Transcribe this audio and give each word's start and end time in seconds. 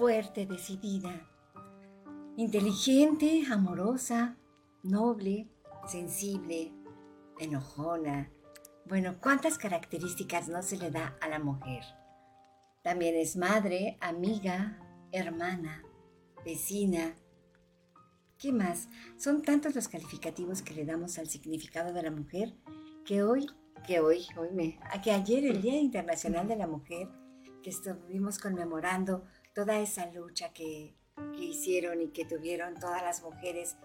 fuerte, 0.00 0.46
decidida, 0.46 1.28
inteligente, 2.38 3.42
amorosa, 3.52 4.38
noble, 4.82 5.46
sensible, 5.86 6.72
enojona. 7.38 8.32
Bueno, 8.86 9.18
¿cuántas 9.20 9.58
características 9.58 10.48
no 10.48 10.62
se 10.62 10.78
le 10.78 10.90
da 10.90 11.18
a 11.20 11.28
la 11.28 11.38
mujer? 11.38 11.84
También 12.80 13.14
es 13.14 13.36
madre, 13.36 13.98
amiga, 14.00 14.78
hermana, 15.12 15.84
vecina. 16.46 17.14
¿Qué 18.38 18.54
más? 18.54 18.88
Son 19.18 19.42
tantos 19.42 19.74
los 19.74 19.88
calificativos 19.88 20.62
que 20.62 20.72
le 20.72 20.86
damos 20.86 21.18
al 21.18 21.28
significado 21.28 21.92
de 21.92 22.02
la 22.02 22.10
mujer 22.10 22.54
que 23.04 23.22
hoy, 23.22 23.46
que 23.86 24.00
hoy, 24.00 24.24
hoy 24.38 24.48
me, 24.54 24.80
que 25.04 25.10
ayer 25.10 25.44
el 25.44 25.60
Día 25.60 25.78
Internacional 25.78 26.48
de 26.48 26.56
la 26.56 26.66
Mujer, 26.66 27.10
que 27.62 27.68
estuvimos 27.68 28.38
conmemorando 28.38 29.26
toda 29.60 29.78
esa 29.78 30.06
lucha 30.06 30.54
que, 30.54 30.94
hicieron 31.38 32.00
y 32.00 32.08
que 32.08 32.24
tuvieron 32.24 32.74
todas 32.80 33.02
las 33.02 33.22
mujeres, 33.22 33.76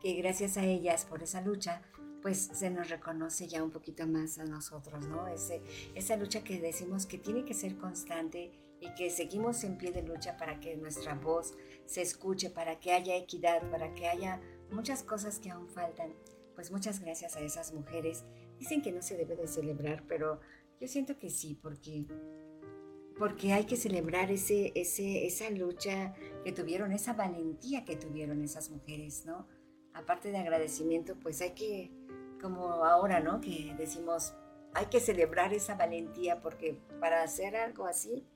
que 0.00 0.14
gracias 0.14 0.56
a 0.56 0.64
ellas 0.64 1.04
por 1.04 1.22
esa 1.22 1.42
lucha, 1.42 1.82
pues 2.22 2.48
se 2.52 2.70
nos 2.70 2.88
reconoce 2.88 3.46
ya 3.46 3.62
un 3.62 3.70
poquito 3.70 4.06
más 4.06 4.38
a 4.38 4.44
nosotros, 4.44 5.06
¿no? 5.06 5.26
Ese, 5.28 5.62
esa 5.94 6.16
lucha 6.16 6.42
que 6.42 6.60
decimos 6.60 7.04
que 7.04 7.18
tiene 7.18 7.44
que 7.44 7.52
ser 7.52 7.76
constante 7.76 8.52
y 8.80 8.94
que 8.94 9.10
seguimos 9.10 9.64
en 9.64 9.76
pie 9.76 9.92
de 9.92 10.02
lucha 10.02 10.38
para 10.38 10.60
que 10.60 10.76
nuestra 10.76 11.14
voz 11.14 11.52
se 11.84 12.00
escuche, 12.00 12.48
para 12.48 12.80
que 12.80 12.92
haya 12.92 13.14
equidad, 13.16 13.70
para 13.70 13.92
que 13.92 14.08
haya 14.08 14.40
muchas 14.70 15.02
cosas 15.02 15.38
que 15.38 15.50
aún 15.50 15.68
faltan. 15.68 16.14
Pues 16.54 16.70
muchas 16.70 17.00
gracias 17.00 17.36
a 17.36 17.40
esas 17.40 17.74
mujeres. 17.74 18.24
Dicen 18.58 18.80
que 18.80 18.92
no 18.92 19.02
se 19.02 19.18
debe 19.18 19.36
de 19.36 19.46
celebrar, 19.46 20.04
pero 20.08 20.40
yo 20.80 20.88
siento 20.88 21.18
que 21.18 21.28
sí, 21.28 21.54
porque 21.54 22.06
porque 23.18 23.52
hay 23.52 23.64
que 23.64 23.76
celebrar 23.76 24.30
ese, 24.30 24.72
ese, 24.74 25.26
esa 25.26 25.50
lucha 25.50 26.14
que 26.44 26.52
tuvieron, 26.52 26.92
esa 26.92 27.12
valentía 27.12 27.84
que 27.84 27.96
tuvieron 27.96 28.42
esas 28.42 28.70
mujeres, 28.70 29.24
¿no? 29.26 29.46
Aparte 29.94 30.30
de 30.30 30.38
agradecimiento, 30.38 31.16
pues 31.18 31.40
hay 31.40 31.50
que, 31.50 31.90
como 32.40 32.84
ahora, 32.84 33.20
¿no? 33.20 33.40
Que 33.40 33.74
decimos, 33.76 34.34
hay 34.74 34.86
que 34.86 35.00
celebrar 35.00 35.52
esa 35.52 35.74
valentía 35.74 36.40
porque 36.40 36.78
para 37.00 37.22
hacer 37.22 37.56
algo 37.56 37.86
así 37.86 38.26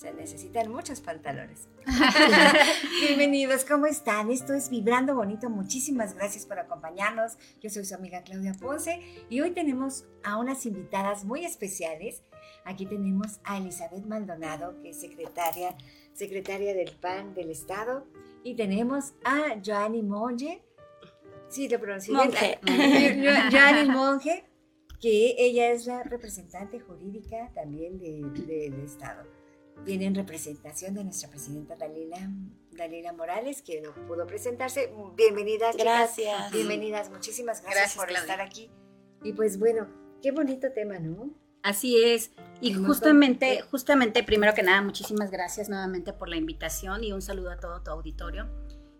se 0.00 0.14
necesitan 0.14 0.72
muchos 0.72 1.02
pantalones. 1.02 1.68
Bienvenidos, 3.06 3.66
¿cómo 3.66 3.84
están? 3.84 4.30
Esto 4.30 4.54
es 4.54 4.70
Vibrando 4.70 5.14
Bonito. 5.14 5.50
Muchísimas 5.50 6.14
gracias 6.14 6.46
por 6.46 6.58
acompañarnos. 6.58 7.36
Yo 7.60 7.68
soy 7.68 7.84
su 7.84 7.94
amiga 7.94 8.22
Claudia 8.22 8.54
Ponce 8.54 9.02
y 9.28 9.42
hoy 9.42 9.50
tenemos 9.50 10.06
a 10.24 10.38
unas 10.38 10.64
invitadas 10.64 11.24
muy 11.26 11.44
especiales 11.44 12.22
Aquí 12.64 12.86
tenemos 12.86 13.40
a 13.44 13.58
Elizabeth 13.58 14.04
Maldonado, 14.06 14.80
que 14.80 14.90
es 14.90 15.00
secretaria, 15.00 15.76
secretaria 16.12 16.74
del 16.74 16.92
PAN 16.92 17.34
del 17.34 17.50
Estado. 17.50 18.06
Y 18.42 18.54
tenemos 18.54 19.12
a 19.24 19.60
Joanny 19.64 20.02
Monge, 20.02 20.62
sí, 21.48 21.68
lo 21.68 21.78
pronuncié 21.78 22.14
Monge. 22.14 22.58
Joanny 23.52 23.88
Monge, 23.88 24.44
que 25.00 25.34
ella 25.38 25.72
es 25.72 25.86
la 25.86 26.02
representante 26.02 26.80
jurídica 26.80 27.50
también 27.54 27.98
del 27.98 28.80
Estado. 28.82 29.39
Viene 29.84 30.04
en 30.06 30.14
representación 30.14 30.94
de 30.94 31.04
nuestra 31.04 31.30
presidenta 31.30 31.74
Dalila, 31.74 32.30
Dalila 32.72 33.12
Morales, 33.12 33.62
que 33.62 33.80
no 33.80 33.94
pudo 34.06 34.26
presentarse. 34.26 34.92
Bienvenidas. 35.16 35.76
Gracias. 35.76 36.52
Bienvenidas. 36.52 37.10
Muchísimas 37.10 37.62
gracias, 37.62 37.94
por 37.94 38.10
estar 38.10 38.40
aquí. 38.40 38.70
Y 39.24 39.32
pues 39.32 39.58
bueno, 39.58 39.88
qué 40.22 40.32
bonito 40.32 40.70
tema, 40.72 40.98
¿no? 40.98 41.30
Así 41.62 42.02
es. 42.04 42.30
Y 42.60 42.74
justamente, 42.74 43.62
justamente, 43.62 44.22
primero 44.22 44.54
que 44.54 44.62
nada, 44.62 44.82
muchísimas 44.82 45.30
gracias 45.30 45.70
nuevamente 45.70 46.12
por 46.12 46.28
la 46.28 46.36
invitación 46.36 47.02
y 47.02 47.12
un 47.12 47.22
saludo 47.22 47.50
a 47.50 47.58
todo 47.58 47.82
tu 47.82 47.90
auditorio. 47.90 48.48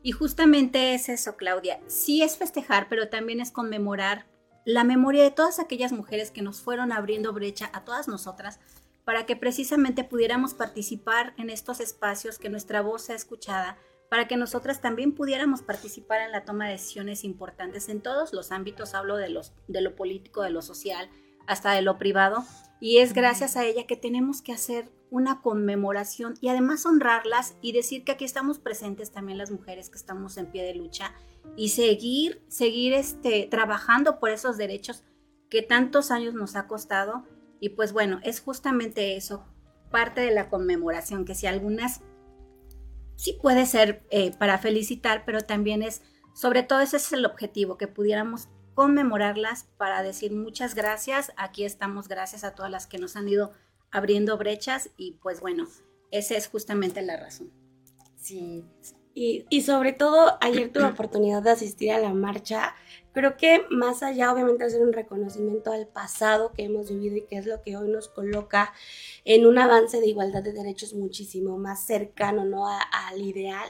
Y 0.02 0.12
justamente 0.12 0.94
es 0.94 1.10
eso, 1.10 1.36
Claudia. 1.36 1.80
Sí 1.88 2.22
es 2.22 2.38
festejar, 2.38 2.88
pero 2.88 3.10
también 3.10 3.40
es 3.40 3.50
conmemorar 3.50 4.26
la 4.64 4.84
memoria 4.84 5.22
de 5.22 5.30
todas 5.30 5.58
aquellas 5.58 5.92
mujeres 5.92 6.30
que 6.30 6.42
nos 6.42 6.60
fueron 6.60 6.92
abriendo 6.92 7.32
brecha 7.32 7.70
a 7.72 7.84
todas 7.84 8.08
nosotras 8.08 8.60
para 9.04 9.26
que 9.26 9.36
precisamente 9.36 10.04
pudiéramos 10.04 10.54
participar 10.54 11.34
en 11.36 11.50
estos 11.50 11.80
espacios, 11.80 12.38
que 12.38 12.50
nuestra 12.50 12.82
voz 12.82 13.02
sea 13.02 13.16
escuchada, 13.16 13.78
para 14.08 14.26
que 14.26 14.36
nosotras 14.36 14.80
también 14.80 15.14
pudiéramos 15.14 15.62
participar 15.62 16.20
en 16.20 16.32
la 16.32 16.44
toma 16.44 16.66
de 16.66 16.72
decisiones 16.72 17.24
importantes 17.24 17.88
en 17.88 18.00
todos 18.00 18.32
los 18.32 18.50
ámbitos, 18.50 18.94
hablo 18.94 19.16
de, 19.16 19.28
los, 19.28 19.52
de 19.68 19.80
lo 19.80 19.94
político, 19.94 20.42
de 20.42 20.50
lo 20.50 20.62
social, 20.62 21.08
hasta 21.46 21.72
de 21.72 21.82
lo 21.82 21.96
privado. 21.96 22.44
Y 22.80 22.98
es 22.98 23.12
gracias 23.12 23.56
a 23.56 23.64
ella 23.64 23.86
que 23.86 23.96
tenemos 23.96 24.42
que 24.42 24.52
hacer 24.52 24.90
una 25.10 25.42
conmemoración 25.42 26.34
y 26.40 26.48
además 26.48 26.86
honrarlas 26.86 27.56
y 27.60 27.72
decir 27.72 28.04
que 28.04 28.12
aquí 28.12 28.24
estamos 28.24 28.58
presentes 28.58 29.10
también 29.10 29.38
las 29.38 29.50
mujeres 29.50 29.90
que 29.90 29.98
estamos 29.98 30.36
en 30.36 30.46
pie 30.46 30.62
de 30.64 30.74
lucha 30.74 31.12
y 31.56 31.70
seguir, 31.70 32.42
seguir 32.48 32.92
este, 32.92 33.46
trabajando 33.50 34.18
por 34.18 34.30
esos 34.30 34.56
derechos 34.56 35.04
que 35.48 35.62
tantos 35.62 36.10
años 36.10 36.34
nos 36.34 36.56
ha 36.56 36.66
costado. 36.66 37.24
Y 37.60 37.70
pues 37.70 37.92
bueno, 37.92 38.20
es 38.24 38.40
justamente 38.40 39.16
eso, 39.16 39.44
parte 39.90 40.22
de 40.22 40.32
la 40.32 40.48
conmemoración, 40.48 41.24
que 41.24 41.34
si 41.34 41.46
algunas 41.46 42.00
sí 43.16 43.38
puede 43.40 43.66
ser 43.66 44.02
eh, 44.10 44.32
para 44.38 44.58
felicitar, 44.58 45.24
pero 45.26 45.42
también 45.42 45.82
es, 45.82 46.02
sobre 46.34 46.62
todo 46.62 46.80
ese 46.80 46.96
es 46.96 47.12
el 47.12 47.26
objetivo, 47.26 47.76
que 47.76 47.86
pudiéramos 47.86 48.48
conmemorarlas 48.74 49.64
para 49.76 50.02
decir 50.02 50.32
muchas 50.32 50.74
gracias. 50.74 51.32
Aquí 51.36 51.64
estamos 51.64 52.08
gracias 52.08 52.44
a 52.44 52.54
todas 52.54 52.70
las 52.70 52.86
que 52.86 52.98
nos 52.98 53.16
han 53.16 53.28
ido 53.28 53.52
abriendo 53.90 54.38
brechas 54.38 54.90
y 54.96 55.18
pues 55.22 55.40
bueno, 55.40 55.68
esa 56.10 56.36
es 56.36 56.48
justamente 56.48 57.02
la 57.02 57.16
razón. 57.16 57.50
Sí. 58.16 58.64
Y, 59.14 59.44
y 59.50 59.62
sobre 59.62 59.92
todo, 59.92 60.38
ayer 60.40 60.72
tuve 60.72 60.84
oportunidad 60.92 61.42
de 61.42 61.50
asistir 61.50 61.92
a 61.92 61.98
la 61.98 62.12
marcha. 62.12 62.74
Creo 63.12 63.36
que 63.36 63.64
más 63.70 64.02
allá, 64.02 64.32
obviamente, 64.32 64.64
de 64.64 64.68
hacer 64.68 64.82
un 64.82 64.92
reconocimiento 64.92 65.72
al 65.72 65.88
pasado 65.88 66.52
que 66.52 66.64
hemos 66.64 66.90
vivido 66.90 67.16
y 67.16 67.26
que 67.26 67.38
es 67.38 67.46
lo 67.46 67.62
que 67.62 67.76
hoy 67.76 67.88
nos 67.88 68.08
coloca 68.08 68.72
en 69.24 69.46
un 69.46 69.58
avance 69.58 70.00
de 70.00 70.06
igualdad 70.06 70.42
de 70.42 70.52
derechos 70.52 70.94
muchísimo 70.94 71.58
más 71.58 71.86
cercano 71.86 72.44
¿no? 72.44 72.68
al 72.68 73.20
ideal 73.20 73.68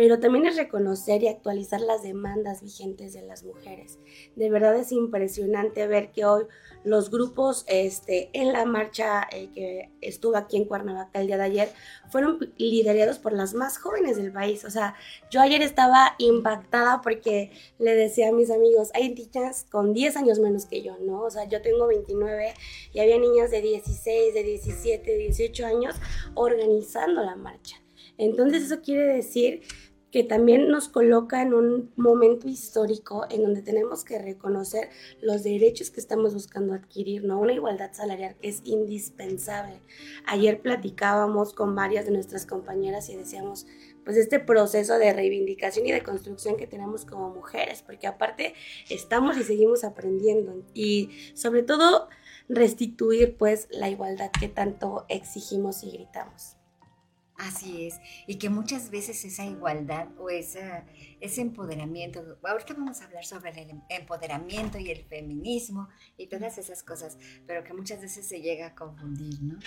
pero 0.00 0.18
también 0.18 0.46
es 0.46 0.56
reconocer 0.56 1.22
y 1.22 1.28
actualizar 1.28 1.82
las 1.82 2.02
demandas 2.02 2.62
vigentes 2.62 3.12
de 3.12 3.20
las 3.20 3.44
mujeres. 3.44 3.98
De 4.34 4.48
verdad 4.48 4.74
es 4.76 4.92
impresionante 4.92 5.86
ver 5.86 6.10
que 6.10 6.24
hoy 6.24 6.44
los 6.84 7.10
grupos 7.10 7.66
este, 7.68 8.30
en 8.32 8.54
la 8.54 8.64
marcha 8.64 9.28
eh, 9.30 9.50
que 9.54 9.90
estuvo 10.00 10.38
aquí 10.38 10.56
en 10.56 10.64
Cuernavaca 10.64 11.20
el 11.20 11.26
día 11.26 11.36
de 11.36 11.42
ayer 11.44 11.68
fueron 12.08 12.38
liderados 12.56 13.18
por 13.18 13.34
las 13.34 13.52
más 13.52 13.76
jóvenes 13.76 14.16
del 14.16 14.32
país. 14.32 14.64
O 14.64 14.70
sea, 14.70 14.94
yo 15.30 15.42
ayer 15.42 15.60
estaba 15.60 16.14
impactada 16.16 17.02
porque 17.02 17.50
le 17.78 17.94
decía 17.94 18.30
a 18.30 18.32
mis 18.32 18.50
amigos, 18.50 18.88
hay 18.94 19.14
niñas 19.14 19.66
con 19.70 19.92
10 19.92 20.16
años 20.16 20.38
menos 20.38 20.64
que 20.64 20.80
yo, 20.80 20.96
¿no? 21.02 21.24
O 21.24 21.30
sea, 21.30 21.46
yo 21.46 21.60
tengo 21.60 21.86
29 21.86 22.54
y 22.94 23.00
había 23.00 23.18
niñas 23.18 23.50
de 23.50 23.60
16, 23.60 24.32
de 24.32 24.44
17, 24.44 25.10
de 25.10 25.18
18 25.18 25.66
años 25.66 25.96
organizando 26.34 27.22
la 27.22 27.36
marcha. 27.36 27.76
Entonces 28.16 28.64
eso 28.64 28.80
quiere 28.82 29.04
decir 29.04 29.62
que 30.10 30.24
también 30.24 30.68
nos 30.68 30.88
coloca 30.88 31.42
en 31.42 31.54
un 31.54 31.92
momento 31.96 32.48
histórico 32.48 33.26
en 33.30 33.42
donde 33.42 33.62
tenemos 33.62 34.04
que 34.04 34.18
reconocer 34.18 34.90
los 35.20 35.42
derechos 35.42 35.90
que 35.90 36.00
estamos 36.00 36.34
buscando 36.34 36.74
adquirir, 36.74 37.24
¿no? 37.24 37.38
Una 37.38 37.52
igualdad 37.52 37.92
salarial 37.92 38.36
que 38.40 38.48
es 38.48 38.62
indispensable. 38.64 39.80
Ayer 40.26 40.60
platicábamos 40.60 41.54
con 41.54 41.74
varias 41.74 42.06
de 42.06 42.12
nuestras 42.12 42.46
compañeras 42.46 43.08
y 43.08 43.16
decíamos, 43.16 43.66
pues 44.04 44.16
este 44.16 44.40
proceso 44.40 44.98
de 44.98 45.12
reivindicación 45.12 45.86
y 45.86 45.92
de 45.92 46.02
construcción 46.02 46.56
que 46.56 46.66
tenemos 46.66 47.04
como 47.04 47.30
mujeres, 47.30 47.82
porque 47.82 48.06
aparte 48.06 48.54
estamos 48.88 49.36
y 49.36 49.44
seguimos 49.44 49.84
aprendiendo 49.84 50.64
y 50.74 51.10
sobre 51.34 51.62
todo 51.62 52.08
restituir 52.48 53.36
pues 53.36 53.68
la 53.70 53.88
igualdad 53.88 54.30
que 54.38 54.48
tanto 54.48 55.04
exigimos 55.08 55.84
y 55.84 55.90
gritamos. 55.92 56.59
Así 57.40 57.86
es, 57.86 57.98
y 58.26 58.36
que 58.36 58.50
muchas 58.50 58.90
veces 58.90 59.24
esa 59.24 59.46
igualdad 59.46 60.08
o 60.18 60.28
esa, 60.28 60.84
ese 61.20 61.40
empoderamiento, 61.40 62.36
ahorita 62.42 62.74
vamos 62.74 63.00
a 63.00 63.06
hablar 63.06 63.24
sobre 63.24 63.50
el 63.50 63.70
em, 63.70 63.80
empoderamiento 63.88 64.78
y 64.78 64.90
el 64.90 65.04
feminismo 65.04 65.88
y 66.18 66.26
todas 66.26 66.58
esas 66.58 66.82
cosas, 66.82 67.16
pero 67.46 67.64
que 67.64 67.72
muchas 67.72 68.02
veces 68.02 68.26
se 68.26 68.42
llega 68.42 68.66
a 68.66 68.74
confundir, 68.74 69.42
¿no? 69.42 69.58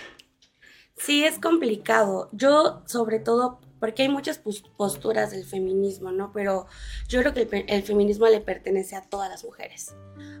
Sí, 0.96 1.24
es 1.24 1.40
complicado. 1.40 2.28
Yo 2.30 2.84
sobre 2.86 3.18
todo 3.18 3.60
porque 3.84 4.04
hay 4.04 4.08
muchas 4.08 4.40
posturas 4.78 5.32
del 5.32 5.44
feminismo, 5.44 6.10
¿no? 6.10 6.32
Pero 6.32 6.64
yo 7.06 7.20
creo 7.20 7.34
que 7.34 7.66
el, 7.68 7.82
feminismo 7.82 8.26
le 8.28 8.40
pertenece 8.40 8.96
a 8.96 9.02
todas 9.02 9.28
las 9.28 9.44
mujeres. 9.44 9.94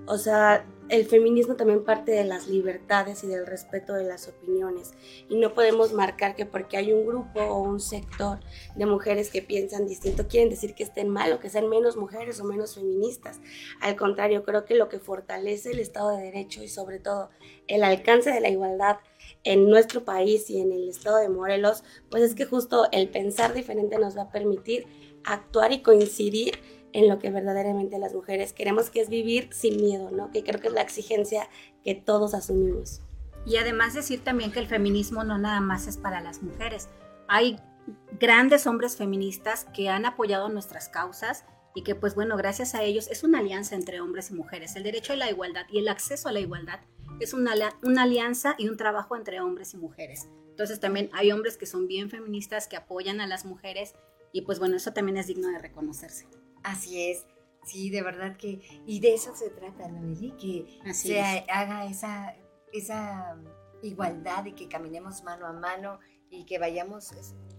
O 0.06 0.16
sea, 0.16 0.64
el 0.88 1.04
feminismo 1.04 1.54
también 1.54 1.84
parte 1.84 2.12
de 2.12 2.24
las 2.24 2.48
libertades 2.48 3.22
y 3.22 3.26
del 3.26 3.46
respeto 3.46 3.92
de 3.92 4.04
las 4.04 4.28
opiniones. 4.28 4.94
Y 5.28 5.36
no 5.36 5.52
podemos 5.52 5.92
marcar 5.92 6.36
que 6.36 6.46
porque 6.46 6.78
hay 6.78 6.94
un 6.94 7.04
grupo 7.04 7.42
o 7.42 7.60
un 7.60 7.80
sector 7.80 8.40
de 8.76 8.86
mujeres 8.86 9.28
que 9.28 9.42
piensan 9.42 9.86
distinto, 9.86 10.26
quieren 10.26 10.48
decir 10.48 10.74
que 10.74 10.84
estén 10.84 11.10
mal 11.10 11.30
o 11.34 11.38
que 11.38 11.50
sean 11.50 11.68
menos 11.68 11.98
mujeres 11.98 12.40
o 12.40 12.44
menos 12.44 12.76
feministas. 12.76 13.40
Al 13.82 13.94
contrario, 13.94 14.42
creo 14.44 14.64
que 14.64 14.74
lo 14.74 14.88
que 14.88 15.00
fortalece 15.00 15.72
el 15.72 15.80
Estado 15.80 16.16
de 16.16 16.22
Derecho 16.22 16.62
y 16.62 16.68
sobre 16.68 16.98
todo 16.98 17.28
el 17.66 17.84
alcance 17.84 18.30
de 18.30 18.40
la 18.40 18.48
igualdad 18.48 18.96
en 19.44 19.68
nuestro 19.68 20.04
país 20.04 20.50
y 20.50 20.60
en 20.60 20.72
el 20.72 20.88
estado 20.88 21.18
de 21.18 21.28
Morelos, 21.28 21.84
pues 22.10 22.22
es 22.22 22.34
que 22.34 22.46
justo 22.46 22.88
el 22.92 23.08
pensar 23.08 23.54
diferente 23.54 23.98
nos 23.98 24.16
va 24.16 24.22
a 24.22 24.30
permitir 24.30 24.86
actuar 25.24 25.72
y 25.72 25.82
coincidir 25.82 26.58
en 26.92 27.08
lo 27.08 27.18
que 27.18 27.30
verdaderamente 27.30 27.98
las 27.98 28.14
mujeres 28.14 28.52
queremos, 28.52 28.88
que 28.88 29.00
es 29.00 29.08
vivir 29.08 29.48
sin 29.52 29.76
miedo, 29.76 30.10
¿no? 30.10 30.30
Que 30.30 30.44
creo 30.44 30.60
que 30.60 30.68
es 30.68 30.72
la 30.72 30.80
exigencia 30.80 31.48
que 31.82 31.94
todos 31.94 32.34
asumimos. 32.34 33.00
Y 33.44 33.56
además 33.56 33.94
decir 33.94 34.22
también 34.22 34.52
que 34.52 34.60
el 34.60 34.68
feminismo 34.68 35.24
no 35.24 35.36
nada 35.36 35.60
más 35.60 35.86
es 35.86 35.98
para 35.98 36.20
las 36.20 36.42
mujeres. 36.42 36.88
Hay 37.28 37.58
grandes 38.18 38.66
hombres 38.66 38.96
feministas 38.96 39.66
que 39.74 39.88
han 39.88 40.06
apoyado 40.06 40.48
nuestras 40.48 40.88
causas 40.88 41.44
y 41.74 41.82
que 41.82 41.94
pues 41.94 42.14
bueno, 42.14 42.36
gracias 42.36 42.74
a 42.74 42.82
ellos 42.82 43.08
es 43.10 43.24
una 43.24 43.40
alianza 43.40 43.74
entre 43.74 44.00
hombres 44.00 44.30
y 44.30 44.34
mujeres. 44.34 44.76
El 44.76 44.84
derecho 44.84 45.12
a 45.12 45.16
la 45.16 45.30
igualdad 45.30 45.66
y 45.70 45.78
el 45.78 45.88
acceso 45.88 46.28
a 46.28 46.32
la 46.32 46.40
igualdad 46.40 46.80
es 47.20 47.32
una, 47.32 47.54
una 47.82 48.02
alianza 48.02 48.54
y 48.58 48.68
un 48.68 48.76
trabajo 48.76 49.16
entre 49.16 49.40
hombres 49.40 49.74
y 49.74 49.76
mujeres. 49.76 50.28
Entonces 50.50 50.80
también 50.80 51.10
hay 51.12 51.32
hombres 51.32 51.56
que 51.56 51.66
son 51.66 51.88
bien 51.88 52.10
feministas, 52.10 52.68
que 52.68 52.76
apoyan 52.76 53.20
a 53.20 53.26
las 53.26 53.44
mujeres 53.44 53.94
y 54.32 54.42
pues 54.42 54.58
bueno, 54.58 54.76
eso 54.76 54.92
también 54.92 55.16
es 55.16 55.26
digno 55.26 55.48
de 55.48 55.58
reconocerse. 55.58 56.28
Así 56.62 57.10
es, 57.10 57.26
sí, 57.64 57.90
de 57.90 58.02
verdad 58.02 58.36
que, 58.36 58.60
y 58.86 59.00
de 59.00 59.14
eso 59.14 59.34
se 59.34 59.50
trata, 59.50 59.88
Noeli, 59.88 60.32
que 60.32 60.92
se 60.92 61.20
haga 61.20 61.86
esa, 61.86 62.34
esa 62.72 63.36
igualdad 63.82 64.44
y 64.46 64.52
que 64.52 64.68
caminemos 64.68 65.22
mano 65.22 65.46
a 65.46 65.52
mano 65.52 65.98
y 66.30 66.44
que 66.46 66.58
vayamos... 66.58 67.12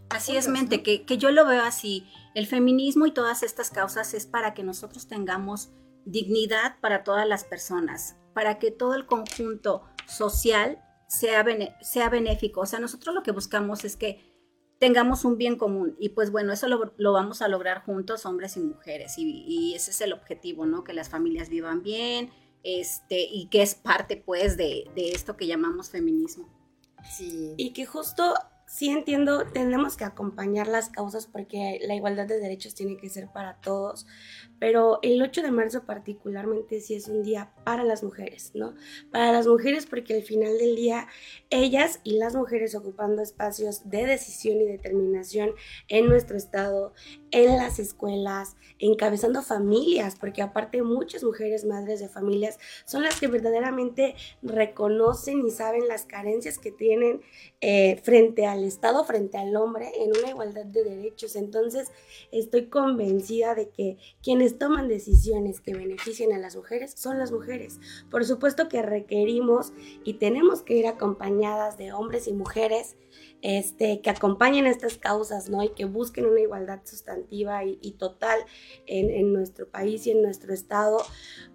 Así 0.09 0.37
es, 0.37 0.47
mente, 0.47 0.83
que, 0.83 1.03
que 1.05 1.17
yo 1.17 1.31
lo 1.31 1.45
veo 1.45 1.63
así. 1.63 2.07
El 2.35 2.45
feminismo 2.45 3.07
y 3.07 3.11
todas 3.11 3.43
estas 3.43 3.71
causas 3.71 4.13
es 4.13 4.25
para 4.25 4.53
que 4.53 4.63
nosotros 4.63 5.07
tengamos 5.07 5.71
dignidad 6.05 6.79
para 6.79 7.03
todas 7.03 7.27
las 7.27 7.43
personas, 7.43 8.15
para 8.35 8.59
que 8.59 8.69
todo 8.69 8.95
el 8.95 9.05
conjunto 9.05 9.83
social 10.05 10.83
sea, 11.07 11.45
sea 11.81 12.09
benéfico. 12.09 12.59
O 12.59 12.65
sea, 12.65 12.79
nosotros 12.79 13.15
lo 13.15 13.23
que 13.23 13.31
buscamos 13.31 13.85
es 13.85 13.95
que 13.95 14.35
tengamos 14.77 15.23
un 15.23 15.37
bien 15.37 15.57
común 15.57 15.95
y 15.97 16.09
pues 16.09 16.31
bueno, 16.31 16.51
eso 16.51 16.67
lo, 16.67 17.13
vamos 17.13 17.41
a 17.41 17.47
lograr 17.47 17.83
juntos, 17.85 18.25
hombres 18.25 18.57
y 18.57 18.59
mujeres, 18.59 19.13
y, 19.17 19.73
ese 19.73 19.91
es 19.91 20.01
el 20.01 20.11
objetivo, 20.11 20.65
¿no? 20.65 20.83
Que 20.83 20.93
las 20.93 21.07
familias 21.07 21.47
vivan 21.47 21.81
bien, 21.81 22.29
este, 22.63 23.21
y 23.21 23.47
que 23.47 23.61
es 23.61 23.73
parte 23.73 24.17
pues 24.17 24.57
de, 24.57 24.83
de 24.93 25.11
esto 25.11 25.37
que 25.37 25.47
llamamos 25.47 25.89
feminismo. 25.89 26.49
Sí. 27.09 27.53
Y 27.55 27.71
que 27.71 27.85
justo 27.85 28.33
sí 28.67 28.89
entiendo, 28.89 29.45
tenemos 29.45 29.95
que 29.95 30.03
acompañar 30.03 30.67
las 30.67 30.89
causas 30.89 31.27
porque 31.27 31.79
la 31.85 31.95
igualdad 31.95 32.25
de 32.25 32.39
derechos 32.39 32.75
tiene 32.75 32.97
que 32.97 33.09
ser 33.09 33.29
para 33.31 33.55
todos, 33.61 34.07
pero 34.59 34.99
el 35.01 35.21
8 35.21 35.41
de 35.43 35.51
marzo 35.51 35.85
particularmente 35.85 36.81
sí 36.81 36.95
es 36.95 37.07
un 37.07 37.23
día 37.23 37.51
para 37.63 37.83
las 37.83 38.03
mujeres, 38.03 38.51
¿no? 38.55 38.73
Para 39.11 39.31
las 39.31 39.47
mujeres 39.47 39.85
porque 39.85 40.15
al 40.15 40.23
final 40.23 40.57
del 40.57 40.75
día 40.75 41.07
ellas 41.49 41.99
y 42.03 42.17
las 42.17 42.35
mujeres 42.35 42.75
ocupando 42.75 43.21
espacios 43.21 43.89
de 43.89 44.05
decisión 44.05 44.59
y 44.61 44.65
determinación 44.65 45.51
en 45.87 46.07
nuestro 46.07 46.37
estado, 46.37 46.93
en 47.31 47.57
las 47.57 47.79
escuelas, 47.79 48.55
encabezando 48.79 49.41
familias, 49.41 50.15
porque 50.19 50.41
aparte 50.41 50.81
muchas 50.81 51.23
mujeres 51.23 51.65
madres 51.65 51.99
de 51.99 52.09
familias 52.09 52.59
son 52.85 53.03
las 53.03 53.19
que 53.19 53.27
verdaderamente 53.27 54.15
reconocen 54.41 55.45
y 55.45 55.51
saben 55.51 55.87
las 55.87 56.05
carencias 56.05 56.57
que 56.57 56.71
tienen 56.71 57.21
eh, 57.61 58.01
frente 58.03 58.47
al 58.55 58.63
Estado, 58.63 59.03
frente 59.03 59.37
al 59.37 59.55
hombre, 59.55 59.91
en 59.97 60.11
una 60.17 60.29
igualdad 60.29 60.65
de 60.65 60.83
derechos. 60.83 61.35
Entonces 61.35 61.91
estoy 62.31 62.67
convencida 62.67 63.55
de 63.55 63.69
que 63.69 63.97
quienes 64.23 64.57
toman 64.57 64.87
decisiones 64.87 65.61
que 65.61 65.73
beneficien 65.73 66.33
a 66.33 66.39
las 66.39 66.55
mujeres 66.55 66.93
son 66.95 67.19
las 67.19 67.31
mujeres. 67.31 67.79
Por 68.09 68.25
supuesto 68.25 68.67
que 68.67 68.81
requerimos 68.81 69.73
y 70.03 70.15
tenemos 70.15 70.61
que 70.61 70.75
ir 70.75 70.87
acompañadas 70.87 71.77
de 71.77 71.93
hombres 71.93 72.27
y 72.27 72.33
mujeres 72.33 72.95
este, 73.41 74.01
que 74.01 74.09
acompañen 74.09 74.65
estas 74.65 74.97
causas, 74.97 75.49
¿no? 75.49 75.63
Y 75.63 75.69
que 75.69 75.85
busquen 75.85 76.25
una 76.25 76.41
igualdad 76.41 76.81
sustantiva 76.83 77.63
y, 77.63 77.91
total 77.99 78.39
en, 78.87 79.09
en, 79.11 79.33
nuestro 79.33 79.69
país 79.69 80.07
y 80.07 80.11
en 80.11 80.21
nuestro 80.21 80.53
estado, 80.53 80.97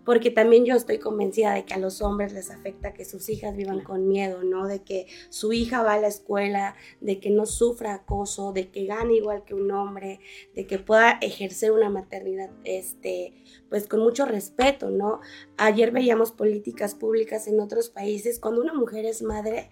porque 0.05 0.31
también 0.31 0.65
yo 0.65 0.77
estoy 0.77 0.99
convencida 0.99 1.53
de 1.53 1.65
que 1.65 1.75
a 1.75 1.79
los 1.79 2.01
hombres 2.01 2.33
les 2.33 2.51
afecta 2.51 2.95
que 2.95 3.05
sus 3.05 3.29
hijas 3.29 3.57
vivan 3.57 3.83
con 3.83 4.09
miedo, 4.09 4.43
¿no? 4.45 4.67
De 4.67 4.83
que 4.83 5.07
su 5.31 5.53
hija 5.53 5.83
va 5.83 5.95
a 5.95 6.01
la 6.01 6.09
escuela, 6.09 6.77
de 7.01 7.19
que 7.19 7.31
no 7.31 7.47
sufra 7.47 7.95
acoso, 7.95 8.53
de 8.53 8.71
que 8.71 8.87
gane 8.87 9.15
igual 9.15 9.45
que 9.45 9.55
un 9.55 9.71
hombre, 9.73 10.21
de 10.55 10.67
que 10.67 10.79
pueda 10.79 11.19
ejercer 11.21 11.73
una 11.73 11.91
maternidad, 11.91 12.51
este, 12.65 13.35
pues 13.69 13.87
con 13.87 14.01
mucho 14.01 14.27
respeto, 14.27 14.91
¿no? 14.91 15.21
Ayer 15.57 15.91
veíamos 15.91 16.33
políticas 16.33 16.95
públicas 16.95 17.47
en 17.47 17.61
otros 17.61 17.91
países, 17.91 18.39
cuando 18.39 18.61
una 18.61 18.75
mujer 18.75 19.07
es 19.07 19.23
madre, 19.23 19.71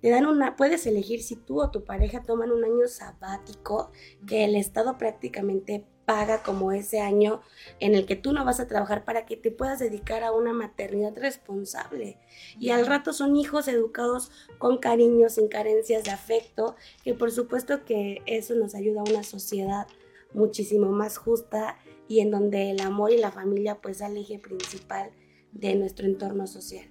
te 0.00 0.10
dan 0.10 0.26
una, 0.26 0.56
puedes 0.56 0.86
elegir 0.86 1.22
si 1.22 1.36
tú 1.36 1.60
o 1.60 1.70
tu 1.70 1.84
pareja 1.84 2.22
toman 2.22 2.52
un 2.52 2.64
año 2.64 2.88
sabático 2.88 3.90
que 4.26 4.44
el 4.44 4.56
Estado 4.56 4.96
prácticamente 4.96 5.86
paga 6.06 6.42
como 6.42 6.72
ese 6.72 7.00
año 7.00 7.40
en 7.78 7.94
el 7.94 8.06
que 8.06 8.16
tú 8.16 8.32
no 8.32 8.44
vas 8.44 8.58
a 8.58 8.66
trabajar 8.66 9.04
para 9.04 9.26
que 9.26 9.36
te 9.36 9.50
puedas 9.50 9.78
dedicar 9.78 10.24
a 10.24 10.32
una 10.32 10.52
maternidad 10.52 11.16
responsable. 11.16 12.18
Y 12.58 12.70
al 12.70 12.86
rato 12.86 13.12
son 13.12 13.36
hijos 13.36 13.68
educados 13.68 14.32
con 14.58 14.78
cariño, 14.78 15.28
sin 15.28 15.48
carencias 15.48 16.02
de 16.02 16.10
afecto, 16.10 16.74
que 17.04 17.14
por 17.14 17.30
supuesto 17.30 17.84
que 17.84 18.22
eso 18.26 18.54
nos 18.54 18.74
ayuda 18.74 19.02
a 19.02 19.10
una 19.10 19.22
sociedad 19.22 19.86
muchísimo 20.32 20.90
más 20.90 21.18
justa 21.18 21.76
y 22.08 22.20
en 22.20 22.30
donde 22.30 22.70
el 22.70 22.80
amor 22.80 23.12
y 23.12 23.18
la 23.18 23.30
familia 23.30 23.80
pues 23.80 24.00
es 24.00 24.08
el 24.08 24.16
eje 24.16 24.38
principal 24.38 25.12
de 25.52 25.76
nuestro 25.76 26.06
entorno 26.06 26.46
social. 26.46 26.90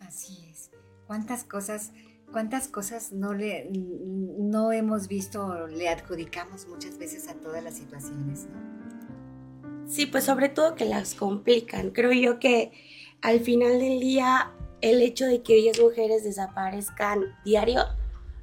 Así 0.00 0.48
es 0.52 0.75
cuántas 1.06 1.44
cosas, 1.44 1.92
cuántas 2.32 2.68
cosas 2.68 3.12
no 3.12 3.34
le 3.34 3.68
no 3.70 4.72
hemos 4.72 5.08
visto 5.08 5.66
le 5.66 5.88
adjudicamos 5.88 6.66
muchas 6.68 6.98
veces 6.98 7.28
a 7.28 7.34
todas 7.34 7.62
las 7.62 7.74
situaciones, 7.74 8.46
¿no? 8.46 8.76
Sí, 9.88 10.06
pues 10.06 10.24
sobre 10.24 10.48
todo 10.48 10.74
que 10.74 10.84
las 10.84 11.14
complican. 11.14 11.90
Creo 11.90 12.12
yo 12.12 12.40
que 12.40 12.72
al 13.22 13.40
final 13.40 13.78
del 13.78 14.00
día 14.00 14.52
el 14.80 15.00
hecho 15.00 15.26
de 15.26 15.42
que 15.42 15.54
10 15.54 15.80
mujeres 15.80 16.24
desaparezcan 16.24 17.22
diario 17.44 17.84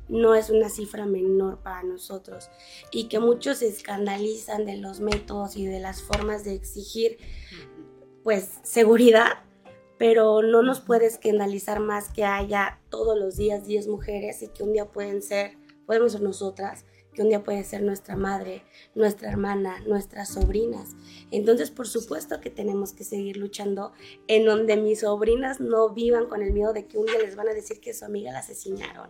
no 0.09 0.35
es 0.35 0.49
una 0.49 0.69
cifra 0.69 1.05
menor 1.05 1.59
para 1.59 1.83
nosotros 1.83 2.49
y 2.91 3.07
que 3.07 3.19
muchos 3.19 3.59
se 3.59 3.67
escandalizan 3.67 4.65
de 4.65 4.77
los 4.77 4.99
métodos 4.99 5.55
y 5.55 5.65
de 5.65 5.79
las 5.79 6.01
formas 6.01 6.43
de 6.43 6.53
exigir 6.53 7.17
pues 8.23 8.59
seguridad 8.63 9.43
pero 9.97 10.41
no 10.41 10.63
nos 10.63 10.81
puede 10.81 11.05
escandalizar 11.05 11.79
más 11.79 12.09
que 12.09 12.23
haya 12.23 12.79
todos 12.89 13.17
los 13.17 13.35
días 13.35 13.65
10 13.65 13.87
mujeres 13.87 14.41
y 14.41 14.47
que 14.47 14.63
un 14.63 14.73
día 14.73 14.85
pueden 14.85 15.21
ser, 15.21 15.57
podemos 15.85 16.13
ser 16.13 16.21
nosotras, 16.21 16.85
que 17.13 17.21
un 17.21 17.29
día 17.29 17.43
puede 17.43 17.63
ser 17.63 17.83
nuestra 17.83 18.15
madre, 18.15 18.63
nuestra 18.95 19.29
hermana, 19.29 19.79
nuestras 19.87 20.29
sobrinas. 20.29 20.89
Entonces, 21.31 21.71
por 21.71 21.87
supuesto 21.87 22.41
que 22.41 22.49
tenemos 22.49 22.93
que 22.93 23.03
seguir 23.03 23.37
luchando 23.37 23.93
en 24.27 24.45
donde 24.45 24.77
mis 24.77 25.01
sobrinas 25.01 25.59
no 25.59 25.89
vivan 25.89 26.27
con 26.27 26.41
el 26.41 26.53
miedo 26.53 26.73
de 26.73 26.87
que 26.87 26.97
un 26.97 27.05
día 27.05 27.19
les 27.19 27.35
van 27.35 27.49
a 27.49 27.53
decir 27.53 27.79
que 27.79 27.93
su 27.93 28.05
amiga 28.05 28.31
la 28.31 28.39
asesinaron. 28.39 29.09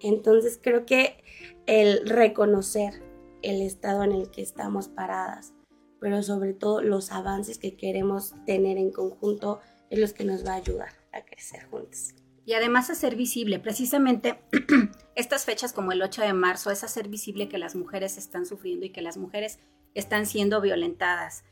Entonces, 0.00 0.58
creo 0.62 0.84
que 0.84 1.24
el 1.66 2.06
reconocer 2.06 3.02
el 3.42 3.62
estado 3.62 4.02
en 4.02 4.12
el 4.12 4.30
que 4.30 4.42
estamos 4.42 4.88
paradas, 4.88 5.54
pero 6.00 6.22
sobre 6.22 6.52
todo 6.52 6.82
los 6.82 7.12
avances 7.12 7.58
que 7.58 7.76
queremos 7.76 8.34
tener 8.44 8.76
en 8.76 8.90
conjunto 8.90 9.60
es 9.90 9.98
lo 9.98 10.14
que 10.14 10.24
nos 10.24 10.44
va 10.46 10.52
a 10.52 10.56
ayudar 10.56 10.90
a 11.12 11.24
crecer 11.24 11.64
juntos. 11.66 12.14
Y 12.44 12.54
además 12.54 12.90
hacer 12.90 13.16
visible, 13.16 13.58
precisamente 13.58 14.38
estas 15.16 15.44
fechas 15.44 15.72
como 15.72 15.92
el 15.92 16.02
8 16.02 16.22
de 16.22 16.32
marzo, 16.32 16.70
es 16.70 16.84
hacer 16.84 17.08
visible 17.08 17.48
que 17.48 17.58
las 17.58 17.74
mujeres 17.74 18.16
están 18.16 18.46
sufriendo 18.46 18.86
y 18.86 18.90
que 18.90 19.02
las 19.02 19.16
mujeres 19.16 19.58
están 19.94 20.26
siendo 20.26 20.60
violentadas. 20.60 21.44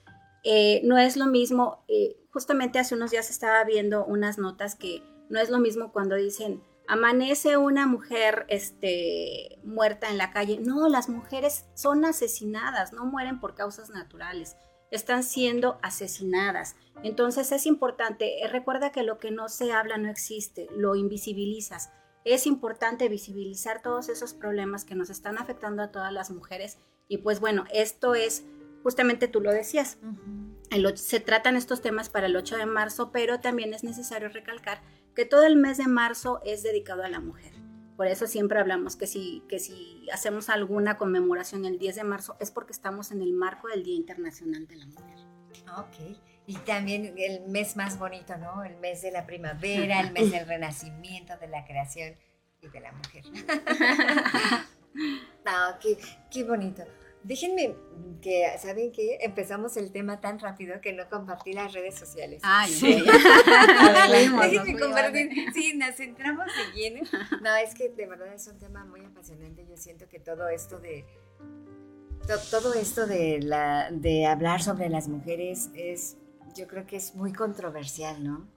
Eh, 0.44 0.82
no 0.84 0.98
es 0.98 1.16
lo 1.16 1.26
mismo, 1.26 1.84
eh, 1.88 2.16
justamente 2.30 2.78
hace 2.78 2.94
unos 2.94 3.10
días 3.10 3.30
estaba 3.30 3.64
viendo 3.64 4.04
unas 4.04 4.38
notas 4.38 4.76
que 4.76 5.02
no 5.30 5.40
es 5.40 5.50
lo 5.50 5.58
mismo 5.58 5.90
cuando 5.90 6.14
dicen, 6.14 6.62
amanece 6.86 7.56
una 7.56 7.86
mujer 7.86 8.44
este, 8.48 9.58
muerta 9.64 10.10
en 10.10 10.18
la 10.18 10.30
calle. 10.32 10.58
No, 10.60 10.88
las 10.88 11.08
mujeres 11.08 11.64
son 11.74 12.04
asesinadas, 12.04 12.92
no 12.92 13.04
mueren 13.04 13.40
por 13.40 13.54
causas 13.54 13.90
naturales 13.90 14.56
están 14.96 15.22
siendo 15.22 15.78
asesinadas. 15.82 16.76
Entonces 17.02 17.52
es 17.52 17.66
importante, 17.66 18.42
eh, 18.42 18.48
recuerda 18.48 18.92
que 18.92 19.02
lo 19.02 19.18
que 19.18 19.30
no 19.30 19.48
se 19.48 19.72
habla 19.72 19.98
no 19.98 20.08
existe, 20.08 20.68
lo 20.76 20.96
invisibilizas. 20.96 21.92
es 22.26 22.46
importante 22.46 23.10
visibilizar 23.10 23.82
todos 23.82 24.08
esos 24.08 24.32
problemas 24.32 24.86
que 24.86 24.94
nos 24.94 25.10
están 25.10 25.36
afectando 25.36 25.82
a 25.82 25.92
todas 25.92 26.10
las 26.10 26.30
mujeres. 26.30 26.78
Y 27.06 27.18
pues 27.18 27.38
bueno, 27.38 27.64
esto 27.70 28.14
es, 28.14 28.46
justamente 28.82 29.28
tú 29.28 29.42
lo 29.42 29.52
decías, 29.52 29.98
se 30.94 31.20
tratan 31.20 31.56
estos 31.56 31.82
temas 31.82 32.08
para 32.08 32.26
el 32.26 32.36
8 32.36 32.56
de 32.56 32.64
marzo, 32.64 33.12
pero 33.12 33.40
también 33.40 33.74
es 33.74 33.84
necesario 33.84 34.30
recalcar 34.30 34.80
que 35.14 35.24
todo 35.24 35.44
el 35.44 35.56
mes 35.56 35.76
de 35.76 35.86
marzo 35.86 36.40
es 36.44 36.62
dedicado 36.62 37.02
a 37.02 37.08
la 37.08 37.20
mujer. 37.20 37.53
Por 37.96 38.08
eso 38.08 38.26
siempre 38.26 38.58
hablamos 38.58 38.96
que 38.96 39.06
si, 39.06 39.42
que 39.48 39.58
si 39.58 40.06
hacemos 40.12 40.48
alguna 40.48 40.96
conmemoración 40.96 41.64
el 41.64 41.78
10 41.78 41.96
de 41.96 42.04
marzo 42.04 42.36
es 42.40 42.50
porque 42.50 42.72
estamos 42.72 43.12
en 43.12 43.22
el 43.22 43.32
marco 43.32 43.68
del 43.68 43.84
Día 43.84 43.94
Internacional 43.96 44.66
de 44.66 44.76
la 44.76 44.86
Mujer. 44.86 45.18
Ok. 45.78 46.18
Y 46.46 46.56
también 46.58 47.14
el 47.16 47.48
mes 47.48 47.76
más 47.76 47.98
bonito, 47.98 48.36
¿no? 48.36 48.64
El 48.64 48.76
mes 48.76 49.00
de 49.02 49.12
la 49.12 49.26
primavera, 49.26 50.00
el 50.00 50.12
mes 50.12 50.30
del 50.30 50.46
renacimiento, 50.48 51.36
de 51.38 51.48
la 51.48 51.64
creación 51.64 52.16
y 52.60 52.68
de 52.68 52.80
la 52.80 52.92
mujer. 52.92 53.24
no, 55.44 55.78
qué, 55.80 55.98
qué 56.30 56.44
bonito. 56.44 56.82
Déjenme 57.24 57.74
que, 58.20 58.46
¿saben 58.58 58.92
qué? 58.92 59.18
Empezamos 59.22 59.78
el 59.78 59.90
tema 59.90 60.20
tan 60.20 60.38
rápido 60.38 60.80
que 60.82 60.92
no 60.92 61.08
compartí 61.08 61.54
las 61.54 61.72
redes 61.72 61.94
sociales. 61.94 62.42
Ay, 62.44 62.70
sí. 62.70 63.02
Déjenme 64.10 64.78
compartir. 64.78 65.30
Sí, 65.54 65.74
nos 65.76 65.96
centramos 65.96 66.46
de 66.46 66.78
lleno. 66.78 67.02
No, 67.42 67.56
es 67.56 67.74
que 67.74 67.88
de 67.88 68.06
verdad 68.06 68.32
es 68.32 68.46
un 68.46 68.58
tema 68.58 68.84
muy 68.84 69.00
apasionante. 69.04 69.66
Yo 69.66 69.76
siento 69.76 70.06
que 70.06 70.20
todo 70.20 70.48
esto 70.48 70.78
de 70.78 71.06
todo 72.50 72.74
esto 72.74 73.06
de 73.06 73.40
la 73.40 73.90
de 73.90 74.26
hablar 74.26 74.62
sobre 74.62 74.88
las 74.88 75.08
mujeres 75.08 75.70
es 75.74 76.16
yo 76.54 76.66
creo 76.66 76.86
que 76.86 76.96
es 76.96 77.14
muy 77.14 77.32
controversial, 77.32 78.22
¿no? 78.22 78.48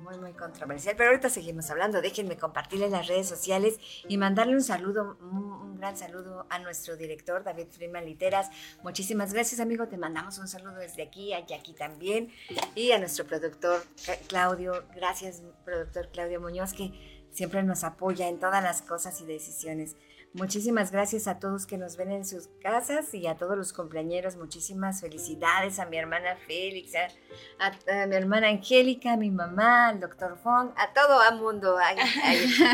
Muy, 0.00 0.18
muy 0.18 0.32
controversial. 0.32 0.94
Pero 0.96 1.10
ahorita 1.10 1.30
seguimos 1.30 1.70
hablando. 1.70 2.02
Déjenme 2.02 2.36
compartirle 2.36 2.88
las 2.88 3.06
redes 3.06 3.28
sociales 3.28 3.78
y 4.08 4.18
mandarle 4.18 4.54
un 4.54 4.62
saludo, 4.62 5.16
un, 5.20 5.76
gran 5.76 5.96
saludo 5.96 6.46
a 6.50 6.58
nuestro 6.58 6.96
director, 6.96 7.42
David 7.42 7.68
Freeman 7.70 8.04
Literas. 8.04 8.50
Muchísimas 8.82 9.32
gracias, 9.32 9.60
amigo. 9.60 9.88
Te 9.88 9.96
mandamos 9.96 10.38
un 10.38 10.48
saludo 10.48 10.76
desde 10.76 11.02
aquí, 11.02 11.32
a 11.32 11.44
Jackie 11.46 11.74
también. 11.74 12.30
Y 12.74 12.92
a 12.92 12.98
nuestro 12.98 13.26
productor, 13.26 13.82
Claudio. 14.28 14.84
Gracias, 14.94 15.42
productor 15.64 16.10
Claudio 16.10 16.40
Muñoz, 16.40 16.72
que 16.74 16.92
siempre 17.30 17.62
nos 17.62 17.84
apoya 17.84 18.28
en 18.28 18.38
todas 18.38 18.62
las 18.62 18.82
cosas 18.82 19.20
y 19.20 19.26
decisiones. 19.26 19.96
Muchísimas 20.34 20.90
gracias 20.90 21.28
a 21.28 21.38
todos 21.38 21.64
que 21.64 21.78
nos 21.78 21.96
ven 21.96 22.10
en 22.10 22.24
sus 22.24 22.48
casas 22.60 23.14
y 23.14 23.28
a 23.28 23.36
todos 23.36 23.56
los 23.56 23.72
compañeros. 23.72 24.34
Muchísimas 24.34 25.00
felicidades 25.00 25.78
a 25.78 25.86
mi 25.86 25.96
hermana 25.96 26.34
Félix, 26.48 26.92
a, 26.96 28.06
mi 28.08 28.16
hermana 28.16 28.48
Angélica, 28.48 29.12
a 29.12 29.16
mi 29.16 29.30
mamá, 29.30 29.86
al 29.90 30.00
doctor 30.00 30.36
Fong, 30.42 30.70
a 30.76 30.92
todo 30.92 31.20
el 31.30 31.40
mundo. 31.40 31.76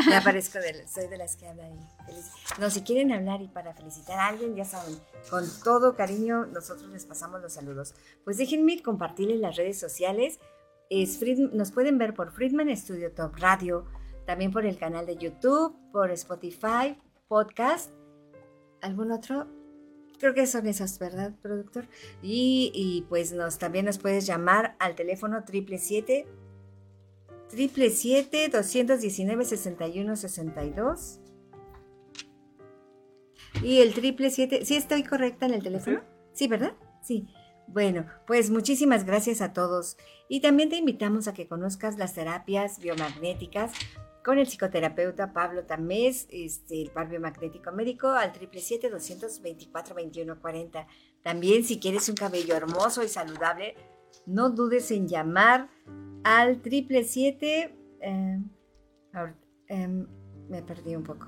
me 0.09 0.15
aparezco, 0.15 0.57
de, 0.57 0.87
soy 0.87 1.07
de 1.07 1.19
las 1.19 1.35
que 1.35 1.47
habla 1.47 1.65
ahí. 1.65 1.79
No, 2.57 2.71
si 2.71 2.81
quieren 2.81 3.11
hablar 3.11 3.43
y 3.43 3.47
para 3.47 3.75
felicitar 3.75 4.17
a 4.17 4.29
alguien, 4.29 4.55
ya 4.55 4.65
saben, 4.65 4.97
con 5.29 5.45
todo 5.63 5.95
cariño 5.95 6.47
nosotros 6.47 6.89
les 6.89 7.05
pasamos 7.05 7.43
los 7.43 7.53
saludos. 7.53 7.93
Pues 8.23 8.37
déjenme 8.37 8.81
compartirles 8.81 9.39
las 9.39 9.55
redes 9.55 9.79
sociales. 9.79 10.39
Es 10.89 11.21
nos 11.53 11.71
pueden 11.71 11.99
ver 11.99 12.15
por 12.15 12.31
Friedman 12.31 12.75
Studio 12.75 13.11
Top 13.11 13.35
Radio, 13.35 13.85
también 14.25 14.51
por 14.51 14.65
el 14.65 14.79
canal 14.79 15.05
de 15.05 15.15
YouTube, 15.15 15.77
por 15.91 16.09
Spotify, 16.09 16.97
podcast. 17.31 17.93
¿Algún 18.81 19.09
otro? 19.13 19.47
Creo 20.19 20.33
que 20.33 20.45
son 20.45 20.67
esos, 20.67 20.99
¿verdad, 20.99 21.33
productor? 21.41 21.87
Y, 22.21 23.05
pues 23.07 23.31
nos, 23.31 23.57
también 23.57 23.85
nos 23.85 23.99
puedes 23.99 24.25
llamar 24.25 24.75
al 24.79 24.95
teléfono 24.95 25.45
triple 25.45 25.77
siete 25.77 26.27
triple 27.47 27.89
siete 27.89 28.49
219 28.49 29.45
61 29.45 30.15
62 30.17 31.19
y 33.63 33.79
el 33.79 33.93
triple 33.93 34.29
siete 34.29 34.65
¿sí 34.65 34.75
estoy 34.75 35.03
correcta 35.03 35.45
en 35.45 35.53
el 35.53 35.63
teléfono? 35.63 36.01
Sí, 36.33 36.47
¿verdad? 36.47 36.73
Sí. 37.01 37.27
Bueno, 37.67 38.07
pues 38.27 38.49
muchísimas 38.49 39.05
gracias 39.05 39.39
a 39.39 39.53
todos 39.53 39.95
y 40.27 40.41
también 40.41 40.67
te 40.67 40.75
invitamos 40.75 41.29
a 41.29 41.33
que 41.33 41.47
conozcas 41.47 41.97
las 41.97 42.13
terapias 42.13 42.79
biomagnéticas 42.79 43.71
con 44.23 44.37
el 44.37 44.45
psicoterapeuta 44.47 45.33
Pablo 45.33 45.65
Tamés, 45.65 46.27
este, 46.29 46.79
el 46.81 46.91
par 46.91 47.09
biomagnético 47.09 47.71
médico, 47.71 48.09
al 48.09 48.31
777-224-2140. 48.33 50.85
También, 51.23 51.63
si 51.63 51.79
quieres 51.79 52.07
un 52.09 52.15
cabello 52.15 52.55
hermoso 52.55 53.01
y 53.03 53.07
saludable, 53.07 53.75
no 54.25 54.49
dudes 54.49 54.91
en 54.91 55.07
llamar 55.07 55.69
al 56.23 56.61
777. 56.61 57.75
Eh, 58.01 58.39
em, 59.67 60.07
me 60.49 60.61
perdí 60.61 60.95
un 60.95 61.03
poco. 61.03 61.27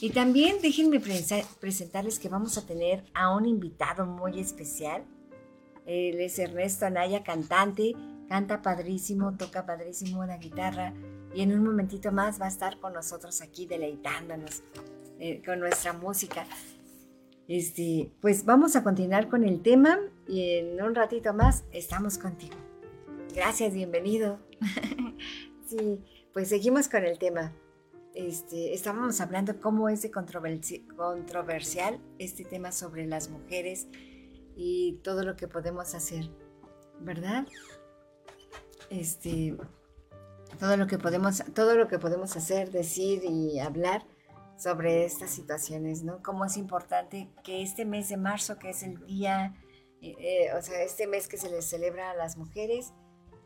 Y 0.00 0.10
también 0.10 0.58
déjenme 0.62 1.00
presentarles 1.00 2.20
que 2.20 2.28
vamos 2.28 2.56
a 2.56 2.64
tener 2.64 3.02
a 3.14 3.34
un 3.34 3.46
invitado 3.46 4.06
muy 4.06 4.38
especial. 4.38 5.02
Él 5.86 6.20
es 6.20 6.38
Ernesto 6.38 6.86
Anaya, 6.86 7.24
cantante, 7.24 7.96
canta 8.28 8.62
padrísimo, 8.62 9.36
toca 9.36 9.66
padrísimo 9.66 10.24
la 10.24 10.36
guitarra 10.36 10.94
y 11.34 11.42
en 11.42 11.52
un 11.52 11.64
momentito 11.64 12.12
más 12.12 12.40
va 12.40 12.46
a 12.46 12.48
estar 12.48 12.78
con 12.80 12.92
nosotros 12.92 13.40
aquí 13.42 13.66
deleitándonos 13.66 14.62
eh, 15.18 15.42
con 15.44 15.60
nuestra 15.60 15.92
música. 15.92 16.46
Este, 17.48 18.12
pues 18.20 18.44
vamos 18.44 18.76
a 18.76 18.84
continuar 18.84 19.28
con 19.28 19.42
el 19.42 19.62
tema 19.62 19.98
y 20.26 20.58
en 20.58 20.82
un 20.82 20.94
ratito 20.94 21.32
más 21.32 21.64
estamos 21.72 22.18
contigo. 22.18 22.56
Gracias, 23.34 23.72
bienvenido. 23.72 24.38
sí, 25.66 26.04
pues 26.32 26.48
seguimos 26.48 26.88
con 26.88 27.04
el 27.04 27.18
tema. 27.18 27.52
Este, 28.14 28.74
estábamos 28.74 29.20
hablando 29.20 29.60
cómo 29.60 29.88
es 29.88 30.02
de 30.02 30.10
controversial 30.10 32.00
este 32.18 32.44
tema 32.44 32.72
sobre 32.72 33.06
las 33.06 33.30
mujeres 33.30 33.86
y 34.56 34.98
todo 35.04 35.22
lo 35.22 35.36
que 35.36 35.46
podemos 35.46 35.94
hacer, 35.94 36.28
¿verdad? 37.00 37.46
Este, 38.90 39.56
todo 40.58 40.76
lo 40.76 40.86
que 40.86 40.98
podemos, 40.98 41.42
todo 41.54 41.76
lo 41.76 41.88
que 41.88 41.98
podemos 41.98 42.36
hacer, 42.36 42.70
decir 42.70 43.22
y 43.24 43.60
hablar 43.60 44.04
sobre 44.56 45.04
estas 45.04 45.30
situaciones, 45.30 46.02
¿no? 46.02 46.20
Cómo 46.22 46.44
es 46.44 46.56
importante 46.56 47.30
que 47.44 47.62
este 47.62 47.84
mes 47.84 48.08
de 48.08 48.16
marzo, 48.16 48.58
que 48.58 48.70
es 48.70 48.82
el 48.82 49.04
día, 49.06 49.54
eh, 50.02 50.16
eh, 50.18 50.52
o 50.54 50.62
sea, 50.62 50.82
este 50.82 51.06
mes 51.06 51.28
que 51.28 51.36
se 51.36 51.48
les 51.48 51.64
celebra 51.64 52.10
a 52.10 52.14
las 52.14 52.36
mujeres, 52.36 52.92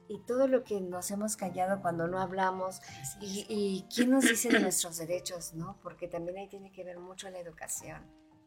y 0.09 0.19
todo 0.27 0.49
lo 0.49 0.65
que 0.65 0.81
nos 0.81 1.11
hemos 1.11 1.37
callado 1.37 1.81
cuando 1.81 2.09
no 2.09 2.19
hablamos, 2.19 2.81
y, 3.21 3.47
y, 3.49 3.87
quién 3.95 4.11
nos 4.11 4.25
dice 4.25 4.49
de 4.49 4.61
nuestros 4.61 4.99
derechos, 4.99 5.55
¿no? 5.55 5.79
Porque 5.83 6.09
también 6.09 6.39
ahí 6.39 6.49
tiene 6.49 6.73
que 6.73 6.85
ver 6.85 6.99
mucho 6.99 7.31
la 7.31 7.39
educación, 7.39 8.03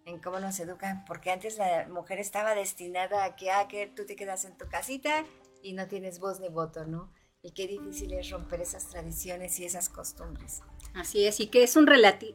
en 0.05 0.19
cómo 0.19 0.39
nos 0.39 0.59
educan, 0.59 1.05
porque 1.05 1.31
antes 1.31 1.57
la 1.57 1.87
mujer 1.87 2.19
estaba 2.19 2.55
destinada 2.55 3.23
a 3.23 3.35
que, 3.35 3.51
ah, 3.51 3.67
que 3.67 3.87
tú 3.87 4.05
te 4.05 4.15
quedas 4.15 4.45
en 4.45 4.57
tu 4.57 4.67
casita 4.67 5.25
y 5.61 5.73
no 5.73 5.87
tienes 5.87 6.19
voz 6.19 6.39
ni 6.39 6.49
voto, 6.49 6.85
¿no? 6.85 7.11
Y 7.45 7.51
qué 7.51 7.67
difícil 7.67 8.11
es 8.13 8.31
romper 8.31 8.61
esas 8.61 8.89
tradiciones 8.89 9.59
y 9.59 9.65
esas 9.65 9.87
costumbres. 9.87 10.63
Así 10.95 11.25
es, 11.25 11.39
y 11.39 11.47
que 11.47 11.61
es 11.61 11.75
un, 11.75 11.87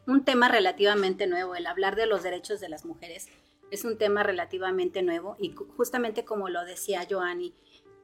un 0.07 0.25
tema 0.25 0.49
relativamente 0.49 1.27
nuevo, 1.27 1.57
el 1.57 1.67
hablar 1.67 1.97
de 1.97 2.07
los 2.07 2.23
derechos 2.23 2.61
de 2.61 2.69
las 2.69 2.85
mujeres 2.85 3.27
es 3.73 3.85
un 3.85 3.99
tema 3.99 4.23
relativamente 4.23 5.03
nuevo 5.03 5.37
y 5.41 5.53
justamente 5.77 6.25
como 6.25 6.49
lo 6.49 6.65
decía 6.65 7.07
Joanny, 7.11 7.55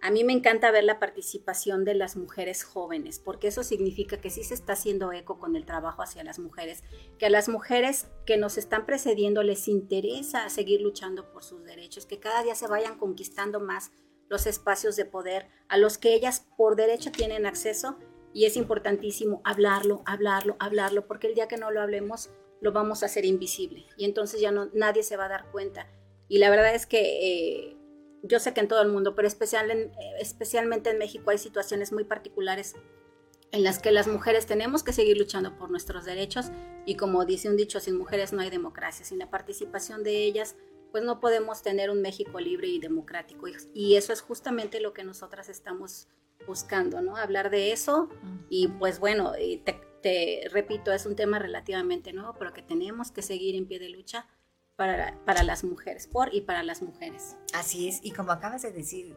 a 0.03 0.11
mí 0.11 0.25
me 0.25 0.33
encanta 0.33 0.71
ver 0.71 0.85
la 0.85 0.99
participación 0.99 1.85
de 1.85 1.95
las 1.95 2.17
mujeres 2.17 2.65
jóvenes, 2.65 3.19
porque 3.19 3.49
eso 3.49 3.63
significa 3.63 4.21
que 4.21 4.31
sí 4.31 4.45
se 4.45 4.55
está 4.55 4.75
haciendo 4.75 5.13
eco 5.13 5.39
con 5.39 5.57
el 5.57 5.65
trabajo 5.65 6.03
hacia 6.03 6.25
las 6.25 6.39
mujeres, 6.39 6.83
que 7.19 7.27
a 7.27 7.31
las 7.31 7.49
mujeres 7.49 8.09
que 8.25 8.37
nos 8.37 8.59
están 8.59 8.85
precediendo 8.85 9.43
les 9.43 9.69
interesa 9.69 10.49
seguir 10.49 10.81
luchando 10.81 11.33
por 11.33 11.45
sus 11.45 11.65
derechos, 11.65 12.05
que 12.05 12.21
cada 12.21 12.43
día 12.43 12.55
se 12.55 12.67
vayan 12.67 12.99
conquistando 12.99 13.59
más 13.61 13.91
los 14.28 14.47
espacios 14.47 14.97
de 14.97 15.04
poder 15.04 15.49
a 15.68 15.78
los 15.78 15.99
que 15.99 16.14
ellas 16.14 16.47
por 16.56 16.76
derecho 16.76 17.11
tienen 17.12 17.47
acceso 17.47 17.99
y 18.33 18.45
es 18.45 18.56
importantísimo 18.56 19.40
hablarlo, 19.45 20.02
hablarlo, 20.04 20.56
hablarlo, 20.59 21.06
porque 21.06 21.28
el 21.28 21.35
día 21.35 21.49
que 21.49 21.56
no 21.56 21.71
lo 21.71 21.80
hablemos 21.80 22.30
lo 22.61 22.73
vamos 22.73 23.02
a 23.02 23.06
hacer 23.06 23.25
invisible 23.25 23.87
y 23.97 24.04
entonces 24.04 24.40
ya 24.40 24.50
no, 24.50 24.71
nadie 24.75 25.02
se 25.02 25.16
va 25.16 25.26
a 25.26 25.30
dar 25.30 25.50
cuenta. 25.50 25.88
Y 26.28 26.38
la 26.38 26.50
verdad 26.50 26.75
es 26.75 26.87
que 26.87 27.00
eh, 27.00 27.76
yo 28.23 28.40
sé 28.40 28.52
que 28.52 28.61
en 28.61 28.68
todo 28.68 28.83
el 28.83 28.88
mundo, 28.88 29.14
pero 29.14 29.28
especial 29.28 29.71
eh, 29.71 29.90
especialmente 30.21 30.90
en 30.90 30.99
México 30.99 31.30
hay 31.30 31.38
situaciones 31.38 31.92
muy 31.92 32.04
particulares 32.04 32.75
en 33.52 33.62
las 33.62 33.78
que 33.78 33.92
las 33.92 34.09
mujeres 34.09 34.47
tenemos 34.47 34.83
que 34.83 34.92
seguir 34.92 35.16
luchando 35.16 35.56
por 35.56 35.71
nuestros 35.71 36.04
derechos 36.04 36.47
y 36.85 36.97
como 36.97 37.25
dice 37.25 37.49
un 37.49 37.56
dicho, 37.56 37.80
sin 37.80 37.97
mujeres 37.97 38.33
no 38.33 38.42
hay 38.42 38.50
democracia, 38.50 39.04
sin 39.04 39.18
la 39.18 39.30
participación 39.30 40.02
de 40.02 40.25
ellas 40.25 40.56
pues 40.97 41.05
no 41.05 41.21
podemos 41.21 41.61
tener 41.61 41.91
un 41.91 42.00
México 42.00 42.41
libre 42.41 42.69
y 42.69 42.79
democrático. 42.79 43.49
Y 43.75 43.97
eso 43.97 44.15
es 44.15 44.23
justamente 44.23 44.81
lo 44.81 44.95
que 44.95 45.05
nosotras 45.05 45.50
estamos 45.50 46.09
buscando, 46.47 47.03
¿no? 47.03 47.19
Hablar 47.19 47.50
de 47.50 47.71
eso 47.71 48.09
y 48.49 48.69
pues 48.69 48.99
bueno, 48.99 49.33
te, 49.33 49.79
te 50.00 50.49
repito, 50.50 50.95
es 50.95 51.05
un 51.05 51.15
tema 51.15 51.38
relativamente 51.38 52.15
nuevo, 52.15 52.35
pero 52.38 52.55
que 52.55 52.62
tenemos 52.62 53.11
que 53.11 53.21
seguir 53.21 53.57
en 53.57 53.67
pie 53.67 53.79
de 53.79 53.91
lucha 53.91 54.26
para, 54.75 55.23
para, 55.26 55.43
las 55.43 55.65
mujeres, 55.65 56.07
por 56.07 56.35
y 56.35 56.41
para 56.41 56.62
las 56.62 56.81
mujeres. 56.81 57.37
Así 57.53 57.88
es, 57.88 58.00
y 58.03 58.12
como 58.12 58.33
acabas 58.33 58.62
de 58.62 58.73
decir, 58.73 59.15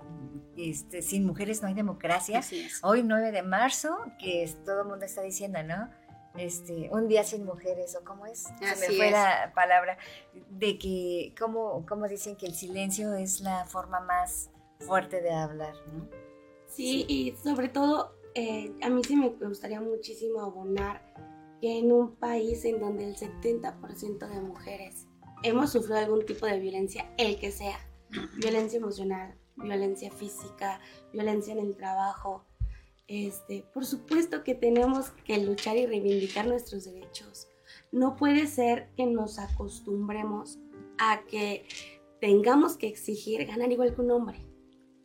este, 0.57 1.01
sin 1.01 1.25
mujeres 1.25 1.61
no 1.61 1.69
hay 1.69 1.75
democracia. 1.75 2.41
Hoy 2.83 3.03
9 3.03 3.31
de 3.31 3.41
marzo, 3.41 3.97
que 4.19 4.43
es, 4.43 4.61
todo 4.65 4.81
el 4.81 4.87
mundo 4.89 5.05
está 5.05 5.21
diciendo, 5.21 5.63
¿no? 5.63 5.89
Este, 6.37 6.89
un 6.91 7.07
día 7.07 7.23
sin 7.23 7.43
mujeres, 7.43 7.95
o 7.95 8.03
cómo 8.03 8.25
es, 8.25 8.43
se 8.43 8.87
me 8.89 8.95
fue 8.95 9.11
la 9.11 9.51
palabra, 9.55 9.97
de 10.49 10.77
que, 10.77 11.33
como, 11.37 11.85
como 11.85 12.07
dicen 12.07 12.35
que 12.35 12.45
el 12.45 12.53
silencio 12.53 13.13
es 13.15 13.41
la 13.41 13.65
forma 13.65 13.99
más 13.99 14.51
fuerte 14.79 15.21
de 15.21 15.31
hablar, 15.31 15.73
¿no? 15.91 16.07
Sí, 16.67 17.05
y 17.07 17.35
sobre 17.43 17.67
todo, 17.67 18.15
eh, 18.35 18.71
a 18.81 18.89
mí 18.89 19.03
sí 19.03 19.15
me 19.15 19.29
gustaría 19.29 19.81
muchísimo 19.81 20.39
abonar 20.41 21.01
que 21.59 21.79
en 21.79 21.91
un 21.91 22.15
país 22.15 22.63
en 22.63 22.79
donde 22.79 23.05
el 23.05 23.15
70% 23.15 24.27
de 24.27 24.39
mujeres 24.39 25.07
hemos 25.43 25.71
sufrido 25.71 25.97
algún 25.97 26.25
tipo 26.25 26.45
de 26.45 26.59
violencia, 26.59 27.11
el 27.17 27.39
que 27.39 27.51
sea, 27.51 27.77
violencia 28.37 28.77
emocional, 28.77 29.35
violencia 29.55 30.11
física, 30.11 30.79
violencia 31.11 31.53
en 31.53 31.59
el 31.59 31.75
trabajo. 31.75 32.45
Este, 33.09 33.65
por 33.73 33.85
supuesto 33.85 34.43
que 34.43 34.53
tenemos 34.53 35.09
que 35.25 35.43
luchar 35.43 35.75
y 35.77 35.87
reivindicar 35.87 36.45
nuestros 36.47 36.85
derechos. 36.85 37.47
No 37.91 38.15
puede 38.15 38.45
ser 38.45 38.91
que 38.95 39.07
nos 39.07 39.39
acostumbremos 39.39 40.59
a 40.99 41.23
que 41.25 41.65
tengamos 42.21 42.77
que 42.77 42.87
exigir 42.87 43.47
ganar 43.47 43.71
igual 43.71 43.95
que 43.95 44.01
un 44.01 44.11
hombre, 44.11 44.45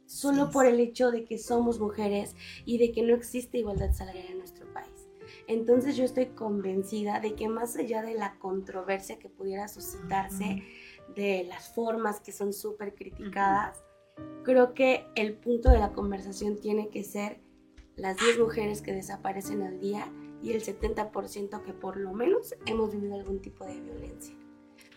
solo 0.04 0.50
por 0.50 0.66
el 0.66 0.80
hecho 0.80 1.11
de 1.11 1.25
que 1.25 1.38
somos 1.38 1.80
mujeres 1.80 2.37
y 2.66 2.76
de 2.76 2.92
que 2.92 3.02
no 3.02 3.14
existe 3.14 3.58
igualdad 3.58 3.92
salarial 3.92 4.26
en 4.26 4.38
nuestro 4.38 4.70
país. 4.75 5.08
Entonces 5.46 5.96
yo 5.96 6.04
estoy 6.04 6.26
convencida 6.26 7.20
de 7.20 7.34
que 7.34 7.49
más 7.49 7.75
allá 7.76 8.02
de 8.02 8.14
la 8.14 8.38
controversia 8.38 9.18
que 9.18 9.30
pudiera 9.30 9.66
suscitarse, 9.66 10.62
de 11.16 11.44
las 11.44 11.73
formas 11.75 12.20
que 12.20 12.32
son 12.32 12.52
súper 12.52 12.94
criticadas, 12.94 13.82
creo 14.42 14.75
que 14.75 15.06
el 15.14 15.38
punto 15.38 15.70
de 15.70 15.78
la 15.78 15.92
conversación 15.92 16.61
tiene 16.61 16.90
que 16.90 17.02
ser 17.02 17.40
las 17.96 18.16
10 18.16 18.38
mujeres 18.38 18.82
que 18.82 18.92
desaparecen 18.92 19.62
al 19.62 19.80
día 19.80 20.10
y 20.42 20.52
el 20.52 20.62
70% 20.62 21.62
que 21.62 21.72
por 21.72 21.96
lo 21.96 22.12
menos 22.12 22.54
hemos 22.66 22.92
vivido 22.92 23.14
algún 23.14 23.40
tipo 23.40 23.64
de 23.64 23.80
violencia. 23.80 24.34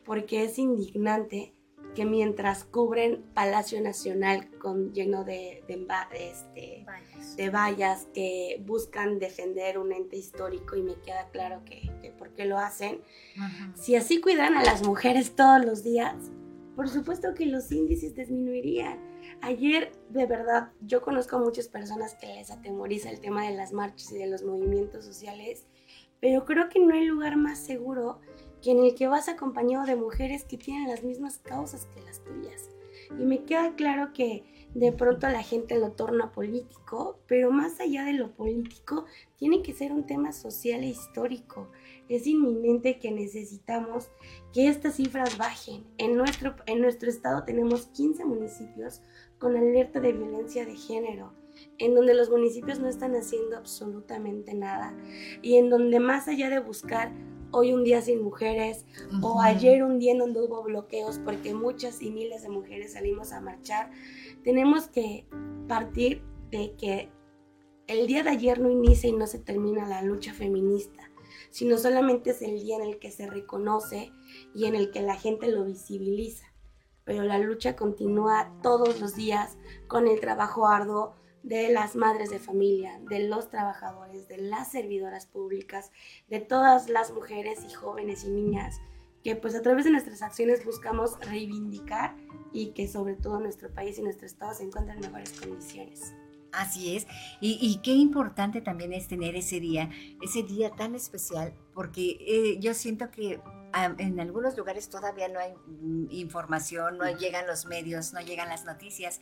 Porque 0.06 0.44
es 0.44 0.58
indignante 0.58 1.54
que 1.96 2.06
mientras 2.06 2.64
cubren 2.64 3.24
Palacio 3.34 3.82
Nacional 3.82 4.50
con, 4.60 4.94
lleno 4.94 5.24
de, 5.24 5.64
de, 5.68 5.88
este, 6.14 6.86
de 7.36 7.50
vallas 7.50 8.08
que 8.14 8.62
buscan 8.66 9.20
defender 9.20 9.80
un 9.80 9.92
ente 9.92 10.16
histórico 10.16 10.76
y 10.76 10.84
me 10.84 10.96
queda 10.96 11.30
claro 11.32 11.64
que, 11.66 11.90
que 12.02 12.12
por 12.12 12.30
qué 12.36 12.46
lo 12.46 12.60
hacen, 12.60 13.02
si 13.74 13.96
así 13.96 14.22
cuidan 14.22 14.56
a 14.56 14.64
las 14.64 14.86
mujeres 14.86 15.36
todos 15.36 15.66
los 15.66 15.84
días, 15.84 16.14
por 16.76 16.88
supuesto 16.88 17.34
que 17.34 17.48
los 17.48 17.72
índices 17.72 18.14
disminuirían. 18.14 19.00
Ayer, 19.42 19.92
de 20.10 20.26
verdad, 20.26 20.72
yo 20.82 21.02
conozco 21.02 21.36
a 21.36 21.40
muchas 21.40 21.68
personas 21.68 22.16
que 22.16 22.28
les 22.28 22.52
atemoriza 22.52 23.10
el 23.10 23.20
tema 23.20 23.46
de 23.48 23.56
las 23.56 23.72
marchas 23.72 24.12
y 24.12 24.18
de 24.18 24.28
los 24.28 24.44
movimientos 24.44 25.06
sociales, 25.06 25.66
pero 26.20 26.46
creo 26.46 26.70
que 26.70 26.80
no 26.80 26.94
hay 26.94 27.06
lugar 27.06 27.38
más 27.38 27.60
seguro 27.60 28.20
que 28.62 28.72
en 28.72 28.84
el 28.84 28.96
que 28.96 29.08
vas 29.08 29.30
acompañado 29.30 29.86
de 29.86 29.96
mujeres 29.96 30.44
que 30.44 30.58
tienen 30.58 30.90
las 30.90 31.04
mismas 31.04 31.38
causas 31.38 31.88
que 31.94 32.02
las 32.02 32.24
tuyas. 32.24 32.70
Y 33.12 33.26
me 33.26 33.44
queda 33.46 33.76
claro 33.76 34.12
que 34.14 34.44
de 34.74 34.92
pronto 34.92 35.28
la 35.30 35.44
gente 35.44 35.80
lo 35.80 35.92
torna 35.92 36.32
político, 36.32 37.20
pero 37.28 37.52
más 37.52 37.80
allá 37.80 38.04
de 38.04 38.14
lo 38.14 38.36
político, 38.36 39.06
tiene 39.38 39.62
que 39.62 39.74
ser 39.74 39.92
un 39.92 40.06
tema 40.06 40.32
social 40.32 40.84
e 40.84 40.88
histórico. 40.88 41.70
Es 42.10 42.28
inminente 42.28 43.00
que 43.00 43.12
necesitamos 43.12 44.10
que 44.54 44.68
estas 44.68 44.96
cifras 44.96 45.38
bajen. 45.38 45.86
En 45.98 46.16
nuestro, 46.16 46.56
en 46.66 46.82
nuestro 46.82 47.10
estado 47.10 47.44
tenemos 47.44 47.88
15 47.88 48.26
municipios 48.26 49.02
con 49.40 49.56
alerta 49.56 50.00
de 50.00 50.14
violencia 50.14 50.66
de 50.66 50.76
género 50.76 51.34
en 51.78 51.96
donde 51.96 52.14
los 52.14 52.30
municipios 52.30 52.80
no 52.80 52.88
están 52.88 53.16
haciendo 53.16 53.58
absolutamente 53.58 54.54
nada 54.54 54.96
y 55.42 55.58
en 55.58 55.70
donde 55.70 56.00
más 56.00 56.28
allá 56.28 56.50
de 56.50 56.60
buscar 56.60 57.12
hoy 57.52 57.74
un 57.74 57.84
día 57.84 58.02
sin 58.02 58.22
mujeres 58.22 58.86
o 59.22 59.42
ayer 59.42 59.84
un 59.84 60.00
día 60.00 60.12
en 60.12 60.20
donde 60.20 60.42
hubo 60.42 60.64
bloqueos 60.64 61.20
porque 61.20 61.54
muchas 61.54 62.02
y 62.02 62.12
miles 62.12 62.44
de 62.44 62.50
mujeres 62.50 62.94
salimos 62.94 63.32
a 63.32 63.42
marchar, 63.42 63.92
tenemos 64.44 64.88
que 64.88 65.26
partir 65.68 66.22
de 66.52 66.74
que 66.76 67.10
el 67.88 68.08
día 68.08 68.24
de 68.24 68.32
ayer 68.32 68.60
no 68.60 68.70
inicia 68.70 69.10
y 69.10 69.14
no 69.14 69.28
se 69.28 69.40
termina 69.40 69.88
la 69.88 70.02
lucha 70.02 70.34
feminista, 70.34 71.10
sino 71.52 71.78
solamente 71.78 72.32
es 72.32 72.42
el 72.42 72.60
día 72.60 72.76
en 72.76 72.84
el 72.84 73.00
que 73.00 73.12
se 73.12 73.28
reconoce 73.28 74.12
y 74.54 74.66
en 74.66 74.76
el 74.76 74.92
que 74.92 75.02
la 75.02 75.16
gente 75.16 75.48
lo 75.48 75.64
visibiliza. 75.64 76.47
Pero 77.08 77.24
la 77.24 77.40
lucha 77.40 77.76
continúa 77.76 78.52
todos 78.62 79.02
los 79.02 79.16
días 79.16 79.58
con 79.88 80.08
el 80.08 80.20
trabajo 80.20 80.68
arduo 80.68 81.16
de 81.42 81.72
las 81.72 81.96
madres 81.96 82.30
de 82.30 82.38
familia, 82.38 83.00
de 83.10 83.28
los 83.28 83.50
trabajadores, 83.50 84.28
de 84.28 84.38
las 84.38 84.72
servidoras 84.72 85.26
públicas, 85.26 85.92
de 86.28 86.42
todas 86.42 86.90
las 86.90 87.12
mujeres 87.12 87.66
y 87.68 87.74
jóvenes 87.74 88.26
y 88.26 88.30
niñas 88.30 88.80
que 89.24 89.36
pues 89.36 89.56
a 89.56 89.62
través 89.62 89.84
de 89.86 89.92
nuestras 89.92 90.22
acciones 90.22 90.64
buscamos 90.64 91.20
reivindicar 91.20 92.16
y 92.54 92.68
que 92.68 92.88
sobre 92.88 93.16
todo 93.16 93.40
nuestro 93.40 93.70
país 93.74 93.98
y 93.98 94.02
nuestro 94.02 94.26
estado 94.26 94.54
se 94.54 94.64
encuentren 94.64 94.98
en 94.98 95.02
mejores 95.02 95.34
condiciones. 95.40 96.14
Así 96.54 96.96
es, 96.96 97.06
y, 97.42 97.80
qué 97.84 97.92
importante 97.92 98.62
también 98.62 98.94
es 98.94 99.08
tener 99.08 99.36
ese 99.36 99.60
día, 99.60 99.90
ese 100.22 100.44
día 100.44 100.72
tan 100.72 100.96
especial, 100.96 101.54
porque 101.74 102.18
eh, 102.22 102.58
yo 102.60 102.74
siento 102.74 103.12
que 103.12 103.42
en 103.86 104.20
algunos 104.20 104.58
lugares 104.58 104.90
todavía 104.90 105.28
no 105.28 105.40
hay 105.40 105.54
mm, 105.54 106.08
información, 106.12 106.98
no 106.98 107.10
llegan 107.10 107.48
los 107.48 107.66
medios, 107.66 108.14
no 108.14 108.22
llegan 108.22 108.50
las 108.50 108.66
noticias, 108.66 109.22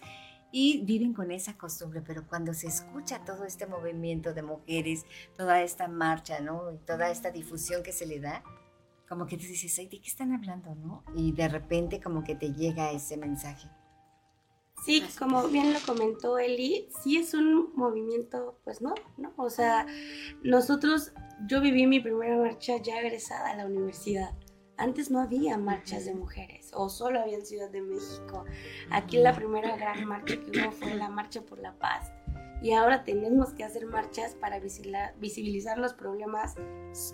y 0.51 0.85
viven 0.85 1.13
con 1.13 1.31
esa 1.31 1.57
costumbre, 1.57 2.01
pero 2.01 2.25
cuando 2.27 2.53
se 2.53 2.67
escucha 2.67 3.25
todo 3.25 3.43
este 3.43 3.65
movimiento 3.65 4.33
de 4.33 4.41
mujeres, 4.41 5.05
toda 5.35 5.61
esta 5.61 5.87
marcha, 5.87 6.39
¿no? 6.39 6.71
Y 6.71 6.77
toda 6.77 7.09
esta 7.09 7.29
difusión 7.29 7.83
que 7.83 7.91
se 7.91 8.05
le 8.05 8.21
da, 8.21 8.41
como 9.09 9.25
que 9.25 9.37
te 9.37 9.45
dices, 9.45 9.75
¿de 9.75 9.89
qué 9.89 10.07
están 10.07 10.31
hablando, 10.31 10.73
no? 10.75 11.03
Y 11.15 11.33
de 11.33 11.49
repente 11.49 11.99
como 11.99 12.23
que 12.23 12.35
te 12.35 12.53
llega 12.53 12.91
ese 12.91 13.17
mensaje. 13.17 13.69
Sí, 14.85 15.03
como 15.17 15.47
bien 15.47 15.73
lo 15.73 15.79
comentó 15.85 16.37
Eli, 16.37 16.89
sí 17.03 17.17
es 17.17 17.33
un 17.33 17.73
movimiento, 17.75 18.59
pues 18.63 18.81
no, 18.81 18.93
¿no? 19.17 19.33
O 19.37 19.49
sea, 19.49 19.85
nosotros, 20.43 21.11
yo 21.47 21.59
viví 21.59 21.87
mi 21.87 21.99
primera 21.99 22.37
marcha 22.37 22.77
ya 22.81 23.01
egresada 23.01 23.51
a 23.51 23.55
la 23.55 23.65
universidad. 23.65 24.33
Antes 24.77 25.09
no 25.09 25.21
había 25.21 25.57
marchas 25.57 26.05
de 26.05 26.13
mujeres 26.13 26.71
o 26.73 26.89
solo 26.89 27.21
había 27.21 27.37
en 27.37 27.45
Ciudad 27.45 27.69
de 27.69 27.81
México. 27.81 28.43
Aquí 28.91 29.17
la 29.17 29.33
primera 29.33 29.77
gran 29.77 30.05
marcha 30.05 30.35
que 30.35 30.59
hubo 30.59 30.71
fue 30.71 30.95
la 30.95 31.09
Marcha 31.09 31.41
por 31.41 31.59
la 31.59 31.73
Paz. 31.73 32.11
Y 32.61 32.71
ahora 32.71 33.03
tenemos 33.03 33.53
que 33.53 33.63
hacer 33.63 33.85
marchas 33.85 34.33
para 34.35 34.59
visibilizar 34.59 35.77
los 35.77 35.93
problemas 35.93 36.55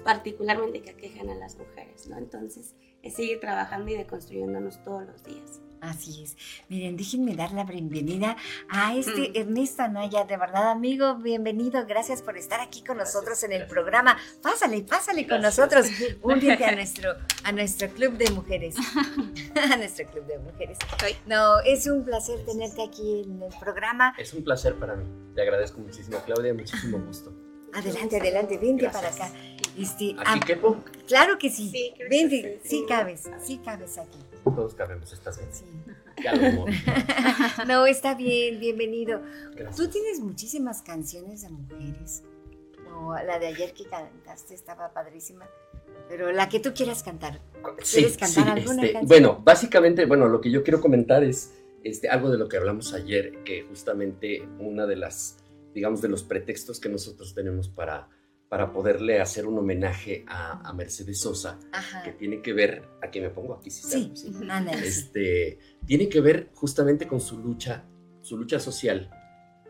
particularmente 0.03 0.81
que 0.81 0.91
aquejan 0.91 1.29
a 1.29 1.35
las 1.35 1.57
mujeres, 1.57 2.07
¿no? 2.07 2.17
Entonces, 2.17 2.75
es 3.01 3.15
seguir 3.15 3.39
trabajando 3.39 3.91
y 3.91 3.95
deconstruyéndonos 3.95 4.83
todos 4.83 5.05
los 5.05 5.23
días. 5.23 5.61
Así 5.81 6.23
es. 6.23 6.37
Miren, 6.69 6.95
déjenme 6.95 7.35
dar 7.35 7.53
la 7.53 7.63
bienvenida 7.63 8.37
a 8.69 8.95
este 8.95 9.29
mm. 9.29 9.35
Ernesto 9.35 9.81
Anaya. 9.81 10.25
De 10.25 10.37
verdad, 10.37 10.69
amigo, 10.69 11.15
bienvenido. 11.15 11.83
Gracias 11.87 12.21
por 12.21 12.37
estar 12.37 12.59
aquí 12.59 12.83
con 12.83 12.97
nosotros 12.97 13.41
en 13.43 13.51
el 13.51 13.65
programa. 13.65 14.15
Pásale, 14.43 14.83
pásale 14.83 15.27
con 15.27 15.41
nosotros. 15.41 15.87
Únete 16.21 16.63
a 16.65 16.75
nuestro, 16.75 17.15
a 17.43 17.51
nuestro 17.51 17.89
club 17.89 18.15
de 18.15 18.29
mujeres. 18.29 18.75
a 19.71 19.75
nuestro 19.75 20.05
club 20.05 20.27
de 20.27 20.37
mujeres. 20.37 20.77
No, 21.25 21.59
es 21.61 21.87
un 21.87 22.05
placer 22.05 22.45
tenerte 22.45 22.83
aquí 22.83 23.23
en 23.25 23.41
el 23.41 23.53
programa. 23.59 24.13
Es 24.19 24.35
un 24.35 24.43
placer 24.43 24.75
para 24.75 24.95
mí. 24.95 25.05
Te 25.33 25.41
agradezco 25.41 25.79
muchísimo, 25.79 26.19
Claudia. 26.23 26.53
Muchísimo 26.53 26.99
gusto. 26.99 27.33
Adelante, 27.73 28.19
adelante, 28.19 28.57
vente 28.59 28.87
para 28.89 29.09
acá. 29.09 29.31
Este, 29.75 30.11
¿Aquí 30.19 30.21
ah, 30.25 30.39
quepo? 30.45 30.83
Claro 31.07 31.39
que 31.39 31.49
sí. 31.49 31.69
sí 31.71 31.93
vente, 32.07 32.59
sí, 32.63 32.85
cabes, 32.87 33.29
sí 33.41 33.59
cabes 33.63 33.97
aquí. 33.97 34.19
Todos 34.43 34.73
cabemos, 34.73 35.11
estás 35.13 35.37
bien. 35.37 35.49
Sí. 35.51 35.65
no, 37.67 37.85
está 37.85 38.15
bien, 38.15 38.59
bienvenido. 38.59 39.21
Tú 39.75 39.87
tienes 39.87 40.19
muchísimas 40.19 40.81
canciones 40.81 41.41
de 41.43 41.49
mujeres. 41.49 42.23
No, 42.83 43.13
la 43.23 43.39
de 43.39 43.47
ayer 43.47 43.73
que 43.73 43.85
cantaste 43.85 44.53
estaba 44.53 44.93
padrísima. 44.93 45.47
Pero 46.09 46.31
la 46.31 46.49
que 46.49 46.59
tú 46.59 46.73
quieras 46.73 47.03
cantar. 47.03 47.39
¿Quieres 47.91 48.17
cantar 48.17 48.49
alguna 48.49 48.81
este, 48.81 48.93
canción? 48.93 49.07
Bueno, 49.07 49.41
básicamente, 49.43 50.05
bueno, 50.05 50.27
lo 50.27 50.41
que 50.41 50.51
yo 50.51 50.63
quiero 50.63 50.81
comentar 50.81 51.23
es 51.23 51.53
este, 51.83 52.09
algo 52.09 52.29
de 52.29 52.37
lo 52.37 52.49
que 52.49 52.57
hablamos 52.57 52.93
ayer, 52.93 53.43
que 53.43 53.63
justamente 53.63 54.47
una 54.59 54.85
de 54.85 54.97
las 54.97 55.37
digamos, 55.73 56.01
de 56.01 56.09
los 56.09 56.23
pretextos 56.23 56.79
que 56.79 56.89
nosotros 56.89 57.33
tenemos 57.33 57.69
para, 57.69 58.09
para 58.51 58.73
poderle 58.73 59.21
hacer 59.21 59.47
un 59.47 59.57
homenaje 59.57 60.25
a, 60.27 60.73
Mercedes 60.73 61.21
Sosa, 61.21 61.57
que 62.03 62.11
tiene 62.11 62.41
que 62.41 62.51
ver, 62.51 62.83
aquí 63.01 63.21
me 63.21 63.29
pongo 63.29 63.53
aquí, 63.53 63.71
sí, 63.71 64.11
sí, 64.13 64.35
este, 64.73 65.57
tiene 65.85 66.09
que 66.09 66.19
ver 66.19 66.49
justamente 66.53 67.07
con 67.07 67.21
su 67.21 67.39
lucha, 67.39 67.85
su 68.21 68.37
lucha 68.37 68.59
social 68.59 69.09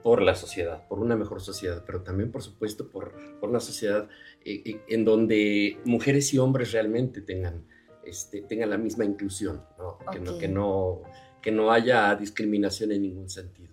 por 0.02 0.24
la 0.24 0.34
sociedad, 0.34 0.88
por 0.88 0.98
una 0.98 1.16
mejor 1.16 1.42
sociedad, 1.42 1.84
pero 1.86 2.02
también, 2.02 2.32
por 2.32 2.42
supuesto, 2.42 2.90
por, 2.90 3.14
por 3.40 3.52
una 3.52 3.60
sociedad 3.60 4.10
eh, 4.44 4.64
eh, 4.66 4.82
en 4.88 5.06
donde 5.06 5.78
mujeres 5.86 6.34
y 6.34 6.40
hombres 6.40 6.72
realmente 6.72 7.22
tengan, 7.22 7.64
este, 8.04 8.42
tengan 8.42 8.72
la 8.72 8.80
misma 8.80 9.06
inclusión, 9.06 9.62
Que, 10.12 10.20
no, 10.20 10.38
que, 10.40 10.48
no, 10.48 11.02
que 11.40 11.52
no 11.52 11.72
haya 11.72 12.16
discriminación 12.16 12.94
en 12.94 13.04
ningún 13.04 13.30
sentido. 13.30 13.71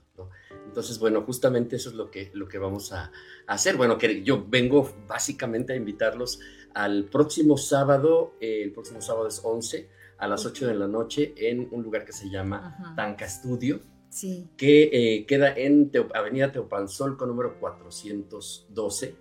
Entonces, 0.69 0.99
bueno, 0.99 1.23
justamente 1.23 1.77
eso 1.77 1.89
es 1.89 1.95
lo 1.95 2.11
que, 2.11 2.31
lo 2.35 2.47
que 2.47 2.59
vamos 2.59 2.93
a, 2.93 3.11
hacer. 3.47 3.77
Bueno, 3.77 3.97
que 3.97 4.23
yo 4.23 4.45
vengo 4.47 4.93
básicamente 5.09 5.73
a 5.73 5.77
invitarlos 5.77 6.41
al 6.75 7.07
próximo 7.07 7.57
sábado, 7.57 8.35
eh, 8.41 8.63
el 8.63 8.73
próximo 8.73 9.01
sábado 9.01 9.27
es 9.27 9.41
11, 9.43 9.89
a 10.19 10.29
las 10.29 10.45
8 10.45 10.67
de 10.67 10.75
la 10.75 10.87
noche, 10.87 11.33
en 11.37 11.69
un 11.71 11.83
lugar 11.83 12.05
que 12.05 12.13
se 12.13 12.29
llama 12.29 12.95
Tanca 12.95 13.27
Studio, 13.27 13.81
sí. 14.11 14.51
que 14.57 14.91
eh, 14.93 15.27
queda 15.27 15.55
en 15.57 15.91
Avenida 16.15 16.53
Teopanzol 16.53 17.17
con 17.17 17.29
número 17.29 17.59
412. 17.59 19.17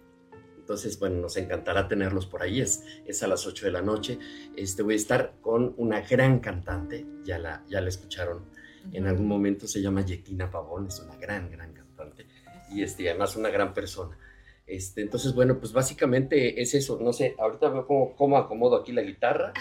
Entonces, 0.57 0.99
bueno, 0.99 1.21
nos 1.21 1.37
encantará 1.37 1.87
tenerlos 1.87 2.25
por 2.25 2.41
ahí, 2.41 2.59
es, 2.59 2.83
es 3.05 3.23
a 3.23 3.27
las 3.27 3.47
8 3.47 3.67
de 3.67 3.71
la 3.71 3.81
noche. 3.81 4.19
Este, 4.57 4.83
voy 4.83 4.95
a 4.95 4.97
estar 4.97 5.35
con 5.39 5.73
una 5.77 6.01
gran 6.01 6.39
cantante, 6.39 7.05
ya 7.23 7.39
la, 7.39 7.63
ya 7.69 7.79
la 7.79 7.87
escucharon 7.87 8.56
en 8.91 9.07
algún 9.07 9.27
momento 9.27 9.67
se 9.67 9.81
llama 9.81 10.01
Yetina 10.01 10.49
Pavón, 10.49 10.87
es 10.87 10.99
una 10.99 11.15
gran, 11.15 11.49
gran 11.49 11.73
cantante 11.73 12.25
y 12.69 12.83
este, 12.83 13.09
además 13.09 13.35
una 13.35 13.49
gran 13.49 13.73
persona. 13.73 14.17
Este, 14.65 15.01
entonces, 15.01 15.33
bueno, 15.33 15.59
pues 15.59 15.71
básicamente 15.71 16.61
es 16.61 16.73
eso. 16.73 16.99
No 17.01 17.13
sé, 17.13 17.35
ahorita 17.39 17.69
veo 17.69 17.87
cómo, 18.17 18.37
acomodo 18.37 18.75
aquí 18.75 18.91
la 18.91 19.01
guitarra. 19.01 19.53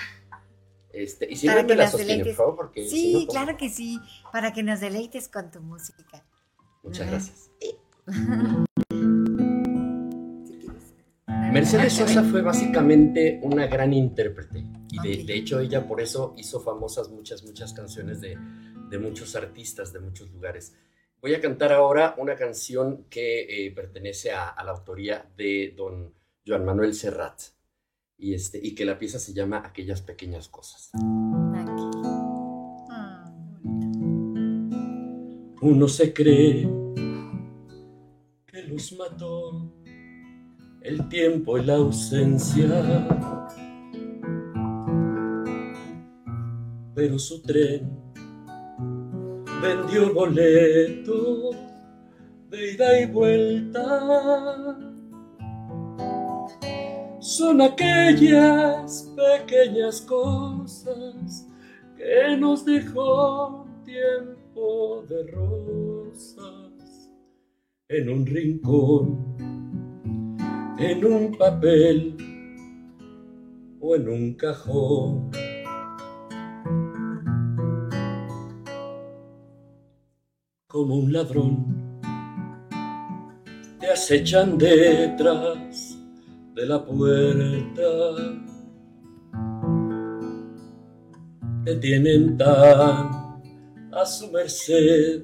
Este, 0.93 1.31
y 1.31 1.37
si 1.37 1.47
me 1.47 1.63
la 1.63 1.89
sostiene, 1.89 2.25
por 2.25 2.35
favor, 2.35 2.57
porque. 2.57 2.89
Sí, 2.89 3.27
claro 3.31 3.57
que 3.57 3.69
sí, 3.69 4.01
para 4.33 4.53
que 4.53 4.63
nos 4.63 4.81
deleites 4.81 5.29
con 5.29 5.51
tu 5.51 5.61
música. 5.61 6.25
Muchas 6.83 7.09
gracias. 7.09 7.51
Mercedes 11.53 11.95
Sosa 11.95 12.23
fue 12.23 12.43
básicamente 12.43 13.41
una 13.43 13.67
gran 13.67 13.93
intérprete 13.95 14.67
y 14.91 15.01
de, 15.01 15.25
de, 15.25 15.37
hecho 15.37 15.59
ella 15.59 15.87
por 15.87 16.03
eso 16.03 16.35
hizo 16.37 16.61
famosas 16.61 17.09
muchas, 17.09 17.45
muchas 17.45 17.73
canciones 17.73 18.21
de, 18.21 18.37
de 18.89 18.99
muchos 18.99 19.37
artistas 19.37 19.93
de 19.93 20.01
muchos 20.01 20.31
lugares. 20.31 20.75
Voy 21.21 21.35
a 21.35 21.41
cantar 21.41 21.73
ahora 21.73 22.15
una 22.19 22.37
canción 22.37 23.05
que 23.09 23.67
eh, 23.67 23.73
pertenece 23.73 24.33
a, 24.33 24.55
la 24.65 24.71
autoría 24.71 25.29
de 25.37 25.75
don 25.77 26.15
Joan 26.47 26.65
Manuel 26.65 26.95
Serrat 26.95 27.41
y, 28.17 28.35
este, 28.35 28.61
y 28.63 28.75
que 28.75 28.85
la 28.85 28.99
pieza 28.99 29.19
se 29.19 29.33
llama 29.33 29.63
Aquellas 29.65 30.03
pequeñas 30.03 30.49
cosas. 30.49 30.91
Uno 35.63 35.89
se 35.89 36.13
cree 36.13 36.69
que 38.47 38.63
los 38.69 38.93
mató 38.93 39.73
el 40.83 41.09
tiempo 41.09 41.59
y 41.59 41.65
la 41.65 41.75
ausencia, 41.75 42.69
pero 46.95 47.19
su 47.19 47.43
tren 47.43 48.06
vendió 49.61 50.13
boleto 50.13 51.51
de 52.51 52.73
ida 52.73 53.01
y 53.01 53.07
vuelta. 53.07 54.77
Son 57.21 57.61
aquellas 57.61 59.13
pequeñas 59.17 60.01
cosas 60.03 61.49
que 61.97 62.37
nos 62.37 62.65
dejó 62.65 63.67
tiempo 63.85 65.05
de 65.09 65.23
rosas 65.33 67.11
en 67.89 68.09
un 68.09 68.27
rincón, 68.27 69.37
en 70.79 71.05
un 71.05 71.37
papel 71.37 72.17
o 73.81 73.97
en 73.97 74.09
un 74.09 74.35
cajón 74.35 75.31
como 80.77 80.97
un 80.97 81.11
ladrón. 81.11 81.57
Te 83.81 83.91
acechan 83.91 84.59
detrás 84.59 85.97
de 86.55 86.67
la 86.67 86.85
puerta. 86.85 87.83
Te 91.65 91.77
tienen 91.77 92.37
tan 92.37 93.41
a 93.91 94.05
su 94.05 94.31
merced 94.31 95.23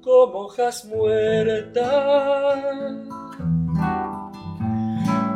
como 0.00 0.46
hojas 0.46 0.86
muertas. 0.86 1.84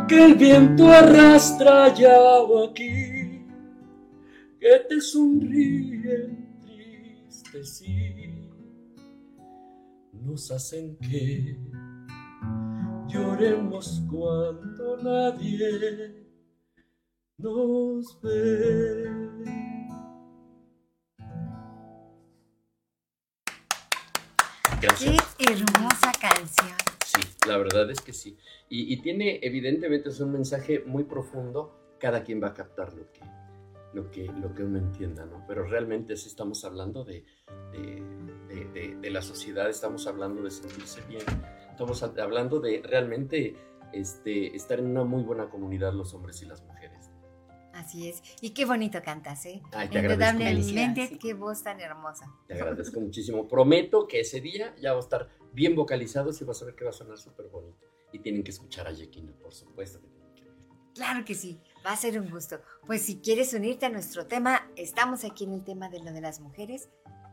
Que 0.09 0.25
el 0.25 0.35
viento 0.35 0.89
arrastra 0.89 1.95
ya 1.95 2.17
aquí, 2.65 3.47
que 4.59 4.81
te 4.89 5.01
sonríen 5.01 6.61
tristes 6.61 7.83
nos 10.27 10.51
hacen 10.51 10.99
que 10.99 11.57
lloremos 13.07 14.03
cuando 14.11 14.97
nadie 14.97 16.27
nos 17.39 18.21
ve. 18.21 19.05
Qué 24.81 25.17
hermosa 25.39 26.13
canción. 26.21 26.77
Sí, 27.05 27.21
la 27.47 27.57
verdad 27.59 27.91
es 27.91 28.01
que 28.01 28.13
sí. 28.13 28.37
Y, 28.69 28.93
y, 28.93 29.03
tiene, 29.03 29.39
evidentemente, 29.43 30.09
es 30.09 30.21
un 30.21 30.33
mensaje 30.33 30.81
muy 30.87 31.05
profundo. 31.05 31.97
Cada 32.01 32.25
quien 32.25 32.43
va 32.43 32.49
a 32.49 32.55
captar 32.55 32.93
lo 32.93 33.11
que, 33.13 33.21
lo 33.97 34.11
que, 34.11 34.27
lo 34.27 34.55
que 34.55 34.63
uno 34.63 34.79
entienda, 34.79 35.25
¿no? 35.25 35.43
Pero 35.49 35.65
realmente 35.65 36.17
sí 36.19 36.29
estamos 36.29 36.65
hablando 36.67 37.03
de, 37.03 37.25
de, 37.73 39.11
la 39.11 39.23
sociedad, 39.23 39.71
estamos 39.71 40.07
hablando 40.07 40.43
de 40.43 40.51
sentirse 40.51 41.01
bien, 41.09 41.23
estamos 41.71 42.03
hablando 42.03 42.61
de 42.61 42.83
realmente 42.85 43.57
este, 43.95 44.55
estar 44.55 44.79
en 44.79 44.89
una 44.89 45.05
muy 45.05 45.23
buena 45.23 45.49
comunidad 45.49 45.95
los 45.95 46.13
hombres 46.13 46.43
y 46.43 46.45
las 46.45 46.63
mujeres. 46.63 47.11
Así 47.73 48.09
es. 48.09 48.23
Y 48.43 48.51
qué 48.51 48.67
bonito 48.67 49.03
cantas, 49.03 49.47
¿eh? 49.47 49.63
Ay, 49.73 49.89
te 49.89 50.01
Indudablemente, 50.01 51.19
qué 51.19 51.33
voz 51.33 51.63
tan 51.63 51.81
hermosa. 51.81 52.27
Te 52.47 52.55
agradezco 52.55 53.01
muchísimo. 53.01 53.49
Prometo 53.49 54.07
que 54.07 54.21
ese 54.21 54.43
día 54.43 54.75
ya 54.77 54.93
va 54.93 54.99
a 54.99 55.03
estar 55.03 55.29
bien 55.53 55.75
vocalizado 55.75 56.31
y 56.39 56.45
vas 56.45 56.61
a 56.61 56.67
ver 56.67 56.75
que 56.75 56.85
va 56.85 56.91
a 56.91 56.95
sonar 56.95 57.19
súper 57.19 57.47
bonito. 57.49 57.87
Y 58.13 58.19
tienen 58.19 58.43
que 58.43 58.51
escuchar 58.51 58.87
a 58.87 58.93
Yekina, 58.93 59.33
por 59.33 59.55
supuesto 59.55 60.01
que 60.01 60.09
tienen 60.09 60.35
que. 60.35 60.45
Claro 60.95 61.25
que 61.25 61.35
sí. 61.35 61.61
Va 61.87 61.93
a 61.93 61.97
ser 61.97 62.19
un 62.19 62.29
gusto. 62.29 62.61
Pues 62.85 63.03
si 63.03 63.21
quieres 63.21 63.55
unirte 63.55 63.87
a 63.87 63.89
nuestro 63.89 64.27
tema, 64.27 64.69
estamos 64.75 65.25
aquí 65.25 65.45
en 65.45 65.53
el 65.53 65.63
tema 65.63 65.89
de 65.89 66.01
lo 66.01 66.13
de 66.13 66.21
las 66.21 66.41
mujeres. 66.41 66.89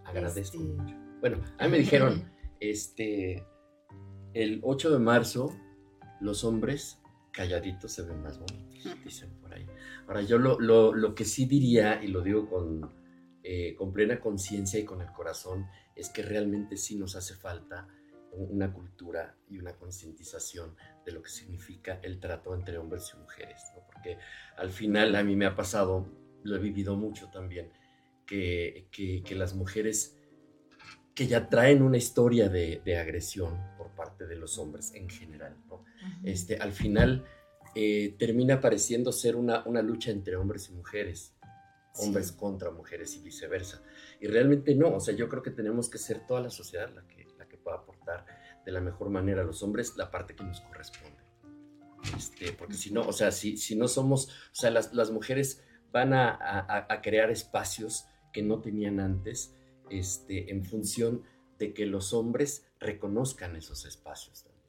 Agradezco 0.06 0.58
este, 0.58 0.74
mucho. 0.74 0.96
Bueno, 1.22 1.42
a 1.58 1.66
mí 1.66 1.72
me 1.72 1.80
dijeron, 1.80 2.32
este, 2.60 3.44
el 4.36 4.60
8 4.62 4.92
de 4.92 5.00
marzo, 5.00 5.50
los 6.22 6.44
hombres 6.44 7.00
calladitos 7.32 7.94
se 7.94 8.04
ven 8.04 8.22
más 8.22 8.38
bonitos, 8.38 9.04
dicen 9.04 9.32
por 9.42 9.56
ahí. 9.56 9.66
Ahora, 10.08 10.22
yo 10.22 10.38
lo, 10.38 10.60
lo, 10.60 11.16
que 11.16 11.26
sí 11.26 11.46
diría, 11.46 12.04
y 12.04 12.10
lo 12.10 12.22
digo 12.22 12.48
con, 12.48 12.94
eh, 13.42 13.74
con 13.76 13.92
plena 13.92 14.20
conciencia 14.20 14.80
y 14.80 14.86
con 14.86 15.02
el 15.02 15.12
corazón, 15.14 15.66
es 15.96 16.10
que 16.10 16.22
realmente 16.22 16.78
sí 16.78 16.96
nos 16.96 17.16
hace 17.16 17.34
falta 17.34 17.88
una 18.36 18.74
cultura 18.74 19.36
y 19.50 19.58
una 19.58 19.74
concientización 19.74 20.76
de 21.06 21.12
lo 21.12 21.22
que 21.22 21.30
significa 21.30 22.00
el 22.02 22.20
trato 22.20 22.54
entre 22.54 22.78
hombres 22.78 23.12
y 23.14 23.18
mujeres, 23.18 23.62
porque 23.92 24.18
al 24.58 24.72
final 24.72 25.16
a 25.16 25.24
mí 25.24 25.36
me 25.36 25.46
ha 25.46 25.56
pasado, 25.56 26.08
lo 26.44 26.56
he 26.56 26.60
vivido 26.60 26.96
mucho 26.96 27.30
también, 27.32 27.72
que, 28.26 28.88
que, 28.92 29.36
las 29.36 29.54
mujeres 29.54 30.18
que 31.14 31.28
ya 31.28 31.50
traen 31.50 31.84
una 31.84 31.98
historia 31.98 32.50
de, 32.50 32.82
de, 32.84 32.98
agresión 32.98 33.60
por 33.78 33.92
parte 33.92 34.26
de 34.26 34.36
los 34.36 34.58
hombres 34.58 34.94
en 34.96 35.10
general, 35.10 35.56
este, 36.24 36.58
al 36.58 36.72
final 36.72 37.26
eh, 37.76 38.16
termina 38.20 38.62
pareciendo 38.62 39.12
ser 39.12 39.36
una, 39.36 39.64
una 39.66 39.82
lucha 39.82 40.12
entre 40.12 40.36
hombres 40.36 40.70
y 40.70 40.74
mujeres, 40.74 41.34
hombres 41.96 42.32
contra 42.32 42.72
mujeres 42.72 43.16
y 43.18 43.22
viceversa. 43.22 43.82
Y 44.20 44.28
realmente 44.28 44.76
no, 44.76 44.96
o 44.96 45.00
sea, 45.00 45.16
yo 45.16 45.28
creo 45.28 45.42
que 45.42 45.52
tenemos 45.52 45.90
que 45.90 45.98
ser 45.98 46.26
toda 46.26 46.42
la 46.42 46.50
sociedad 46.50 46.94
la 46.94 47.06
que, 47.08 47.13
de 48.66 48.72
la 48.72 48.82
mejor 48.82 49.10
manera 49.10 49.42
a 49.42 49.46
los 49.46 49.64
hombres 49.64 49.96
la 49.98 50.12
parte 50.12 50.36
que 50.36 50.44
nos 50.44 50.62
corresponde. 50.62 51.24
Este, 52.18 52.52
porque 52.54 52.76
si 52.76 52.92
no, 52.92 53.02
o 53.02 53.14
sea, 53.14 53.32
si, 53.32 53.58
si 53.58 53.76
no 53.76 53.88
somos, 53.88 54.28
o 54.28 54.56
sea, 54.56 54.70
las, 54.70 54.94
las 54.94 55.12
mujeres 55.12 55.64
van 55.92 56.14
a, 56.14 56.30
a, 56.30 56.94
a, 56.94 57.02
crear 57.02 57.32
espacios 57.32 58.06
que 58.34 58.42
no 58.42 58.60
tenían 58.60 59.00
antes, 59.00 59.56
este, 59.90 60.52
en 60.52 60.66
función 60.66 61.24
de 61.60 61.74
que 61.74 61.86
los 61.86 62.14
hombres 62.14 62.68
reconozcan 62.80 63.56
esos 63.56 63.86
espacios 63.86 64.44
también. 64.44 64.64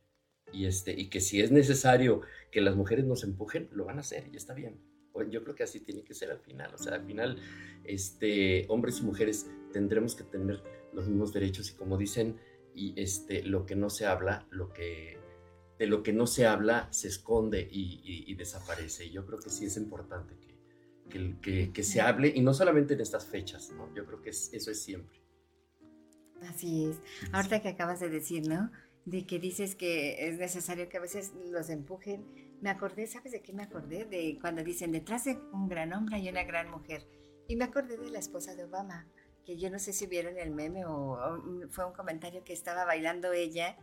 y, 0.52 0.66
este, 0.66 0.92
y 0.92 1.08
que 1.08 1.20
si 1.20 1.40
es 1.40 1.50
necesario 1.50 2.20
que 2.52 2.60
las 2.60 2.76
mujeres 2.76 3.04
nos 3.04 3.24
empujen, 3.24 3.68
lo 3.72 3.86
van 3.86 3.98
a 3.98 4.00
hacer 4.00 4.28
y 4.32 4.36
está 4.36 4.54
bien. 4.54 4.80
Yo 5.30 5.44
creo 5.44 5.54
que 5.54 5.62
así 5.62 5.80
tiene 5.80 6.02
que 6.02 6.12
ser 6.12 6.30
al 6.32 6.40
final. 6.40 6.74
O 6.74 6.78
sea, 6.78 6.94
al 6.94 7.04
final, 7.04 7.38
este, 7.84 8.66
hombres 8.68 8.98
y 8.98 9.02
mujeres 9.02 9.46
tendremos 9.72 10.16
que 10.16 10.24
tener 10.24 10.60
los 10.92 11.06
mismos 11.06 11.32
derechos 11.32 11.70
y 11.70 11.74
como 11.74 11.96
dicen, 11.96 12.36
y 12.74 13.00
este, 13.00 13.42
lo 13.42 13.66
que 13.66 13.76
no 13.76 13.90
se 13.90 14.06
habla, 14.06 14.46
lo 14.50 14.72
que, 14.72 15.18
de 15.78 15.86
lo 15.86 16.02
que 16.02 16.12
no 16.12 16.26
se 16.26 16.46
habla 16.46 16.88
se 16.92 17.08
esconde 17.08 17.66
y, 17.70 18.34
desaparece. 18.34 19.06
Y 19.06 19.10
yo 19.10 19.24
creo 19.26 19.38
que 19.38 19.50
sí 19.50 19.66
es 19.66 19.76
importante 19.76 20.34
que, 21.08 21.38
que, 21.40 21.72
que, 21.72 21.82
se 21.82 22.00
hable 22.00 22.32
y 22.34 22.40
no 22.40 22.52
solamente 22.52 22.94
en 22.94 23.00
estas 23.00 23.26
fechas, 23.26 23.70
¿no? 23.70 23.94
Yo 23.94 24.04
creo 24.04 24.20
que 24.20 24.30
eso 24.30 24.70
es 24.70 24.82
siempre. 24.82 25.20
Así 26.42 26.86
es. 26.86 27.00
Ahorita 27.32 27.62
que 27.62 27.68
acabas 27.68 28.00
de 28.00 28.10
decir, 28.10 28.46
¿no? 28.48 28.70
de 29.04 29.26
que 29.26 29.38
dices 29.38 29.74
que 29.74 30.28
es 30.28 30.38
necesario 30.38 30.88
que 30.88 30.96
a 30.96 31.00
veces 31.00 31.32
los 31.50 31.68
empujen. 31.68 32.24
Me 32.60 32.70
acordé, 32.70 33.06
¿sabes 33.06 33.32
de 33.32 33.42
qué 33.42 33.52
me 33.52 33.62
acordé? 33.62 34.04
De 34.04 34.38
cuando 34.40 34.64
dicen 34.64 34.92
detrás 34.92 35.24
de 35.24 35.38
un 35.52 35.68
gran 35.68 35.92
hombre 35.92 36.16
hay 36.16 36.28
una 36.28 36.44
gran 36.44 36.70
mujer. 36.70 37.06
Y 37.46 37.56
me 37.56 37.64
acordé 37.64 37.98
de 37.98 38.10
la 38.10 38.18
esposa 38.18 38.54
de 38.54 38.64
Obama, 38.64 39.06
que 39.44 39.56
yo 39.56 39.70
no 39.70 39.78
sé 39.78 39.92
si 39.92 40.06
vieron 40.06 40.38
el 40.38 40.50
meme 40.50 40.84
o, 40.86 41.18
fue 41.70 41.84
un 41.84 41.92
comentario 41.92 42.44
que 42.44 42.52
estaba 42.52 42.84
bailando 42.84 43.32
ella 43.32 43.76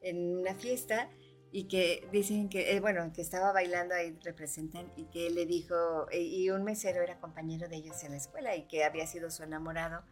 en 0.00 0.38
una 0.38 0.54
fiesta 0.54 1.10
y 1.50 1.68
que 1.68 2.08
dicen 2.10 2.48
que, 2.48 2.72
eh, 2.72 2.80
bueno, 2.80 3.12
que 3.12 3.20
estaba 3.20 3.52
bailando 3.52 3.94
ahí, 3.94 4.18
representan, 4.24 4.90
y 4.96 5.04
que 5.10 5.26
él 5.26 5.34
le 5.34 5.44
dijo, 5.44 6.06
y 6.10 6.48
un 6.48 6.64
mesero 6.64 7.02
era 7.02 7.20
compañero 7.20 7.68
de 7.68 7.76
ellos 7.76 8.02
en 8.04 8.12
la 8.12 8.16
escuela 8.16 8.56
y 8.56 8.66
que 8.66 8.84
había 8.84 9.06
sido 9.06 9.30
su 9.30 9.42
enamorado 9.42 10.02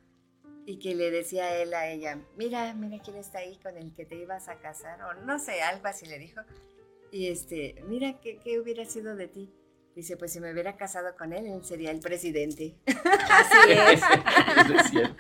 y 0.67 0.79
que 0.79 0.95
le 0.95 1.11
decía 1.11 1.57
él 1.57 1.73
a 1.73 1.89
ella, 1.89 2.23
mira, 2.37 2.75
mira 2.75 3.03
quién 3.03 3.17
está 3.17 3.39
ahí 3.39 3.59
con 3.59 3.77
el 3.77 3.95
que 3.95 4.05
te 4.05 4.17
ibas 4.17 4.49
a 4.49 4.59
casar, 4.59 5.01
o 5.03 5.15
no 5.15 5.39
sé, 5.39 5.63
algo 5.63 5.87
así 5.89 6.07
le 6.07 6.19
dijo. 6.19 6.43
Y 7.11 7.29
este, 7.29 7.83
mira, 7.89 8.21
¿qué, 8.21 8.39
qué 8.39 8.61
hubiera 8.61 8.85
sido 8.85 9.17
de 9.17 9.29
ti? 9.29 9.53
Dice, 9.95 10.17
pues 10.17 10.33
si 10.33 10.41
me 10.41 10.53
hubiera 10.53 10.77
casado 10.77 11.17
con 11.17 11.33
él, 11.33 11.47
él 11.47 11.65
sería 11.65 11.91
el 11.91 12.01
presidente. 12.01 12.77
Así 12.87 13.73
es. 13.73 14.03
eso, 14.65 14.75
es 14.75 14.91
cierto, 14.91 15.17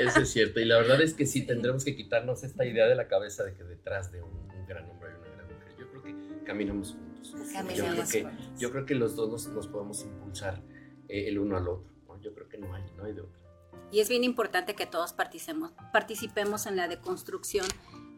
eso 0.00 0.20
es 0.20 0.28
cierto. 0.30 0.60
Y 0.60 0.64
la 0.64 0.78
verdad 0.78 1.00
es 1.02 1.14
que 1.14 1.26
sí, 1.26 1.42
tendremos 1.42 1.84
que 1.84 1.94
quitarnos 1.94 2.42
esta 2.42 2.64
idea 2.64 2.86
de 2.86 2.94
la 2.94 3.08
cabeza 3.08 3.44
de 3.44 3.54
que 3.54 3.64
detrás 3.64 4.10
de 4.10 4.22
un, 4.22 4.48
gran 4.66 4.88
hombre 4.88 5.10
hay 5.10 5.16
una 5.16 5.30
gran 5.32 5.46
mujer. 5.46 5.76
Yo 5.78 5.90
creo 5.90 6.02
que 6.02 6.44
caminamos 6.44 6.92
juntos. 6.92 7.34
Caminamos 7.52 7.76
yo, 7.76 8.20
creo 8.20 8.30
que, 8.30 8.58
yo 8.58 8.70
creo 8.72 8.86
que 8.86 8.94
los 8.94 9.16
dos 9.16 9.46
nos, 9.48 9.68
podemos 9.68 10.02
impulsar 10.02 10.62
eh, 11.08 11.28
el 11.28 11.38
uno 11.38 11.56
al 11.56 11.68
otro. 11.68 11.96
Yo 12.22 12.34
creo 12.34 12.48
que 12.48 12.58
no 12.58 12.74
hay, 12.74 12.82
no 12.96 13.04
hay 13.04 13.12
de 13.12 13.20
otro. 13.20 13.46
Y 13.92 14.00
es 14.00 14.08
bien 14.08 14.24
importante 14.24 14.74
que 14.74 14.86
todos 14.86 15.12
participemos, 15.12 15.72
participemos 15.92 16.66
en 16.66 16.76
la 16.76 16.88
deconstrucción. 16.88 17.66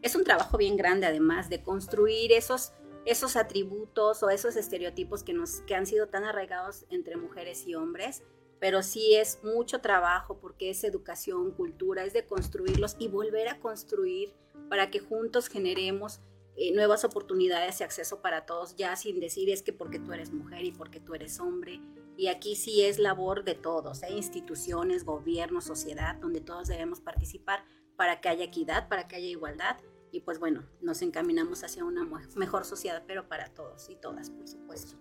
Es 0.01 0.15
un 0.15 0.23
trabajo 0.23 0.57
bien 0.57 0.77
grande 0.77 1.05
además 1.05 1.49
de 1.49 1.61
construir 1.61 2.31
esos, 2.31 2.71
esos 3.05 3.35
atributos 3.35 4.23
o 4.23 4.29
esos 4.29 4.55
estereotipos 4.55 5.23
que, 5.23 5.33
nos, 5.33 5.61
que 5.61 5.75
han 5.75 5.85
sido 5.85 6.07
tan 6.07 6.23
arraigados 6.23 6.85
entre 6.89 7.17
mujeres 7.17 7.65
y 7.67 7.75
hombres, 7.75 8.23
pero 8.59 8.83
sí 8.83 9.15
es 9.15 9.39
mucho 9.43 9.79
trabajo 9.79 10.37
porque 10.39 10.69
es 10.69 10.83
educación, 10.83 11.51
cultura, 11.51 12.03
es 12.03 12.13
de 12.13 12.25
construirlos 12.25 12.95
y 12.99 13.07
volver 13.07 13.47
a 13.47 13.59
construir 13.59 14.33
para 14.69 14.91
que 14.91 14.99
juntos 14.99 15.47
generemos 15.47 16.19
eh, 16.57 16.73
nuevas 16.73 17.05
oportunidades 17.05 17.79
y 17.79 17.83
acceso 17.83 18.21
para 18.21 18.45
todos, 18.45 18.75
ya 18.75 18.95
sin 18.97 19.19
decir 19.19 19.49
es 19.49 19.63
que 19.63 19.71
porque 19.71 19.99
tú 19.99 20.11
eres 20.11 20.33
mujer 20.33 20.65
y 20.65 20.71
porque 20.71 20.99
tú 20.99 21.13
eres 21.13 21.39
hombre, 21.39 21.79
y 22.19 22.27
aquí 22.27 22.57
sí 22.57 22.83
es 22.83 22.99
labor 22.99 23.45
de 23.45 23.55
todos, 23.55 24.03
¿eh? 24.03 24.11
instituciones, 24.11 25.05
gobierno, 25.05 25.61
sociedad, 25.61 26.15
donde 26.15 26.41
todos 26.41 26.67
debemos 26.67 26.99
participar 26.99 27.63
para 27.95 28.19
que 28.19 28.27
haya 28.27 28.43
equidad, 28.43 28.89
para 28.89 29.07
que 29.07 29.15
haya 29.15 29.27
igualdad. 29.27 29.77
Y 30.11 30.21
pues 30.21 30.39
bueno, 30.39 30.63
nos 30.81 31.01
encaminamos 31.01 31.63
hacia 31.63 31.85
una 31.85 32.07
mejor 32.35 32.65
sociedad, 32.65 33.03
pero 33.07 33.27
para 33.27 33.53
todos 33.53 33.89
y 33.89 33.95
todas, 33.95 34.29
por 34.29 34.47
supuesto. 34.47 34.97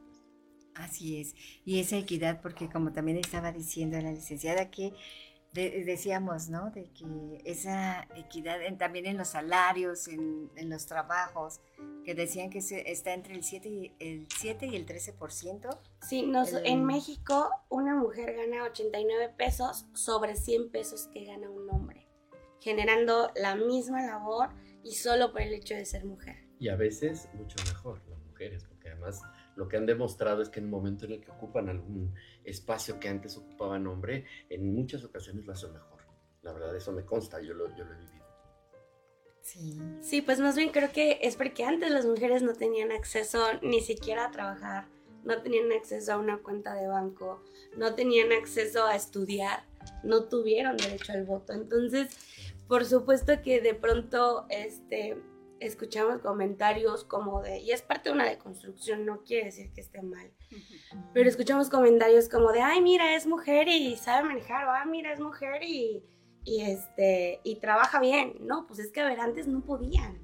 Así 0.75 1.21
es. 1.21 1.35
Y 1.65 1.81
esa 1.81 1.97
equidad, 1.97 2.41
porque 2.41 2.69
como 2.71 2.93
también 2.93 3.19
estaba 3.19 3.51
diciendo 3.53 4.01
la 4.01 4.13
licenciada, 4.13 4.71
que 4.71 4.95
decíamos, 5.53 6.49
¿no? 6.49 6.71
De 6.71 6.91
que 6.93 7.41
esa 7.45 8.07
equidad 8.15 8.59
también 8.79 9.07
en 9.07 9.17
los 9.17 9.29
salarios, 9.29 10.09
en, 10.09 10.51
los 10.69 10.87
trabajos, 10.87 11.61
que 12.05 12.15
decían 12.15 12.51
que 12.51 12.61
se, 12.61 12.91
está 12.91 13.13
entre 13.13 13.35
el 13.35 13.43
7 13.43 13.69
y 13.69 13.93
el, 13.99 14.29
7 14.39 14.67
y 14.67 14.77
el 14.77 14.87
13%. 14.87 15.79
Sí, 16.07 16.23
nos, 16.23 16.53
en 16.53 16.85
México 16.85 17.51
una 17.69 17.95
mujer 17.95 18.35
gana 18.37 18.65
89 18.65 19.35
pesos 19.37 19.87
sobre 19.95 20.37
100 20.37 20.71
pesos 20.71 21.09
que 21.13 21.25
gana 21.25 21.51
un 21.51 21.69
hombre, 21.71 22.07
generando 22.61 23.33
la 23.35 23.57
misma 23.57 24.03
labor 24.03 24.51
y 24.83 24.95
solo 24.95 25.33
por 25.33 25.43
el 25.43 25.53
hecho 25.55 25.75
de 25.75 25.85
ser 25.85 26.05
mujer. 26.05 26.37
Y 26.59 26.69
a 26.69 26.77
veces 26.77 27.29
mucho 27.35 27.57
mejor 27.67 28.03
las 28.09 28.21
mujeres, 28.21 28.65
porque 28.65 28.91
además 28.91 29.23
lo 29.57 29.69
que 29.69 29.77
han 29.77 29.87
demostrado 29.87 30.43
es 30.43 30.49
que 30.49 30.61
en 30.61 30.67
el 30.67 30.71
momento 30.71 31.07
en 31.07 31.13
el 31.13 31.21
que 31.21 31.31
ocupan 31.31 31.69
algún 31.69 32.15
espacio 32.45 32.99
que 33.01 33.09
antes 33.09 33.37
ocupaban 33.37 33.87
hombre, 33.87 34.25
en 34.49 34.75
muchas 34.75 35.05
ocasiones 35.05 35.45
lo 35.47 35.53
hacen 35.53 35.73
mejor. 35.73 36.03
La 36.43 36.53
verdad, 36.53 36.75
eso 36.77 36.93
me 36.93 37.05
consta, 37.05 37.41
yo 37.41 37.55
lo, 37.55 37.69
yo 37.77 37.85
lo 37.85 37.93
he 37.93 37.99
vivido. 37.99 38.19
Sí. 39.43 39.81
sí, 40.03 40.21
pues 40.21 40.41
más 40.41 40.57
bien 40.57 40.71
creo 40.71 40.93
que 40.93 41.21
es 41.23 41.37
porque 41.37 41.65
antes 41.65 41.91
las 41.91 42.05
mujeres 42.05 42.43
no 42.43 42.53
tenían 42.53 42.93
acceso 42.93 43.43
ni 43.63 43.81
siquiera 43.81 44.27
a 44.27 44.31
trabajar, 44.31 44.89
no 45.25 45.41
tenían 45.41 45.73
acceso 45.73 46.13
a 46.13 46.19
una 46.19 46.39
cuenta 46.39 46.75
de 46.75 46.87
banco, 46.87 47.43
no 47.77 47.95
tenían 47.95 48.31
acceso 48.33 48.87
a 48.87 48.95
estudiar, 48.95 49.65
no 50.03 50.25
tuvieron 50.25 50.77
derecho 50.77 51.13
al 51.13 51.25
voto. 51.25 51.53
Entonces, 51.53 52.17
por 52.69 52.85
supuesto 52.85 53.41
que 53.43 53.61
de 53.61 53.75
pronto, 53.75 54.47
este, 54.51 55.17
escuchamos 55.61 56.21
comentarios 56.21 57.05
como 57.05 57.43
de, 57.43 57.59
y 57.59 57.73
es 57.73 57.83
parte 57.83 58.11
de 58.11 58.15
una 58.15 58.29
deconstrucción, 58.29 59.05
no 59.05 59.25
quiere 59.25 59.47
decir 59.47 59.73
que 59.73 59.81
esté 59.81 60.03
mal, 60.03 60.31
pero 61.13 61.29
escuchamos 61.29 61.71
comentarios 61.71 62.29
como 62.29 62.53
de, 62.53 62.61
ay, 62.61 62.81
mira, 62.81 63.17
es 63.17 63.27
mujer 63.27 63.69
y 63.69 63.97
sabe 63.97 64.29
manejar, 64.29 64.67
o, 64.67 64.71
ah, 64.71 64.85
mira, 64.85 65.13
es 65.13 65.21
mujer 65.21 65.63
y, 65.63 66.05
y, 66.45 66.63
este, 66.63 67.41
y 67.45 67.57
trabaja 67.57 68.01
bien. 68.01 68.35
No, 68.41 68.67
pues 68.67 68.79
es 68.79 68.91
que, 68.91 69.01
a 69.01 69.09
ver, 69.09 69.21
antes 69.21 69.47
no 69.47 69.65
podían. 69.65 70.19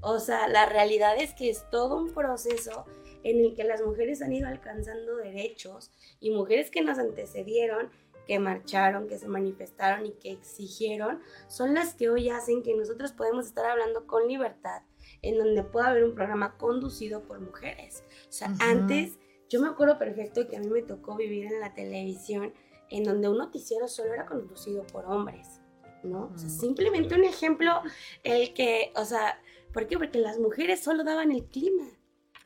O 0.00 0.20
sea, 0.20 0.46
la 0.48 0.66
realidad 0.66 1.16
es 1.18 1.34
que 1.34 1.50
es 1.50 1.68
todo 1.70 1.96
un 1.96 2.12
proceso 2.12 2.84
en 3.24 3.40
el 3.40 3.54
que 3.54 3.64
las 3.64 3.82
mujeres 3.82 4.22
han 4.22 4.32
ido 4.32 4.46
alcanzando 4.46 5.16
derechos 5.16 5.90
y 6.20 6.30
mujeres 6.30 6.70
que 6.70 6.82
nos 6.82 6.98
antecedieron 6.98 7.90
que 8.26 8.38
marcharon, 8.38 9.06
que 9.06 9.18
se 9.18 9.28
manifestaron 9.28 10.06
y 10.06 10.12
que 10.12 10.32
exigieron, 10.32 11.20
son 11.48 11.74
las 11.74 11.94
que 11.94 12.10
hoy 12.10 12.28
hacen 12.28 12.62
que 12.62 12.74
nosotros 12.74 13.12
podemos 13.12 13.46
estar 13.46 13.66
hablando 13.66 14.06
con 14.06 14.26
libertad, 14.26 14.82
en 15.22 15.38
donde 15.38 15.62
pueda 15.62 15.88
haber 15.88 16.04
un 16.04 16.14
programa 16.14 16.56
conducido 16.56 17.22
por 17.22 17.40
mujeres. 17.40 18.02
O 18.28 18.32
sea, 18.32 18.52
antes 18.60 19.18
yo 19.48 19.60
me 19.60 19.68
acuerdo 19.68 19.98
perfecto 19.98 20.48
que 20.48 20.56
a 20.56 20.60
mí 20.60 20.68
me 20.68 20.82
tocó 20.82 21.16
vivir 21.16 21.46
en 21.46 21.60
la 21.60 21.72
televisión 21.74 22.52
en 22.90 23.04
donde 23.04 23.28
un 23.28 23.38
noticiero 23.38 23.88
solo 23.88 24.12
era 24.12 24.26
conducido 24.26 24.84
por 24.86 25.06
hombres, 25.06 25.60
¿no? 26.02 26.30
O 26.34 26.38
sea, 26.38 26.48
mm. 26.48 26.60
simplemente 26.60 27.14
un 27.14 27.24
ejemplo, 27.24 27.82
el 28.22 28.54
que, 28.54 28.92
o 28.96 29.04
sea, 29.04 29.40
¿por 29.72 29.86
qué? 29.86 29.98
Porque 29.98 30.18
las 30.18 30.38
mujeres 30.38 30.80
solo 30.82 31.04
daban 31.04 31.32
el 31.32 31.44
clima. 31.46 31.84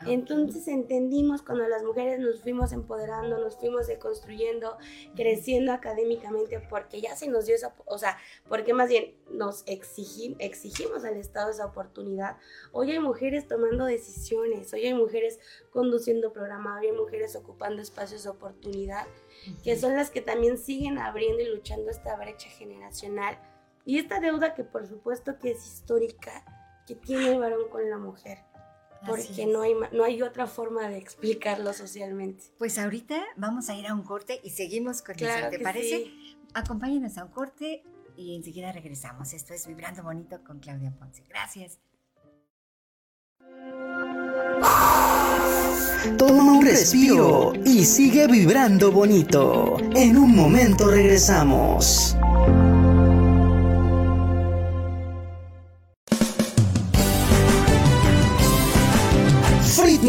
Entonces 0.06 0.66
entendimos 0.66 1.42
cuando 1.42 1.68
las 1.68 1.82
mujeres 1.82 2.18
nos 2.20 2.40
fuimos 2.40 2.72
empoderando, 2.72 3.38
nos 3.38 3.58
fuimos 3.58 3.86
deconstruyendo, 3.86 4.78
creciendo 5.14 5.72
académicamente, 5.72 6.58
porque 6.58 7.02
ya 7.02 7.14
se 7.16 7.28
nos 7.28 7.44
dio 7.44 7.54
esa, 7.54 7.74
o 7.84 7.98
sea, 7.98 8.16
porque 8.48 8.72
más 8.72 8.88
bien 8.88 9.14
nos 9.30 9.62
exigimos 9.66 11.04
al 11.04 11.16
Estado 11.18 11.50
esa 11.50 11.66
oportunidad. 11.66 12.38
Hoy 12.72 12.92
hay 12.92 12.98
mujeres 12.98 13.46
tomando 13.46 13.84
decisiones, 13.84 14.72
hoy 14.72 14.86
hay 14.86 14.94
mujeres 14.94 15.38
conduciendo 15.70 16.32
programas, 16.32 16.80
hoy 16.80 16.88
hay 16.88 16.96
mujeres 16.96 17.36
ocupando 17.36 17.82
espacios 17.82 18.24
de 18.24 18.30
oportunidad, 18.30 19.06
que 19.62 19.76
son 19.76 19.96
las 19.96 20.10
que 20.10 20.22
también 20.22 20.56
siguen 20.56 20.98
abriendo 20.98 21.42
y 21.42 21.48
luchando 21.48 21.90
esta 21.90 22.16
brecha 22.16 22.48
generacional. 22.48 23.38
Y 23.84 23.98
esta 23.98 24.18
deuda 24.18 24.54
que 24.54 24.64
por 24.64 24.86
supuesto 24.86 25.38
que 25.38 25.50
es 25.50 25.66
histórica, 25.66 26.44
que 26.86 26.94
tiene 26.94 27.32
el 27.32 27.38
varón 27.38 27.68
con 27.68 27.88
la 27.88 27.98
mujer 27.98 28.49
porque 29.06 29.46
no 29.46 29.62
hay, 29.62 29.74
no 29.92 30.04
hay 30.04 30.22
otra 30.22 30.46
forma 30.46 30.88
de 30.88 30.98
explicarlo 30.98 31.72
socialmente. 31.72 32.44
Pues 32.58 32.78
ahorita 32.78 33.22
vamos 33.36 33.68
a 33.68 33.74
ir 33.74 33.86
a 33.86 33.94
un 33.94 34.02
corte 34.02 34.40
y 34.42 34.50
seguimos 34.50 35.02
con 35.02 35.16
eso, 35.16 35.48
¿te 35.50 35.58
parece? 35.58 36.10
Acompáñenos 36.54 37.16
a 37.18 37.24
un 37.24 37.30
corte 37.30 37.82
y 38.16 38.36
enseguida 38.36 38.72
regresamos. 38.72 39.32
Esto 39.32 39.54
es 39.54 39.66
Vibrando 39.66 40.02
Bonito 40.02 40.42
con 40.44 40.58
Claudia 40.58 40.92
Ponce. 40.98 41.24
Gracias. 41.28 41.78
Toma 46.18 46.52
un 46.52 46.64
respiro 46.64 47.52
y 47.64 47.84
sigue 47.84 48.26
vibrando 48.26 48.92
bonito. 48.92 49.76
En 49.94 50.16
un 50.16 50.34
momento 50.34 50.90
regresamos. 50.90 52.16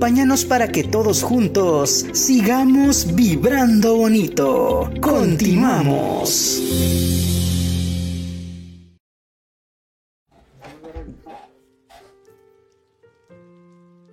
Acompáñanos 0.00 0.46
para 0.46 0.68
que 0.68 0.82
todos 0.82 1.22
juntos 1.22 2.06
sigamos 2.14 3.14
vibrando 3.14 3.98
bonito. 3.98 4.90
Continuamos. 4.98 6.30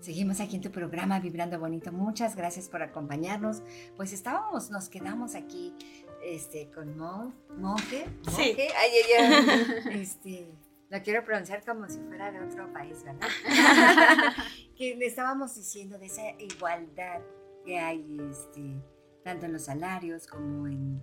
Seguimos 0.01 0.41
aquí 0.41 0.57
en 0.57 0.61
tu 0.61 0.71
programa 0.71 1.21
Vibrando 1.21 1.57
Bonito. 1.57 1.93
Muchas 1.93 2.35
gracias 2.35 2.67
por 2.67 2.83
acompañarnos. 2.83 3.63
Pues 3.95 4.11
estábamos, 4.11 4.69
nos 4.69 4.89
quedamos 4.89 5.35
aquí 5.35 5.73
este, 6.21 6.69
con 6.69 6.97
Mon, 6.97 7.33
Monje. 7.57 8.09
Sí. 8.35 8.57
Ay, 8.57 8.91
ay, 8.91 9.25
ay. 9.25 10.01
Este, 10.01 10.51
lo 10.89 11.01
quiero 11.01 11.23
pronunciar 11.23 11.63
como 11.63 11.87
si 11.87 11.99
fuera 12.01 12.29
de 12.29 12.41
otro 12.41 12.73
país, 12.73 13.05
¿verdad? 13.05 13.25
que 14.77 14.95
le 14.95 15.07
estábamos 15.07 15.55
diciendo 15.55 15.97
de 15.97 16.05
esa 16.05 16.29
igualdad 16.39 17.21
que 17.65 17.79
hay 17.79 18.19
este, 18.29 18.81
tanto 19.23 19.47
en 19.47 19.53
los 19.53 19.63
salarios 19.63 20.27
como 20.27 20.67
en 20.67 21.01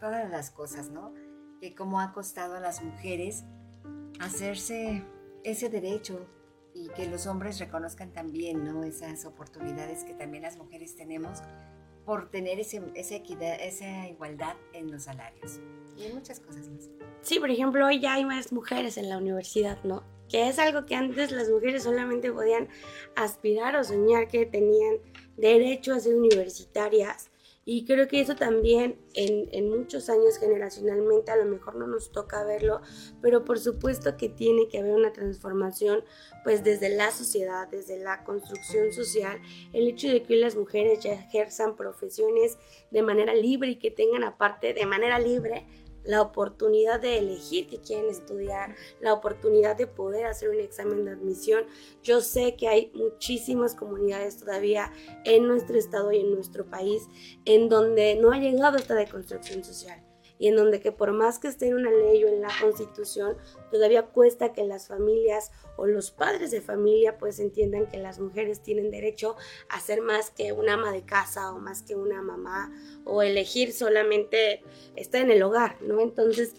todas 0.00 0.30
las 0.30 0.50
cosas, 0.50 0.90
¿no? 0.90 1.12
Que 1.60 1.74
como 1.74 2.00
ha 2.00 2.12
costado 2.12 2.56
a 2.56 2.60
las 2.60 2.82
mujeres 2.82 3.44
hacerse 4.20 5.04
ese 5.44 5.68
derecho 5.68 6.26
y 6.74 6.88
que 6.88 7.06
los 7.06 7.26
hombres 7.26 7.58
reconozcan 7.58 8.12
también, 8.12 8.64
¿no? 8.64 8.82
Esas 8.84 9.24
oportunidades 9.26 10.04
que 10.04 10.14
también 10.14 10.42
las 10.42 10.56
mujeres 10.56 10.96
tenemos 10.96 11.42
por 12.04 12.30
tener 12.30 12.58
ese, 12.58 12.82
equidad, 12.94 13.60
esa 13.60 14.08
igualdad 14.08 14.56
en 14.72 14.90
los 14.90 15.04
salarios 15.04 15.60
y 15.96 16.04
en 16.04 16.14
muchas 16.14 16.40
cosas 16.40 16.68
más. 16.68 16.88
Sí, 17.22 17.38
por 17.38 17.50
ejemplo, 17.50 17.86
hoy 17.86 18.00
ya 18.00 18.14
hay 18.14 18.24
más 18.24 18.52
mujeres 18.52 18.96
en 18.96 19.08
la 19.08 19.18
universidad, 19.18 19.82
¿no? 19.84 20.02
Que 20.28 20.48
es 20.48 20.58
algo 20.58 20.86
que 20.86 20.94
antes 20.94 21.30
las 21.30 21.48
mujeres 21.48 21.82
solamente 21.82 22.32
podían 22.32 22.68
aspirar 23.14 23.76
o 23.76 23.84
soñar 23.84 24.28
que 24.28 24.46
tenían 24.46 24.98
derecho 25.36 25.94
a 25.94 26.00
ser 26.00 26.14
universitarias. 26.14 27.30
Y 27.66 27.86
creo 27.86 28.08
que 28.08 28.20
eso 28.20 28.36
también 28.36 28.98
en, 29.14 29.48
en, 29.52 29.70
muchos 29.70 30.10
años 30.10 30.36
generacionalmente 30.38 31.30
a 31.30 31.36
lo 31.36 31.46
mejor 31.46 31.76
no 31.76 31.86
nos 31.86 32.12
toca 32.12 32.44
verlo, 32.44 32.82
pero 33.22 33.46
por 33.46 33.58
supuesto 33.58 34.18
que 34.18 34.28
tiene 34.28 34.68
que 34.68 34.78
haber 34.78 34.92
una 34.92 35.14
transformación 35.14 36.04
pues 36.42 36.62
desde 36.62 36.90
la 36.90 37.10
sociedad, 37.10 37.66
desde 37.68 37.98
la 37.98 38.22
construcción 38.22 38.92
social, 38.92 39.40
el 39.72 39.88
hecho 39.88 40.08
de 40.08 40.22
que 40.22 40.36
las 40.36 40.56
mujeres 40.56 41.00
ya 41.00 41.14
ejerzan 41.14 41.74
profesiones 41.74 42.58
de 42.90 43.00
manera 43.00 43.32
libre 43.32 43.70
y 43.70 43.76
que 43.76 43.90
tengan 43.90 44.24
aparte 44.24 44.74
de 44.74 44.84
manera 44.84 45.18
libre 45.18 45.66
la 46.04 46.22
oportunidad 46.22 47.00
de 47.00 47.18
elegir 47.18 47.66
que 47.66 47.80
quieren 47.80 48.10
estudiar, 48.10 48.76
la 49.00 49.12
oportunidad 49.12 49.76
de 49.76 49.86
poder 49.86 50.26
hacer 50.26 50.50
un 50.50 50.60
examen 50.60 51.04
de 51.04 51.12
admisión. 51.12 51.64
Yo 52.02 52.20
sé 52.20 52.56
que 52.56 52.68
hay 52.68 52.92
muchísimas 52.94 53.74
comunidades 53.74 54.38
todavía 54.38 54.92
en 55.24 55.48
nuestro 55.48 55.78
estado 55.78 56.12
y 56.12 56.20
en 56.20 56.34
nuestro 56.34 56.66
país 56.66 57.08
en 57.44 57.68
donde 57.68 58.16
no 58.16 58.32
ha 58.32 58.38
llegado 58.38 58.76
esta 58.76 58.94
deconstrucción 58.94 59.64
social 59.64 60.02
y 60.38 60.48
en 60.48 60.56
donde 60.56 60.80
que 60.80 60.92
por 60.92 61.12
más 61.12 61.38
que 61.38 61.48
esté 61.48 61.68
en 61.68 61.74
una 61.74 61.90
ley 61.90 62.24
o 62.24 62.28
en 62.28 62.40
la 62.40 62.48
constitución, 62.60 63.36
todavía 63.70 64.06
cuesta 64.06 64.52
que 64.52 64.64
las 64.64 64.88
familias 64.88 65.52
o 65.76 65.86
los 65.86 66.10
padres 66.10 66.50
de 66.50 66.60
familia 66.60 67.18
pues 67.18 67.38
entiendan 67.38 67.86
que 67.86 67.98
las 67.98 68.18
mujeres 68.18 68.62
tienen 68.62 68.90
derecho 68.90 69.36
a 69.68 69.80
ser 69.80 70.02
más 70.02 70.30
que 70.30 70.52
una 70.52 70.74
ama 70.74 70.92
de 70.92 71.04
casa 71.04 71.52
o 71.52 71.58
más 71.58 71.82
que 71.82 71.94
una 71.94 72.22
mamá 72.22 72.72
o 73.04 73.22
elegir 73.22 73.72
solamente 73.72 74.62
estar 74.96 75.20
en 75.20 75.30
el 75.30 75.42
hogar, 75.42 75.80
¿no? 75.82 76.00
Entonces 76.00 76.54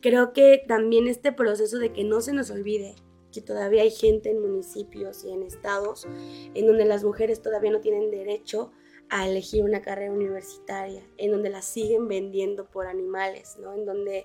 creo 0.00 0.32
que 0.32 0.62
también 0.66 1.08
este 1.08 1.32
proceso 1.32 1.78
de 1.78 1.92
que 1.92 2.04
no 2.04 2.20
se 2.20 2.32
nos 2.32 2.50
olvide 2.50 2.94
que 3.32 3.42
todavía 3.42 3.82
hay 3.82 3.90
gente 3.90 4.30
en 4.30 4.40
municipios 4.40 5.24
y 5.24 5.30
en 5.30 5.42
estados 5.42 6.06
en 6.54 6.66
donde 6.66 6.86
las 6.86 7.04
mujeres 7.04 7.42
todavía 7.42 7.70
no 7.70 7.80
tienen 7.80 8.10
derecho 8.10 8.72
a 9.08 9.28
elegir 9.28 9.62
una 9.62 9.82
carrera 9.82 10.12
universitaria, 10.12 11.02
en 11.16 11.32
donde 11.32 11.50
las 11.50 11.64
siguen 11.64 12.08
vendiendo 12.08 12.66
por 12.66 12.86
animales, 12.86 13.56
¿no? 13.60 13.74
En 13.74 13.84
donde 13.84 14.24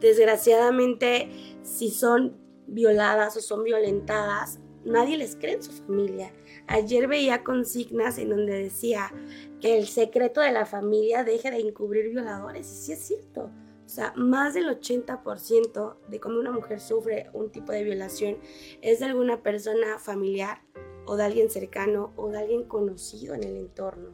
desgraciadamente 0.00 1.30
si 1.62 1.90
son 1.90 2.36
violadas 2.66 3.36
o 3.36 3.40
son 3.40 3.64
violentadas, 3.64 4.60
nadie 4.84 5.16
les 5.16 5.36
cree 5.36 5.54
en 5.54 5.62
su 5.62 5.72
familia. 5.72 6.32
Ayer 6.66 7.08
veía 7.08 7.42
consignas 7.42 8.18
en 8.18 8.30
donde 8.30 8.62
decía 8.62 9.12
que 9.60 9.78
el 9.78 9.86
secreto 9.86 10.40
de 10.40 10.52
la 10.52 10.66
familia 10.66 11.24
deje 11.24 11.50
de 11.50 11.58
encubrir 11.58 12.10
violadores, 12.10 12.70
y 12.70 12.74
sí 12.74 12.92
es 12.92 13.00
cierto. 13.00 13.50
O 13.90 13.92
sea, 13.92 14.12
más 14.14 14.54
del 14.54 14.68
80% 14.68 15.96
de 16.08 16.20
cuando 16.20 16.40
una 16.40 16.52
mujer 16.52 16.78
sufre 16.78 17.28
un 17.32 17.50
tipo 17.50 17.72
de 17.72 17.82
violación 17.82 18.38
es 18.82 19.00
de 19.00 19.06
alguna 19.06 19.42
persona 19.42 19.98
familiar 19.98 20.62
o 21.06 21.16
de 21.16 21.24
alguien 21.24 21.50
cercano 21.50 22.12
o 22.16 22.28
de 22.28 22.38
alguien 22.38 22.64
conocido 22.64 23.34
en 23.34 23.44
el 23.44 23.56
entorno. 23.56 24.10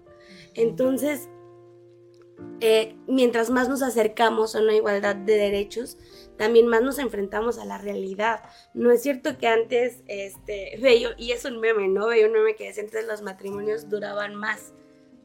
Entonces, 0.55 1.29
eh, 2.61 2.97
mientras 3.07 3.51
más 3.51 3.69
nos 3.69 3.83
acercamos 3.83 4.57
a 4.57 4.61
una 4.61 4.75
igualdad 4.75 5.17
de 5.17 5.37
derechos, 5.37 5.99
también 6.37 6.67
más 6.67 6.83
nos 6.83 6.99
enfrentamos 6.99 7.59
a 7.59 7.65
la 7.65 7.79
realidad. 7.79 8.41
No 8.75 8.91
es 8.91 9.03
cierto 9.03 9.39
que 9.39 9.47
antes, 9.47 10.03
este, 10.07 10.79
veo, 10.83 11.11
y 11.17 11.33
es 11.33 11.45
un 11.45 11.61
meme, 11.61 11.89
¿no? 11.89 12.09
Veía 12.09 12.27
un 12.27 12.33
meme 12.33 12.57
que 12.57 12.67
decía 12.67 12.83
antes 12.83 13.07
los 13.07 13.23
matrimonios 13.23 13.89
duraban 13.89 14.35
más, 14.35 14.73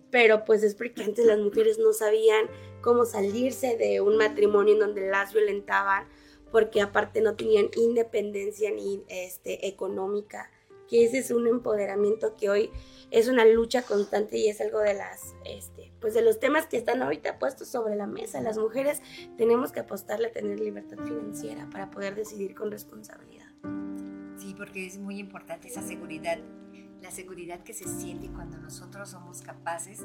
pero 0.09 0.43
pues 0.45 0.63
es 0.63 0.75
porque 0.75 1.03
antes 1.03 1.25
las 1.25 1.39
mujeres 1.39 1.79
no 1.79 1.93
sabían 1.93 2.47
cómo 2.81 3.05
salirse 3.05 3.77
de 3.77 4.01
un 4.01 4.17
matrimonio 4.17 4.73
en 4.73 4.79
donde 4.79 5.09
las 5.09 5.33
violentaban, 5.33 6.07
porque 6.51 6.81
aparte 6.81 7.21
no 7.21 7.35
tenían 7.35 7.69
independencia 7.75 8.71
ni 8.71 9.03
este, 9.07 9.67
económica 9.67 10.50
que 10.91 11.05
ese 11.05 11.19
es 11.19 11.31
un 11.31 11.47
empoderamiento 11.47 12.35
que 12.35 12.49
hoy 12.49 12.69
es 13.11 13.29
una 13.29 13.45
lucha 13.45 13.81
constante 13.81 14.37
y 14.37 14.49
es 14.49 14.59
algo 14.59 14.79
de 14.79 14.93
las, 14.93 15.35
este, 15.45 15.93
pues 16.01 16.13
de 16.13 16.21
los 16.21 16.37
temas 16.41 16.67
que 16.67 16.75
están 16.75 17.01
ahorita 17.01 17.39
puestos 17.39 17.69
sobre 17.69 17.95
la 17.95 18.07
mesa. 18.07 18.41
Las 18.41 18.57
mujeres 18.57 19.01
tenemos 19.37 19.71
que 19.71 19.79
apostarle 19.79 20.27
a 20.27 20.31
tener 20.33 20.59
libertad 20.59 20.97
financiera 20.97 21.69
para 21.69 21.89
poder 21.91 22.15
decidir 22.15 22.53
con 22.55 22.71
responsabilidad. 22.71 23.47
Sí, 24.37 24.53
porque 24.53 24.85
es 24.85 24.97
muy 24.97 25.17
importante 25.17 25.69
esa 25.69 25.81
seguridad, 25.81 26.39
la 27.01 27.11
seguridad 27.11 27.63
que 27.63 27.73
se 27.73 27.87
siente 27.87 28.27
cuando 28.27 28.57
nosotros 28.57 29.11
somos 29.11 29.41
capaces 29.41 30.01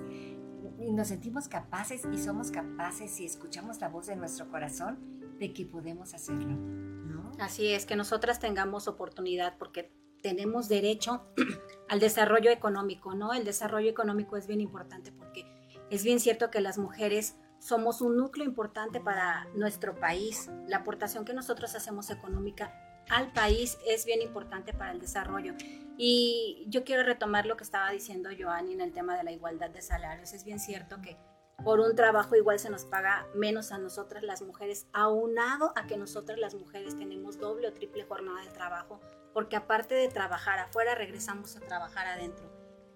y 0.78 0.92
nos 0.92 1.08
sentimos 1.08 1.48
capaces 1.48 2.02
y 2.12 2.18
somos 2.18 2.52
capaces 2.52 3.18
y 3.18 3.26
escuchamos 3.26 3.80
la 3.80 3.88
voz 3.88 4.06
de 4.06 4.14
nuestro 4.14 4.48
corazón 4.48 4.98
de 5.40 5.52
que 5.52 5.66
podemos 5.66 6.14
hacerlo, 6.14 6.54
¿no? 6.54 7.32
Así 7.40 7.72
es, 7.72 7.86
que 7.86 7.96
nosotras 7.96 8.38
tengamos 8.38 8.86
oportunidad 8.86 9.58
porque 9.58 9.90
tenemos 10.22 10.68
derecho 10.68 11.26
al 11.88 12.00
desarrollo 12.00 12.50
económico, 12.50 13.14
¿no? 13.14 13.32
El 13.32 13.44
desarrollo 13.44 13.90
económico 13.90 14.36
es 14.36 14.46
bien 14.46 14.60
importante 14.60 15.12
porque 15.12 15.44
es 15.90 16.02
bien 16.02 16.20
cierto 16.20 16.50
que 16.50 16.60
las 16.60 16.78
mujeres 16.78 17.36
somos 17.58 18.00
un 18.00 18.16
núcleo 18.16 18.46
importante 18.46 19.00
para 19.00 19.46
nuestro 19.54 19.98
país. 19.98 20.50
La 20.66 20.78
aportación 20.78 21.24
que 21.24 21.34
nosotros 21.34 21.74
hacemos 21.74 22.10
económica 22.10 22.72
al 23.08 23.32
país 23.32 23.78
es 23.86 24.04
bien 24.04 24.20
importante 24.22 24.72
para 24.72 24.92
el 24.92 25.00
desarrollo. 25.00 25.54
Y 25.96 26.66
yo 26.68 26.84
quiero 26.84 27.02
retomar 27.02 27.46
lo 27.46 27.56
que 27.56 27.64
estaba 27.64 27.90
diciendo 27.90 28.30
Joanny 28.38 28.74
en 28.74 28.80
el 28.80 28.92
tema 28.92 29.16
de 29.16 29.24
la 29.24 29.32
igualdad 29.32 29.70
de 29.70 29.82
salarios. 29.82 30.32
Es 30.32 30.44
bien 30.44 30.60
cierto 30.60 31.00
que 31.00 31.16
por 31.64 31.80
un 31.80 31.94
trabajo 31.96 32.36
igual 32.36 32.58
se 32.58 32.70
nos 32.70 32.84
paga 32.84 33.26
menos 33.34 33.72
a 33.72 33.78
nosotras 33.78 34.22
las 34.22 34.42
mujeres, 34.42 34.86
aunado 34.92 35.72
a 35.76 35.86
que 35.86 35.96
nosotras 35.96 36.38
las 36.38 36.54
mujeres 36.54 36.96
tenemos 36.96 37.38
doble 37.38 37.68
o 37.68 37.72
triple 37.72 38.04
jornada 38.04 38.42
de 38.42 38.50
trabajo 38.50 39.00
porque 39.36 39.54
aparte 39.54 39.94
de 39.94 40.08
trabajar 40.08 40.58
afuera, 40.60 40.94
regresamos 40.94 41.58
a 41.58 41.60
trabajar 41.60 42.06
adentro. 42.06 42.50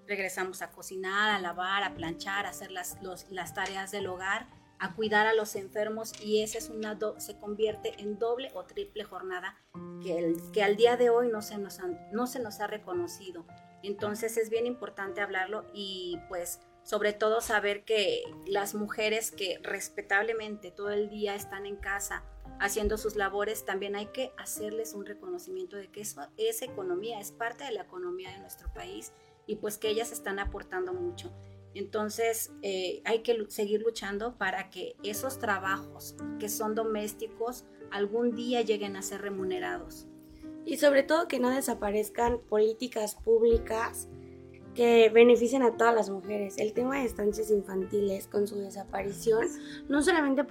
Regresamos 0.07 0.63
a 0.63 0.71
cocinar, 0.71 1.29
a 1.29 1.39
lavar, 1.39 1.83
a 1.83 1.93
planchar, 1.93 2.47
a 2.47 2.49
hacer 2.49 2.71
las, 2.71 2.97
las 3.29 3.53
tareas 3.53 3.91
del 3.91 4.07
hogar, 4.07 4.49
a 4.79 4.95
cuidar 4.95 5.27
a 5.27 5.35
los 5.35 5.55
enfermos 5.55 6.15
y 6.19 6.43
ese 6.43 6.57
es 6.57 6.71
una 6.71 6.99
se 7.19 7.39
convierte 7.39 7.93
en 8.01 8.19
doble 8.19 8.51
o 8.55 8.65
triple 8.65 9.05
jornada 9.05 9.55
que, 10.03 10.17
el, 10.17 10.37
que 10.51 10.63
al 10.63 10.77
día 10.77 10.97
de 10.97 11.11
hoy 11.11 11.29
no 11.29 11.43
se, 11.43 11.59
no 11.59 12.27
se 12.27 12.41
nos 12.41 12.61
ha 12.61 12.67
reconocido. 12.67 13.45
Entonces 13.83 14.39
es 14.39 14.49
bien 14.49 14.65
importante 14.65 15.21
hablarlo 15.21 15.67
y 15.75 16.19
pues 16.31 16.61
sobre 16.83 17.13
todo 17.13 17.41
saber 17.41 17.85
que 17.85 18.23
las 18.47 18.75
mujeres 18.75 19.31
que 19.31 19.59
respetablemente 19.63 20.71
todo 20.71 20.91
el 20.91 21.09
día 21.09 21.35
están 21.35 21.67
en 21.67 21.77
casa 21.77 22.25
haciendo 22.59 22.99
sus 22.99 23.17
labores, 23.17 23.65
también 23.65 23.97
hay 23.97 24.07
que 24.07 24.33
hacerles 24.37 24.95
un 24.95 25.07
reconocimiento 25.07 25.77
de 25.77 25.91
que 25.91 26.03
eso 26.03 26.21
es 26.37 26.63
economía, 26.63 27.21
es 27.21 27.33
parte 27.33 27.65
de 27.65 27.73
la 27.73 27.83
economía 27.83 28.31
de 28.33 28.39
nuestro 28.39 28.73
país 28.73 29.13
y 29.47 29.57
pues 29.57 29.79
que 29.79 29.89
ellas 29.89 30.13
están 30.13 30.39
aportando 30.39 30.93
mucho. 30.93 31.33
Entonces 31.75 32.53
eh, 32.63 33.01
hay 33.05 33.21
que 33.21 33.47
seguir 33.49 33.81
luchando 33.81 34.37
para 34.37 34.71
que 34.71 34.97
esos 35.03 35.39
trabajos 35.39 36.17
que 36.39 36.49
son 36.49 36.75
domésticos 36.75 37.65
algún 37.91 38.35
día 38.35 38.63
lleguen 38.63 38.97
a 38.97 39.03
ser 39.03 39.23
remunerados. 39.23 40.07
Y 40.67 40.77
sobre 40.77 41.03
todo 41.03 41.29
que 41.29 41.41
no 41.41 41.51
desaparezcan 41.51 42.41
políticas 42.49 43.15
públicas 43.15 44.09
que 44.75 45.11
benefician 45.11 45.63
a 45.63 45.77
todas 45.77 45.95
las 45.95 46.11
mujeres. 46.11 46.59
El 46.59 46.73
tema 46.73 46.99
de 46.99 47.05
estancias 47.05 47.51
infantiles 47.51 48.27
con 48.27 48.47
su 48.47 48.59
desaparición 48.59 49.47
no 49.89 50.03
solamente 50.03 50.45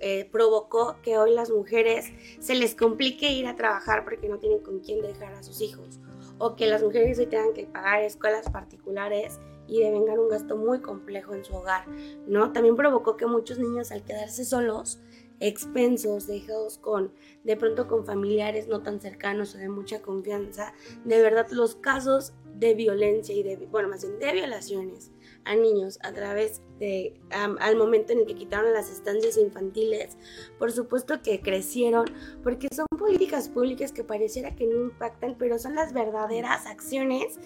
eh, 0.00 0.28
provocó 0.30 0.96
que 1.02 1.18
hoy 1.18 1.32
las 1.34 1.50
mujeres 1.50 2.12
se 2.38 2.54
les 2.54 2.74
complique 2.74 3.32
ir 3.32 3.46
a 3.46 3.56
trabajar 3.56 4.04
porque 4.04 4.28
no 4.28 4.38
tienen 4.38 4.60
con 4.60 4.80
quién 4.80 5.02
dejar 5.02 5.32
a 5.34 5.42
sus 5.42 5.60
hijos 5.60 6.00
o 6.38 6.56
que 6.56 6.66
las 6.66 6.82
mujeres 6.82 7.18
hoy 7.18 7.26
tengan 7.26 7.52
que 7.52 7.66
pagar 7.66 8.02
escuelas 8.02 8.50
particulares 8.50 9.40
y 9.68 9.80
devengan 9.80 10.18
un 10.18 10.28
gasto 10.28 10.56
muy 10.56 10.80
complejo 10.80 11.34
en 11.34 11.44
su 11.44 11.54
hogar, 11.54 11.86
¿no? 12.26 12.52
También 12.52 12.76
provocó 12.76 13.16
que 13.16 13.26
muchos 13.26 13.58
niños 13.58 13.92
al 13.92 14.02
quedarse 14.02 14.44
solos 14.44 15.00
expensos, 15.42 16.28
dejados 16.28 16.78
con, 16.78 17.12
de 17.42 17.56
pronto 17.56 17.88
con 17.88 18.06
familiares 18.06 18.68
no 18.68 18.82
tan 18.82 19.00
cercanos 19.00 19.54
o 19.54 19.58
de 19.58 19.68
mucha 19.68 20.00
confianza, 20.00 20.72
de 21.04 21.20
verdad 21.20 21.48
los 21.50 21.74
casos 21.74 22.32
de 22.62 22.74
violencia 22.74 23.34
y 23.34 23.42
de, 23.42 23.56
bueno, 23.70 23.88
más 23.88 24.02
bien 24.02 24.18
de 24.18 24.32
violaciones 24.32 25.10
a 25.44 25.56
niños 25.56 25.98
a 26.02 26.12
través 26.12 26.62
de, 26.78 27.20
al 27.30 27.76
momento 27.76 28.12
en 28.12 28.20
el 28.20 28.26
que 28.26 28.34
quitaron 28.34 28.72
las 28.72 28.90
estancias 28.90 29.36
infantiles, 29.36 30.16
por 30.58 30.70
supuesto 30.70 31.20
que 31.22 31.40
crecieron, 31.40 32.06
porque 32.44 32.68
son 32.72 32.86
políticas 32.96 33.48
públicas 33.48 33.92
que 33.92 34.04
pareciera 34.04 34.54
que 34.54 34.66
no 34.66 34.76
impactan, 34.76 35.36
pero 35.36 35.58
son 35.58 35.74
las 35.74 35.92
verdaderas 35.92 36.66
acciones 36.66 37.38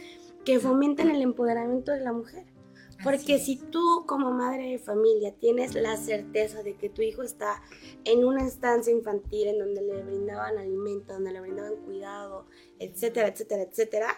que 0.44 0.60
fomentan 0.60 1.10
el 1.10 1.22
empoderamiento 1.22 1.92
de 1.92 2.00
la 2.00 2.12
mujer. 2.12 2.44
Porque 3.02 3.38
si 3.38 3.56
tú 3.56 4.04
como 4.06 4.32
madre 4.32 4.70
de 4.70 4.78
familia 4.78 5.34
tienes 5.34 5.74
la 5.74 5.96
certeza 5.96 6.62
de 6.62 6.76
que 6.76 6.88
tu 6.88 7.02
hijo 7.02 7.22
está 7.22 7.62
en 8.04 8.24
una 8.24 8.46
estancia 8.46 8.92
infantil 8.92 9.48
en 9.48 9.58
donde 9.58 9.82
le 9.82 10.02
brindaban 10.02 10.58
alimento, 10.58 11.12
donde 11.12 11.32
le 11.32 11.40
brindaban 11.40 11.76
cuidado, 11.76 12.46
etcétera, 12.78 13.28
etcétera, 13.28 13.62
etcétera, 13.62 14.08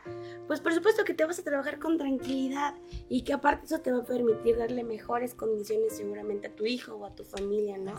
pues 0.46 0.60
por 0.60 0.72
supuesto 0.72 1.04
que 1.04 1.14
te 1.14 1.24
vas 1.24 1.38
a 1.38 1.44
trabajar 1.44 1.78
con 1.78 1.98
tranquilidad 1.98 2.74
y 3.08 3.22
que 3.22 3.32
aparte 3.32 3.66
eso 3.66 3.80
te 3.80 3.92
va 3.92 3.98
a 3.98 4.04
permitir 4.04 4.56
darle 4.56 4.84
mejores 4.84 5.34
condiciones 5.34 5.96
seguramente 5.96 6.48
a 6.48 6.54
tu 6.54 6.64
hijo 6.64 6.94
o 6.94 7.04
a 7.04 7.14
tu 7.14 7.24
familia, 7.24 7.78
¿no? 7.78 7.94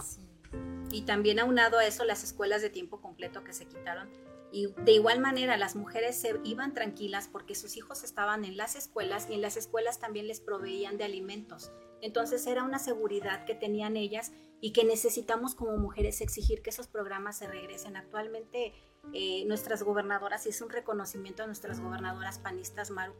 Y 0.91 1.03
también 1.03 1.39
aunado 1.39 1.77
a 1.77 1.85
eso 1.85 2.03
las 2.05 2.23
escuelas 2.23 2.61
de 2.61 2.69
tiempo 2.69 2.99
completo 3.01 3.43
que 3.43 3.53
se 3.53 3.65
quitaron 3.65 4.09
y 4.51 4.67
de 4.83 4.93
igual 4.93 5.19
manera 5.19 5.57
las 5.57 5.75
mujeres 5.75 6.15
se 6.19 6.39
iban 6.43 6.73
tranquilas 6.73 7.27
porque 7.31 7.55
sus 7.55 7.77
hijos 7.77 8.03
estaban 8.03 8.45
en 8.45 8.57
las 8.57 8.75
escuelas 8.75 9.27
y 9.29 9.33
en 9.35 9.41
las 9.41 9.57
escuelas 9.57 9.99
también 9.99 10.27
les 10.27 10.41
proveían 10.41 10.97
de 10.97 11.03
alimentos. 11.03 11.71
Entonces 12.01 12.45
era 12.47 12.63
una 12.63 12.79
seguridad 12.79 13.45
que 13.45 13.55
tenían 13.55 13.97
ellas 13.97 14.31
y 14.61 14.71
que 14.71 14.83
necesitamos 14.83 15.55
como 15.55 15.77
mujeres 15.77 16.21
exigir 16.21 16.61
que 16.61 16.69
esos 16.69 16.87
programas 16.87 17.37
se 17.37 17.47
regresen. 17.47 17.95
Actualmente 17.95 18.73
eh, 19.13 19.43
nuestras 19.45 19.83
gobernadoras, 19.83 20.45
y 20.45 20.49
es 20.49 20.61
un 20.61 20.69
reconocimiento 20.69 21.43
a 21.43 21.45
nuestras 21.47 21.79
gobernadoras 21.79 22.39
panistas 22.39 22.91
Maru, 22.91 23.13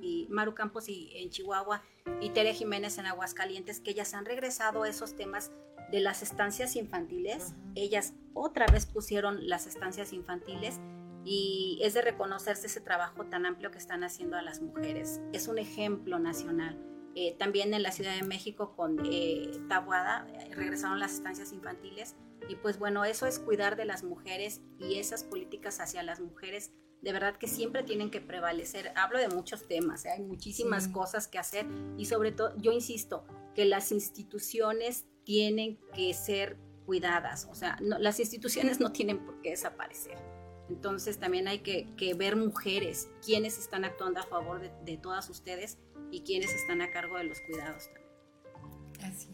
y, 0.00 0.26
Maru 0.30 0.54
Campos 0.54 0.88
y, 0.88 1.10
en 1.14 1.30
Chihuahua 1.30 1.82
y 2.20 2.30
Tere 2.30 2.54
Jiménez 2.54 2.98
en 2.98 3.06
Aguascalientes, 3.06 3.80
que 3.80 3.90
ellas 3.90 4.14
han 4.14 4.24
regresado 4.24 4.84
a 4.84 4.88
esos 4.88 5.16
temas 5.16 5.50
de 5.90 6.00
las 6.00 6.22
estancias 6.22 6.76
infantiles. 6.76 7.54
Ellas 7.74 8.14
otra 8.34 8.66
vez 8.66 8.86
pusieron 8.86 9.48
las 9.48 9.66
estancias 9.66 10.12
infantiles 10.12 10.80
y 11.24 11.78
es 11.82 11.94
de 11.94 12.02
reconocerse 12.02 12.68
ese 12.68 12.80
trabajo 12.80 13.24
tan 13.24 13.46
amplio 13.46 13.70
que 13.70 13.78
están 13.78 14.04
haciendo 14.04 14.36
a 14.36 14.42
las 14.42 14.60
mujeres. 14.60 15.20
Es 15.32 15.48
un 15.48 15.58
ejemplo 15.58 16.18
nacional. 16.18 16.78
Eh, 17.18 17.34
también 17.38 17.72
en 17.72 17.82
la 17.82 17.92
Ciudad 17.92 18.14
de 18.14 18.26
México 18.26 18.76
con 18.76 19.00
eh, 19.06 19.50
Tabuada 19.70 20.26
eh, 20.34 20.54
regresaron 20.54 21.00
las 21.00 21.14
estancias 21.14 21.50
infantiles 21.50 22.14
y 22.46 22.56
pues 22.56 22.78
bueno, 22.78 23.06
eso 23.06 23.26
es 23.26 23.38
cuidar 23.38 23.76
de 23.76 23.86
las 23.86 24.04
mujeres 24.04 24.60
y 24.78 24.96
esas 24.96 25.24
políticas 25.24 25.80
hacia 25.80 26.02
las 26.02 26.20
mujeres 26.20 26.72
de 27.00 27.12
verdad 27.12 27.36
que 27.36 27.48
siempre 27.48 27.82
tienen 27.84 28.10
que 28.10 28.20
prevalecer. 28.20 28.92
Hablo 28.96 29.18
de 29.18 29.28
muchos 29.28 29.66
temas, 29.66 30.04
hay 30.04 30.20
muchísimas 30.20 30.88
cosas 30.88 31.26
que 31.26 31.38
hacer 31.38 31.64
y 31.96 32.04
sobre 32.04 32.32
todo, 32.32 32.52
yo 32.58 32.70
insisto, 32.70 33.24
que 33.54 33.64
las 33.64 33.92
instituciones 33.92 35.06
tienen 35.24 35.78
que 35.94 36.12
ser 36.12 36.58
cuidadas, 36.84 37.48
o 37.50 37.54
sea, 37.54 37.78
las 37.80 38.20
instituciones 38.20 38.78
no 38.78 38.92
tienen 38.92 39.24
por 39.24 39.40
qué 39.40 39.50
desaparecer. 39.50 40.35
Entonces 40.68 41.18
también 41.18 41.48
hay 41.48 41.60
que, 41.60 42.14
ver 42.14 42.36
mujeres, 42.36 43.08
quienes 43.24 43.58
están 43.58 43.84
actuando 43.84 44.20
a 44.20 44.24
favor 44.24 44.60
de, 44.84 44.96
todas 44.96 45.28
ustedes 45.30 45.78
y 46.10 46.22
quienes 46.22 46.52
están 46.54 46.82
a 46.82 46.90
cargo 46.90 47.18
de 47.18 47.24
los 47.24 47.40
cuidados 47.40 47.84
también. 47.84 49.12
Así 49.12 49.28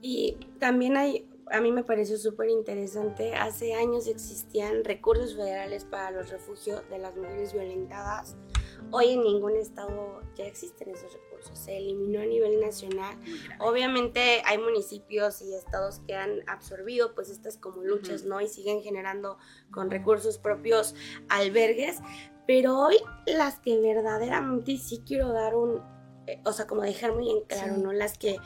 Y 0.00 0.36
también 0.58 0.96
hay, 0.96 1.28
a 1.50 1.60
mí 1.60 1.70
me 1.70 1.84
pareció 1.84 2.18
súper 2.18 2.48
interesante, 2.48 3.34
hace 3.34 3.74
años 3.74 4.06
existían 4.06 4.84
recursos 4.84 5.36
federales 5.36 5.84
para 5.84 6.10
los 6.10 6.30
refugios 6.30 6.88
de 6.88 6.98
las 6.98 7.16
mujeres 7.16 7.52
violentadas. 7.52 8.36
Hoy 8.90 9.10
en 9.10 9.22
ningún 9.22 9.56
estado 9.56 10.22
ya 10.34 10.44
existen 10.46 10.90
esos 10.90 11.12
recursos 11.12 11.31
se 11.52 11.76
eliminó 11.76 12.20
a 12.20 12.26
nivel 12.26 12.60
nacional. 12.60 13.16
Obviamente 13.58 14.42
hay 14.44 14.58
municipios 14.58 15.42
y 15.42 15.54
estados 15.54 16.00
que 16.06 16.14
han 16.14 16.48
absorbido 16.48 17.14
pues 17.14 17.30
estas 17.30 17.56
como 17.56 17.82
luchas, 17.82 18.24
¿no? 18.24 18.40
Y 18.40 18.48
siguen 18.48 18.82
generando 18.82 19.38
con 19.70 19.90
recursos 19.90 20.38
propios 20.38 20.94
albergues, 21.28 22.00
pero 22.46 22.78
hoy 22.78 22.96
las 23.26 23.58
que 23.60 23.80
verdaderamente 23.80 24.76
sí 24.76 25.02
quiero 25.06 25.32
dar 25.32 25.54
un, 25.54 25.82
o 26.44 26.52
sea, 26.52 26.66
como 26.66 26.82
dejar 26.82 27.14
muy 27.14 27.30
en 27.30 27.40
claro, 27.42 27.76
¿no? 27.78 27.92
Las 27.92 28.18
que, 28.18 28.36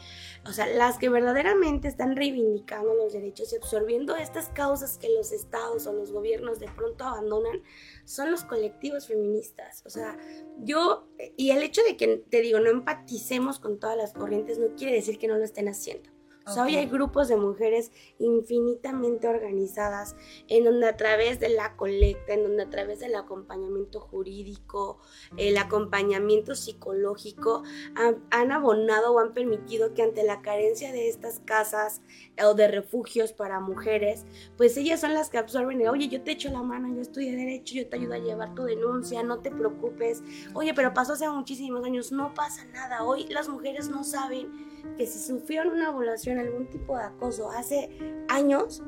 o 0.45 0.53
sea, 0.53 0.67
las 0.67 0.99
que 0.99 1.09
verdaderamente 1.09 1.89
están 1.89 2.17
reivindicando 2.17 2.95
los 2.95 3.13
derechos 3.13 3.53
y 3.53 3.57
absorbiendo 3.57 4.17
estas 4.17 4.49
causas 4.49 4.99
que 4.99 5.09
los 5.09 5.33
estados 5.33 5.87
o 5.87 5.93
los 5.93 6.13
gobiernos 6.13 6.59
de 6.59 6.69
pronto 6.69 7.05
abandonan, 7.05 7.63
son 8.05 8.31
los 8.31 8.45
colectivos 8.45 9.07
feministas. 9.07 9.83
O 9.87 9.91
sea, 9.91 10.17
yo, 10.59 11.09
y 11.37 11.51
el 11.51 11.63
hecho 11.63 11.83
de 11.83 11.97
que, 11.97 12.19
te 12.29 12.41
digo, 12.41 12.61
no 12.61 12.71
empaticemos 12.71 13.59
con 13.59 13.79
todas 13.79 13.97
las 13.97 14.13
corrientes 14.13 14.59
no 14.59 14.75
quiere 14.77 14.95
decir 14.95 15.19
que 15.19 15.29
no 15.29 15.37
lo 15.37 15.45
estén 15.45 15.69
haciendo. 15.69 16.16
O 16.49 16.53
sea, 16.53 16.63
hoy 16.63 16.77
hay 16.77 16.87
grupos 16.87 17.27
de 17.27 17.37
mujeres 17.37 17.91
infinitamente 18.21 19.27
organizadas, 19.27 20.15
en 20.47 20.63
donde 20.63 20.87
a 20.87 20.97
través 20.97 21.41
de 21.41 21.49
la 21.49 21.75
colecta, 21.75 22.35
en 22.35 22.45
donde 22.45 22.63
a 22.63 22.71
través 22.71 23.01
del 23.01 23.17
acompañamiento 23.17 23.99
jurídico, 23.99 25.01
el 25.37 25.59
acompañamiento 25.59 26.55
psicológico, 26.55 27.65
han, 27.97 28.53
abonado 28.53 29.13
o 29.13 29.19
han 29.19 29.35
permitido 29.35 29.93
que 29.93 30.03
ante 30.03 30.23
la 30.23 30.41
carencia 30.41 30.93
de 30.93 31.09
estas 31.09 31.41
casas 31.41 32.01
o 32.41 32.55
de 32.55 32.69
refugios 32.69 33.33
para 33.33 33.59
mujeres, 33.59 34.25
pues 34.57 34.77
ellas 34.77 35.01
son 35.01 35.15
las 35.15 35.31
que 35.31 35.39
absorben, 35.39 35.87
oye, 35.89 36.07
yo 36.07 36.23
te 36.23 36.31
echo 36.31 36.49
la 36.51 36.63
mano, 36.63 36.95
yo 36.95 37.01
estudié 37.01 37.35
derecho, 37.35 37.75
yo 37.75 37.89
te 37.89 37.97
ayudo 37.97 38.15
a 38.15 38.19
llevar 38.19 38.55
tu 38.55 38.63
denuncia, 38.63 39.25
no 39.25 39.41
te 39.41 39.51
preocupes, 39.51 40.23
oye, 40.55 40.75
pero 40.75 40.95
pasó 40.95 41.15
hace 41.15 41.29
muchísimos 41.29 41.85
años, 41.85 42.13
no 42.13 42.35
pasa 42.35 42.65
nada, 42.67 43.03
hoy 43.03 43.27
las 43.31 43.49
mujeres 43.49 43.89
no 43.89 44.05
saben 44.05 44.76
que 44.97 45.07
si 45.07 45.19
sufrieron 45.19 45.75
una 45.75 45.91
violación, 45.91 46.39
algún 46.39 46.69
tipo 46.69 46.97
de 46.97 47.05
acoso 47.05 47.51
hace 47.51 47.91
años, 48.29 48.83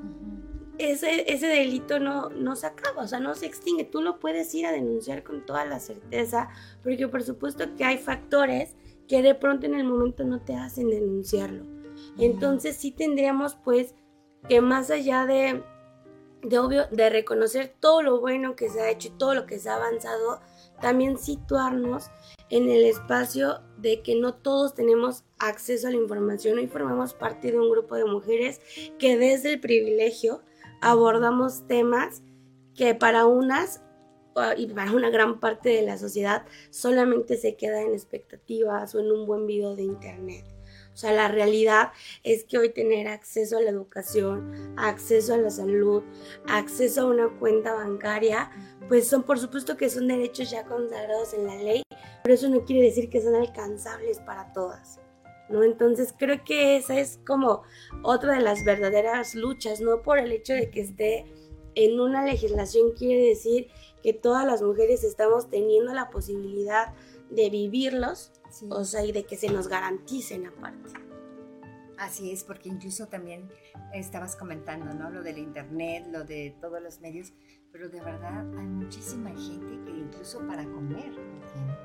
ese, 0.79 1.33
ese 1.33 1.47
delito 1.49 1.99
no, 1.99 2.31
no 2.31 2.55
se 2.57 2.67
acaba, 2.67 3.03
o 3.03 3.09
sea, 3.09 3.21
no 3.21 3.35
se 3.35 3.47
extingue. 3.47 3.85
Tú 3.85 4.01
lo 4.01 4.19
puedes 4.19 4.55
ir 4.55 4.67
a 4.67 4.73
denunciar 4.73 5.25
con 5.25 5.45
toda 5.45 5.65
la 5.65 5.81
certeza, 5.81 6.49
porque 6.83 7.09
por 7.09 7.23
supuesto 7.23 7.75
que 7.77 7.85
hay 7.85 7.99
factores 7.99 8.77
que 9.09 9.23
de 9.23 9.35
pronto 9.35 9.67
en 9.67 9.75
el 9.75 9.85
momento 9.85 10.25
no 10.25 10.41
te 10.41 10.55
hacen 10.55 10.89
denunciarlo. 10.89 11.65
Entonces 12.19 12.77
sí 12.77 12.93
tendríamos 12.93 13.57
pues 13.57 13.95
que 14.49 14.61
más 14.61 14.91
allá 14.91 15.27
de, 15.27 15.63
de 16.43 16.59
obvio, 16.59 16.87
de 16.93 17.11
reconocer 17.11 17.75
todo 17.81 18.03
lo 18.03 18.21
bueno 18.21 18.55
que 18.55 18.69
se 18.69 18.81
ha 18.81 18.91
hecho 18.91 19.09
y 19.09 19.19
todo 19.19 19.35
lo 19.35 19.47
que 19.47 19.59
se 19.59 19.69
ha 19.69 19.77
avanzado, 19.77 20.41
también 20.81 21.19
situarnos 21.19 22.11
en 22.51 22.71
el 22.71 22.85
espacio 22.85 23.61
de 23.77 24.03
que 24.03 24.15
no 24.15 24.35
todos 24.35 24.75
tenemos 24.75 25.25
acceso 25.39 25.89
a 25.89 25.91
la 25.91 25.97
información. 25.97 26.59
Hoy 26.59 26.67
formamos 26.67 27.15
parte 27.15 27.53
de 27.53 27.59
un 27.59 27.71
grupo 27.71 27.95
de 27.97 28.05
mujeres 28.05 28.61
que 28.99 29.17
desde 29.17 29.53
el 29.53 29.61
privilegio 29.61 30.43
abordamos 30.81 31.67
temas 31.67 32.23
que 32.75 32.95
para 32.95 33.27
unas 33.27 33.83
y 34.57 34.69
para 34.69 34.93
una 34.93 35.11
gran 35.11 35.41
parte 35.41 35.69
de 35.71 35.83
la 35.83 35.99
sociedad 35.99 36.47
solamente 36.71 37.37
se 37.37 37.57
queda 37.57 37.83
en 37.83 37.93
expectativas 37.93 38.95
o 38.95 39.01
en 39.01 39.11
un 39.11 39.27
buen 39.27 39.47
video 39.47 39.75
de 39.75 39.83
internet. 39.83 40.45
O 40.99 41.01
sea, 41.01 41.13
la 41.13 41.29
realidad 41.29 41.93
es 42.25 42.43
que 42.43 42.59
hoy 42.59 42.71
tener 42.71 43.07
acceso 43.07 43.57
a 43.57 43.61
la 43.61 43.71
educación, 43.71 44.75
acceso 44.77 45.33
a 45.33 45.37
la 45.37 45.49
salud, 45.49 46.03
acceso 46.49 47.03
a 47.03 47.05
una 47.05 47.29
cuenta 47.39 47.73
bancaria, 47.73 48.51
pues 48.89 49.07
son 49.07 49.23
por 49.23 49.39
supuesto 49.39 49.77
que 49.77 49.91
son 49.91 50.09
derechos 50.09 50.51
ya 50.51 50.65
consagrados 50.65 51.35
en 51.35 51.47
la 51.47 51.55
ley, 51.55 51.83
pero 52.25 52.35
eso 52.35 52.49
no 52.49 52.65
quiere 52.65 52.83
decir 52.83 53.11
que 53.11 53.23
son 53.23 53.37
alcanzables 53.37 54.19
para 54.19 54.53
todas. 54.53 54.99
¿No? 55.49 55.63
Entonces 55.63 56.13
creo 56.19 56.43
que 56.45 56.77
esa 56.77 56.99
es 56.99 57.21
como 57.25 57.63
otra 58.03 58.35
de 58.35 58.41
las 58.41 58.65
verdaderas 58.65 59.37
luchas, 59.37 59.81
no 59.81 60.03
por 60.03 60.19
el 60.19 60.33
hecho 60.33 60.53
de 60.53 60.69
que 60.69 60.81
esté 60.81 61.33
en 61.77 62.01
una 62.01 62.25
legislación 62.25 62.91
quiere 62.91 63.25
decir 63.29 63.69
que 64.03 64.15
todas 64.15 64.45
las 64.45 64.63
mujeres 64.63 65.05
estamos 65.05 65.49
teniendo 65.49 65.95
la 65.95 66.11
posibilidad 66.11 66.93
de 67.31 67.51
vivirlos, 67.51 68.33
o 68.71 68.85
sea, 68.85 69.05
y 69.05 69.13
de 69.13 69.25
que 69.25 69.37
se 69.37 69.51
nos 69.51 69.69
garanticen 69.69 70.47
aparte. 70.47 70.91
Así 71.99 72.31
es, 72.31 72.45
porque 72.45 72.69
incluso 72.69 73.09
también 73.09 73.51
estabas 73.93 74.37
comentando, 74.37 74.95
¿no? 74.95 75.11
Lo 75.11 75.23
del 75.23 75.39
internet, 75.39 76.07
lo 76.09 76.25
de 76.25 76.57
todos 76.61 76.81
los 76.81 77.01
medios, 77.01 77.33
pero 77.73 77.89
de 77.89 78.01
verdad 78.01 78.47
hay 78.57 78.67
muchísima 78.67 79.31
gente 79.31 79.85
que 79.85 79.99
incluso 79.99 80.39
para 80.47 80.65
comer 80.65 81.11
no 81.11 81.41
tiene. 81.53 81.77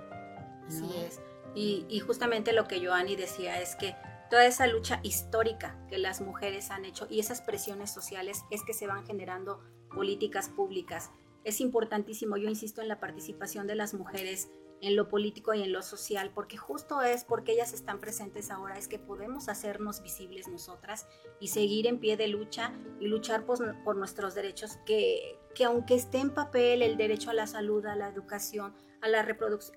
Así 0.68 0.98
es. 1.04 1.20
Y, 1.56 1.86
y 1.90 2.00
justamente 2.00 2.54
lo 2.54 2.68
que 2.68 2.86
Joanny 2.86 3.16
decía 3.16 3.60
es 3.60 3.76
que 3.76 3.96
toda 4.30 4.46
esa 4.46 4.68
lucha 4.68 5.00
histórica 5.04 5.78
que 5.90 5.98
las 5.98 6.22
mujeres 6.22 6.72
han 6.72 6.86
hecho 6.86 7.08
y 7.10 7.20
esas 7.20 7.42
presiones 7.42 7.92
sociales 7.92 8.44
es 8.52 8.64
que 8.64 8.74
se 8.74 8.88
van 8.88 9.06
generando 9.06 9.62
políticas 9.94 10.50
públicas. 10.50 11.12
Es 11.44 11.60
importantísimo, 11.60 12.38
yo 12.38 12.50
insisto 12.50 12.82
en 12.82 12.88
la 12.88 13.00
participación 13.00 13.68
de 13.68 13.76
las 13.76 13.94
mujeres 13.94 14.50
en 14.84 14.98
lo 14.98 15.08
político 15.08 15.54
y 15.54 15.64
en 15.64 15.72
lo 15.72 15.82
social, 15.82 16.32
porque 16.36 16.58
justo 16.58 17.02
es 17.02 17.24
porque 17.24 17.54
ellas 17.54 17.74
están 17.74 18.00
presentes 18.00 18.52
ahora, 18.52 18.78
es 18.78 18.90
que 18.90 19.00
podemos 19.00 19.48
hacernos 19.48 20.04
visibles 20.04 20.50
nosotras 20.50 21.08
y 21.40 21.48
seguir 21.48 21.88
en 21.88 22.00
pie 22.00 22.18
de 22.18 22.28
lucha 22.28 22.74
y 23.00 23.08
luchar 23.08 23.46
por, 23.46 23.96
nuestros 23.96 24.36
derechos, 24.36 24.78
que, 24.86 25.40
que, 25.56 25.64
aunque 25.64 25.96
esté 25.96 26.20
en 26.20 26.32
papel 26.32 26.82
el 26.82 26.98
derecho 26.98 27.30
a 27.30 27.34
la 27.34 27.48
salud, 27.48 27.86
a 27.86 27.96
la 27.96 28.10
educación, 28.10 28.74
a 29.02 29.08
la, 29.08 29.26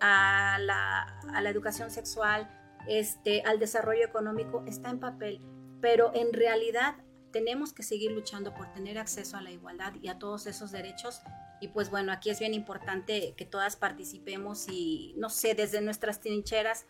a 0.01 0.59
la, 0.59 1.21
a 1.33 1.41
la 1.41 1.51
educación 1.51 1.91
sexual, 1.91 2.51
este, 2.89 3.43
al 3.43 3.61
desarrollo 3.61 4.05
económico, 4.05 4.65
está 4.67 4.91
en 4.91 4.99
papel, 4.99 5.41
pero 5.81 6.11
en 6.15 6.33
realidad 6.33 6.97
tenemos 7.37 7.75
que 7.75 7.83
seguir 7.83 8.13
luchando 8.13 8.55
por 8.55 8.73
tener 8.73 8.97
acceso 8.97 9.37
a 9.37 9.43
la 9.43 9.51
igualdad 9.51 9.93
y 10.01 10.09
a 10.09 10.19
todos 10.19 10.47
esos 10.47 10.73
derechos. 10.73 11.21
Y 11.61 11.69
pues 11.69 11.91
bueno, 11.91 12.11
aquí 12.11 12.31
es 12.31 12.41
bien 12.41 12.55
importante 12.55 13.35
que 13.37 13.45
todas 13.45 13.77
participemos 13.77 14.67
y, 14.71 15.13
no 15.19 15.29
sé, 15.29 15.55
desde 15.55 15.83
nuestras 15.83 16.21
trincheras, 16.21 16.87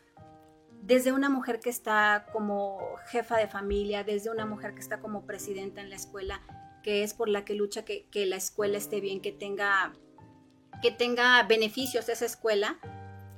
desde 0.82 1.10
una 1.10 1.28
mujer 1.28 1.58
que 1.58 1.68
está 1.68 2.26
como 2.32 2.78
jefa 3.08 3.38
de 3.38 3.48
familia, 3.48 4.04
desde 4.04 4.30
una 4.30 4.46
mujer 4.46 4.74
que 4.74 4.80
está 4.80 5.00
como 5.00 5.26
presidenta 5.26 5.80
en 5.80 5.90
la 5.90 5.96
escuela, 5.96 6.40
que 6.84 7.02
es 7.02 7.12
por 7.12 7.28
la 7.28 7.44
que 7.44 7.54
lucha 7.54 7.84
que, 7.84 8.06
la 8.14 8.36
escuela 8.36 8.78
esté 8.78 9.00
bien, 9.00 9.20
que 9.20 9.32
tenga, 9.32 9.94
que 10.80 10.92
tenga 10.92 11.42
beneficios 11.42 12.08
esa 12.08 12.24
escuela, 12.24 12.78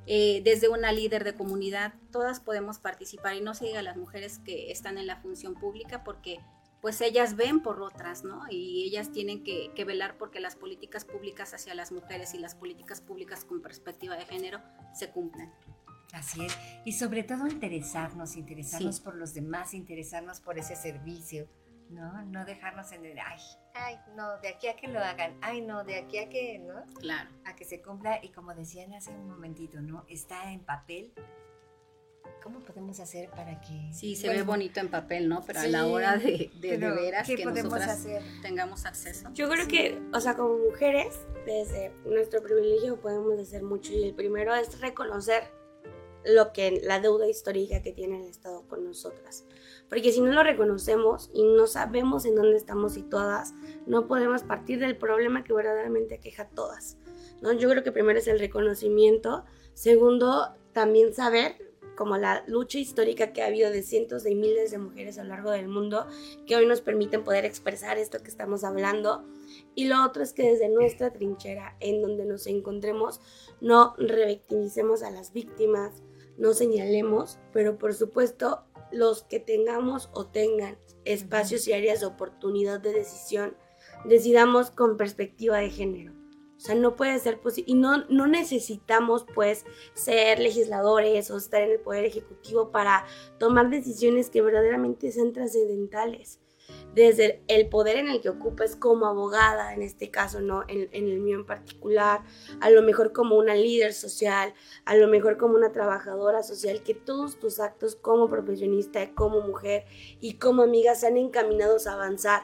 eh, 0.04 0.42
desde 0.44 0.68
una 0.68 0.92
líder 0.92 1.24
de 1.24 1.32
comunidad, 1.32 1.94
todas 2.12 2.38
podemos 2.38 2.78
participar 2.78 3.34
y 3.34 3.40
no 3.40 3.54
se 3.54 3.64
diga 3.64 3.80
las 3.80 3.96
mujeres 3.96 4.40
que 4.40 4.70
están 4.70 4.98
en 4.98 5.06
la 5.06 5.16
función 5.16 5.54
pública 5.54 6.04
porque 6.04 6.38
pues 6.80 7.00
ellas 7.00 7.36
ven 7.36 7.60
por 7.60 7.82
otras, 7.82 8.24
¿no? 8.24 8.42
Y 8.50 8.84
ellas 8.84 9.10
tienen 9.10 9.42
que, 9.42 9.72
velar 9.84 10.16
porque 10.18 10.40
las 10.40 10.54
políticas 10.54 11.04
públicas 11.04 11.54
hacia 11.54 11.74
las 11.74 11.92
mujeres 11.92 12.34
y 12.34 12.38
las 12.38 12.54
políticas 12.54 13.00
públicas 13.00 13.44
con 13.44 13.62
perspectiva 13.62 14.16
de 14.16 14.26
género 14.26 14.60
se 14.92 15.10
cumplan. 15.10 15.52
Así 16.12 16.44
es. 16.44 16.56
Y 16.84 16.92
sobre 16.92 17.22
todo 17.22 17.46
interesarnos, 17.46 18.36
interesarnos 18.36 19.00
por 19.00 19.14
los 19.14 19.34
demás, 19.34 19.74
interesarnos 19.74 20.40
por 20.40 20.58
ese 20.58 20.76
servicio, 20.76 21.48
¿no? 21.90 22.22
No 22.22 22.44
dejarnos 22.44 22.92
en 22.92 23.04
el, 23.04 23.18
ay, 23.18 23.40
ay, 23.74 23.98
no, 24.14 24.38
de 24.40 24.48
aquí 24.48 24.68
a 24.68 24.76
que 24.76 24.88
lo 24.88 25.00
hagan, 25.00 25.36
ay, 25.40 25.60
no, 25.60 25.84
de 25.84 25.96
aquí 25.96 26.18
a 26.18 26.28
que, 26.28 26.58
¿no? 26.58 26.84
Claro. 26.94 27.30
A 27.44 27.56
que 27.56 27.64
se 27.64 27.82
cumpla. 27.82 28.20
Y 28.22 28.30
como 28.30 28.54
decían 28.54 28.94
hace 28.94 29.10
un 29.10 29.28
momentito, 29.28 29.80
¿no? 29.80 30.04
Está 30.08 30.52
en 30.52 30.60
papel, 30.60 31.12
¿cómo 32.42 32.60
podemos 32.60 33.00
hacer 33.00 33.30
para 33.30 33.60
que... 33.60 33.92
Sí, 33.92 34.16
se 34.16 34.28
ve 34.28 34.42
bonito 34.42 34.80
en 34.80 34.88
papel, 34.88 35.28
¿no? 35.28 35.44
Pero 35.46 35.60
a 35.60 35.66
la 35.66 35.86
hora 35.86 36.16
de, 36.16 36.50
de, 36.60 36.78
de 36.78 36.90
veras 36.90 37.26
que 37.26 37.44
nosotras 37.44 37.88
hacer? 37.88 38.22
tengamos 38.42 38.84
acceso. 38.84 39.28
Yo 39.34 39.48
creo 39.48 39.68
que, 39.68 40.00
o 40.12 40.20
sea, 40.20 40.36
como 40.36 40.58
mujeres, 40.58 41.18
desde 41.46 41.92
nuestro 42.04 42.42
privilegio 42.42 43.00
podemos 43.00 43.38
hacer 43.38 43.62
mucho 43.62 43.92
y 43.92 44.04
el 44.04 44.14
primero 44.14 44.54
es 44.54 44.80
reconocer 44.80 45.44
lo 46.24 46.52
que 46.52 46.80
la 46.82 47.00
deuda 47.00 47.28
histórica 47.28 47.82
que 47.82 47.92
tiene 47.92 48.22
el 48.22 48.28
Estado 48.28 48.62
con 48.68 48.84
nosotras. 48.84 49.44
Porque 49.88 50.12
si 50.12 50.20
no 50.20 50.32
lo 50.32 50.42
reconocemos 50.42 51.30
y 51.32 51.42
no 51.44 51.66
sabemos 51.66 52.24
en 52.24 52.34
dónde 52.34 52.56
estamos 52.56 52.94
situadas, 52.94 53.54
no 53.86 54.06
podemos 54.06 54.42
partir 54.42 54.78
del 54.78 54.96
problema 54.96 55.44
que 55.44 55.52
verdaderamente 55.52 56.16
aqueja 56.16 56.44
a 56.44 56.48
todas. 56.48 56.98
¿no? 57.40 57.52
Yo 57.52 57.68
creo 57.70 57.82
que 57.82 57.92
primero 57.92 58.18
es 58.18 58.28
el 58.28 58.38
reconocimiento, 58.38 59.44
segundo, 59.74 60.54
también 60.72 61.14
saber 61.14 61.67
como 61.98 62.16
la 62.16 62.44
lucha 62.46 62.78
histórica 62.78 63.32
que 63.32 63.42
ha 63.42 63.46
habido 63.46 63.72
de 63.72 63.82
cientos 63.82 64.22
de 64.22 64.36
miles 64.36 64.70
de 64.70 64.78
mujeres 64.78 65.18
a 65.18 65.24
lo 65.24 65.30
largo 65.30 65.50
del 65.50 65.66
mundo 65.66 66.06
que 66.46 66.54
hoy 66.54 66.64
nos 66.64 66.80
permiten 66.80 67.24
poder 67.24 67.44
expresar 67.44 67.98
esto 67.98 68.22
que 68.22 68.30
estamos 68.30 68.62
hablando. 68.62 69.24
Y 69.74 69.86
lo 69.86 70.04
otro 70.06 70.22
es 70.22 70.32
que 70.32 70.44
desde 70.44 70.68
nuestra 70.68 71.12
trinchera, 71.12 71.76
en 71.80 72.00
donde 72.00 72.24
nos 72.24 72.46
encontremos, 72.46 73.20
no 73.60 73.96
revictimicemos 73.98 75.02
a 75.02 75.10
las 75.10 75.32
víctimas, 75.32 76.04
no 76.36 76.54
señalemos, 76.54 77.40
pero 77.52 77.78
por 77.78 77.92
supuesto 77.94 78.62
los 78.92 79.24
que 79.24 79.40
tengamos 79.40 80.08
o 80.12 80.24
tengan 80.24 80.78
espacios 81.04 81.66
y 81.66 81.72
áreas 81.72 81.98
de 81.98 82.06
oportunidad 82.06 82.78
de 82.78 82.92
decisión, 82.92 83.56
decidamos 84.04 84.70
con 84.70 84.96
perspectiva 84.96 85.58
de 85.58 85.70
género. 85.70 86.17
O 86.58 86.60
sea, 86.60 86.74
no 86.74 86.96
puede 86.96 87.16
ser 87.20 87.40
posible. 87.40 87.70
Y 87.70 87.74
no, 87.74 88.04
no 88.08 88.26
necesitamos, 88.26 89.24
pues, 89.32 89.64
ser 89.94 90.40
legisladores 90.40 91.30
o 91.30 91.36
estar 91.36 91.62
en 91.62 91.70
el 91.70 91.80
poder 91.80 92.04
ejecutivo 92.04 92.72
para 92.72 93.06
tomar 93.38 93.70
decisiones 93.70 94.28
que 94.28 94.42
verdaderamente 94.42 95.12
sean 95.12 95.32
trascendentales. 95.32 96.40
Desde 96.94 97.42
el 97.48 97.68
poder 97.68 97.96
en 97.96 98.08
el 98.08 98.20
que 98.20 98.28
ocupes 98.28 98.76
como 98.76 99.06
abogada, 99.06 99.72
en 99.72 99.82
este 99.82 100.10
caso, 100.10 100.40
¿no? 100.40 100.64
En, 100.68 100.88
en 100.92 101.08
el 101.08 101.20
mío 101.20 101.38
en 101.38 101.46
particular, 101.46 102.24
a 102.60 102.68
lo 102.70 102.82
mejor 102.82 103.12
como 103.12 103.36
una 103.36 103.54
líder 103.54 103.94
social, 103.94 104.52
a 104.84 104.96
lo 104.96 105.06
mejor 105.08 105.38
como 105.38 105.54
una 105.54 105.72
trabajadora 105.72 106.42
social, 106.42 106.82
que 106.82 106.94
todos 106.94 107.38
tus 107.38 107.60
actos 107.60 107.94
como 107.94 108.28
profesionista, 108.28 109.14
como 109.14 109.40
mujer 109.40 109.84
y 110.20 110.34
como 110.34 110.62
amiga 110.62 110.94
sean 110.94 111.16
encaminados 111.16 111.86
a 111.86 111.94
avanzar 111.94 112.42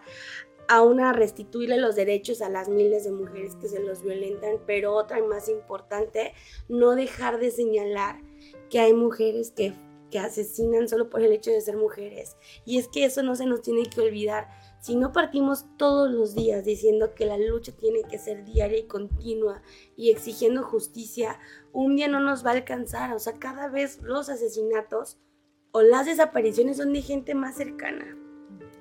a 0.69 0.83
una 0.83 1.13
restituirle 1.13 1.77
los 1.77 1.95
derechos 1.95 2.43
a 2.43 2.49
las 2.49 2.69
miles 2.69 3.05
de 3.05 3.13
mujeres 3.13 3.57
que 3.57 3.69
se 3.69 3.81
los 3.81 4.03
violentan, 4.03 4.59
pero 4.67 4.95
otra 4.95 5.19
y 5.19 5.23
más 5.23 5.49
importante, 5.49 6.33
no 6.69 6.95
dejar 6.95 7.39
de 7.39 7.51
señalar 7.51 8.21
que 8.71 8.81
hay 8.81 8.93
mujeres 8.93 9.51
que 9.51 9.75
que 10.15 10.21
asesinan 10.21 10.89
solo 10.89 11.11
por 11.11 11.23
el 11.23 11.33
hecho 11.33 11.51
de 11.51 11.61
ser 11.61 11.77
mujeres. 11.77 12.37
Y 12.65 12.79
es 12.79 12.87
que 12.87 13.05
eso 13.05 13.25
no 13.25 13.35
se 13.35 13.47
nos 13.47 13.63
tiene 13.63 13.83
que 13.83 14.01
olvidar. 14.01 14.47
Si 14.81 14.95
no 14.95 15.11
partimos 15.13 15.67
todos 15.77 16.09
los 16.09 16.37
días 16.37 16.65
diciendo 16.65 17.17
que 17.17 17.27
la 17.27 17.37
lucha 17.37 17.73
tiene 17.73 18.03
que 18.09 18.21
ser 18.21 18.45
diaria 18.45 18.79
y 18.79 18.87
continua 18.87 19.61
y 19.97 20.13
exigiendo 20.13 20.63
justicia, 20.63 21.41
un 21.73 21.97
día 21.97 22.07
no 22.07 22.21
nos 22.21 22.47
va 22.47 22.51
a 22.51 22.55
alcanzar. 22.55 23.13
O 23.13 23.19
sea, 23.19 23.33
cada 23.41 23.67
vez 23.67 24.03
los 24.03 24.29
asesinatos 24.29 25.19
o 25.73 25.83
las 25.83 26.07
desapariciones 26.07 26.77
son 26.77 26.93
de 26.93 27.03
gente 27.03 27.35
más 27.35 27.57
cercana. 27.57 28.17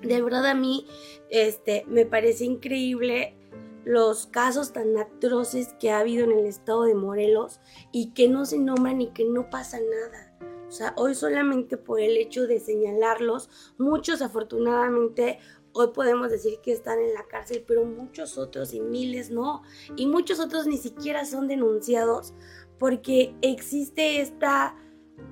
De 0.04 0.22
verdad 0.22 0.46
a 0.46 0.54
mí 0.54 0.86
este, 1.30 1.84
me 1.86 2.06
parece 2.06 2.44
increíble 2.44 3.36
los 3.84 4.26
casos 4.26 4.72
tan 4.72 4.96
atroces 4.96 5.74
que 5.78 5.90
ha 5.90 6.00
habido 6.00 6.24
en 6.24 6.32
el 6.32 6.46
estado 6.46 6.84
de 6.84 6.94
Morelos 6.94 7.60
y 7.92 8.12
que 8.12 8.28
no 8.28 8.46
se 8.46 8.58
nombran 8.58 9.00
y 9.00 9.08
que 9.08 9.24
no 9.24 9.50
pasa 9.50 9.78
nada. 9.78 10.34
O 10.68 10.70
sea, 10.70 10.94
hoy 10.96 11.14
solamente 11.14 11.76
por 11.76 12.00
el 12.00 12.16
hecho 12.16 12.46
de 12.46 12.58
señalarlos, 12.58 13.74
muchos 13.78 14.22
afortunadamente 14.22 15.38
hoy 15.72 15.88
podemos 15.88 16.30
decir 16.30 16.60
que 16.62 16.72
están 16.72 16.98
en 17.00 17.14
la 17.14 17.24
cárcel, 17.24 17.64
pero 17.66 17.84
muchos 17.84 18.38
otros 18.38 18.72
y 18.72 18.80
miles 18.80 19.30
no. 19.30 19.62
Y 19.96 20.06
muchos 20.06 20.40
otros 20.40 20.66
ni 20.66 20.78
siquiera 20.78 21.26
son 21.26 21.48
denunciados 21.48 22.32
porque 22.78 23.34
existe 23.42 24.20
esta, 24.20 24.76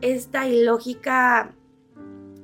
esta 0.01 0.47
ilógica 0.47 1.57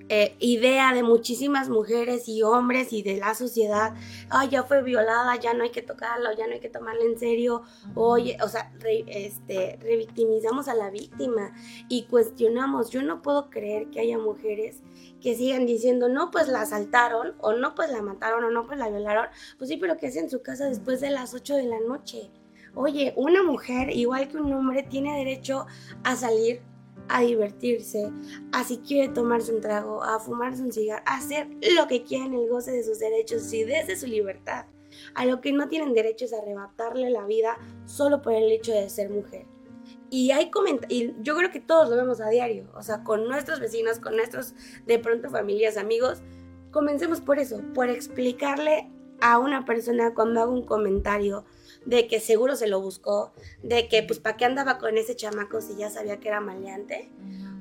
eh, 0.08 0.36
idea 0.38 0.94
de 0.94 1.02
muchísimas 1.02 1.68
mujeres 1.68 2.28
y 2.28 2.42
hombres 2.42 2.92
y 2.92 3.02
de 3.02 3.18
la 3.18 3.34
sociedad, 3.34 3.94
ay, 4.30 4.48
ya 4.48 4.62
fue 4.62 4.82
violada, 4.82 5.36
ya 5.36 5.54
no 5.54 5.64
hay 5.64 5.70
que 5.70 5.82
tocarlo, 5.82 6.30
ya 6.36 6.46
no 6.46 6.54
hay 6.54 6.60
que 6.60 6.70
tomarla 6.70 7.04
en 7.04 7.18
serio, 7.18 7.62
oye, 7.94 8.38
o 8.42 8.48
sea, 8.48 8.72
este, 9.06 9.78
revictimizamos 9.82 10.68
a 10.68 10.74
la 10.74 10.90
víctima 10.90 11.52
y 11.88 12.04
cuestionamos, 12.04 12.90
yo 12.90 13.02
no 13.02 13.20
puedo 13.20 13.50
creer 13.50 13.90
que 13.90 14.00
haya 14.00 14.18
mujeres 14.18 14.82
que 15.20 15.34
sigan 15.34 15.66
diciendo, 15.66 16.08
no, 16.08 16.30
pues 16.30 16.48
la 16.48 16.62
asaltaron, 16.62 17.34
o 17.40 17.52
no, 17.52 17.74
pues 17.74 17.90
la 17.90 18.02
mataron, 18.02 18.44
o 18.44 18.50
no, 18.50 18.66
pues 18.66 18.78
la 18.78 18.88
violaron, 18.88 19.26
pues 19.58 19.68
sí, 19.68 19.76
pero 19.76 19.96
que 19.96 20.06
hace 20.06 20.20
en 20.20 20.30
su 20.30 20.42
casa 20.42 20.66
después 20.66 21.00
de 21.00 21.10
las 21.10 21.34
8 21.34 21.56
de 21.56 21.64
la 21.64 21.80
noche. 21.80 22.30
Oye, 22.74 23.12
una 23.16 23.42
mujer, 23.42 23.90
igual 23.90 24.28
que 24.28 24.36
un 24.36 24.52
hombre, 24.52 24.84
tiene 24.84 25.18
derecho 25.18 25.66
a 26.04 26.16
salir 26.16 26.62
a 27.08 27.22
divertirse, 27.22 28.10
a 28.52 28.64
si 28.64 28.78
quiere 28.78 29.12
tomarse 29.12 29.54
un 29.54 29.60
trago, 29.60 30.02
a 30.02 30.18
fumarse 30.18 30.62
un 30.62 30.72
cigarro, 30.72 31.02
a 31.06 31.16
hacer 31.16 31.48
lo 31.76 31.86
que 31.86 32.04
quiera 32.04 32.26
en 32.26 32.34
el 32.34 32.48
goce 32.48 32.72
de 32.72 32.84
sus 32.84 32.98
derechos 32.98 33.52
y 33.52 33.64
desde 33.64 33.96
su 33.96 34.06
libertad. 34.06 34.66
A 35.14 35.26
lo 35.26 35.40
que 35.40 35.52
no 35.52 35.68
tienen 35.68 35.94
derecho 35.94 36.24
es 36.24 36.32
arrebatarle 36.32 37.10
la 37.10 37.24
vida 37.24 37.58
solo 37.86 38.22
por 38.22 38.32
el 38.32 38.50
hecho 38.50 38.72
de 38.72 38.88
ser 38.88 39.10
mujer. 39.10 39.46
Y 40.10 40.30
hay 40.30 40.50
y 40.88 41.14
yo 41.20 41.36
creo 41.36 41.50
que 41.50 41.60
todos 41.60 41.90
lo 41.90 41.96
vemos 41.96 42.20
a 42.20 42.28
diario, 42.28 42.66
o 42.74 42.82
sea, 42.82 43.04
con 43.04 43.28
nuestros 43.28 43.60
vecinos, 43.60 43.98
con 43.98 44.16
nuestros 44.16 44.54
de 44.86 44.98
pronto 44.98 45.28
familias, 45.28 45.76
amigos. 45.76 46.22
Comencemos 46.70 47.20
por 47.20 47.38
eso, 47.38 47.62
por 47.74 47.90
explicarle 47.90 48.90
a 49.20 49.38
una 49.38 49.64
persona 49.64 50.14
cuando 50.14 50.40
haga 50.40 50.50
un 50.50 50.64
comentario 50.64 51.44
de 51.84 52.06
que 52.06 52.20
seguro 52.20 52.56
se 52.56 52.66
lo 52.66 52.80
buscó, 52.80 53.32
de 53.62 53.88
que 53.88 54.02
pues 54.02 54.18
para 54.18 54.36
qué 54.36 54.44
andaba 54.44 54.78
con 54.78 54.96
ese 54.98 55.16
chamaco 55.16 55.60
si 55.60 55.76
ya 55.76 55.90
sabía 55.90 56.18
que 56.20 56.28
era 56.28 56.40
maleante. 56.40 57.10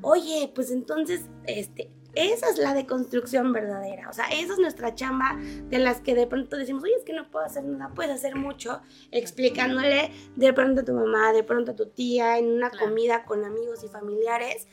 Oye, 0.02 0.52
pues 0.54 0.72
entonces, 0.72 1.22
este, 1.46 1.90
esa 2.18 2.50
es 2.50 2.58
la 2.58 2.74
deconstrucción 2.74 3.54
verdadera. 3.54 4.10
O 4.10 4.14
sea, 4.14 4.26
esa 4.26 4.54
es 4.54 4.60
nuestra 4.60 4.96
chamba 4.96 5.38
de 5.70 5.80
las 5.80 6.02
que 6.02 6.16
de 6.16 6.28
pronto 6.28 6.58
decimos, 6.58 6.84
oye, 6.84 6.96
es 6.98 7.04
que 7.04 7.14
no 7.14 7.30
puedo 7.30 7.46
hacer 7.46 7.64
nada, 7.64 7.94
puedes 7.94 8.12
hacer 8.12 8.36
mucho, 8.36 8.82
explicándole 9.12 10.12
de 10.36 10.54
pronto 10.54 10.82
a 10.82 10.86
tu 10.86 10.94
mamá, 10.94 11.32
de 11.32 11.44
pronto 11.44 11.72
a 11.72 11.76
tu 11.76 11.88
tía, 11.88 12.38
en 12.38 12.52
una 12.52 12.72
comida 12.72 13.24
con 13.26 13.46
amigos 13.46 13.84
y 13.84 13.88
familiares, 13.88 14.68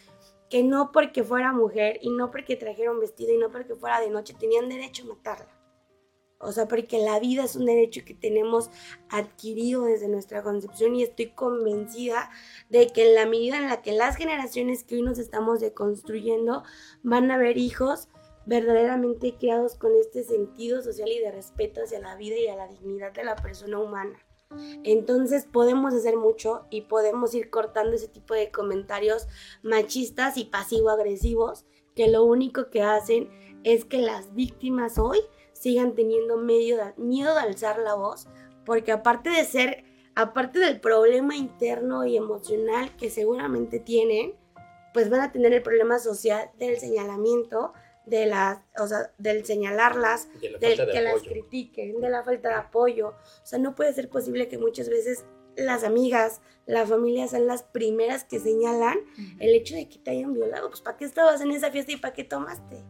que 0.49 0.63
no 0.63 0.93
porque 0.93 1.23
fuera 1.23 1.53
mujer 1.53 1.99
y 2.01 2.11
no 2.11 2.31
porque 2.31 2.57
trajera 2.57 2.91
un 2.91 3.01
vestido 3.01 3.35
y 3.35 3.39
no 3.39 3.51
porque 3.51 3.75
fuera 3.75 4.01
de 4.01 4.11
noche 4.11 4.35
tenían 4.39 4.69
derecho 4.69 5.05
a 5.05 5.15
matarla. 5.15 5.64
O 6.45 6.53
sea, 6.53 6.69
porque 6.69 6.99
la 6.99 7.19
vida 7.19 7.45
es 7.45 7.57
un 7.57 7.67
derecho 7.67 8.03
que 8.05 8.15
tenemos 8.15 8.71
adquirido 9.09 9.85
desde 9.85 10.09
nuestra 10.09 10.43
concepción 10.43 10.95
y 10.95 11.03
estoy 11.03 11.31
convencida 11.31 12.31
de 12.69 12.89
que 12.89 13.09
en 13.09 13.15
la 13.15 13.27
medida 13.27 13.57
en 13.57 13.69
la 13.69 13.83
que 13.83 13.93
las 13.93 14.17
generaciones 14.17 14.85
que 14.85 14.97
hoy 14.97 15.03
nos 15.03 15.19
estamos 15.19 15.61
deconstruyendo 15.61 16.63
van 17.03 17.31
a 17.31 17.39
ver 17.39 17.59
hijos 17.59 18.09
verdaderamente 18.47 19.37
criados 19.39 19.75
con 19.75 19.93
este 19.97 20.23
sentido 20.23 20.83
social 20.83 21.09
y 21.09 21.19
de 21.19 21.33
respeto 21.33 21.83
hacia 21.83 22.01
la 22.01 22.17
vida 22.17 22.37
y 22.37 22.49
a 22.49 22.57
la 22.57 22.69
dignidad 22.69 23.13
de 23.13 23.25
la 23.25 23.37
persona 23.37 23.79
humana. 23.79 24.19
Entonces 24.85 25.47
podemos 25.51 25.95
hacer 25.95 26.17
mucho 26.17 26.67
y 26.71 26.83
podemos 26.83 27.35
ir 27.35 27.51
cortando 27.51 27.97
ese 27.97 28.09
tipo 28.09 28.35
de 28.35 28.51
comentarios 28.51 29.27
machistas 29.63 30.37
y 30.37 30.45
pasivo-agresivos 30.45 31.65
que 31.95 32.09
lo 32.09 32.25
único 32.25 32.71
que 32.71 32.83
hacen 32.83 33.31
es 33.65 33.85
que 33.85 33.99
las 33.99 34.35
víctimas 34.35 34.99
hoy 34.99 35.21
sigan 35.65 35.95
teniendo 35.95 36.37
miedo 36.37 36.93
de 37.35 37.41
alzar 37.41 37.79
la 37.79 37.95
voz, 37.95 38.29
porque 38.67 38.93
aparte 38.93 39.31
de 39.31 39.45
ser, 39.45 39.85
aparte 40.15 40.59
del 40.59 40.79
problema 40.79 41.37
interno 41.37 42.05
y 42.05 42.19
emocional 42.19 42.95
que 42.99 43.09
seguramente 43.09 43.81
tienen, 43.81 44.35
pues 44.93 45.09
van 45.09 45.23
a 45.23 45.33
tener 45.33 45.55
el 45.55 45.62
problema 45.62 45.99
social 45.99 46.51
del 46.59 46.77
señalamiento, 46.79 47.73
de 48.05 48.27
las, 48.27 48.59
o 48.79 48.87
sea, 48.87 49.15
del 49.17 49.47
señalarlas, 49.47 50.29
del 50.61 50.61
que 50.61 51.01
las 51.01 51.23
critiquen, 51.23 51.99
de 51.99 52.11
la 52.11 52.23
falta 52.23 52.51
de 52.51 52.57
apoyo. 52.57 53.15
O 53.43 53.47
sea, 53.47 53.59
no 53.59 53.75
puede 53.75 53.95
ser 53.95 54.11
posible 54.11 54.49
que 54.49 54.59
muchas 54.59 54.91
veces 54.91 55.25
las 55.57 55.83
amigas, 55.83 56.43
la 56.67 56.87
familia 56.87 57.27
sean 57.27 57.47
las 57.47 57.62
primeras 57.62 58.25
que 58.25 58.39
señalan 58.39 58.99
el 59.41 59.55
hecho 59.55 59.77
de 59.77 59.89
que 59.89 59.97
te 59.97 60.11
hayan 60.11 60.35
violado. 60.35 60.69
Pues, 60.69 60.83
¿para 60.83 60.99
qué 60.99 61.07
estabas 61.07 61.41
en 61.41 61.53
esa 61.53 61.71
fiesta 61.71 61.93
y 61.93 61.97
para 61.97 62.12
qué 62.12 62.25
tomaste? 62.25 62.85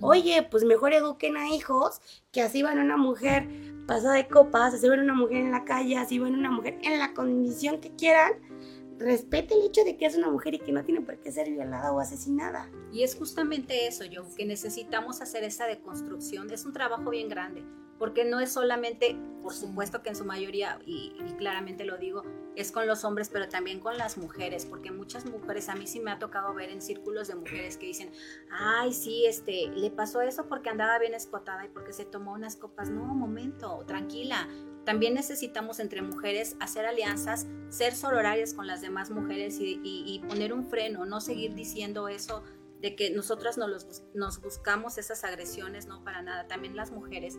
Oye, 0.00 0.46
pues 0.50 0.64
mejor 0.64 0.92
eduquen 0.92 1.36
a 1.36 1.48
hijos 1.48 2.00
que 2.32 2.42
así 2.42 2.62
van 2.62 2.78
una 2.78 2.96
mujer 2.96 3.48
pasada 3.86 4.14
de 4.14 4.28
copas, 4.28 4.74
así 4.74 4.88
van 4.88 5.00
una 5.00 5.14
mujer 5.14 5.38
en 5.38 5.50
la 5.50 5.64
calle, 5.64 5.96
así 5.96 6.18
van 6.18 6.34
una 6.34 6.50
mujer 6.50 6.78
en 6.82 6.98
la 6.98 7.12
condición 7.12 7.80
que 7.80 7.94
quieran. 7.96 8.32
Respete 8.98 9.54
el 9.54 9.66
hecho 9.66 9.82
de 9.84 9.96
que 9.96 10.06
es 10.06 10.16
una 10.16 10.30
mujer 10.30 10.54
y 10.54 10.58
que 10.58 10.72
no 10.72 10.84
tiene 10.84 11.00
por 11.00 11.18
qué 11.20 11.32
ser 11.32 11.50
violada 11.50 11.90
o 11.90 12.00
asesinada. 12.00 12.70
Y 12.92 13.02
es 13.02 13.16
justamente 13.16 13.86
eso, 13.86 14.04
yo, 14.04 14.24
que 14.36 14.44
necesitamos 14.44 15.22
hacer 15.22 15.42
esa 15.42 15.66
deconstrucción. 15.66 16.50
Es 16.50 16.66
un 16.66 16.72
trabajo 16.72 17.08
bien 17.08 17.28
grande, 17.28 17.64
porque 18.00 18.24
no 18.24 18.40
es 18.40 18.50
solamente, 18.50 19.16
por 19.42 19.54
supuesto 19.54 20.02
que 20.02 20.08
en 20.08 20.16
su 20.16 20.24
mayoría, 20.24 20.80
y 20.84 21.12
claramente 21.38 21.84
lo 21.84 21.98
digo, 21.98 22.24
es 22.56 22.72
con 22.72 22.86
los 22.86 23.04
hombres, 23.04 23.28
pero 23.28 23.48
también 23.48 23.80
con 23.80 23.96
las 23.96 24.18
mujeres, 24.18 24.66
porque 24.66 24.90
muchas 24.90 25.24
mujeres, 25.24 25.68
a 25.68 25.74
mí 25.74 25.86
sí 25.86 26.00
me 26.00 26.10
ha 26.10 26.18
tocado 26.18 26.52
ver 26.54 26.70
en 26.70 26.82
círculos 26.82 27.28
de 27.28 27.34
mujeres 27.34 27.76
que 27.76 27.86
dicen, 27.86 28.10
ay, 28.50 28.92
sí, 28.92 29.26
este, 29.26 29.68
le 29.68 29.90
pasó 29.90 30.20
eso 30.20 30.46
porque 30.46 30.70
andaba 30.70 30.98
bien 30.98 31.14
escotada 31.14 31.64
y 31.64 31.68
porque 31.68 31.92
se 31.92 32.04
tomó 32.04 32.32
unas 32.32 32.56
copas. 32.56 32.90
No, 32.90 33.04
momento, 33.04 33.84
tranquila. 33.86 34.48
También 34.84 35.14
necesitamos 35.14 35.78
entre 35.78 36.02
mujeres 36.02 36.56
hacer 36.58 36.86
alianzas, 36.86 37.46
ser 37.68 37.94
sororarias 37.94 38.54
con 38.54 38.66
las 38.66 38.80
demás 38.80 39.10
mujeres 39.10 39.58
y, 39.60 40.22
poner 40.28 40.52
un 40.52 40.64
freno, 40.64 41.04
no 41.04 41.20
seguir 41.20 41.54
diciendo 41.54 42.08
eso 42.08 42.42
de 42.80 42.96
que 42.96 43.10
nosotras 43.10 43.58
nos, 43.58 44.02
nos 44.14 44.40
buscamos 44.40 44.96
esas 44.96 45.22
agresiones, 45.22 45.86
no 45.86 46.02
para 46.02 46.22
nada. 46.22 46.46
También 46.48 46.76
las 46.76 46.90
mujeres 46.90 47.38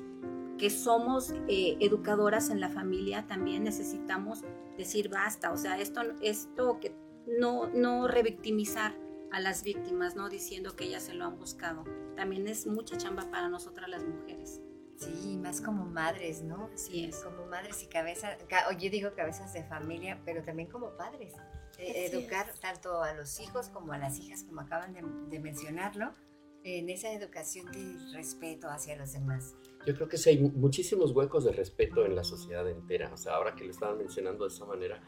que 0.58 0.70
somos 0.70 1.34
eh, 1.47 1.78
educadoras 1.80 2.49
en 2.49 2.60
la 2.60 2.70
familia 2.70 3.26
también 3.28 3.64
necesitamos 3.64 4.41
decir 4.78 5.10
basta, 5.10 5.52
o 5.52 5.58
sea, 5.58 5.80
esto, 5.80 6.02
esto 6.22 6.80
que 6.80 6.95
no, 7.28 7.68
no 7.68 8.08
revictimizar 8.08 8.95
a 9.32 9.39
las 9.39 9.64
víctimas, 9.64 10.16
no 10.16 10.30
diciendo 10.30 10.76
que 10.76 10.86
ellas 10.86 11.04
se 11.04 11.14
lo 11.14 11.26
han 11.26 11.38
buscado. 11.38 11.86
También 12.16 12.47
es 12.47 12.68
mucha 12.68 12.97
chamba 12.97 13.30
para 13.32 13.47
nosotras 13.47 13.89
las 13.89 14.04
mujeres. 14.04 14.62
Sí, 14.97 15.38
más 15.38 15.62
como 15.62 15.86
madres, 15.86 16.43
¿no? 16.43 16.70
Sí 16.76 17.06
es. 17.06 17.16
Como 17.18 17.45
madres 17.47 17.82
y 17.82 17.88
cabezas, 17.88 18.38
yo 18.78 18.89
digo 18.91 19.16
cabezas 19.16 19.54
de 19.54 19.64
familia, 19.64 20.22
pero 20.26 20.43
también 20.43 20.70
como 20.70 20.95
padres. 20.95 21.34
Eh, 21.80 22.08
educar 22.12 22.54
tanto 22.60 23.02
a 23.02 23.14
los 23.14 23.39
hijos 23.39 23.70
como 23.70 23.93
a 23.93 23.97
las 23.97 24.20
hijas, 24.20 24.43
como 24.43 24.62
acaban 24.62 24.93
de, 24.93 25.02
de 25.30 25.39
mencionarlo, 25.39 26.14
en 26.64 26.89
esa 26.89 27.12
educación 27.14 27.72
de 27.72 28.14
respeto 28.14 28.68
hacia 28.70 28.95
los 28.95 29.14
demás. 29.14 29.55
Yo 29.86 29.95
creo 29.95 30.07
que 30.07 30.18
sí 30.18 30.30
hay 30.30 30.39
muchísimos 30.39 31.12
huecos 31.12 31.43
de 31.43 31.51
respeto 31.51 32.05
en 32.05 32.16
la 32.16 32.24
sociedad 32.24 32.70
entera. 32.70 33.12
O 33.14 33.18
sea, 33.18 33.36
ahora 33.36 33.55
que 33.55 33.64
lo 33.64 33.72
estaban 33.72 33.97
mencionando 33.97 34.47
de 34.47 34.53
esa 34.53 34.66
manera, 34.66 35.01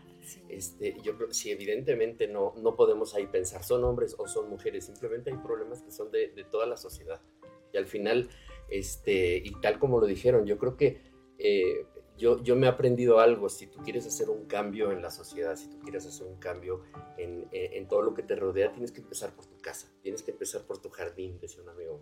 este, 0.49 0.95
yo 1.04 1.16
creo 1.16 1.28
que 1.28 1.36
sí, 1.36 1.51
evidentemente 1.51 2.28
no, 2.28 2.54
no 2.58 2.76
podemos 2.76 3.14
ahí 3.14 3.28
pensar, 3.28 3.64
son 3.64 3.84
hombres 3.84 4.16
o 4.18 4.28
son 4.28 4.49
mujeres, 4.49 4.86
simplemente 4.86 5.30
hay 5.32 5.38
problemas 5.38 5.82
que 5.84 5.91
son 5.91 6.10
de, 6.12 6.30
de 6.30 6.43
toda 6.43 6.66
la 6.66 6.78
sociedad. 6.78 7.22
Y 7.72 7.78
al 7.78 7.86
final, 7.86 8.30
este, 8.70 9.38
y 9.38 9.51
tal 9.62 9.78
como 9.78 9.99
lo 9.99 10.08
dijeron, 10.08 10.45
yo 10.45 10.58
creo 10.58 10.76
que 10.76 11.01
eh, 11.38 11.86
yo, 12.18 12.41
yo 12.43 12.55
me 12.55 12.68
he 12.68 12.70
aprendido 12.70 13.20
algo, 13.20 13.49
si 13.49 13.68
tú 13.68 13.80
quieres 13.84 14.05
hacer 14.05 14.30
un 14.30 14.45
cambio 14.45 14.91
en 14.91 15.01
la 15.01 15.09
sociedad, 15.09 15.55
si 15.55 15.68
tú 15.68 15.80
quieres 15.80 16.05
hacer 16.05 16.28
un 16.28 16.38
cambio 16.38 16.82
en, 17.18 17.47
en, 17.51 17.88
todo 17.88 18.01
lo 18.01 18.14
que 18.14 18.24
te 18.24 18.36
rodea, 18.36 18.72
tienes 18.72 18.91
que 18.91 19.01
empezar 19.01 19.34
por 19.36 19.45
tu 19.45 19.57
casa, 19.57 19.91
tienes 20.01 20.22
que 20.22 20.32
empezar 20.32 20.61
por 20.61 20.78
tu 20.80 20.89
jardín, 20.89 21.39
decía 21.39 21.64
un 21.64 21.70
amigo. 21.70 21.99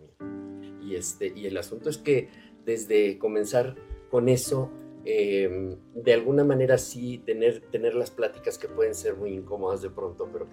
Y, 0.82 0.96
este, 0.96 1.32
y 1.34 1.46
el 1.46 1.56
asunto 1.56 1.88
es 1.88 1.98
que 1.98 2.28
desde 2.64 3.18
comenzar 3.18 3.76
con 4.10 4.28
eso, 4.28 4.70
em, 5.04 5.76
de 5.94 6.12
alguna 6.12 6.44
manera 6.44 6.76
sí 6.78 7.18
tener, 7.18 7.60
tener 7.70 7.94
las 7.94 8.10
pláticas 8.10 8.58
que 8.58 8.68
pueden 8.68 8.94
ser 8.94 9.16
muy 9.16 9.32
incómodas 9.32 9.82
de 9.82 9.90
pronto, 9.90 10.28
pero 10.30 10.46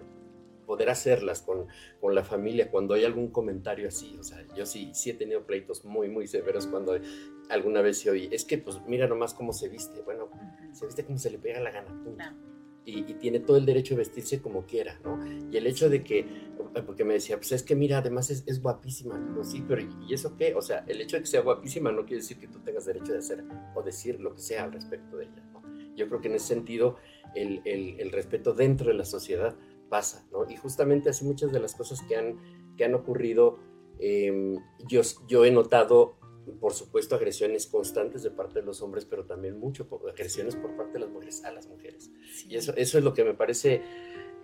poder 0.70 0.91
hacerlas 0.91 1.41
con, 1.41 1.65
con, 1.99 2.13
la 2.13 2.24
familia 2.24 2.70
cuando 2.70 2.93
hay 2.93 3.03
algún 3.03 3.32
comentario 3.32 3.88
así. 3.88 4.15
O 4.20 4.24
sea, 4.24 4.45
yo 4.55 4.67
sí, 4.67 4.91
sí 4.93 5.09
he 5.09 5.15
tenido 5.15 5.43
pleitos 5.43 5.84
muy, 5.84 6.09
muy 6.09 6.28
severos 6.28 6.67
cuando 6.67 6.95
alguna 7.49 7.82
vez 7.82 7.97
se 7.97 8.11
oí, 8.11 8.30
es 8.32 8.45
que 8.45 8.59
pues 8.59 8.80
mira 8.86 9.07
nomás 9.07 9.34
cómo 9.34 9.51
se 9.51 9.67
viste. 9.67 10.03
Bueno, 10.03 10.30
se 10.74 10.86
viste 10.86 11.03
como 11.03 11.17
se 11.17 11.32
le 11.32 11.39
pega 11.39 11.59
la 11.59 11.72
gana. 11.72 12.38
Y, 12.86 13.01
tiene 13.15 13.39
todo 13.39 13.57
el 13.57 13.65
derecho 13.65 13.95
de 13.95 13.99
vestirse 13.99 14.43
como 14.43 14.67
quiera, 14.67 14.99
¿no? 15.03 15.17
Y 15.51 15.57
el 15.57 15.65
hecho 15.65 15.89
de 15.89 16.03
que, 16.03 16.28
porque 16.86 17.03
me 17.03 17.15
decía, 17.15 17.38
pues 17.38 17.51
es 17.51 17.63
que 17.63 17.76
mira, 17.76 17.97
además 17.97 18.30
es, 18.30 18.43
es 18.45 18.61
guapísima. 18.61 19.17
Digo, 19.17 19.43
sí, 19.43 19.65
pero 19.67 19.82
¿y 20.07 20.13
eso 20.13 20.38
qué? 20.38 20.53
O 20.53 20.61
sea, 20.61 20.86
el 20.88 21.01
hecho 21.01 21.15
de 21.15 21.24
que 21.24 21.28
sea 21.30 21.41
guapísima 21.41 21.91
no 21.91 22.05
quiere 22.05 22.22
decir 22.22 22.38
que 22.38 22.47
tú 22.47 22.59
tengas 22.59 22.86
derecho 22.86 23.11
de 23.13 23.17
hacer 23.17 23.43
o 23.74 23.82
decir 23.82 24.20
lo 24.20 24.36
que 24.36 24.41
sea 24.41 24.65
al 24.65 24.72
respecto 24.72 25.17
de 25.17 25.26
ella, 25.26 25.43
¿no? 25.51 25.63
Yo 25.95 26.07
creo 26.07 26.22
que 26.22 26.28
en 26.28 26.36
ese 26.36 26.47
sentido 26.47 26.97
el, 27.34 27.61
el, 27.65 27.99
el 27.99 28.11
respeto 28.11 28.53
dentro 28.53 28.88
de 28.88 28.93
la 28.93 29.05
sociedad 29.05 29.55
pasa, 29.90 30.28
¿no? 30.32 30.50
Y 30.50 30.56
justamente 30.56 31.10
así 31.10 31.26
muchas 31.26 31.52
de 31.52 31.60
las 31.60 31.76
cosas 31.76 32.02
que 32.04 32.16
han, 32.16 32.76
que 32.78 32.86
han 32.86 32.94
ocurrido, 32.96 33.60
em, 34.00 34.56
yo, 34.88 35.02
yo 35.28 35.46
he 35.46 35.52
notado, 35.52 36.18
por 36.60 36.74
supuesto, 36.74 37.16
agresiones 37.16 37.68
constantes 37.68 38.24
de 38.24 38.32
parte 38.32 38.60
de 38.60 38.66
los 38.66 38.82
hombres, 38.82 39.06
pero 39.06 39.26
también 39.26 39.60
mucho 39.60 39.88
agresiones 40.08 40.56
por 40.56 40.76
parte 40.76 40.94
de 40.94 41.00
las 41.00 41.10
mujeres 41.10 41.44
a 41.44 41.52
las 41.52 41.68
mujeres. 41.68 42.12
Y 42.48 42.56
eso, 42.56 42.74
eso 42.76 42.98
es 42.98 43.04
lo 43.04 43.14
que 43.14 43.24
me 43.24 43.34
parece 43.34 43.82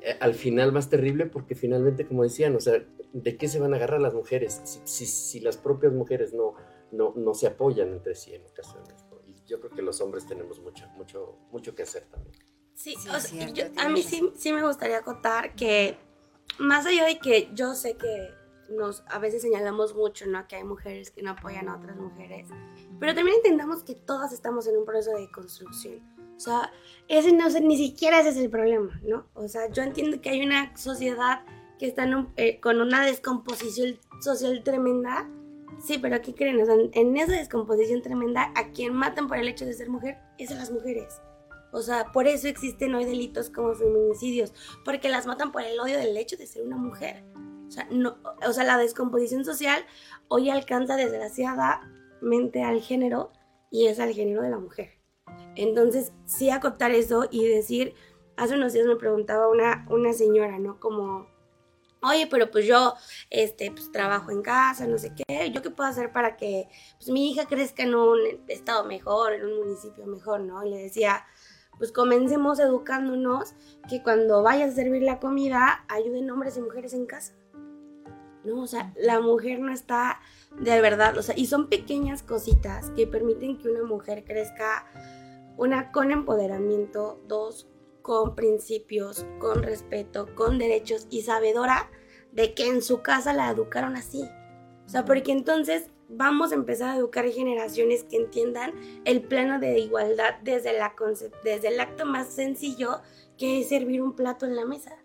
eh, 0.02 0.18
al 0.20 0.34
final 0.34 0.72
más 0.72 0.89
terrible, 0.89 1.26
porque 1.26 1.56
finalmente, 1.56 2.06
como 2.06 2.24
decían, 2.24 2.56
o 2.56 2.60
sea, 2.60 2.86
¿de 3.14 3.38
qué 3.38 3.48
se 3.48 3.60
van 3.60 3.74
a 3.74 3.78
agarrar 3.78 4.02
las 4.02 4.14
mujeres 4.14 4.62
si, 4.64 4.80
si, 4.84 5.06
si 5.06 5.39
las 5.39 5.58
propias 5.58 5.93
mujeres 5.93 6.34
no, 6.34 6.54
no, 6.91 7.14
no, 7.16 7.34
se 7.34 7.48
apoyan 7.48 7.91
entre 7.91 8.14
sí 8.14 8.34
en 8.34 8.46
ocasiones? 8.46 9.06
Y 9.28 9.48
yo 9.48 9.60
creo 9.60 9.72
que 9.72 9.82
los 9.82 10.02
hombres 10.02 10.28
tenemos 10.28 10.60
mucho, 10.60 10.88
mucho, 10.96 11.38
mucho 11.52 11.74
que 11.74 11.84
hacer 11.84 12.04
también. 12.06 12.36
Sí, 12.76 12.95
a 13.78 13.89
mí 13.89 14.03
sí, 14.03 14.32
sí 14.36 14.51
me 14.51 14.61
gustaría 14.61 14.97
acotar 14.97 15.55
que 15.55 15.97
más 16.59 16.86
allá 16.86 17.05
de 17.05 17.17
que 17.17 17.49
yo 17.53 17.73
sé 17.73 17.95
que 17.95 18.34
nos 18.69 19.03
a 19.07 19.19
veces 19.19 19.41
señalamos 19.41 19.95
mucho, 19.95 20.26
¿no? 20.28 20.47
Que 20.47 20.57
hay 20.57 20.63
mujeres 20.63 21.11
que 21.11 21.21
no 21.21 21.32
apoyan 21.32 21.69
a 21.69 21.78
otras 21.78 21.97
mujeres, 21.97 22.47
pero 22.99 23.13
también 23.15 23.38
entendamos 23.38 23.84
que 23.84 23.95
todas 23.95 24.34
estamos 24.34 24.67
en 24.67 24.78
un 24.78 24.86
proceso 24.86 25.15
de 25.15 25.30
construcción. 25.32 26.01
O 26.36 26.39
sea, 26.39 26.71
ese 27.07 27.32
no 27.32 27.47
ni 27.61 27.78
siquiera 27.78 28.19
ese 28.19 28.30
es 28.30 28.38
el 28.38 28.49
problema, 28.49 28.99
¿no? 29.03 29.26
O 29.34 29.47
sea, 29.47 29.69
yo 29.71 29.84
entiendo 29.84 30.19
que 30.19 30.30
hay 30.30 30.45
una 30.45 30.76
sociedad 30.76 31.43
que 31.80 31.88
está 31.88 32.07
eh, 32.36 32.59
con 32.59 32.82
una 32.82 33.05
descomposición 33.05 33.97
social 34.21 34.63
tremenda. 34.63 35.30
Sí, 35.80 35.97
pero 35.97 36.21
¿qué 36.21 36.34
creen? 36.34 36.61
O 36.61 36.65
sea, 36.65 36.76
en 36.76 37.17
esa 37.17 37.34
descomposición 37.34 38.01
tremenda, 38.01 38.51
a 38.55 38.71
quien 38.71 38.93
matan 38.93 39.28
por 39.28 39.38
el 39.38 39.47
hecho 39.47 39.65
de 39.65 39.73
ser 39.73 39.89
mujer 39.89 40.17
es 40.38 40.51
a 40.51 40.55
las 40.55 40.71
mujeres. 40.71 41.21
O 41.76 41.82
sea, 41.82 42.13
por 42.13 42.26
eso 42.26 42.47
existen 42.47 42.95
hoy 42.95 43.03
delitos 43.03 43.49
como 43.49 43.76
feminicidios, 43.76 44.53
porque 44.86 45.09
las 45.09 45.26
matan 45.26 45.51
por 45.51 45.61
el 45.61 45.78
odio 45.78 45.97
del 45.97 46.15
hecho 46.15 46.38
de 46.38 46.47
ser 46.47 46.65
una 46.65 46.78
mujer. 46.78 47.26
O 48.47 48.53
sea, 48.53 48.63
la 48.63 48.78
descomposición 48.78 49.43
social 49.43 49.86
hoy 50.30 50.49
alcanza 50.49 50.95
desgraciadamente 50.95 52.63
al 52.63 52.80
género 52.80 53.34
y 53.71 53.88
es 53.88 53.99
al 53.99 54.13
género 54.13 54.41
de 54.41 54.51
la 54.51 54.57
mujer. 54.57 55.01
Entonces, 55.57 56.13
sí 56.23 56.49
acotar 56.49 56.91
eso 56.91 57.28
y 57.30 57.45
decir, 57.45 57.93
hace 58.38 58.55
unos 58.55 58.71
días 58.71 58.88
me 58.88 58.95
preguntaba 58.95 59.49
una, 59.49 59.86
una 59.89 60.13
señora, 60.13 60.57
¿no? 60.59 60.80
Como, 60.80 61.28
oye, 62.01 62.26
pero 62.32 62.51
pues 62.51 62.65
yo, 62.65 62.93
este, 63.30 63.69
pues 63.71 63.91
trabajo 63.91 64.32
en 64.32 64.41
casa, 64.41 64.88
no 64.88 64.97
sé 64.97 65.13
qué, 65.13 65.51
¿yo 65.51 65.61
qué 65.61 65.71
puedo 65.71 65.89
hacer 65.89 66.13
para 66.13 66.38
que 66.38 66.69
pues, 66.99 67.09
mi 67.09 67.32
hija 67.32 67.47
crezca 67.47 67.84
en 67.84 67.95
un 67.95 68.19
estado 68.47 68.86
mejor, 68.86 69.34
en 69.34 69.45
un 69.45 69.57
municipio 69.59 70.05
mejor, 70.05 70.39
¿no? 70.39 70.65
Y 70.65 70.69
le 70.69 70.78
decía, 70.78 71.26
pues 71.78 71.91
comencemos 71.91 72.59
educándonos 72.59 73.53
que 73.89 74.01
cuando 74.03 74.41
vayas 74.43 74.73
a 74.73 74.76
servir 74.76 75.03
la 75.03 75.19
comida 75.19 75.86
ayuden 75.88 76.30
hombres 76.32 76.57
y 76.57 76.61
mujeres 76.61 76.93
en 76.93 77.05
casa. 77.05 77.34
¿No? 78.43 78.61
O 78.61 78.67
sea, 78.67 78.93
la 78.95 79.21
mujer 79.21 79.59
no 79.59 79.71
está 79.71 80.19
de 80.59 80.80
verdad, 80.80 81.17
o 81.17 81.23
sea, 81.23 81.36
y 81.38 81.47
son 81.47 81.67
pequeñas 81.67 82.23
cositas 82.23 82.91
que 82.91 83.07
permiten 83.07 83.57
que 83.57 83.69
una 83.69 83.84
mujer 83.84 84.23
crezca, 84.23 84.86
una 85.57 85.91
con 85.91 86.11
empoderamiento, 86.11 87.19
dos 87.28 87.67
con 88.01 88.36
principios, 88.36 89.26
con 89.39 89.63
respeto, 89.63 90.28
con 90.36 90.59
derechos 90.59 91.07
y 91.09 91.23
sabedora 91.23 91.89
de 92.32 92.53
que 92.53 92.67
en 92.67 92.84
su 92.84 93.01
casa 93.01 93.34
la 93.34 93.49
educaron 93.49 93.95
así. 93.95 94.30
O 94.86 94.89
sea, 94.89 95.05
porque 95.05 95.32
entonces 95.32 95.89
vamos 96.10 96.51
a 96.51 96.56
empezar 96.56 96.91
a 96.91 96.97
educar 96.97 97.28
generaciones 97.28 98.03
que 98.03 98.18
entiendan 98.18 98.74
el 99.06 99.22
plano 99.22 99.60
de 99.60 99.80
igualdad 99.80 100.36
desde, 100.43 100.78
la 100.78 100.93
desde 101.43 101.68
el 101.70 101.80
acto 101.80 102.06
más 102.06 102.28
sencillo 102.28 103.01
que 103.38 103.62
es 103.62 103.70
servir 103.70 104.01
un 104.01 104.16
plato 104.16 104.45
en 104.45 104.56
la 104.56 104.66
mesa. 104.66 104.97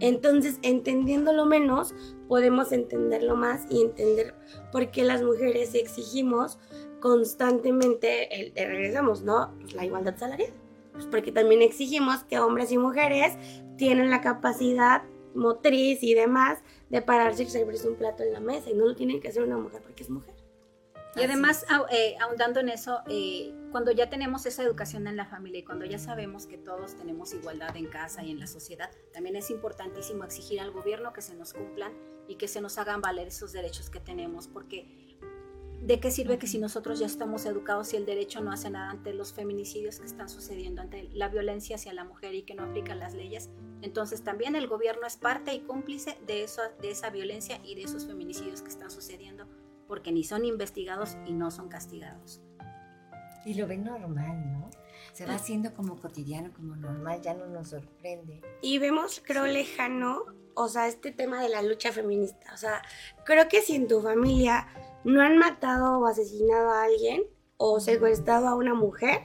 Entonces, 0.00 0.58
entendiéndolo 0.62 1.44
menos, 1.44 1.94
podemos 2.26 2.72
entenderlo 2.72 3.36
más 3.36 3.66
y 3.70 3.82
entender 3.82 4.34
por 4.72 4.90
qué 4.90 5.04
las 5.04 5.22
mujeres 5.22 5.74
exigimos 5.74 6.58
constantemente, 7.00 8.40
el, 8.40 8.52
regresamos, 8.54 9.22
¿no? 9.22 9.54
Pues 9.60 9.74
la 9.74 9.84
igualdad 9.84 10.16
salarial. 10.16 10.52
Pues 10.92 11.06
porque 11.06 11.32
también 11.32 11.62
exigimos 11.62 12.24
que 12.24 12.38
hombres 12.38 12.72
y 12.72 12.78
mujeres 12.78 13.36
tienen 13.76 14.10
la 14.10 14.20
capacidad 14.20 15.02
motriz 15.34 16.02
y 16.02 16.14
demás 16.14 16.58
de 16.88 17.02
pararse 17.02 17.44
y 17.44 17.46
servirse 17.46 17.88
un 17.88 17.96
plato 17.96 18.22
en 18.22 18.32
la 18.32 18.40
mesa 18.40 18.70
y 18.70 18.74
no 18.74 18.86
lo 18.86 18.94
tiene 18.94 19.20
que 19.20 19.28
hacer 19.28 19.42
una 19.42 19.56
mujer 19.56 19.82
porque 19.82 20.02
es 20.02 20.10
mujer. 20.10 20.34
Y 21.16 21.24
además, 21.24 21.66
eh, 21.90 22.16
ahondando 22.20 22.60
en 22.60 22.68
eso, 22.68 23.00
eh, 23.08 23.52
cuando 23.72 23.90
ya 23.90 24.08
tenemos 24.08 24.46
esa 24.46 24.62
educación 24.62 25.08
en 25.08 25.16
la 25.16 25.26
familia 25.26 25.58
y 25.58 25.64
cuando 25.64 25.84
ya 25.84 25.98
sabemos 25.98 26.46
que 26.46 26.56
todos 26.56 26.94
tenemos 26.94 27.34
igualdad 27.34 27.76
en 27.76 27.86
casa 27.86 28.22
y 28.22 28.30
en 28.30 28.38
la 28.38 28.46
sociedad, 28.46 28.90
también 29.12 29.34
es 29.34 29.50
importantísimo 29.50 30.22
exigir 30.22 30.60
al 30.60 30.70
gobierno 30.70 31.12
que 31.12 31.20
se 31.20 31.34
nos 31.34 31.52
cumplan 31.52 31.92
y 32.28 32.36
que 32.36 32.46
se 32.46 32.60
nos 32.60 32.78
hagan 32.78 33.00
valer 33.00 33.26
esos 33.26 33.50
derechos 33.52 33.90
que 33.90 33.98
tenemos, 33.98 34.46
porque 34.46 35.09
¿De 35.80 35.98
qué 35.98 36.10
sirve 36.10 36.38
que 36.38 36.46
si 36.46 36.58
nosotros 36.58 36.98
ya 36.98 37.06
estamos 37.06 37.46
educados 37.46 37.94
y 37.94 37.96
el 37.96 38.04
derecho 38.04 38.42
no 38.42 38.52
hace 38.52 38.68
nada 38.68 38.90
ante 38.90 39.14
los 39.14 39.32
feminicidios 39.32 39.98
que 39.98 40.06
están 40.06 40.28
sucediendo, 40.28 40.82
ante 40.82 41.08
la 41.14 41.28
violencia 41.28 41.76
hacia 41.76 41.94
la 41.94 42.04
mujer 42.04 42.34
y 42.34 42.42
que 42.42 42.54
no 42.54 42.64
aplican 42.64 42.98
las 42.98 43.14
leyes? 43.14 43.48
Entonces 43.80 44.22
también 44.22 44.56
el 44.56 44.68
gobierno 44.68 45.06
es 45.06 45.16
parte 45.16 45.54
y 45.54 45.60
cómplice 45.60 46.18
de, 46.26 46.44
eso, 46.44 46.60
de 46.82 46.90
esa 46.90 47.08
violencia 47.08 47.60
y 47.64 47.76
de 47.76 47.82
esos 47.82 48.06
feminicidios 48.06 48.60
que 48.60 48.68
están 48.68 48.90
sucediendo, 48.90 49.46
porque 49.88 50.12
ni 50.12 50.22
son 50.22 50.44
investigados 50.44 51.16
y 51.26 51.32
no 51.32 51.50
son 51.50 51.68
castigados. 51.70 52.42
Y 53.46 53.54
lo 53.54 53.66
ven 53.66 53.84
normal, 53.84 54.52
¿no? 54.52 54.70
Se 55.14 55.24
va 55.24 55.36
haciendo 55.36 55.72
como 55.72 55.98
cotidiano, 55.98 56.52
como 56.52 56.76
normal, 56.76 57.22
ya 57.22 57.32
no 57.32 57.46
nos 57.46 57.70
sorprende. 57.70 58.42
Y 58.60 58.78
vemos, 58.78 59.22
creo, 59.24 59.46
lejano, 59.46 60.26
o 60.54 60.68
sea, 60.68 60.88
este 60.88 61.10
tema 61.10 61.42
de 61.42 61.48
la 61.48 61.62
lucha 61.62 61.90
feminista. 61.90 62.52
O 62.52 62.56
sea, 62.58 62.82
creo 63.24 63.48
que 63.48 63.62
si 63.62 63.76
en 63.76 63.88
tu 63.88 64.02
familia 64.02 64.68
no 65.04 65.22
han 65.22 65.38
matado 65.38 65.98
o 65.98 66.06
asesinado 66.06 66.70
a 66.70 66.84
alguien 66.84 67.24
o 67.56 67.80
secuestrado 67.80 68.48
a 68.48 68.54
una 68.54 68.74
mujer, 68.74 69.20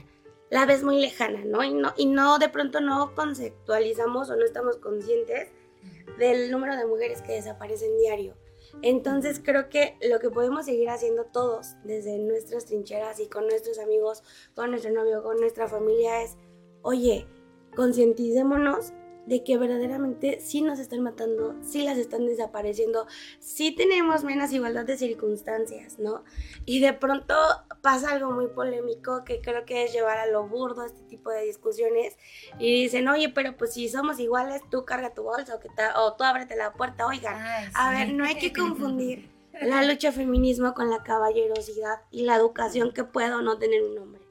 la 0.50 0.66
ves 0.66 0.84
muy 0.84 1.00
lejana, 1.00 1.44
¿no? 1.46 1.64
Y 1.64 1.74
no, 1.74 1.94
y 1.98 2.06
no 2.06 2.38
de 2.38 2.50
pronto 2.50 2.82
no 2.82 3.16
conceptualizamos 3.16 4.30
o 4.30 4.36
no 4.36 4.46
estamos 4.46 4.78
conscientes 4.78 5.52
del 6.18 6.52
número 6.52 6.76
de 6.76 6.86
mujeres 6.86 7.22
que 7.22 7.34
desaparecen 7.34 7.98
diario. 7.98 8.36
Entonces 8.82 9.42
creo 9.44 9.70
que 9.70 9.98
lo 10.02 10.20
que 10.20 10.30
podemos 10.30 10.66
seguir 10.66 10.90
haciendo 10.90 11.26
todos 11.26 11.76
desde 11.84 12.18
nuestras 12.20 12.66
trincheras 12.66 13.20
y 13.20 13.28
con 13.28 13.48
nuestros 13.48 13.80
amigos, 13.80 14.24
con 14.54 14.72
nuestro 14.72 14.92
novio, 14.92 15.24
con 15.24 15.40
nuestra 15.40 15.68
familia 15.68 16.22
es, 16.22 16.38
oye, 16.82 17.28
concienticémonos 17.76 18.94
de 19.26 19.44
que 19.44 19.58
verdaderamente 19.58 20.40
sí 20.40 20.62
nos 20.62 20.80
están 20.80 21.02
matando, 21.02 21.56
sí 21.64 21.84
las 21.84 21.98
están 21.98 22.26
desapareciendo, 22.26 23.08
sí 23.40 23.72
tenemos 23.72 24.24
menos 24.24 24.52
igualdad 24.52 24.86
de 24.86 24.98
circunstancias, 24.98 26.00
¿no? 26.00 26.24
Y 26.66 26.80
de 26.80 26.94
pronto 26.94 27.36
pasa 27.82 28.12
algo 28.12 28.32
muy 28.32 28.48
polémico 28.48 29.24
que 29.26 29.42
creo 29.42 29.66
que 29.66 29.84
es 29.84 29.94
llevar 29.94 30.18
a 30.18 30.28
lo 30.28 30.48
burdo 30.48 30.86
este 30.86 31.04
tipo 31.04 31.30
de 31.32 31.44
discusiones 31.44 32.18
y 32.60 32.84
dicen, 32.84 33.08
oye, 33.08 33.30
pero 33.30 33.58
pues 33.58 33.74
si 33.74 33.90
somos 33.90 34.20
iguales, 34.20 34.62
tú 34.70 34.86
carga 34.86 35.14
tu 35.14 35.24
bolsa 35.24 35.56
o, 35.56 35.60
que 35.60 35.70
o 35.96 36.14
tú 36.14 36.24
ábrete 36.24 36.56
la 36.56 36.74
puerta, 36.74 37.08
oigan, 37.08 37.36
a 37.74 37.92
ver, 37.92 38.14
no 38.14 38.26
hay 38.26 38.36
que 38.36 38.54
confundir 38.60 39.30
la 39.62 39.84
lucha 39.84 40.12
feminismo 40.12 40.74
con 40.74 40.90
la 40.90 41.04
caballerosidad 41.04 42.02
y 42.12 42.24
la 42.24 42.36
educación 42.36 42.92
que 42.92 43.04
pueda 43.04 43.38
o 43.38 43.42
no 43.42 43.58
tener 43.58 43.84
un 43.84 43.98
hombre. 43.98 44.25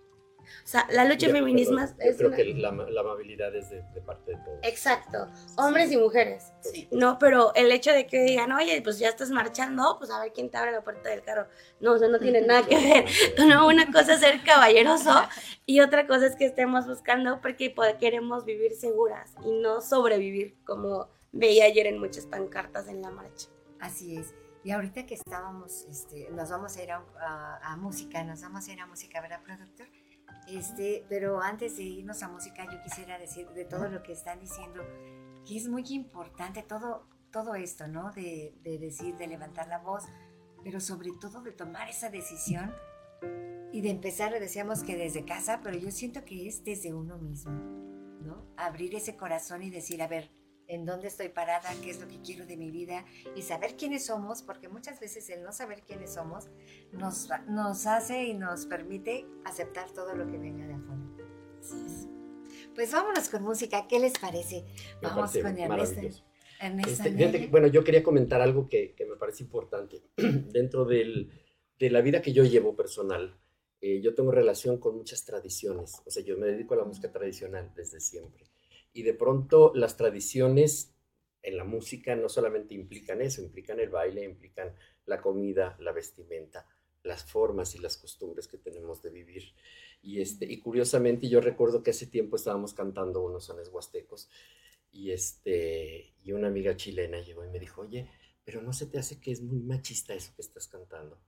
O 0.64 0.66
sea, 0.66 0.86
la 0.90 1.04
lucha 1.04 1.28
feminista 1.28 1.94
es. 1.98 2.18
Yo 2.18 2.30
creo 2.30 2.30
que 2.32 2.54
la, 2.54 2.68
amabilidad 2.68 3.54
es 3.54 3.70
de, 3.70 3.82
parte 4.04 4.32
de 4.32 4.36
todos. 4.38 4.58
Exacto, 4.62 5.28
hombres 5.56 5.90
y 5.92 5.96
mujeres. 5.96 6.52
No, 6.90 7.18
pero 7.18 7.54
el 7.54 7.70
hecho 7.72 7.92
de 7.92 8.06
que 8.06 8.22
digan, 8.22 8.52
oye, 8.52 8.80
pues 8.82 8.98
ya 8.98 9.08
estás 9.08 9.30
marchando, 9.30 9.96
pues 9.98 10.10
a 10.10 10.20
ver 10.20 10.32
quién 10.32 10.50
te 10.50 10.56
abre 10.56 10.72
la 10.72 10.82
puerta 10.82 11.08
del 11.08 11.22
carro. 11.22 11.48
No, 11.80 11.96
eso 11.96 12.08
no 12.08 12.18
tiene 12.18 12.40
nada 12.40 12.66
que 12.66 12.76
ver. 12.76 13.04
No, 13.44 13.66
una 13.66 13.90
cosa 13.92 14.14
es 14.14 14.20
ser 14.20 14.42
caballeroso 14.42 15.10
y 15.66 15.80
otra 15.80 16.06
cosa 16.06 16.26
es 16.26 16.36
que 16.36 16.46
estemos 16.46 16.86
buscando 16.86 17.40
porque 17.40 17.74
queremos 18.00 18.44
vivir 18.44 18.72
seguras 18.72 19.32
y 19.44 19.52
no 19.52 19.80
sobrevivir, 19.80 20.56
como 20.64 21.08
veía 21.32 21.66
ayer 21.66 21.86
en 21.86 21.98
muchas 21.98 22.26
pancartas 22.26 22.88
en 22.88 23.02
la 23.02 23.10
marcha. 23.10 23.48
Así 23.80 24.16
es. 24.16 24.34
Y 24.62 24.70
ahorita 24.70 25.04
que 25.04 25.14
estábamos, 25.14 25.84
este, 25.90 26.30
nos 26.30 26.50
vamos 26.50 26.76
a 26.76 26.82
ir 26.82 26.90
a, 26.90 27.02
a 27.62 27.76
música, 27.76 28.24
nos 28.24 28.40
vamos 28.40 28.66
a 28.66 28.72
ir 28.72 28.80
a 28.80 28.86
música, 28.86 29.20
¿verdad, 29.20 29.42
productor? 29.44 29.86
Este, 30.48 31.04
pero 31.08 31.40
antes 31.40 31.76
de 31.76 31.84
irnos 31.84 32.22
a 32.22 32.28
música, 32.28 32.64
yo 32.70 32.82
quisiera 32.82 33.18
decir 33.18 33.48
de 33.50 33.64
todo 33.64 33.88
lo 33.88 34.02
que 34.02 34.12
están 34.12 34.40
diciendo, 34.40 34.82
que 35.46 35.56
es 35.56 35.68
muy 35.68 35.84
importante 35.90 36.62
todo, 36.62 37.08
todo 37.30 37.54
esto, 37.54 37.88
¿no? 37.88 38.12
De, 38.12 38.54
de 38.62 38.78
decir, 38.78 39.16
de 39.16 39.26
levantar 39.26 39.68
la 39.68 39.78
voz, 39.78 40.04
pero 40.62 40.80
sobre 40.80 41.10
todo 41.20 41.40
de 41.42 41.52
tomar 41.52 41.88
esa 41.88 42.10
decisión 42.10 42.74
y 43.72 43.80
de 43.80 43.90
empezar, 43.90 44.32
decíamos 44.38 44.82
que 44.82 44.96
desde 44.96 45.24
casa, 45.24 45.60
pero 45.62 45.76
yo 45.76 45.90
siento 45.90 46.24
que 46.24 46.46
es 46.46 46.62
desde 46.62 46.94
uno 46.94 47.18
mismo, 47.18 47.52
¿no? 48.22 48.46
Abrir 48.56 48.94
ese 48.94 49.16
corazón 49.16 49.62
y 49.62 49.70
decir, 49.70 50.00
a 50.02 50.08
ver, 50.08 50.30
en 50.74 50.84
dónde 50.84 51.08
estoy 51.08 51.28
parada, 51.28 51.70
qué 51.82 51.90
es 51.90 52.00
lo 52.00 52.08
que 52.08 52.20
quiero 52.20 52.46
de 52.46 52.56
mi 52.56 52.70
vida 52.70 53.04
y 53.34 53.42
saber 53.42 53.76
quiénes 53.76 54.06
somos, 54.06 54.42
porque 54.42 54.68
muchas 54.68 55.00
veces 55.00 55.28
el 55.30 55.42
no 55.42 55.52
saber 55.52 55.82
quiénes 55.82 56.14
somos 56.14 56.48
nos, 56.92 57.28
nos 57.48 57.86
hace 57.86 58.24
y 58.24 58.34
nos 58.34 58.66
permite 58.66 59.26
aceptar 59.44 59.90
todo 59.90 60.14
lo 60.14 60.26
que 60.26 60.38
venga 60.38 60.66
de 60.66 60.74
afuera. 60.74 61.02
Pues 62.74 62.92
vámonos 62.92 63.28
con 63.28 63.42
música, 63.42 63.86
¿qué 63.88 64.00
les 64.00 64.18
parece? 64.18 64.64
Vamos 65.00 65.32
con 65.32 65.58
Ernesto. 65.58 66.00
Este, 66.60 67.48
bueno, 67.48 67.66
yo 67.66 67.84
quería 67.84 68.02
comentar 68.02 68.40
algo 68.40 68.68
que, 68.68 68.94
me 69.08 69.16
parece 69.16 69.42
importante. 69.42 70.02
Dentro 70.16 70.84
de 70.84 71.28
la 71.78 72.00
vida 72.00 72.22
que 72.22 72.32
yo 72.32 72.44
llevo 72.44 72.74
personal, 72.74 73.38
eh, 73.80 74.00
yo 74.00 74.14
tengo 74.14 74.30
relación 74.30 74.78
con 74.78 74.96
muchas 74.96 75.26
tradiciones. 75.26 76.00
O 76.06 76.10
sea, 76.10 76.24
yo 76.24 76.38
me 76.38 76.46
dedico 76.46 76.72
a 76.72 76.78
la 76.78 76.84
música 76.84 77.12
tradicional 77.12 77.70
desde 77.76 78.00
siempre. 78.00 78.44
Y 78.94 79.02
de 79.02 79.12
pronto 79.12 79.72
las 79.74 79.98
tradiciones 79.98 80.94
en 81.44 81.58
la 81.58 81.64
música 81.64 82.16
no 82.16 82.28
solamente 82.28 82.74
implican 82.74 83.20
eso, 83.20 83.42
implican 83.42 83.78
el 83.78 83.90
baile, 83.90 84.24
implican 84.24 84.74
la 85.04 85.20
comida, 85.20 85.76
la 85.78 85.92
vestimenta, 85.92 86.66
las 87.02 87.22
formas 87.22 87.74
y 87.74 87.78
las 87.78 87.98
costumbres 87.98 88.48
que 88.48 88.56
tenemos 88.56 89.02
de 89.02 89.10
vivir. 89.10 89.54
Y, 90.00 90.20
este, 90.20 90.46
y 90.46 90.58
curiosamente 90.58 91.28
yo 91.28 91.40
recuerdo 91.40 91.82
que 91.82 91.90
hace 91.90 92.06
tiempo 92.06 92.36
estábamos 92.36 92.72
cantando 92.72 93.22
unos 93.22 93.44
sones 93.44 93.68
huastecos 93.68 94.30
y, 94.90 95.10
este, 95.10 96.14
y 96.22 96.32
una 96.32 96.48
amiga 96.48 96.76
chilena 96.76 97.20
llegó 97.20 97.44
y 97.44 97.50
me 97.50 97.58
dijo, 97.58 97.82
oye, 97.82 98.08
pero 98.42 98.62
no 98.62 98.72
se 98.72 98.86
te 98.86 98.98
hace 98.98 99.20
que 99.20 99.30
es 99.30 99.42
muy 99.42 99.60
machista 99.60 100.14
eso 100.14 100.32
que 100.34 100.42
estás 100.42 100.66
cantando. 100.66 101.20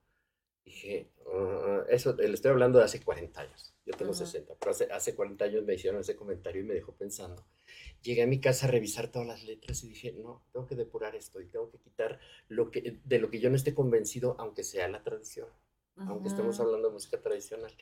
Dije, 0.65 1.11
ah, 1.27 1.85
eso, 1.89 2.15
le 2.17 2.33
estoy 2.33 2.53
hablando 2.53 2.79
de 2.79 2.87
hace 2.87 3.03
40 3.03 3.41
años, 3.41 3.75
yo 3.85 3.93
tengo 3.95 4.15
60, 4.15 4.55
pero 4.59 4.71
hace, 4.71 4.85
hace 4.91 5.15
40 5.15 5.45
años 5.45 5.65
me 5.65 5.75
hicieron 5.75 6.01
ese 6.01 6.17
comentario 6.17 6.63
y 6.63 6.65
me 6.65 6.75
dejó 6.75 6.93
pensando 6.93 7.47
llegué 8.03 8.23
a 8.23 8.27
mi 8.27 8.41
casa 8.41 8.67
a 8.67 8.71
revisar 8.71 9.11
todas 9.11 9.27
las 9.27 9.45
letras 9.45 9.83
y 9.85 9.89
dije, 9.89 10.13
no, 10.13 10.43
tengo 10.53 10.67
que 10.67 10.77
depurar 10.77 11.15
esto 11.17 11.41
y 11.41 11.47
tengo 11.47 11.71
que 11.71 11.79
quitar 11.79 12.19
lo 12.49 12.71
que, 12.71 12.99
de 13.05 13.19
lo 13.19 13.31
que 13.31 13.41
yo 13.41 13.51
no 13.51 13.57
esté 13.57 13.75
convencido, 13.75 14.37
aunque 14.39 14.65
sea 14.65 14.89
la 14.89 15.03
tradición, 15.03 15.49
aunque 15.97 16.29
estemos 16.29 16.61
hablando 16.61 16.89
de 16.89 16.95
música 16.95 17.21
tradicional. 17.21 17.73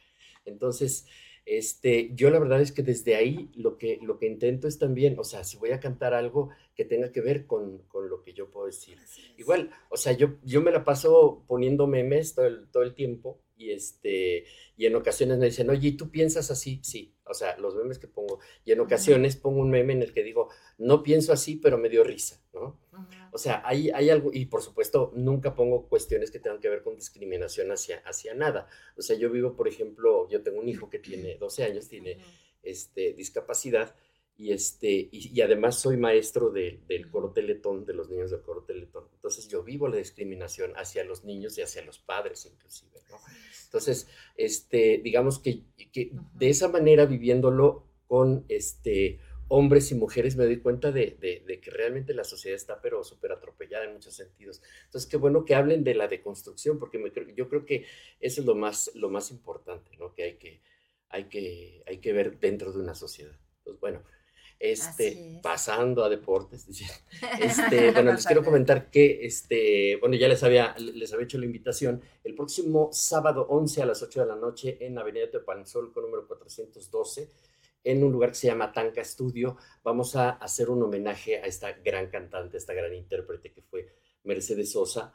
Entonces, 0.44 1.06
este, 1.46 2.10
yo 2.14 2.30
la 2.30 2.38
verdad 2.38 2.60
es 2.60 2.72
que 2.72 2.82
desde 2.82 3.16
ahí 3.16 3.50
lo 3.54 3.76
que, 3.76 3.98
lo 4.02 4.18
que 4.18 4.26
intento 4.26 4.66
es 4.66 4.78
también, 4.78 5.18
o 5.18 5.24
sea, 5.24 5.44
si 5.44 5.58
voy 5.58 5.72
a 5.72 5.80
cantar 5.80 6.14
algo 6.14 6.50
que 6.74 6.84
tenga 6.84 7.12
que 7.12 7.20
ver 7.20 7.46
con, 7.46 7.78
con 7.88 8.08
lo 8.08 8.22
que 8.22 8.32
yo 8.32 8.50
puedo 8.50 8.66
decir. 8.66 8.98
Igual, 9.36 9.70
o 9.90 9.96
sea, 9.96 10.12
yo, 10.12 10.36
yo 10.42 10.62
me 10.62 10.70
la 10.70 10.84
paso 10.84 11.44
poniendo 11.46 11.86
memes 11.86 12.34
todo 12.34 12.46
el, 12.46 12.68
todo 12.70 12.82
el 12.82 12.94
tiempo 12.94 13.43
y, 13.56 13.70
este, 13.70 14.44
y 14.76 14.86
en 14.86 14.96
ocasiones 14.96 15.38
me 15.38 15.46
dicen, 15.46 15.70
oye, 15.70 15.88
¿y 15.88 15.92
tú 15.92 16.10
piensas 16.10 16.50
así? 16.50 16.80
Sí, 16.82 17.14
o 17.24 17.34
sea, 17.34 17.56
los 17.58 17.74
memes 17.74 17.98
que 17.98 18.08
pongo. 18.08 18.40
Y 18.64 18.72
en 18.72 18.80
ocasiones 18.80 19.36
pongo 19.36 19.60
un 19.60 19.70
meme 19.70 19.92
en 19.92 20.02
el 20.02 20.12
que 20.12 20.22
digo, 20.22 20.48
no 20.78 21.02
pienso 21.02 21.32
así, 21.32 21.56
pero 21.56 21.78
me 21.78 21.88
dio 21.88 22.04
risa, 22.04 22.42
¿no? 22.52 22.80
O 23.32 23.38
sea, 23.38 23.62
hay, 23.64 23.90
hay 23.90 24.10
algo, 24.10 24.30
y 24.32 24.46
por 24.46 24.62
supuesto, 24.62 25.12
nunca 25.14 25.54
pongo 25.54 25.88
cuestiones 25.88 26.30
que 26.30 26.38
tengan 26.38 26.60
que 26.60 26.68
ver 26.68 26.82
con 26.82 26.96
discriminación 26.96 27.70
hacia, 27.72 27.98
hacia 27.98 28.34
nada. 28.34 28.68
O 28.96 29.02
sea, 29.02 29.16
yo 29.16 29.30
vivo, 29.30 29.56
por 29.56 29.68
ejemplo, 29.68 30.28
yo 30.28 30.42
tengo 30.42 30.60
un 30.60 30.68
hijo 30.68 30.90
que 30.90 30.98
tiene 30.98 31.34
12 31.40 31.64
años, 31.64 31.88
tiene 31.88 32.18
este, 32.62 33.12
discapacidad, 33.12 33.94
y, 34.36 34.52
este, 34.52 35.08
y, 35.12 35.40
además 35.42 35.78
soy 35.78 35.96
maestro 35.96 36.50
del 36.50 37.08
coro 37.10 37.30
Teletón, 37.30 37.84
de 37.84 37.94
los 37.94 38.10
niños 38.10 38.30
del 38.30 38.42
coro 38.42 38.62
Teletón. 38.62 39.04
Entonces 39.14 39.48
yo 39.48 39.62
vivo 39.62 39.86
la 39.86 39.96
discriminación 39.96 40.72
hacia 40.76 41.04
los 41.04 41.24
niños 41.24 41.56
y 41.56 41.62
hacia 41.62 41.82
los 41.82 41.98
padres 41.98 42.44
inclusive, 42.46 42.98
¿no? 43.10 43.18
Entonces, 43.64 44.08
este, 44.36 45.00
digamos 45.02 45.38
que, 45.38 45.62
que 45.92 46.12
de 46.34 46.48
esa 46.48 46.68
manera 46.68 47.06
viviéndolo 47.06 47.86
con 48.06 48.44
este, 48.48 49.20
hombres 49.48 49.90
y 49.90 49.94
mujeres 49.94 50.36
me 50.36 50.44
doy 50.44 50.58
cuenta 50.58 50.90
de, 50.90 51.16
de, 51.20 51.60
que 51.60 51.70
realmente 51.70 52.14
la 52.14 52.24
sociedad 52.24 52.56
está 52.56 52.80
pero 52.80 53.04
súper 53.04 53.32
atropellada 53.32 53.84
en 53.84 53.92
muchos 53.92 54.14
sentidos. 54.14 54.62
Entonces, 54.86 55.08
qué 55.08 55.16
bueno 55.16 55.44
que 55.44 55.54
hablen 55.54 55.84
de 55.84 55.94
la 55.94 56.08
deconstrucción, 56.08 56.78
porque 56.78 56.98
me, 56.98 57.12
yo 57.34 57.48
creo 57.48 57.64
que 57.64 57.86
eso 58.20 58.40
es 58.40 58.46
lo 58.46 58.54
más, 58.54 58.90
lo 58.94 59.10
más 59.10 59.30
importante, 59.30 59.96
¿no? 59.98 60.14
Que 60.14 60.24
hay 60.24 60.34
que, 60.34 60.60
hay 61.08 61.24
que, 61.24 61.82
hay 61.86 61.98
que 61.98 62.12
ver 62.12 62.38
dentro 62.40 62.72
de 62.72 62.80
una 62.80 62.94
sociedad. 62.94 63.38
Entonces, 63.58 63.80
bueno, 63.80 64.02
este, 64.58 65.40
pasando 65.42 66.04
a 66.04 66.08
deportes, 66.08 66.66
este, 67.40 67.90
bueno, 67.92 68.12
les 68.12 68.26
quiero 68.26 68.44
comentar 68.44 68.90
que, 68.90 69.24
este, 69.26 69.96
bueno, 69.96 70.16
ya 70.16 70.28
les 70.28 70.42
había, 70.42 70.74
les 70.78 71.12
había 71.12 71.24
hecho 71.24 71.38
la 71.38 71.46
invitación, 71.46 72.02
el 72.22 72.34
próximo 72.34 72.90
sábado 72.92 73.46
11 73.48 73.82
a 73.82 73.86
las 73.86 74.02
8 74.02 74.20
de 74.20 74.26
la 74.26 74.36
noche 74.36 74.78
en 74.80 74.98
Avenida 74.98 75.30
Teopanzol 75.30 75.92
con 75.92 76.04
número 76.04 76.26
412, 76.26 77.30
en 77.84 78.02
un 78.02 78.12
lugar 78.12 78.30
que 78.30 78.36
se 78.36 78.46
llama 78.46 78.72
Tanca 78.72 79.04
Studio, 79.04 79.56
vamos 79.82 80.16
a 80.16 80.30
hacer 80.30 80.70
un 80.70 80.82
homenaje 80.82 81.36
a 81.38 81.46
esta 81.46 81.72
gran 81.72 82.08
cantante, 82.08 82.56
esta 82.56 82.72
gran 82.72 82.94
intérprete 82.94 83.52
que 83.52 83.60
fue 83.60 83.88
Mercedes 84.22 84.72
Sosa, 84.72 85.12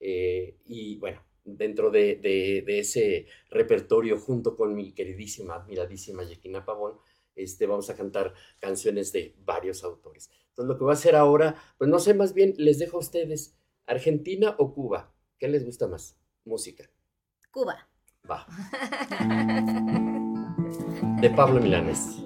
eh, 0.00 0.56
y 0.64 0.96
bueno, 0.96 1.22
dentro 1.44 1.90
de, 1.90 2.16
de, 2.16 2.62
de, 2.66 2.78
ese 2.80 3.26
repertorio, 3.50 4.18
junto 4.18 4.56
con 4.56 4.74
mi 4.74 4.92
queridísima, 4.92 5.54
admiradísima 5.54 6.24
Yequina 6.24 6.64
Pavón, 6.64 6.94
este, 7.36 7.66
vamos 7.66 7.88
a 7.90 7.94
cantar 7.94 8.34
canciones 8.58 9.12
de 9.12 9.36
varios 9.44 9.84
autores. 9.84 10.30
Entonces, 10.48 10.68
lo 10.68 10.76
que 10.76 10.84
voy 10.84 10.92
a 10.92 10.94
hacer 10.94 11.14
ahora, 11.14 11.54
pues 11.78 11.88
no 11.88 11.98
sé, 11.98 12.14
más 12.14 12.34
bien 12.34 12.54
les 12.56 12.78
dejo 12.78 12.96
a 12.96 13.00
ustedes, 13.00 13.56
Argentina 13.86 14.54
o 14.58 14.74
Cuba, 14.74 15.12
¿qué 15.38 15.48
les 15.48 15.64
gusta 15.64 15.86
más? 15.86 16.18
Música. 16.44 16.90
Cuba. 17.50 17.88
Va. 18.28 18.46
De 21.20 21.30
Pablo 21.30 21.60
Milanes. 21.60 22.22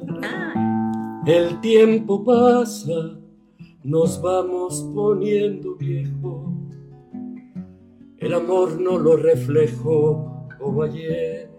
El 1.27 1.61
tiempo 1.61 2.25
pasa, 2.25 3.21
nos 3.83 4.23
vamos 4.23 4.83
poniendo 4.95 5.77
viejo. 5.77 6.51
El 8.17 8.35
amor 8.35 8.81
no 8.81 8.99
lo 8.99 9.17
reflejo 9.17 10.47
como 10.59 10.83
ayer. 10.83 11.50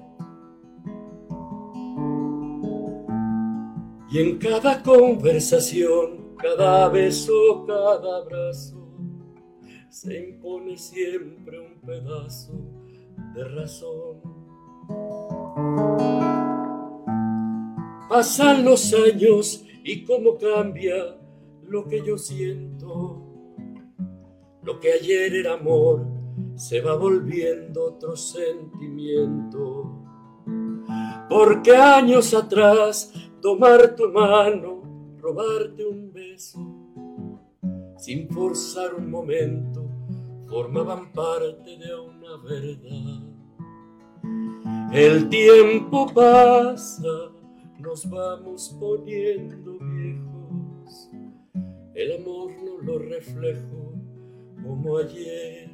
Y 4.12 4.20
en 4.20 4.38
cada 4.40 4.84
conversación, 4.84 6.36
cada 6.38 6.90
beso, 6.90 7.66
cada 7.66 8.18
abrazo, 8.18 8.76
se 9.90 10.30
impone 10.30 10.78
siempre 10.78 11.58
un 11.58 11.80
pedazo 11.80 12.52
de 13.34 13.44
razón. 13.46 14.22
Pasan 18.10 18.66
los 18.66 18.94
años 18.94 19.64
y 19.82 20.04
cómo 20.04 20.38
cambia 20.38 21.18
lo 21.66 21.88
que 21.88 22.06
yo 22.06 22.18
siento. 22.18 23.22
Lo 24.62 24.78
que 24.82 24.92
ayer 24.92 25.34
era 25.36 25.54
amor 25.54 26.06
se 26.56 26.82
va 26.82 26.98
volviendo 26.98 27.86
otro 27.86 28.18
sentimiento. 28.18 30.04
Porque 31.30 31.78
años 31.78 32.34
atrás 32.34 33.14
tomar 33.42 33.96
tu 33.96 34.10
mano, 34.10 34.84
robarte 35.20 35.86
un 35.86 36.12
beso, 36.14 36.60
sin 37.98 38.30
forzar 38.30 38.94
un 38.96 39.10
momento, 39.10 39.84
formaban 40.48 41.12
parte 41.12 41.78
de 41.78 41.96
una 41.96 42.38
verdad. 42.44 43.32
El 44.94 45.30
tiempo 45.30 46.08
pasa, 46.14 47.32
nos 47.80 48.10
vamos 48.10 48.76
poniendo 48.80 49.78
viejos, 49.80 51.10
el 51.96 52.22
amor 52.22 52.52
no 52.64 52.78
lo 52.82 53.00
reflejo 53.00 53.94
como 54.64 54.98
ayer. 54.98 55.72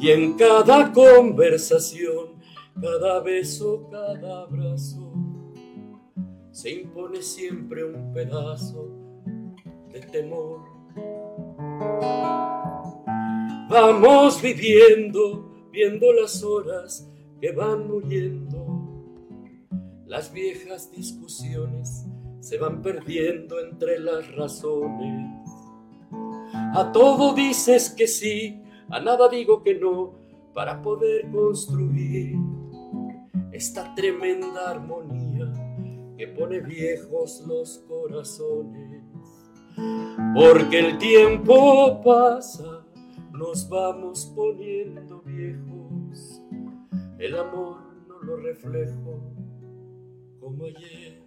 Y 0.00 0.10
en 0.10 0.34
cada 0.34 0.92
conversación 0.92 2.37
cada 2.80 3.20
beso, 3.20 3.88
cada 3.90 4.42
abrazo, 4.42 5.12
se 6.50 6.70
impone 6.70 7.22
siempre 7.22 7.84
un 7.84 8.12
pedazo 8.12 8.88
de 9.92 10.00
temor. 10.00 10.60
Vamos 13.68 14.40
viviendo, 14.40 15.68
viendo 15.70 16.12
las 16.12 16.42
horas 16.42 17.10
que 17.40 17.52
van 17.52 17.88
muriendo, 17.88 18.66
las 20.06 20.32
viejas 20.32 20.90
discusiones 20.90 22.06
se 22.40 22.58
van 22.58 22.80
perdiendo 22.82 23.60
entre 23.60 23.98
las 23.98 24.34
razones. 24.34 25.48
A 26.74 26.90
todo 26.92 27.34
dices 27.34 27.90
que 27.90 28.06
sí, 28.06 28.62
a 28.88 29.00
nada 29.00 29.28
digo 29.28 29.62
que 29.62 29.74
no, 29.74 30.14
para 30.54 30.80
poder 30.80 31.30
construir 31.30 32.36
esta 33.58 33.92
tremenda 33.96 34.70
armonía 34.70 35.52
que 36.16 36.28
pone 36.28 36.60
viejos 36.60 37.42
los 37.44 37.78
corazones. 37.88 39.02
Porque 40.32 40.78
el 40.78 40.98
tiempo 40.98 42.00
pasa, 42.04 42.86
nos 43.32 43.68
vamos 43.68 44.32
poniendo 44.36 45.22
viejos. 45.22 46.40
El 47.18 47.36
amor 47.36 47.78
no 48.06 48.20
lo 48.22 48.36
reflejo 48.36 49.20
como 50.40 50.64
ayer. 50.64 51.20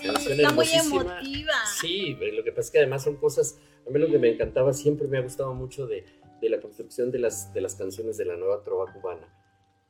Sí, 0.00 0.08
está 0.32 0.52
muy 0.52 0.68
emotiva. 0.68 1.54
Sí, 1.80 2.16
lo 2.32 2.42
que 2.42 2.50
pasa 2.50 2.60
es 2.60 2.70
que 2.70 2.78
además 2.78 3.04
son 3.04 3.16
cosas, 3.16 3.58
a 3.90 3.92
mí 3.92 3.98
lo 3.98 4.08
que 4.08 4.18
me 4.18 4.30
encantaba, 4.30 4.72
siempre 4.72 5.08
me 5.08 5.18
ha 5.18 5.22
gustado 5.22 5.52
mucho 5.52 5.86
de, 5.86 6.04
de 6.40 6.48
la 6.48 6.60
construcción 6.60 7.10
de 7.10 7.18
las, 7.18 7.52
de 7.52 7.60
las 7.60 7.74
canciones 7.74 8.16
de 8.16 8.24
la 8.24 8.36
nueva 8.36 8.62
trova 8.62 8.92
cubana 8.92 9.28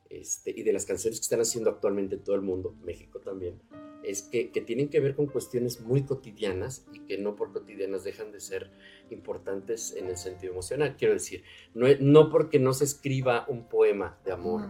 este, 0.09 0.51
y 0.51 0.63
de 0.63 0.73
las 0.73 0.85
canciones 0.85 1.19
que 1.19 1.23
están 1.23 1.39
haciendo 1.39 1.69
actualmente 1.69 2.17
todo 2.17 2.35
el 2.35 2.41
mundo, 2.41 2.75
México 2.83 3.19
también, 3.19 3.61
es 4.03 4.23
que, 4.23 4.51
que, 4.51 4.61
tienen 4.61 4.89
que 4.89 4.99
ver 4.99 5.15
con 5.15 5.27
cuestiones 5.27 5.81
muy 5.81 6.03
cotidianas 6.03 6.85
y 6.91 7.01
que 7.01 7.19
no 7.19 7.35
por 7.35 7.53
cotidianas 7.53 8.03
dejan 8.03 8.31
de 8.31 8.39
ser 8.39 8.71
importantes 9.11 9.95
en 9.95 10.07
el 10.07 10.17
sentido 10.17 10.53
emocional. 10.53 10.95
Quiero 10.97 11.13
decir, 11.13 11.43
no, 11.75 11.85
no 11.99 12.29
porque 12.29 12.57
no 12.57 12.73
se 12.73 12.85
escriba 12.85 13.45
un 13.47 13.69
poema 13.69 14.19
de 14.25 14.31
amor, 14.31 14.69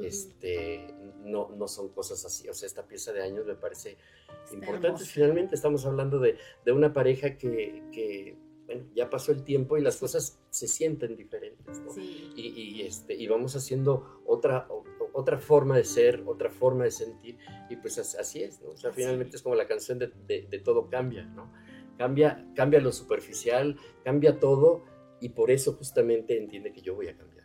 este, 0.00 0.94
no, 1.24 1.50
no 1.50 1.66
son 1.66 1.88
cosas 1.88 2.24
así. 2.24 2.48
O 2.48 2.54
sea, 2.54 2.68
esta 2.68 2.86
pieza 2.86 3.12
de 3.12 3.22
años 3.22 3.44
me 3.44 3.56
parece 3.56 3.98
importante. 4.52 5.04
Finalmente 5.04 5.56
estamos 5.56 5.84
hablando 5.84 6.20
de, 6.20 6.36
de 6.64 6.72
una 6.72 6.92
pareja 6.92 7.36
que, 7.36 7.82
que 7.92 8.36
bueno, 8.70 8.88
ya 8.94 9.10
pasó 9.10 9.32
el 9.32 9.42
tiempo 9.42 9.76
y 9.76 9.82
las 9.82 9.96
cosas 9.96 10.38
se 10.50 10.68
sienten 10.68 11.16
diferentes, 11.16 11.80
¿no? 11.80 11.90
Sí. 11.90 12.30
Y, 12.36 12.48
y, 12.48 12.82
este, 12.82 13.14
y 13.14 13.26
vamos 13.26 13.56
haciendo 13.56 14.22
otra, 14.24 14.68
otra 15.12 15.38
forma 15.38 15.76
de 15.76 15.82
ser, 15.82 16.22
otra 16.24 16.50
forma 16.50 16.84
de 16.84 16.92
sentir, 16.92 17.36
y 17.68 17.74
pues 17.76 17.98
así 17.98 18.44
es, 18.44 18.60
¿no? 18.60 18.68
O 18.68 18.76
sea, 18.76 18.92
finalmente 18.92 19.36
es 19.36 19.42
como 19.42 19.56
la 19.56 19.66
canción 19.66 19.98
de, 19.98 20.12
de, 20.24 20.46
de, 20.48 20.58
todo 20.60 20.88
cambia, 20.88 21.24
¿no? 21.24 21.52
Cambia, 21.98 22.48
cambia 22.54 22.80
lo 22.80 22.92
superficial, 22.92 23.76
cambia 24.04 24.38
todo, 24.38 24.84
y 25.20 25.30
por 25.30 25.50
eso 25.50 25.72
justamente 25.72 26.38
entiende 26.38 26.72
que 26.72 26.80
yo 26.80 26.94
voy 26.94 27.08
a 27.08 27.16
cambiar. 27.16 27.39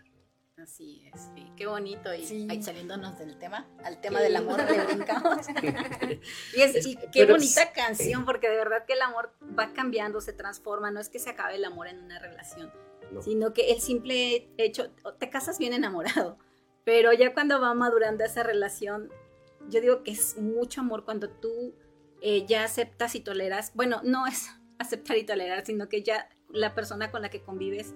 Así 0.65 1.03
es, 1.13 1.29
sí. 1.35 1.45
qué 1.55 1.67
bonito. 1.67 2.11
Y 2.11 2.25
sí. 2.25 2.47
ahí 2.49 2.63
saliéndonos 2.63 3.19
del 3.19 3.37
tema, 3.37 3.67
al 3.83 4.01
tema 4.01 4.19
del 4.19 4.35
amor 4.35 4.59
le 4.67 4.83
brincamos. 4.83 5.45
y, 6.57 6.61
es, 6.61 6.87
y 6.87 6.97
qué 7.13 7.27
bonita 7.27 7.71
canción, 7.71 8.25
porque 8.25 8.49
de 8.49 8.55
verdad 8.55 8.83
que 8.87 8.93
el 8.93 9.01
amor 9.03 9.31
va 9.57 9.73
cambiando, 9.73 10.21
se 10.21 10.33
transforma. 10.33 10.89
No 10.89 10.99
es 10.99 11.09
que 11.09 11.19
se 11.19 11.29
acabe 11.29 11.57
el 11.57 11.65
amor 11.65 11.87
en 11.87 12.03
una 12.03 12.17
relación, 12.17 12.73
no. 13.11 13.21
sino 13.21 13.53
que 13.53 13.73
el 13.73 13.79
simple 13.79 14.49
hecho, 14.57 14.89
te 15.19 15.29
casas 15.29 15.59
bien 15.59 15.73
enamorado, 15.73 16.39
pero 16.83 17.13
ya 17.13 17.35
cuando 17.35 17.61
va 17.61 17.75
madurando 17.75 18.23
esa 18.23 18.41
relación, 18.41 19.11
yo 19.69 19.81
digo 19.81 20.01
que 20.01 20.13
es 20.13 20.35
mucho 20.35 20.81
amor 20.81 21.05
cuando 21.05 21.29
tú 21.29 21.75
eh, 22.21 22.47
ya 22.47 22.63
aceptas 22.63 23.13
y 23.13 23.19
toleras. 23.19 23.71
Bueno, 23.75 24.01
no 24.03 24.25
es 24.25 24.49
aceptar 24.79 25.15
y 25.17 25.25
tolerar, 25.25 25.63
sino 25.63 25.89
que 25.89 26.01
ya 26.01 26.27
la 26.49 26.73
persona 26.73 27.11
con 27.11 27.21
la 27.21 27.29
que 27.29 27.43
convives 27.43 27.93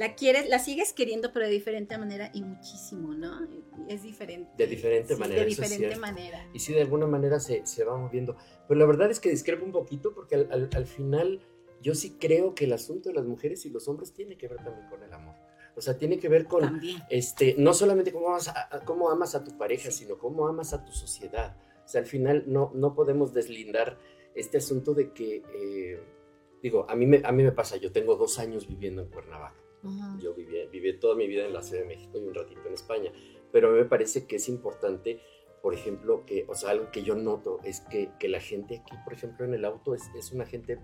la 0.00 0.14
quieres, 0.14 0.48
la 0.48 0.58
sigues 0.58 0.94
queriendo, 0.94 1.30
pero 1.30 1.44
de 1.44 1.52
diferente 1.52 1.98
manera 1.98 2.30
y 2.32 2.42
muchísimo, 2.42 3.12
¿no? 3.12 3.46
Es 3.86 4.02
diferente. 4.02 4.50
De 4.56 4.66
diferente 4.66 5.12
sí, 5.12 5.20
manera. 5.20 5.40
De 5.42 5.46
diferente 5.46 5.96
manera. 5.96 6.48
Y 6.54 6.58
sí, 6.58 6.72
de 6.72 6.80
alguna 6.80 7.06
manera 7.06 7.38
se, 7.38 7.66
se, 7.66 7.84
va 7.84 7.98
moviendo. 7.98 8.34
Pero 8.66 8.80
la 8.80 8.86
verdad 8.86 9.10
es 9.10 9.20
que 9.20 9.28
discrepo 9.28 9.62
un 9.62 9.72
poquito 9.72 10.14
porque 10.14 10.36
al, 10.36 10.48
al, 10.52 10.70
al, 10.72 10.86
final 10.86 11.42
yo 11.82 11.94
sí 11.94 12.16
creo 12.18 12.54
que 12.54 12.64
el 12.64 12.72
asunto 12.72 13.10
de 13.10 13.14
las 13.16 13.26
mujeres 13.26 13.66
y 13.66 13.68
los 13.68 13.88
hombres 13.88 14.14
tiene 14.14 14.38
que 14.38 14.48
ver 14.48 14.64
también 14.64 14.88
con 14.88 15.02
el 15.02 15.12
amor. 15.12 15.34
O 15.76 15.82
sea, 15.82 15.98
tiene 15.98 16.18
que 16.18 16.30
ver 16.30 16.46
con, 16.46 16.62
también. 16.62 17.02
este, 17.10 17.54
no 17.58 17.74
solamente 17.74 18.10
cómo 18.10 18.28
amas 18.30 18.48
a, 18.48 18.80
cómo 18.86 19.10
amas 19.10 19.34
a 19.34 19.44
tu 19.44 19.58
pareja, 19.58 19.90
sí. 19.90 20.04
sino 20.04 20.16
cómo 20.16 20.48
amas 20.48 20.72
a 20.72 20.82
tu 20.82 20.92
sociedad. 20.92 21.58
O 21.84 21.88
sea, 21.88 22.00
al 22.00 22.06
final 22.06 22.44
no, 22.46 22.72
no 22.74 22.94
podemos 22.94 23.34
deslindar 23.34 23.98
este 24.34 24.56
asunto 24.56 24.94
de 24.94 25.12
que, 25.12 25.42
eh, 25.54 26.02
digo, 26.62 26.86
a 26.88 26.96
mí, 26.96 27.04
me, 27.04 27.20
a 27.22 27.32
mí 27.32 27.42
me 27.42 27.52
pasa, 27.52 27.76
yo 27.76 27.92
tengo 27.92 28.16
dos 28.16 28.38
años 28.38 28.66
viviendo 28.66 29.02
en 29.02 29.08
Cuernavaca. 29.08 29.59
Yo 30.18 30.34
viví, 30.34 30.66
viví, 30.70 30.98
toda 30.98 31.14
mi 31.14 31.26
vida 31.26 31.46
en 31.46 31.52
la 31.52 31.62
Ciudad 31.62 31.82
de 31.82 31.88
México 31.88 32.18
y 32.18 32.22
un 32.22 32.34
ratito 32.34 32.60
en 32.66 32.74
España, 32.74 33.12
pero 33.52 33.70
me 33.70 33.84
parece 33.84 34.26
que 34.26 34.36
es 34.36 34.48
importante, 34.48 35.20
por 35.62 35.74
ejemplo, 35.74 36.24
que, 36.26 36.44
o 36.48 36.54
sea, 36.54 36.70
algo 36.70 36.90
que 36.90 37.02
yo 37.02 37.14
noto 37.14 37.60
es 37.64 37.80
que, 37.80 38.10
que 38.18 38.28
la 38.28 38.40
gente 38.40 38.82
aquí, 38.82 38.94
por 39.04 39.12
ejemplo, 39.12 39.44
en 39.44 39.54
el 39.54 39.64
auto 39.64 39.94
es, 39.94 40.02
es, 40.16 40.32
una 40.32 40.44
gente, 40.44 40.78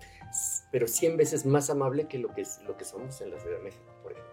pero 0.72 0.86
100 0.86 1.16
veces 1.16 1.46
más 1.46 1.70
amable 1.70 2.08
que 2.08 2.18
lo 2.18 2.32
que, 2.34 2.42
es, 2.42 2.60
lo 2.66 2.76
que 2.76 2.84
somos 2.84 3.20
en 3.20 3.30
la 3.30 3.38
Ciudad 3.38 3.58
de 3.58 3.64
México, 3.64 3.84
por 4.02 4.12
ejemplo. 4.12 4.25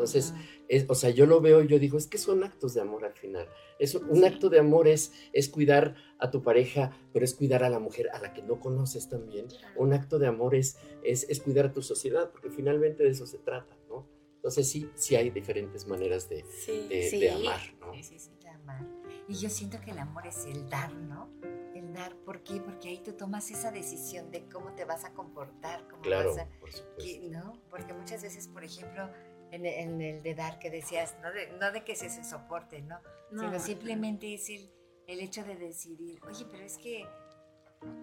Entonces, 0.00 0.32
es, 0.68 0.86
o 0.88 0.94
sea, 0.94 1.10
yo 1.10 1.26
lo 1.26 1.42
veo 1.42 1.62
y 1.62 1.66
yo 1.66 1.78
digo, 1.78 1.98
es 1.98 2.06
que 2.06 2.16
son 2.16 2.42
actos 2.42 2.72
de 2.72 2.80
amor 2.80 3.04
al 3.04 3.12
final. 3.12 3.46
Es, 3.78 3.94
un 3.94 4.24
acto 4.24 4.48
de 4.48 4.58
amor 4.58 4.88
es, 4.88 5.12
es 5.34 5.50
cuidar 5.50 5.94
a 6.18 6.30
tu 6.30 6.42
pareja, 6.42 6.96
pero 7.12 7.22
es 7.22 7.34
cuidar 7.34 7.64
a 7.64 7.68
la 7.68 7.78
mujer 7.78 8.08
a 8.14 8.18
la 8.18 8.32
que 8.32 8.40
no 8.40 8.60
conoces 8.60 9.10
también. 9.10 9.46
Un 9.76 9.92
acto 9.92 10.18
de 10.18 10.26
amor 10.26 10.54
es, 10.54 10.78
es, 11.04 11.28
es, 11.28 11.40
cuidar 11.40 11.66
a 11.66 11.72
tu 11.74 11.82
sociedad, 11.82 12.30
porque 12.30 12.48
finalmente 12.48 13.02
de 13.02 13.10
eso 13.10 13.26
se 13.26 13.36
trata, 13.38 13.76
¿no? 13.90 14.08
Entonces 14.36 14.70
sí, 14.70 14.88
sí 14.94 15.16
hay 15.16 15.28
diferentes 15.28 15.86
maneras 15.86 16.30
de, 16.30 16.46
sí, 16.48 16.86
de, 16.88 17.10
sí. 17.10 17.20
de 17.20 17.30
amar, 17.30 17.60
¿no? 17.78 17.92
Sí, 17.92 18.02
sí, 18.02 18.18
sí, 18.18 18.30
de 18.42 18.48
amar. 18.48 18.86
Y 19.28 19.34
yo 19.34 19.50
siento 19.50 19.82
que 19.82 19.90
el 19.90 19.98
amor 19.98 20.26
es 20.26 20.46
el 20.46 20.66
dar, 20.70 20.94
¿no? 20.94 21.28
El 21.74 21.92
dar, 21.92 22.16
¿por 22.24 22.42
qué? 22.42 22.58
Porque 22.58 22.88
ahí 22.88 23.02
tú 23.04 23.12
tomas 23.12 23.50
esa 23.50 23.70
decisión 23.70 24.30
de 24.30 24.48
cómo 24.48 24.72
te 24.74 24.86
vas 24.86 25.04
a 25.04 25.12
comportar, 25.12 25.86
cómo 25.88 26.00
claro, 26.00 26.30
vas 26.30 26.46
a... 26.46 26.48
por 26.58 26.72
supuesto. 26.72 27.20
Que, 27.20 27.28
¿no? 27.28 27.52
Porque 27.68 27.92
muchas 27.92 28.22
veces, 28.22 28.48
por 28.48 28.64
ejemplo, 28.64 29.10
en, 29.52 29.66
en, 29.66 30.00
el 30.00 30.22
de 30.22 30.34
dar 30.34 30.58
que 30.58 30.70
decías, 30.70 31.16
no 31.22 31.32
de, 31.32 31.50
no 31.58 31.72
de 31.72 31.84
que 31.84 31.96
se, 31.96 32.10
se 32.10 32.24
soporte, 32.24 32.82
¿no? 32.82 33.00
no 33.30 33.42
Sino 33.42 33.58
simplemente 33.58 34.34
es 34.34 34.48
el, 34.50 34.70
el, 35.06 35.20
hecho 35.20 35.44
de 35.44 35.56
decidir, 35.56 36.20
oye, 36.28 36.46
pero 36.50 36.64
es 36.64 36.78
que, 36.78 37.06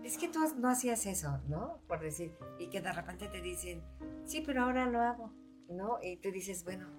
es 0.04 0.18
que 0.18 0.28
tú 0.28 0.40
no 0.58 0.70
hacías 0.70 1.06
eso, 1.06 1.40
¿no? 1.48 1.82
Por 1.88 2.00
decir, 2.00 2.36
y 2.60 2.68
que 2.68 2.82
de 2.82 2.92
repente 2.92 3.28
te 3.28 3.42
dicen, 3.42 3.84
sí, 4.26 4.42
pero 4.46 4.64
ahora 4.64 4.86
lo 4.86 5.02
hago, 5.02 5.34
¿no? 5.70 6.00
Y 6.02 6.18
tú 6.18 6.32
dices, 6.32 6.64
bueno, 6.64 6.90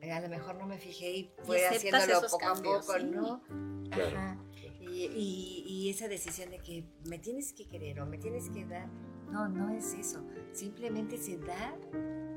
eh, 0.00 0.12
a 0.12 0.20
lo 0.20 0.28
mejor 0.28 0.56
no 0.56 0.66
me 0.66 0.78
fijé 0.78 1.10
y 1.10 1.32
fue 1.44 1.60
y 1.60 1.64
haciéndolo 1.64 2.20
poco 2.22 2.38
cambios, 2.38 2.88
a 2.88 2.92
poco, 2.92 2.98
sí. 2.98 3.06
¿no? 3.06 3.42
Claro, 3.90 4.16
Ajá. 4.16 4.42
Y, 4.80 5.06
y, 5.06 5.64
y, 5.66 5.90
esa 5.90 6.06
decisión 6.06 6.50
de 6.50 6.58
que 6.58 6.84
me 7.06 7.18
tienes 7.18 7.52
que 7.52 7.66
querer 7.66 8.00
o 8.00 8.06
me 8.06 8.18
tienes 8.18 8.48
que 8.50 8.64
dar, 8.64 8.88
no, 9.30 9.48
no 9.48 9.70
es 9.70 9.92
eso. 9.94 10.24
Simplemente 10.52 11.18
se 11.18 11.36
da 11.38 11.76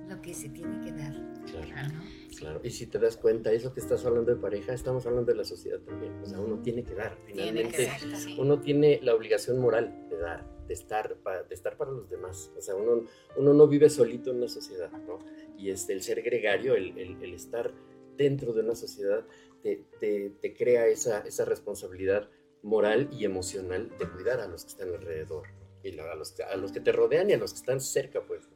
lo 0.10 0.22
que 0.22 0.34
se 0.34 0.50
tiene 0.50 0.84
que 0.84 0.92
dar. 0.92 1.14
Claro, 1.46 1.94
¿no? 1.94 2.04
claro. 2.38 2.62
Y 2.64 2.72
si 2.72 2.88
te 2.88 3.00
das 3.00 3.16
cuenta, 3.16 3.52
eso 3.52 3.74
que 3.74 3.80
estás 3.80 4.06
hablando 4.06 4.34
de 4.34 4.42
pareja, 4.42 4.74
estamos 4.74 5.06
hablando 5.06 5.32
de 5.32 5.38
la 5.38 5.44
sociedad 5.44 5.80
también. 5.80 6.20
O 6.22 6.26
sea, 6.26 6.40
uno 6.40 6.60
tiene 6.62 6.84
que 6.84 6.96
dar. 6.96 7.18
Finalmente, 7.26 7.78
tiene 7.78 7.98
que 8.00 8.08
dar, 8.08 8.40
uno 8.40 8.60
tiene 8.60 9.00
la 9.04 9.14
obligación 9.14 9.60
moral 9.60 10.08
de 10.10 10.18
dar, 10.18 10.46
de 10.68 10.74
estar, 10.74 11.16
para, 11.18 11.44
de 11.44 11.54
estar 11.54 11.78
para 11.78 11.92
los 11.92 12.10
demás. 12.10 12.52
O 12.58 12.62
sea, 12.62 12.76
uno, 12.76 13.06
uno 13.38 13.54
no 13.54 13.68
vive 13.68 13.90
solito 13.90 14.32
en 14.32 14.38
una 14.38 14.48
sociedad, 14.48 14.92
¿no? 14.92 15.20
Y 15.58 15.70
este, 15.70 15.94
el 15.94 16.02
ser 16.02 16.22
gregario, 16.24 16.76
el, 16.76 16.98
el, 16.98 17.22
el 17.22 17.34
estar 17.34 17.72
dentro 18.18 18.52
de 18.54 18.62
una 18.62 18.76
sociedad, 18.76 19.26
te, 19.62 19.86
te, 20.00 20.32
te 20.42 20.54
crea 20.54 20.88
esa, 20.88 21.20
esa 21.20 21.46
responsabilidad 21.46 22.30
moral 22.64 23.10
y 23.12 23.26
emocional 23.26 23.90
de 23.98 24.10
cuidar 24.10 24.40
a 24.40 24.48
los 24.48 24.64
que 24.64 24.72
están 24.72 24.90
alrededor, 24.90 25.48
¿no? 25.48 25.70
y 25.84 25.98
a 25.98 26.16
los, 26.16 26.38
a 26.40 26.58
los 26.58 26.72
que 26.72 26.82
te 26.82 26.92
rodean 26.92 27.30
y 27.30 27.34
a 27.34 27.38
los 27.38 27.54
que 27.54 27.60
están 27.60 27.80
cerca, 27.80 28.22
pues. 28.26 28.50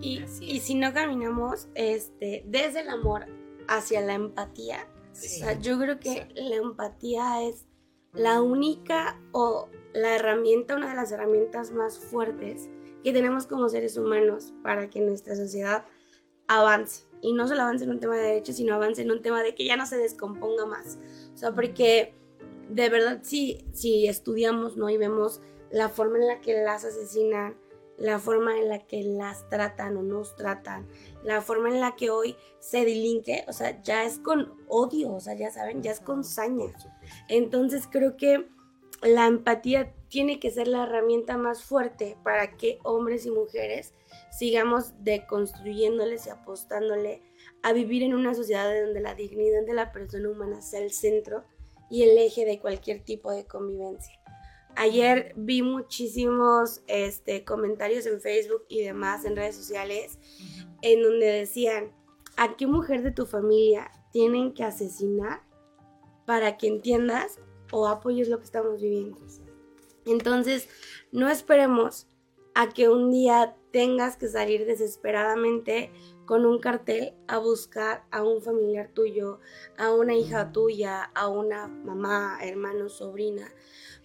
Y, 0.00 0.24
y, 0.40 0.60
si 0.60 0.74
no 0.74 0.92
caminamos 0.94 1.68
este, 1.74 2.44
desde 2.46 2.80
el 2.80 2.88
amor 2.88 3.26
hacia 3.66 4.00
la 4.00 4.14
empatía, 4.14 4.86
sí. 5.12 5.42
o 5.42 5.44
sea, 5.44 5.60
yo 5.60 5.78
creo 5.78 5.98
que 5.98 6.10
sí. 6.10 6.20
la 6.34 6.56
empatía 6.56 7.42
es 7.42 7.66
la 8.12 8.40
única 8.40 9.20
o 9.32 9.68
la 9.92 10.14
herramienta, 10.14 10.76
una 10.76 10.90
de 10.90 10.96
las 10.96 11.12
herramientas 11.12 11.72
más 11.72 11.98
fuertes 11.98 12.68
que 13.02 13.12
tenemos 13.12 13.46
como 13.46 13.68
seres 13.68 13.96
humanos 13.96 14.54
para 14.62 14.88
que 14.88 15.00
nuestra 15.00 15.36
sociedad 15.36 15.84
avance. 16.46 17.04
Y 17.20 17.32
no 17.32 17.48
solo 17.48 17.62
avance 17.62 17.84
en 17.84 17.90
un 17.90 18.00
tema 18.00 18.16
de 18.16 18.22
derechos, 18.22 18.56
sino 18.56 18.74
avance 18.74 19.02
en 19.02 19.10
un 19.10 19.22
tema 19.22 19.42
de 19.42 19.54
que 19.54 19.64
ya 19.64 19.76
no 19.76 19.86
se 19.86 19.96
descomponga 19.96 20.66
más. 20.66 20.98
O 21.34 21.36
sea, 21.36 21.52
porque 21.52 22.14
de 22.68 22.88
verdad 22.88 23.20
si, 23.22 23.66
si 23.72 24.06
estudiamos 24.06 24.76
¿no? 24.76 24.90
y 24.90 24.96
vemos 24.96 25.40
la 25.70 25.88
forma 25.88 26.18
en 26.18 26.26
la 26.26 26.40
que 26.40 26.62
las 26.62 26.84
asesinan, 26.84 27.56
la 27.98 28.18
forma 28.18 28.56
en 28.56 28.68
la 28.68 28.78
que 28.86 29.02
las 29.02 29.48
tratan 29.48 29.96
o 29.96 30.02
nos 30.02 30.36
tratan, 30.36 30.86
la 31.24 31.42
forma 31.42 31.68
en 31.68 31.80
la 31.80 31.96
que 31.96 32.10
hoy 32.10 32.36
se 32.60 32.84
delinque, 32.84 33.44
o 33.48 33.52
sea, 33.52 33.82
ya 33.82 34.04
es 34.04 34.18
con 34.18 34.54
odio, 34.68 35.12
o 35.12 35.20
sea, 35.20 35.34
ya 35.34 35.50
saben, 35.50 35.82
ya 35.82 35.90
es 35.90 36.00
con 36.00 36.24
saña. 36.24 36.66
Entonces 37.28 37.88
creo 37.90 38.16
que 38.16 38.48
la 39.02 39.26
empatía 39.26 39.92
tiene 40.08 40.40
que 40.40 40.50
ser 40.50 40.68
la 40.68 40.84
herramienta 40.84 41.36
más 41.36 41.62
fuerte 41.62 42.16
para 42.22 42.56
que 42.56 42.78
hombres 42.82 43.26
y 43.26 43.30
mujeres 43.30 43.94
sigamos 44.30 44.92
deconstruyéndoles 45.04 46.26
y 46.26 46.30
apostándole 46.30 47.22
a 47.62 47.72
vivir 47.72 48.02
en 48.02 48.14
una 48.14 48.34
sociedad 48.34 48.72
donde 48.80 49.00
la 49.00 49.14
dignidad 49.14 49.64
de 49.64 49.74
la 49.74 49.92
persona 49.92 50.28
humana 50.28 50.62
sea 50.62 50.80
el 50.80 50.92
centro 50.92 51.44
y 51.90 52.02
el 52.02 52.16
eje 52.18 52.44
de 52.44 52.60
cualquier 52.60 53.02
tipo 53.04 53.32
de 53.32 53.46
convivencia. 53.46 54.17
Ayer 54.80 55.32
vi 55.34 55.62
muchísimos 55.62 56.82
este, 56.86 57.44
comentarios 57.44 58.06
en 58.06 58.20
Facebook 58.20 58.64
y 58.68 58.80
demás 58.84 59.24
en 59.24 59.34
redes 59.34 59.56
sociales 59.56 60.20
en 60.82 61.02
donde 61.02 61.26
decían, 61.26 61.90
¿a 62.36 62.56
qué 62.56 62.68
mujer 62.68 63.02
de 63.02 63.10
tu 63.10 63.26
familia 63.26 63.90
tienen 64.12 64.54
que 64.54 64.62
asesinar 64.62 65.42
para 66.26 66.56
que 66.56 66.68
entiendas 66.68 67.40
o 67.72 67.88
apoyes 67.88 68.28
lo 68.28 68.38
que 68.38 68.44
estamos 68.44 68.80
viviendo? 68.80 69.18
Entonces, 70.06 70.68
no 71.10 71.28
esperemos 71.28 72.06
a 72.54 72.68
que 72.68 72.88
un 72.88 73.10
día 73.10 73.56
tengas 73.72 74.16
que 74.16 74.28
salir 74.28 74.64
desesperadamente 74.64 75.90
con 76.24 76.46
un 76.46 76.60
cartel 76.60 77.14
a 77.26 77.38
buscar 77.38 78.04
a 78.12 78.22
un 78.22 78.42
familiar 78.42 78.90
tuyo, 78.94 79.40
a 79.76 79.92
una 79.92 80.14
hija 80.14 80.52
tuya, 80.52 81.02
a 81.02 81.26
una 81.26 81.66
mamá, 81.66 82.38
hermano, 82.42 82.88
sobrina, 82.88 83.52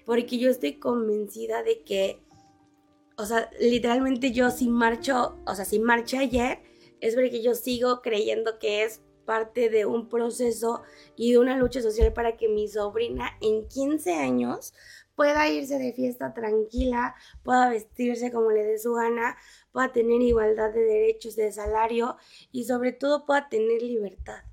porque 0.06 0.38
yo 0.38 0.50
estoy 0.50 0.80
convencida 0.80 1.64
de 1.64 1.84
que, 1.84 2.22
o 3.18 3.26
sea, 3.26 3.50
literalmente 3.60 4.32
yo 4.32 4.52
si 4.52 4.68
marcho, 4.68 5.38
o 5.46 5.56
sea, 5.56 5.66
si 5.66 5.80
marché 5.80 6.18
ayer, 6.18 6.60
es 7.00 7.16
porque 7.16 7.42
yo 7.42 7.54
sigo 7.56 8.02
creyendo 8.02 8.60
que 8.60 8.84
es 8.84 9.02
parte 9.26 9.70
de 9.70 9.86
un 9.86 10.10
proceso 10.10 10.84
y 11.16 11.32
de 11.32 11.40
una 11.40 11.58
lucha 11.58 11.82
social 11.82 12.14
para 12.14 12.38
que 12.38 12.50
mi 12.50 12.68
sobrina 12.68 13.38
en 13.42 13.68
15 13.68 14.16
años 14.16 14.74
pueda 15.16 15.48
irse 15.50 15.78
de 15.78 15.94
fiesta 15.94 16.34
tranquila, 16.34 17.16
pueda 17.44 17.70
vestirse 17.70 18.32
como 18.32 18.52
le 18.52 18.64
dé 18.64 18.80
su 18.80 18.94
gana, 18.94 19.38
pueda 19.72 19.92
tener 19.92 20.22
igualdad 20.22 20.74
de 20.74 20.82
derechos, 20.82 21.36
de 21.36 21.52
salario 21.52 22.18
y 22.52 22.66
sobre 22.66 22.92
todo 22.92 23.26
pueda 23.26 23.48
tener 23.50 23.82
libertad. 23.82 24.44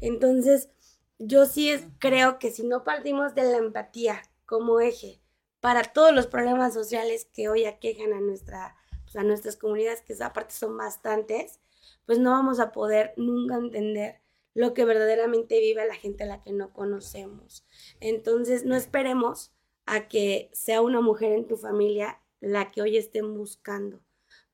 Entonces, 0.00 0.70
yo 1.18 1.46
sí 1.46 1.72
creo 1.98 2.38
que 2.38 2.50
si 2.50 2.66
no 2.66 2.84
partimos 2.84 3.34
de 3.34 3.44
la 3.44 3.58
empatía 3.58 4.22
como 4.46 4.80
eje 4.80 5.20
para 5.60 5.82
todos 5.82 6.14
los 6.14 6.26
problemas 6.26 6.74
sociales 6.74 7.28
que 7.34 7.48
hoy 7.48 7.64
aquejan 7.64 8.12
a, 8.12 8.20
nuestra, 8.20 8.76
pues, 9.02 9.16
a 9.16 9.22
nuestras 9.22 9.56
comunidades, 9.56 10.02
que 10.02 10.14
aparte 10.22 10.54
son 10.54 10.76
bastantes, 10.76 11.60
pues 12.04 12.18
no 12.18 12.30
vamos 12.30 12.60
a 12.60 12.72
poder 12.72 13.12
nunca 13.16 13.56
entender 13.56 14.20
lo 14.54 14.72
que 14.74 14.84
verdaderamente 14.84 15.60
vive 15.60 15.86
la 15.86 15.94
gente 15.94 16.24
a 16.24 16.28
la 16.28 16.42
que 16.42 16.52
no 16.52 16.72
conocemos. 16.72 17.66
Entonces, 18.00 18.64
no 18.64 18.74
esperemos 18.74 19.52
a 19.84 20.08
que 20.08 20.50
sea 20.52 20.82
una 20.82 21.00
mujer 21.00 21.32
en 21.32 21.46
tu 21.46 21.56
familia 21.56 22.20
la 22.40 22.70
que 22.70 22.82
hoy 22.82 22.96
estén 22.96 23.34
buscando, 23.34 24.00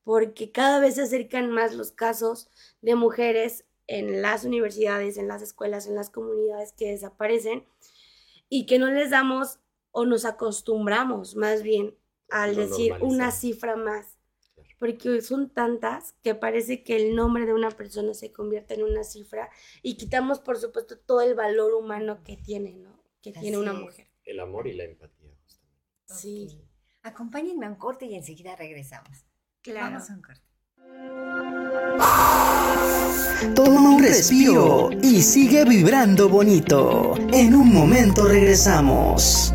porque 0.04 0.50
cada 0.50 0.80
vez 0.80 0.96
se 0.96 1.02
acercan 1.02 1.50
más 1.50 1.74
los 1.74 1.92
casos 1.92 2.48
de 2.80 2.94
mujeres 2.94 3.64
en 3.86 4.22
las 4.22 4.44
universidades, 4.44 5.18
en 5.18 5.28
las 5.28 5.42
escuelas, 5.42 5.86
en 5.86 5.94
las 5.94 6.10
comunidades 6.10 6.72
que 6.72 6.90
desaparecen 6.90 7.66
y 8.48 8.66
que 8.66 8.78
no 8.78 8.86
les 8.90 9.10
damos 9.10 9.58
o 9.92 10.04
nos 10.04 10.24
acostumbramos 10.24 11.36
más 11.36 11.62
bien 11.62 11.94
al 12.30 12.56
decir 12.56 12.94
una 13.00 13.30
cifra 13.30 13.76
más, 13.76 14.18
porque 14.78 15.20
son 15.20 15.50
tantas 15.50 16.14
que 16.22 16.34
parece 16.34 16.82
que 16.82 16.96
el 16.96 17.14
nombre 17.14 17.46
de 17.46 17.52
una 17.52 17.70
persona 17.70 18.14
se 18.14 18.32
convierte 18.32 18.74
en 18.74 18.82
una 18.82 19.04
cifra 19.04 19.50
y 19.82 19.96
quitamos 19.96 20.40
por 20.40 20.56
supuesto 20.58 20.98
todo 20.98 21.20
el 21.20 21.34
valor 21.34 21.74
humano 21.74 22.24
que 22.24 22.36
tiene, 22.36 22.72
¿no? 22.72 22.90
Que 23.20 23.32
tiene 23.32 23.58
una 23.58 23.74
mujer. 23.74 24.08
El 24.24 24.40
amor 24.40 24.66
y 24.66 24.72
la 24.72 24.84
empatía. 24.84 25.30
Sí. 26.06 26.62
Acompáñenme 27.02 27.66
a 27.66 27.68
un 27.68 27.76
corte 27.76 28.06
y 28.06 28.14
enseguida 28.14 28.56
regresamos. 28.56 29.24
Claro. 29.60 29.92
Vamos 29.92 30.10
a 30.10 30.14
un 30.14 30.22
corte. 30.22 30.52
Toma 33.54 33.90
un 33.90 34.02
respiro 34.02 34.90
y 35.02 35.22
sigue 35.22 35.64
vibrando 35.64 36.28
bonito. 36.28 37.14
En 37.32 37.54
un 37.54 37.72
momento 37.72 38.24
regresamos. 38.26 39.54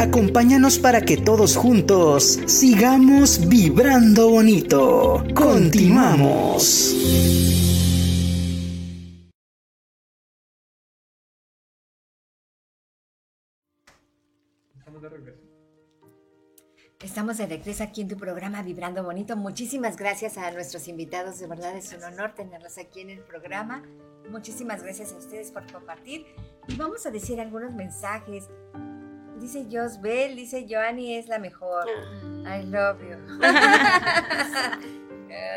Acompáñanos 0.00 0.78
para 0.78 1.02
que 1.02 1.18
todos 1.18 1.58
juntos 1.58 2.40
sigamos 2.46 3.46
vibrando 3.50 4.30
bonito. 4.30 5.22
Continuamos. 5.34 6.96
Estamos 17.02 17.36
de 17.36 17.46
regreso 17.46 17.84
aquí 17.84 18.00
en 18.00 18.08
tu 18.08 18.16
programa 18.16 18.62
Vibrando 18.62 19.04
Bonito. 19.04 19.36
Muchísimas 19.36 19.98
gracias 19.98 20.38
a 20.38 20.50
nuestros 20.50 20.88
invitados. 20.88 21.38
De 21.40 21.46
verdad 21.46 21.76
es 21.76 21.92
un 21.92 22.02
honor 22.04 22.34
tenerlos 22.34 22.78
aquí 22.78 23.02
en 23.02 23.10
el 23.10 23.20
programa. 23.20 23.82
Muchísimas 24.30 24.82
gracias 24.82 25.12
a 25.12 25.18
ustedes 25.18 25.52
por 25.52 25.70
compartir. 25.70 26.24
Y 26.68 26.76
vamos 26.76 27.04
a 27.04 27.10
decir 27.10 27.38
algunos 27.38 27.74
mensajes 27.74 28.48
dice 29.40 29.66
Bell, 30.00 30.36
dice 30.36 30.66
Joanny 30.68 31.16
es 31.16 31.28
la 31.28 31.38
mejor. 31.38 31.86
I 32.44 32.62
love 32.64 33.00
you. 33.00 33.16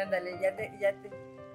Ándale, 0.03 0.39
ya 0.41 0.55
te, 0.55 0.71
ya 0.79 0.93
te. 1.01 1.11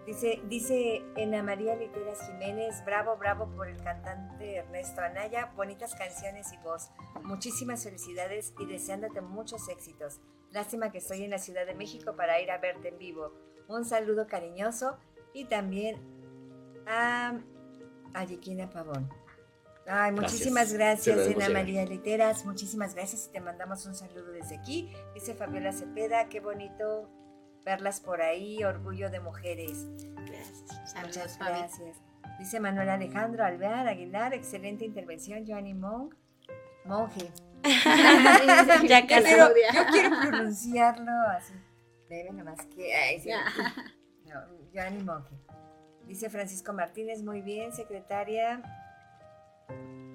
Dice, 0.07 0.41
dice 0.49 1.05
Ana 1.17 1.43
María 1.43 1.75
Literas 1.77 2.27
Jiménez, 2.27 2.83
bravo, 2.87 3.19
bravo 3.19 3.51
por 3.55 3.69
el 3.69 3.77
cantante 3.83 4.57
Ernesto 4.57 5.03
Anaya, 5.03 5.53
bonitas 5.55 5.95
canciones 5.95 6.51
y 6.53 6.57
voz. 6.59 6.91
Muchísimas 7.25 7.85
felicidades 7.85 8.55
y 8.59 8.65
deseándote 8.65 9.21
muchos 9.21 9.69
éxitos. 9.69 10.21
Lástima 10.51 10.91
que 10.91 10.99
estoy 10.99 11.25
en 11.25 11.31
la 11.31 11.39
Ciudad 11.39 11.67
de 11.67 11.75
México 11.75 12.17
para 12.17 12.41
ir 12.41 12.51
a 12.51 12.57
verte 12.57 12.89
en 12.89 12.97
vivo. 12.99 13.35
Un 13.69 13.85
saludo 13.85 14.27
cariñoso 14.27 14.97
y 15.35 15.45
también 15.45 15.99
a, 16.87 17.35
a 18.15 18.71
Pavón. 18.73 19.11
Ay, 19.91 20.13
muchísimas 20.13 20.73
gracias, 20.73 21.17
gracias 21.17 21.51
María 21.51 21.85
Literas. 21.87 22.45
Muchísimas 22.45 22.95
gracias 22.95 23.29
y 23.29 23.33
te 23.33 23.41
mandamos 23.41 23.87
un 23.87 23.95
saludo 23.95 24.33
desde 24.33 24.57
aquí. 24.57 24.93
Dice 25.15 25.35
Fabiola 25.35 25.73
Cepeda, 25.73 26.29
qué 26.29 26.41
bonito 26.41 27.09
verlas 27.65 28.01
por 28.01 28.21
ahí, 28.21 28.63
orgullo 28.65 29.09
de 29.09 29.21
mujeres. 29.21 29.87
Gracias. 30.27 30.95
Muchas 31.03 31.39
gracias. 31.39 31.97
Dice 32.39 32.61
Manuel 32.61 32.91
Alejandro 32.91 33.45
Alvear 33.45 33.89
Aguilar, 33.89 34.35
excelente 34.35 34.85
intervención, 34.85 35.47
Joanny 35.47 35.73
Monk. 35.73 36.15
Monje. 36.85 37.33
ya 38.87 39.07
casi. 39.09 39.37
Yo 39.37 39.87
quiero 39.91 40.11
pronunciarlo 40.21 41.13
así. 41.37 41.55
Debe 42.11 42.33
nomás 42.33 42.65
que. 42.67 42.95
Ay, 42.95 43.21
sí. 43.21 43.31
Joanny 44.75 45.03
Monje. 45.03 45.35
Dice 46.07 46.29
Francisco 46.29 46.73
Martínez, 46.73 47.23
muy 47.23 47.43
bien, 47.43 47.73
secretaria 47.73 48.63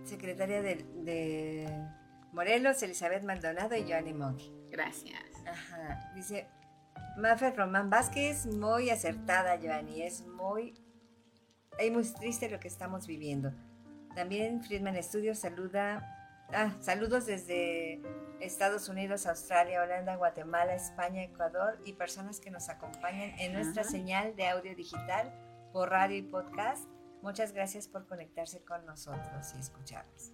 secretaria 0.04 0.62
de, 0.62 1.68
Morelos, 2.32 2.82
Elizabeth 2.82 3.24
Maldonado 3.24 3.76
y 3.76 3.84
Joanny 3.84 4.14
Monkey. 4.14 4.52
Gracias. 4.72 5.22
Ajá. 5.46 6.12
Dice 6.16 6.48
Mafer 7.18 7.56
Román 7.56 7.90
Vázquez, 7.92 8.48
muy 8.48 8.90
acertada, 8.90 9.60
Joanny. 9.62 10.02
Es 10.02 10.26
muy, 10.26 10.74
es 11.78 11.92
muy 11.92 12.04
triste 12.04 12.50
lo 12.50 12.60
que 12.60 12.68
estamos 12.68 13.06
viviendo. 13.06 13.54
También 14.16 14.64
Friedman 14.64 15.02
Studios 15.02 15.40
saluda. 15.40 16.10
Ah, 16.52 16.72
saludos 16.80 17.26
desde 17.28 18.02
Estados 18.40 18.90
Unidos, 18.90 19.26
Australia, 19.26 19.82
Holanda, 19.82 20.16
Guatemala, 20.16 20.76
España, 20.76 21.24
Ecuador 21.24 21.80
y 21.86 21.94
personas 21.94 22.40
que 22.40 22.52
nos 22.52 22.70
acompañan 22.70 23.40
en 23.40 23.54
nuestra 23.54 23.84
señal 23.84 24.36
de 24.36 24.48
audio 24.48 24.76
digital 24.76 25.34
por 25.72 25.90
radio 25.90 26.18
y 26.18 26.24
podcast 26.24 26.93
Muchas 27.24 27.54
gracias 27.54 27.88
por 27.88 28.06
conectarse 28.06 28.64
con 28.64 28.86
nosotros 28.86 29.54
y 29.56 29.60
escucharnos. 29.60 30.34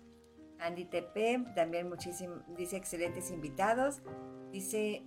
Andy 0.60 0.86
TP, 0.86 1.54
también 1.56 1.88
muchísimo, 1.88 2.44
dice 2.58 2.78
excelentes 2.78 3.32
invitados. 3.32 4.02
Dice 4.52 5.04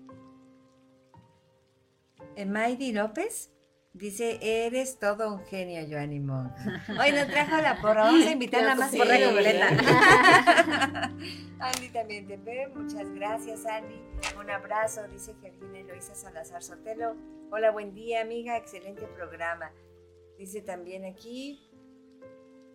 Maydi 2.46 2.92
López 2.92 3.52
dice, 3.94 4.38
eres 4.40 4.98
todo 4.98 5.34
un 5.34 5.44
genio, 5.44 5.84
Joanny 5.88 6.20
Monk. 6.20 6.52
Hoy 7.00 7.12
nos 7.16 7.26
trajo 7.26 7.56
la 7.58 7.80
porra, 7.80 8.04
vamos 8.04 8.26
a 8.26 8.30
invitarla 8.30 8.74
más 8.74 8.94
por 8.94 9.06
la 9.06 9.16
Andy 11.60 11.88
también 11.92 12.26
te 12.26 12.36
ve, 12.36 12.68
muchas 12.68 13.10
gracias 13.10 13.66
Andy. 13.66 14.00
Un 14.38 14.50
abrazo, 14.50 15.06
dice 15.08 15.34
Georgina 15.40 15.80
Eloisa 15.80 16.14
Salazar 16.14 16.62
Sotelo. 16.62 17.16
Hola, 17.50 17.70
buen 17.70 17.92
día 17.92 18.22
amiga, 18.22 18.56
excelente 18.56 19.06
programa. 19.08 19.72
Dice 20.38 20.62
también 20.62 21.04
aquí, 21.04 21.60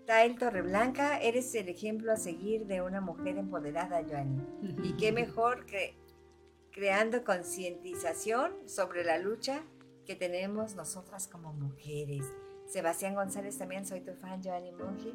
Tael 0.08 0.38
Torreblanca, 0.38 1.20
eres 1.20 1.54
el 1.54 1.68
ejemplo 1.68 2.14
a 2.14 2.16
seguir 2.16 2.66
de 2.66 2.82
una 2.82 3.02
mujer 3.02 3.38
empoderada, 3.38 4.02
Joanny. 4.10 4.42
Y 4.82 4.94
qué 4.96 5.12
mejor 5.12 5.66
que 5.66 5.96
creando 6.72 7.26
concientización 7.26 8.54
sobre 8.70 9.04
la 9.04 9.18
lucha 9.18 9.66
que 10.06 10.16
tenemos 10.16 10.76
nosotras 10.76 11.28
como 11.28 11.52
mujeres. 11.52 12.26
Sebastián 12.68 13.16
González 13.16 13.58
también, 13.58 13.86
soy 13.86 14.00
tu 14.00 14.14
fan, 14.14 14.42
Joanny 14.42 14.72
Monge. 14.72 15.12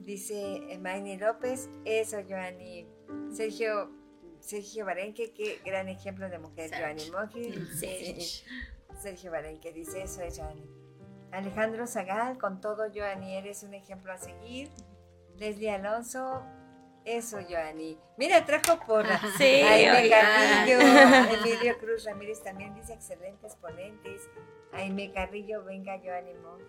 Dice 0.00 0.60
Mayni 0.80 1.16
López, 1.16 1.70
eso, 1.84 2.16
Joanny. 2.28 2.88
Sergio, 3.32 3.92
Sergio 4.40 4.86
Barenque, 4.86 5.32
qué 5.32 5.60
gran 5.64 5.88
ejemplo 5.88 6.28
de 6.28 6.40
mujer, 6.40 6.68
Joanny 6.76 7.08
Monge. 7.12 7.54
Sergio 9.00 9.30
Barenque 9.30 9.72
dice, 9.72 10.02
eso 10.02 10.20
es 10.22 10.36
Joanny. 10.36 10.79
Alejandro 11.32 11.86
Zagal, 11.86 12.38
con 12.38 12.60
todo, 12.60 12.84
Joanny, 12.94 13.36
eres 13.36 13.62
un 13.62 13.74
ejemplo 13.74 14.12
a 14.12 14.18
seguir. 14.18 14.70
Leslie 15.36 15.70
Alonso, 15.70 16.42
eso, 17.04 17.38
Joanny. 17.48 17.98
Mira, 18.18 18.44
trajo 18.44 18.78
porra. 18.86 19.20
Sí, 19.38 19.44
Aime 19.44 20.10
Carrillo, 20.10 20.80
Emilio 21.40 21.78
Cruz 21.78 22.04
Ramírez 22.04 22.42
también 22.42 22.74
dice 22.74 22.92
excelentes 22.92 23.56
ponentes. 23.56 24.28
Aime 24.72 25.12
Carrillo, 25.12 25.64
venga, 25.64 25.98
Joanny 25.98 26.34
Monge. 26.34 26.64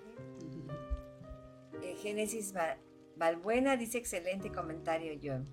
Eh, 1.83 1.95
Génesis 2.01 2.53
Valbuena 3.15 3.75
dice 3.75 3.97
excelente 3.97 4.51
comentario, 4.51 5.19
John. 5.21 5.47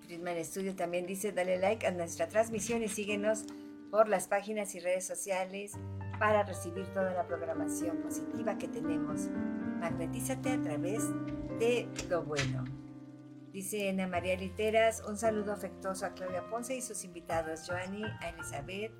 Friedman 0.00 0.44
Studio 0.44 0.74
también 0.74 1.06
dice 1.06 1.30
dale 1.30 1.58
like 1.58 1.86
a 1.86 1.92
nuestra 1.92 2.26
transmisión 2.26 2.82
y 2.82 2.88
síguenos 2.88 3.44
por 3.90 4.08
las 4.08 4.26
páginas 4.26 4.74
y 4.74 4.80
redes 4.80 5.06
sociales 5.06 5.74
para 6.20 6.42
recibir 6.42 6.86
toda 6.92 7.14
la 7.14 7.26
programación 7.26 7.96
positiva 8.02 8.58
que 8.58 8.68
tenemos. 8.68 9.26
Magnetízate 9.80 10.50
a 10.50 10.60
través 10.60 11.02
de 11.58 11.88
lo 12.10 12.22
bueno. 12.22 12.62
Dice 13.52 13.88
Ana 13.88 14.06
María 14.06 14.36
Literas, 14.36 15.02
un 15.08 15.16
saludo 15.16 15.52
afectuoso 15.52 16.04
a 16.04 16.10
Claudia 16.10 16.48
Ponce 16.50 16.76
y 16.76 16.82
sus 16.82 17.04
invitados, 17.04 17.66
Joanny, 17.66 18.04
a 18.04 18.28
Elizabeth, 18.28 18.92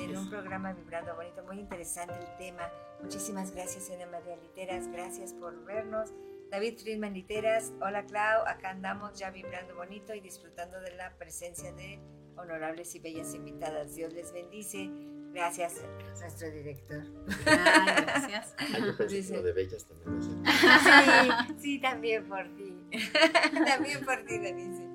en 0.00 0.16
un 0.16 0.30
programa 0.30 0.72
Vibrando 0.72 1.14
Bonito, 1.14 1.44
muy 1.44 1.60
interesante 1.60 2.14
el 2.14 2.36
tema. 2.38 2.62
Muchísimas 3.02 3.52
gracias, 3.52 3.90
Ana 3.90 4.06
María 4.06 4.36
Literas, 4.36 4.88
gracias 4.88 5.34
por 5.34 5.62
vernos. 5.66 6.10
David 6.50 6.78
Friedman 6.78 7.12
Literas, 7.12 7.74
hola 7.82 8.06
Clau, 8.06 8.46
acá 8.46 8.70
andamos 8.70 9.18
ya 9.18 9.30
vibrando 9.30 9.76
bonito 9.76 10.14
y 10.14 10.20
disfrutando 10.20 10.80
de 10.80 10.96
la 10.96 11.14
presencia 11.18 11.70
de 11.74 12.00
honorables 12.36 12.94
y 12.94 12.98
bellas 12.98 13.34
invitadas. 13.34 13.94
Dios 13.94 14.14
les 14.14 14.32
bendice. 14.32 14.90
Gracias, 15.32 15.80
nuestro 16.20 16.50
director. 16.50 17.02
gracias. 17.44 18.54
Ah, 18.58 18.78
yo 18.78 18.96
pensé 18.96 19.26
que 19.26 19.36
lo 19.36 19.42
de 19.42 19.52
bellas 19.52 19.86
también. 19.86 20.42
Sí, 20.44 21.54
sí, 21.60 21.78
también 21.80 22.24
por 22.28 22.44
ti. 22.56 22.76
también 23.66 24.04
por 24.04 24.24
ti, 24.24 24.38
le 24.38 24.52
dice. 24.54 24.88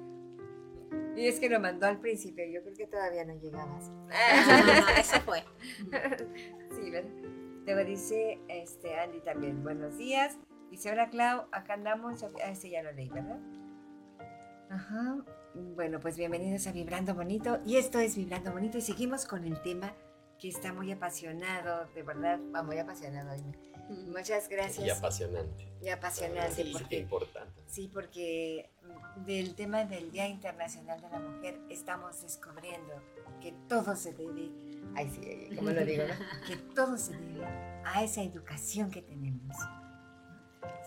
Y 1.16 1.28
es 1.28 1.40
que 1.40 1.50
lo 1.50 1.60
mandó 1.60 1.88
al 1.88 2.00
principio, 2.00 2.46
yo 2.46 2.62
creo 2.62 2.76
que 2.76 2.88
todavía 2.88 3.26
no 3.26 3.34
llegabas. 3.40 3.92
Eso 5.00 5.20
fue. 5.22 5.44
Sí, 6.76 6.92
¿verdad? 6.92 7.10
Luego 7.66 7.84
dice 7.84 8.40
este, 8.48 9.00
Andy 9.00 9.20
también, 9.22 9.64
buenos 9.64 9.98
días. 9.98 10.38
Dice, 10.70 10.92
hola 10.92 11.10
Clau, 11.10 11.48
acá 11.52 11.74
andamos. 11.74 12.24
Ah, 12.24 12.52
este 12.52 12.70
ya 12.70 12.84
lo 12.84 12.92
leí, 12.92 13.10
¿verdad? 13.10 13.40
Ajá. 14.70 15.18
Bueno, 15.54 16.00
pues 16.00 16.18
bienvenidos 16.18 16.68
a 16.68 16.72
Vibrando 16.72 17.16
Bonito. 17.16 17.60
Y 17.66 17.78
esto 17.78 18.00
es 18.00 18.16
Vibrando 18.16 18.52
Bonito 18.52 18.78
y 18.78 18.82
seguimos 18.82 19.26
con 19.26 19.44
el 19.44 19.60
tema 19.64 19.94
que 20.40 20.50
está 20.50 20.74
muy 20.74 20.92
apasionado, 20.92 21.88
de 21.94 22.04
verdad, 22.04 22.40
va 22.54 22.64
muy 22.64 22.78
apasionado. 22.78 23.36
Muchas 23.90 24.50
gracias. 24.50 24.86
Y 24.86 24.90
apasionante. 24.90 25.68
Y 25.82 25.90
apasionante. 25.90 26.64
Sí, 26.64 26.72
porque, 26.74 27.00
importante. 27.00 27.62
Sí, 27.68 27.90
porque 27.92 28.70
del 29.26 29.56
tema 29.56 29.86
del 29.86 30.12
Día 30.12 30.28
Internacional 30.28 31.02
de 31.02 31.10
la 31.10 31.20
Mujer 31.20 31.60
estamos 31.70 32.22
descubriendo 32.22 33.02
que 33.42 33.54
todo 33.68 33.96
se 33.96 34.14
debe, 34.14 34.52
ay 34.96 35.10
sí, 35.10 35.56
como 35.56 35.70
lo 35.70 35.86
digo, 35.86 36.04
¿no? 36.04 36.14
que 36.48 36.58
todo 36.74 36.98
se 36.98 37.14
debe 37.14 37.46
a 37.86 38.04
esa 38.04 38.22
educación 38.22 38.92
que 38.92 39.02
tenemos. 39.02 39.56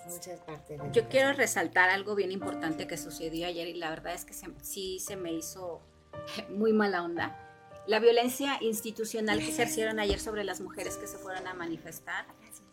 Muchas 0.06 0.40
partes 0.40 0.80
de 0.80 0.90
Yo 0.90 1.08
quiero 1.08 1.32
resaltar 1.32 1.88
algo 1.88 2.16
bien 2.16 2.32
importante 2.32 2.86
que 2.86 2.96
sucedió 2.96 3.46
ayer 3.46 3.68
y 3.68 3.74
la 3.74 3.90
verdad 3.90 4.12
es 4.12 4.24
que 4.24 4.34
se, 4.34 4.48
sí 4.62 4.98
se 4.98 5.16
me 5.16 5.32
hizo 5.32 5.80
muy 6.50 6.72
mala 6.72 7.02
onda. 7.04 7.49
La 7.86 7.98
violencia 7.98 8.58
institucional 8.60 9.38
que 9.38 9.52
se 9.52 9.64
hicieron 9.64 9.98
ayer 9.98 10.20
sobre 10.20 10.44
las 10.44 10.60
mujeres 10.60 10.96
que 10.96 11.06
se 11.06 11.18
fueron 11.18 11.46
a 11.46 11.54
manifestar, 11.54 12.26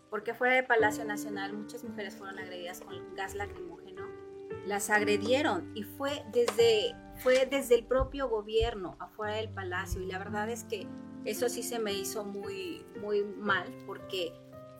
porque 0.09 0.33
fuera 0.33 0.55
de 0.55 0.63
Palacio 0.63 1.05
Nacional 1.05 1.53
muchas 1.53 1.83
mujeres 1.83 2.15
fueron 2.15 2.39
agredidas 2.39 2.81
con 2.81 3.15
gas 3.15 3.33
lacrimógeno, 3.33 4.07
las 4.65 4.89
agredieron 4.89 5.71
y 5.75 5.83
fue 5.83 6.23
desde, 6.31 6.93
fue 7.17 7.45
desde 7.45 7.75
el 7.75 7.85
propio 7.85 8.29
gobierno 8.29 8.97
afuera 8.99 9.35
del 9.35 9.49
palacio. 9.49 10.01
Y 10.01 10.07
la 10.07 10.19
verdad 10.19 10.49
es 10.49 10.65
que 10.65 10.87
eso 11.25 11.49
sí 11.49 11.63
se 11.63 11.79
me 11.79 11.93
hizo 11.93 12.25
muy, 12.25 12.85
muy 13.01 13.23
mal 13.23 13.65
porque 13.85 14.33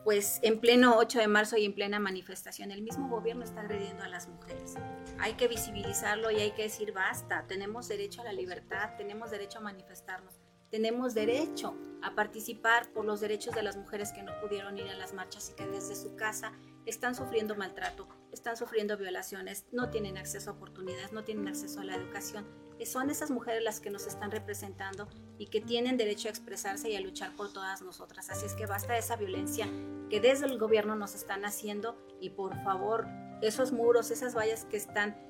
pues 0.08 0.40
en 0.42 0.62
pleno 0.62 0.96
8 0.96 1.20
de 1.20 1.28
marzo 1.28 1.58
y 1.58 1.66
en 1.66 1.76
plena 1.76 2.00
manifestación, 2.00 2.72
el 2.72 2.82
mismo 2.82 3.10
gobierno 3.10 3.44
está 3.44 3.60
agrediendo 3.60 4.06
a 4.06 4.08
las 4.08 4.30
mujeres. 4.30 4.76
Hay 5.20 5.34
que 5.34 5.50
visibilizarlo 5.50 6.32
y 6.32 6.38
hay 6.38 6.52
que 6.52 6.62
decir 6.62 6.94
basta, 6.94 7.46
tenemos 7.46 7.90
derecho 7.90 8.22
a 8.22 8.24
la 8.24 8.32
libertad, 8.32 8.92
tenemos 8.96 9.32
derecho 9.32 9.58
a 9.58 9.64
manifestarnos, 9.64 10.40
tenemos 10.72 11.14
derecho 11.14 11.76
a 12.02 12.16
participar 12.16 12.90
por 12.94 13.04
los 13.04 13.20
derechos 13.20 13.54
de 13.54 13.64
las 13.64 13.76
mujeres 13.76 14.14
que 14.14 14.24
no 14.24 14.32
pudieron 14.40 14.78
ir 14.78 14.88
a 14.88 14.96
las 14.96 15.14
marchas 15.14 15.50
y 15.50 15.56
que 15.58 15.68
desde 15.68 15.98
su 15.98 16.16
casa 16.16 16.54
están 16.86 17.14
sufriendo 17.14 17.58
maltrato, 17.58 18.08
están 18.32 18.56
sufriendo 18.56 18.96
violaciones, 18.96 19.66
no 19.74 19.90
tienen 19.90 20.18
acceso 20.18 20.52
a 20.52 20.54
oportunidades, 20.54 21.12
no 21.12 21.26
tienen 21.26 21.50
acceso 21.50 21.82
a 21.82 21.84
la 21.84 21.96
educación. 21.96 22.48
Son 22.86 23.10
esas 23.10 23.32
mujeres 23.32 23.64
las 23.64 23.80
que 23.80 23.90
nos 23.90 24.08
están 24.08 24.32
representando 24.32 25.08
y 25.38 25.48
que 25.48 25.62
tienen 25.62 25.98
derecho 25.98 26.28
a 26.28 26.32
expresarse 26.32 26.90
y 26.90 26.96
a 26.96 27.02
luchar 27.02 27.36
por 27.36 27.52
todas 27.52 27.82
nosotras. 27.82 28.30
Así 28.30 28.46
es 28.46 28.54
que 28.54 28.66
basta 28.66 28.98
esa 28.98 29.16
violencia 29.16 29.68
que 30.10 30.22
desde 30.22 30.46
el 30.46 30.58
gobierno 30.58 30.96
nos 30.96 31.16
están 31.16 31.46
haciendo 31.46 31.98
y 32.22 32.30
por 32.30 32.56
favor, 32.64 33.08
esos 33.42 33.72
muros, 33.72 34.12
esas 34.12 34.36
vallas 34.36 34.66
que 34.66 34.78
están 34.78 35.28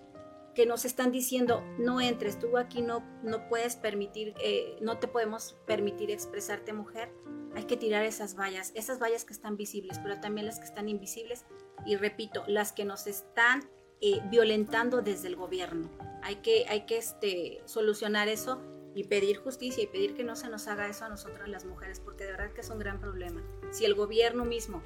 que 0.53 0.65
nos 0.65 0.85
están 0.85 1.11
diciendo 1.11 1.63
no 1.77 2.01
entres, 2.01 2.39
tú 2.39 2.57
aquí 2.57 2.81
no, 2.81 3.03
no 3.21 3.47
puedes 3.47 3.75
permitir, 3.75 4.33
eh, 4.41 4.75
no 4.81 4.97
te 4.97 5.07
podemos 5.07 5.55
permitir 5.67 6.09
expresarte 6.09 6.73
mujer, 6.73 7.11
hay 7.55 7.65
que 7.65 7.77
tirar 7.77 8.03
esas 8.03 8.35
vallas, 8.35 8.71
esas 8.73 8.99
vallas 8.99 9.23
que 9.23 9.33
están 9.33 9.55
visibles, 9.55 9.99
pero 9.99 10.19
también 10.19 10.47
las 10.47 10.57
que 10.57 10.65
están 10.65 10.89
invisibles 10.89 11.45
y 11.85 11.95
repito, 11.95 12.43
las 12.47 12.71
que 12.71 12.85
nos 12.85 13.05
están 13.05 13.69
eh, 14.01 14.19
violentando 14.31 15.03
desde 15.03 15.27
el 15.27 15.35
gobierno. 15.35 15.89
Hay 16.27 16.35
que, 16.41 16.65
hay 16.67 16.81
que 16.81 16.97
este, 16.97 17.61
solucionar 17.63 18.27
eso 18.27 18.61
y 18.93 19.05
pedir 19.05 19.37
justicia 19.37 19.81
y 19.81 19.87
pedir 19.87 20.13
que 20.13 20.25
no 20.25 20.35
se 20.35 20.49
nos 20.49 20.67
haga 20.67 20.89
eso 20.89 21.05
a 21.05 21.09
nosotras 21.09 21.47
las 21.47 21.63
mujeres, 21.63 22.01
porque 22.01 22.25
de 22.25 22.31
verdad 22.31 22.51
que 22.51 22.59
es 22.59 22.69
un 22.69 22.79
gran 22.79 22.99
problema. 22.99 23.41
Si 23.71 23.85
el 23.85 23.95
gobierno 23.95 24.43
mismo 24.43 24.83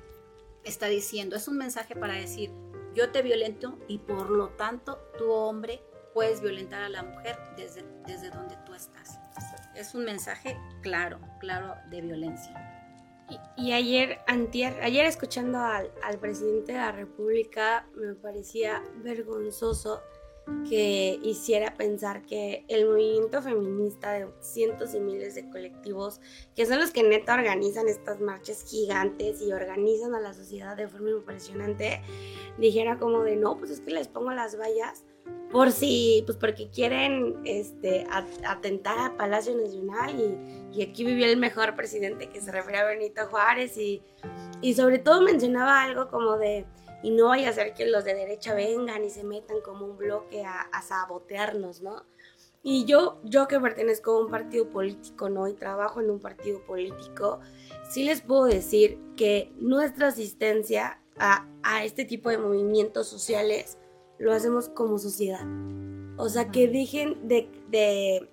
está 0.63 0.85
diciendo, 0.85 1.35
es 1.35 1.47
un 1.47 1.57
mensaje 1.57 1.95
para 1.95 2.13
decir, 2.13 2.51
yo 2.93 3.11
te 3.11 3.23
violento 3.23 3.80
y 3.88 3.97
por 3.97 4.30
lo 4.30 4.49
tanto 4.49 4.99
tu 5.18 5.31
hombre 5.31 5.81
puedes 6.13 6.41
violentar 6.41 6.84
a 6.84 6.89
la 6.89 7.01
mujer 7.01 7.39
desde, 7.57 7.84
desde 8.05 8.30
donde 8.30 8.55
tú 8.63 8.76
estás. 8.76 9.18
Es 9.76 9.95
un 9.95 10.05
mensaje 10.05 10.55
claro, 10.84 11.19
claro 11.39 11.73
de 11.89 12.01
violencia. 12.01 12.53
Y, 13.57 13.72
ayer, 13.72 14.19
antier, 14.27 14.80
ayer 14.84 15.07
escuchando 15.07 15.57
al, 15.57 15.91
al 16.03 16.19
presidente 16.19 16.73
de 16.73 16.77
la 16.77 16.91
República, 16.91 17.88
me 17.95 18.13
parecía 18.13 18.84
vergonzoso 18.97 20.03
que 20.68 21.19
hiciera 21.23 21.73
pensar 21.76 22.26
que 22.26 22.65
el 22.68 22.88
movimiento 22.88 23.41
feminista 23.41 24.11
de 24.11 24.27
cientos 24.39 24.93
y 24.93 24.99
miles 24.99 25.35
de 25.35 25.49
colectivos, 25.49 26.19
que 26.55 26.65
son 26.65 26.80
los 26.80 26.91
que 26.91 27.03
neta 27.03 27.34
organizan 27.34 27.88
estas 27.88 28.19
marchas 28.19 28.63
gigantes 28.68 29.41
y 29.41 29.51
organizan 29.53 30.15
a 30.15 30.19
la 30.19 30.34
sociedad 30.34 30.76
de 30.76 30.88
forma 30.88 31.11
impresionante, 31.11 32.01
dijera 32.57 32.97
como 32.99 33.23
de 33.23 33.35
no, 33.35 33.57
pues 33.57 33.72
es 33.72 33.81
que 33.81 33.91
les 33.91 34.07
pongo 34.07 34.31
las 34.31 34.57
vallas 34.57 35.03
por 35.51 35.72
si, 35.72 36.23
pues 36.26 36.38
porque 36.38 36.69
quieren 36.69 37.35
este, 37.43 38.07
atentar 38.47 38.97
a 38.99 39.18
Palacio 39.18 39.55
Nacional 39.55 40.15
y, 40.72 40.81
aquí 40.81 41.03
vivía 41.03 41.27
el 41.27 41.38
mejor 41.38 41.76
presidente 41.76 42.30
que 42.30 42.39
se 42.39 42.51
refiere 42.51 42.80
a 42.80 42.85
Benito 42.85 43.27
Juárez 43.27 43.77
y, 43.77 44.01
y 44.61 44.73
sobre 44.73 44.99
todo 44.99 45.22
mencionaba 45.22 45.84
algo 45.84 46.07
como 46.07 46.38
de 46.38 46.65
y 47.03 47.11
no 47.11 47.28
vaya 47.28 47.49
a 47.49 47.53
ser 47.53 47.73
que 47.73 47.86
los 47.86 48.03
de 48.03 48.14
derecha 48.14 48.53
vengan 48.53 49.03
y 49.03 49.10
se 49.10 49.23
metan 49.23 49.61
como 49.61 49.86
un 49.86 49.98
bloque 49.98 50.44
a, 50.45 50.82
sabotearnos, 50.82 51.82
¿no? 51.82 52.06
Y 52.64 52.86
yo, 52.86 53.19
yo 53.23 53.48
que 53.48 53.60
pertenezco 53.60 54.11
a 54.11 54.23
un 54.23 54.30
partido 54.30 54.69
político, 54.69 55.30
¿no? 55.30 55.48
Y 55.48 55.53
trabajo 55.53 55.99
en 55.99 56.11
un 56.11 56.19
partido 56.19 56.64
político, 56.65 57.40
sí 57.90 58.03
les 58.03 58.22
puedo 58.22 58.45
decir 58.45 58.99
que 59.18 59.52
nuestra 59.57 60.07
asistencia 60.07 61.02
a, 61.18 61.48
a 61.64 61.84
este 61.84 62.06
tipo 62.06 62.30
de 62.30 62.38
movimientos 62.38 63.07
sociales 63.07 63.78
lo 64.19 64.32
hacemos 64.32 64.69
como 64.69 64.99
sociedad. 64.99 65.45
O 66.18 66.30
sea, 66.30 66.49
que 66.52 66.68
dejen 66.68 67.28
de, 67.28 67.49
de, 67.69 68.30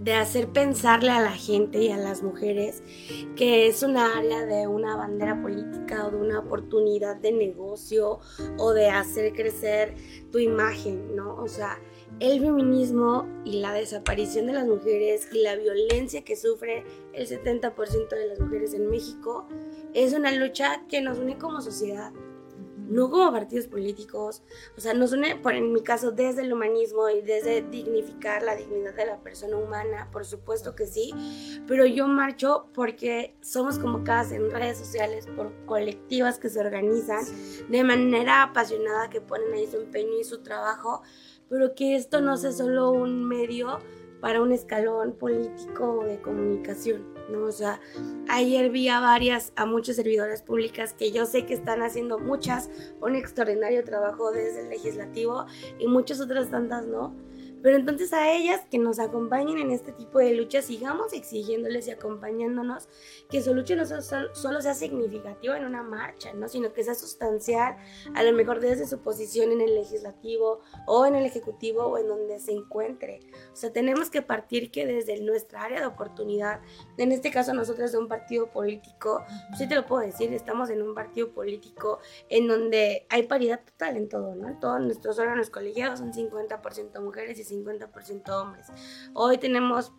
de, 0.00 0.14
hacer 0.14 0.48
pensarle 0.48 1.10
a 1.10 1.20
la 1.20 1.32
gente 1.32 1.82
y 1.82 1.90
a 1.90 1.96
las 1.96 2.22
mujeres 2.22 2.82
que 3.36 3.66
es 3.66 3.82
una 3.82 4.18
área 4.18 4.44
de 4.44 4.66
una 4.66 4.96
bandera 4.96 5.40
política 5.40 6.06
o 6.06 6.10
de 6.10 6.16
una 6.16 6.40
oportunidad 6.40 7.16
de 7.16 7.32
negocio 7.32 8.20
o 8.58 8.72
de 8.72 8.88
hacer 8.88 9.32
crecer 9.32 9.94
tu 10.30 10.38
imagen, 10.38 11.14
¿no? 11.14 11.36
O 11.36 11.48
sea, 11.48 11.78
el 12.20 12.40
feminismo 12.40 13.26
y 13.44 13.60
la 13.60 13.72
desaparición 13.72 14.46
de 14.46 14.52
las 14.52 14.66
mujeres 14.66 15.28
y 15.32 15.42
la 15.42 15.56
violencia 15.56 16.24
que 16.24 16.36
sufre 16.36 16.84
el 17.12 17.26
70% 17.26 18.08
de 18.08 18.26
las 18.28 18.40
mujeres 18.40 18.74
en 18.74 18.88
México 18.88 19.46
es 19.94 20.12
una 20.12 20.32
lucha 20.32 20.84
que 20.88 21.00
nos 21.00 21.18
une 21.18 21.38
como 21.38 21.60
sociedad 21.60 22.12
no 22.92 23.10
como 23.10 23.32
partidos 23.32 23.66
políticos, 23.66 24.42
o 24.76 24.80
sea, 24.80 24.94
nos 24.94 25.12
une, 25.12 25.36
por 25.36 25.54
en 25.54 25.72
mi 25.72 25.82
caso, 25.82 26.12
desde 26.12 26.42
el 26.42 26.52
humanismo 26.52 27.08
y 27.08 27.22
desde 27.22 27.62
dignificar 27.62 28.42
la 28.42 28.54
dignidad 28.54 28.94
de 28.94 29.06
la 29.06 29.18
persona 29.20 29.56
humana, 29.56 30.08
por 30.12 30.24
supuesto 30.24 30.74
que 30.74 30.86
sí, 30.86 31.12
pero 31.66 31.86
yo 31.86 32.06
marcho 32.06 32.66
porque 32.74 33.34
somos 33.40 33.78
convocadas 33.78 34.32
en 34.32 34.50
redes 34.50 34.78
sociales 34.78 35.26
por 35.36 35.52
colectivas 35.66 36.38
que 36.38 36.48
se 36.48 36.60
organizan 36.60 37.24
de 37.68 37.84
manera 37.84 38.42
apasionada, 38.42 39.10
que 39.10 39.20
ponen 39.20 39.52
ahí 39.54 39.66
su 39.66 39.78
empeño 39.78 40.18
y 40.20 40.24
su 40.24 40.42
trabajo, 40.42 41.02
pero 41.48 41.74
que 41.74 41.96
esto 41.96 42.20
no 42.20 42.36
sea 42.36 42.52
solo 42.52 42.90
un 42.90 43.24
medio 43.24 43.78
para 44.20 44.40
un 44.40 44.52
escalón 44.52 45.12
político 45.12 46.04
de 46.04 46.20
comunicación. 46.20 47.11
¿No? 47.28 47.44
O 47.44 47.52
sea, 47.52 47.80
ayer 48.28 48.70
vi 48.70 48.88
a 48.88 49.00
varias, 49.00 49.52
a 49.56 49.66
muchas 49.66 49.96
servidoras 49.96 50.42
públicas 50.42 50.92
que 50.92 51.12
yo 51.12 51.26
sé 51.26 51.46
que 51.46 51.54
están 51.54 51.82
haciendo 51.82 52.18
muchas 52.18 52.70
un 53.00 53.16
extraordinario 53.16 53.84
trabajo 53.84 54.32
desde 54.32 54.60
el 54.60 54.68
legislativo 54.68 55.46
y 55.78 55.86
muchas 55.86 56.20
otras 56.20 56.50
tantas 56.50 56.86
no 56.86 57.14
pero 57.62 57.76
entonces 57.76 58.12
a 58.12 58.32
ellas 58.32 58.62
que 58.70 58.78
nos 58.78 58.98
acompañen 58.98 59.58
en 59.58 59.70
este 59.70 59.92
tipo 59.92 60.18
de 60.18 60.34
luchas, 60.34 60.66
sigamos 60.66 61.12
exigiéndoles 61.12 61.86
y 61.86 61.90
acompañándonos 61.90 62.88
que 63.30 63.42
su 63.42 63.54
lucha 63.54 63.76
no 63.76 63.84
solo, 63.86 64.62
sea 64.62 64.74
significativa 64.74 65.56
en 65.56 65.64
una 65.64 65.82
marcha, 65.82 66.32
¿no? 66.34 66.48
sino 66.48 66.72
que 66.72 66.84
sea 66.84 66.94
sustancial, 66.94 67.76
a 68.14 68.22
lo 68.22 68.32
mejor 68.32 68.60
desde 68.60 68.86
su 68.86 69.00
posición 69.00 69.52
en 69.52 69.60
el 69.60 69.74
legislativo 69.74 70.60
o 70.86 71.06
en 71.06 71.14
el 71.14 71.24
ejecutivo 71.24 71.84
o 71.84 71.98
en 71.98 72.08
donde 72.08 72.38
se 72.38 72.52
encuentre. 72.52 73.20
O 73.52 73.56
sea, 73.56 73.72
tenemos 73.72 74.10
que 74.10 74.22
partir 74.22 74.70
que 74.70 74.86
desde 74.86 75.20
nuestra 75.20 75.62
área 75.62 75.80
de 75.80 75.86
oportunidad, 75.86 76.60
en 76.96 77.12
este 77.12 77.30
caso 77.30 77.54
nosotros 77.54 77.92
de 77.92 77.98
un 77.98 78.08
partido 78.08 78.50
político, 78.50 79.24
pues 79.48 79.58
sí 79.58 79.68
te 79.68 79.74
lo 79.74 79.86
puedo 79.86 80.02
decir, 80.02 80.32
estamos 80.32 80.70
en 80.70 80.82
un 80.82 80.94
partido 80.94 81.32
político 81.32 82.00
en 82.28 82.48
donde 82.48 83.06
hay 83.08 83.24
paridad 83.24 83.60
total 83.64 83.96
en 83.96 84.08
todo, 84.08 84.34
¿no? 84.34 84.58
Todos 84.58 84.80
nuestros 84.80 85.18
órganos 85.18 85.50
colegiados 85.50 86.00
son 86.00 86.12
50% 86.12 87.00
mujeres 87.00 87.38
y 87.38 87.44
50% 87.52 88.28
hombres. 88.30 88.66
Hoy 89.14 89.38
tenemos 89.38 89.92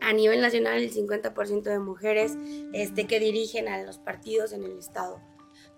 a 0.00 0.12
nivel 0.12 0.40
nacional 0.40 0.78
el 0.78 0.92
50% 0.92 1.62
de 1.62 1.78
mujeres 1.78 2.36
este, 2.72 3.06
que 3.06 3.20
dirigen 3.20 3.68
a 3.68 3.82
los 3.82 3.98
partidos 3.98 4.52
en 4.52 4.64
el 4.64 4.78
Estado. 4.78 5.20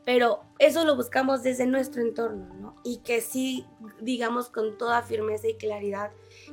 Pero 0.05 0.45
eso 0.59 0.85
lo 0.85 0.95
buscamos 0.97 1.43
desde 1.43 1.67
nuestro 1.67 2.01
entorno, 2.01 2.55
¿no? 2.55 2.77
Y 2.85 2.99
que 2.99 3.21
sí 3.21 3.67
digamos 4.01 4.49
con 4.49 4.79
toda 4.79 5.03
firmeza 5.03 5.49
y 5.49 5.57
claridad 5.57 6.13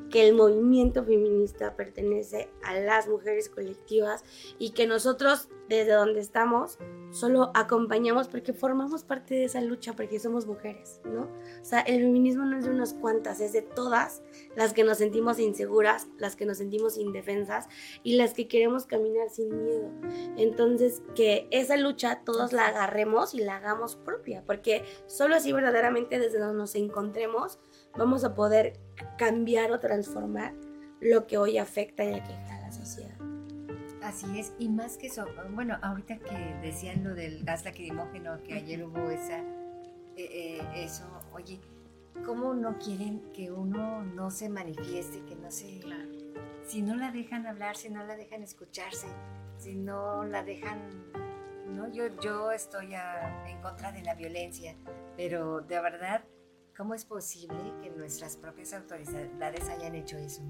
que 0.09 0.27
el 0.27 0.35
movimiento 0.35 1.03
feminista 1.03 1.75
pertenece 1.75 2.49
a 2.63 2.73
las 2.79 3.07
mujeres 3.07 3.49
colectivas 3.49 4.23
y 4.59 4.71
que 4.71 4.87
nosotros 4.87 5.49
desde 5.69 5.93
donde 5.93 6.19
estamos 6.19 6.77
solo 7.11 7.51
acompañamos 7.53 8.27
porque 8.27 8.53
formamos 8.53 9.03
parte 9.03 9.35
de 9.35 9.45
esa 9.45 9.61
lucha 9.61 9.93
porque 9.93 10.19
somos 10.19 10.45
mujeres, 10.45 10.99
¿no? 11.05 11.21
O 11.61 11.65
sea, 11.65 11.79
el 11.81 12.01
feminismo 12.01 12.45
no 12.45 12.57
es 12.57 12.65
de 12.65 12.71
unas 12.71 12.93
cuantas, 12.93 13.39
es 13.39 13.53
de 13.53 13.61
todas 13.61 14.21
las 14.55 14.73
que 14.73 14.83
nos 14.83 14.97
sentimos 14.97 15.39
inseguras, 15.39 16.07
las 16.17 16.35
que 16.35 16.45
nos 16.45 16.57
sentimos 16.57 16.97
indefensas 16.97 17.67
y 18.03 18.15
las 18.15 18.33
que 18.33 18.47
queremos 18.47 18.85
caminar 18.85 19.29
sin 19.29 19.63
miedo. 19.63 19.91
Entonces, 20.37 21.01
que 21.15 21.47
esa 21.51 21.77
lucha 21.77 22.21
todos 22.23 22.53
la 22.53 22.67
agarremos 22.67 23.33
y 23.33 23.39
la 23.39 23.57
hagamos 23.57 23.95
propia, 23.95 24.43
porque 24.45 24.83
solo 25.07 25.35
así 25.35 25.51
verdaderamente 25.51 26.19
desde 26.19 26.39
donde 26.39 26.57
nos 26.57 26.75
encontremos 26.75 27.59
vamos 27.97 28.23
a 28.23 28.35
poder 28.35 28.79
cambiar 29.17 29.71
o 29.71 29.79
transformar 29.79 30.53
lo 30.99 31.27
que 31.27 31.37
hoy 31.37 31.57
afecta 31.57 32.03
y 32.03 32.13
aqueja 32.13 32.57
a 32.57 32.61
la 32.61 32.71
sociedad. 32.71 33.15
Así 34.01 34.37
es, 34.37 34.53
y 34.59 34.67
más 34.67 34.97
que 34.97 35.07
eso, 35.07 35.25
bueno, 35.51 35.77
ahorita 35.81 36.17
que 36.17 36.55
decían 36.61 37.03
lo 37.05 37.15
del 37.15 37.43
gas 37.45 37.63
lacrimógeno, 37.63 38.41
que 38.43 38.53
ayer 38.55 38.83
hubo 38.83 39.09
esa, 39.09 39.39
eh, 40.17 40.57
eh, 40.57 40.61
eso, 40.75 41.05
oye, 41.31 41.61
¿cómo 42.25 42.53
no 42.53 42.77
quieren 42.77 43.31
que 43.33 43.51
uno 43.51 44.03
no 44.03 44.31
se 44.31 44.49
manifieste, 44.49 45.23
que 45.25 45.35
no 45.35 45.51
se... 45.51 45.81
Si 46.65 46.81
no 46.81 46.95
la 46.95 47.11
dejan 47.11 47.45
hablar, 47.45 47.75
si 47.75 47.89
no 47.89 48.05
la 48.05 48.15
dejan 48.15 48.43
escucharse, 48.43 49.07
si 49.57 49.75
no 49.75 50.23
la 50.23 50.43
dejan... 50.43 51.11
No, 51.67 51.91
yo, 51.91 52.07
yo 52.21 52.51
estoy 52.51 52.93
en 52.93 53.61
contra 53.61 53.91
de 53.91 54.03
la 54.03 54.15
violencia, 54.15 54.75
pero 55.17 55.61
de 55.61 55.81
verdad 55.81 56.23
¿Cómo 56.75 56.95
es 56.95 57.05
posible 57.05 57.55
que 57.83 57.91
nuestras 57.91 58.35
propias 58.35 58.73
autoridades 58.73 59.69
hayan 59.69 59.93
hecho 59.93 60.17
eso? 60.17 60.41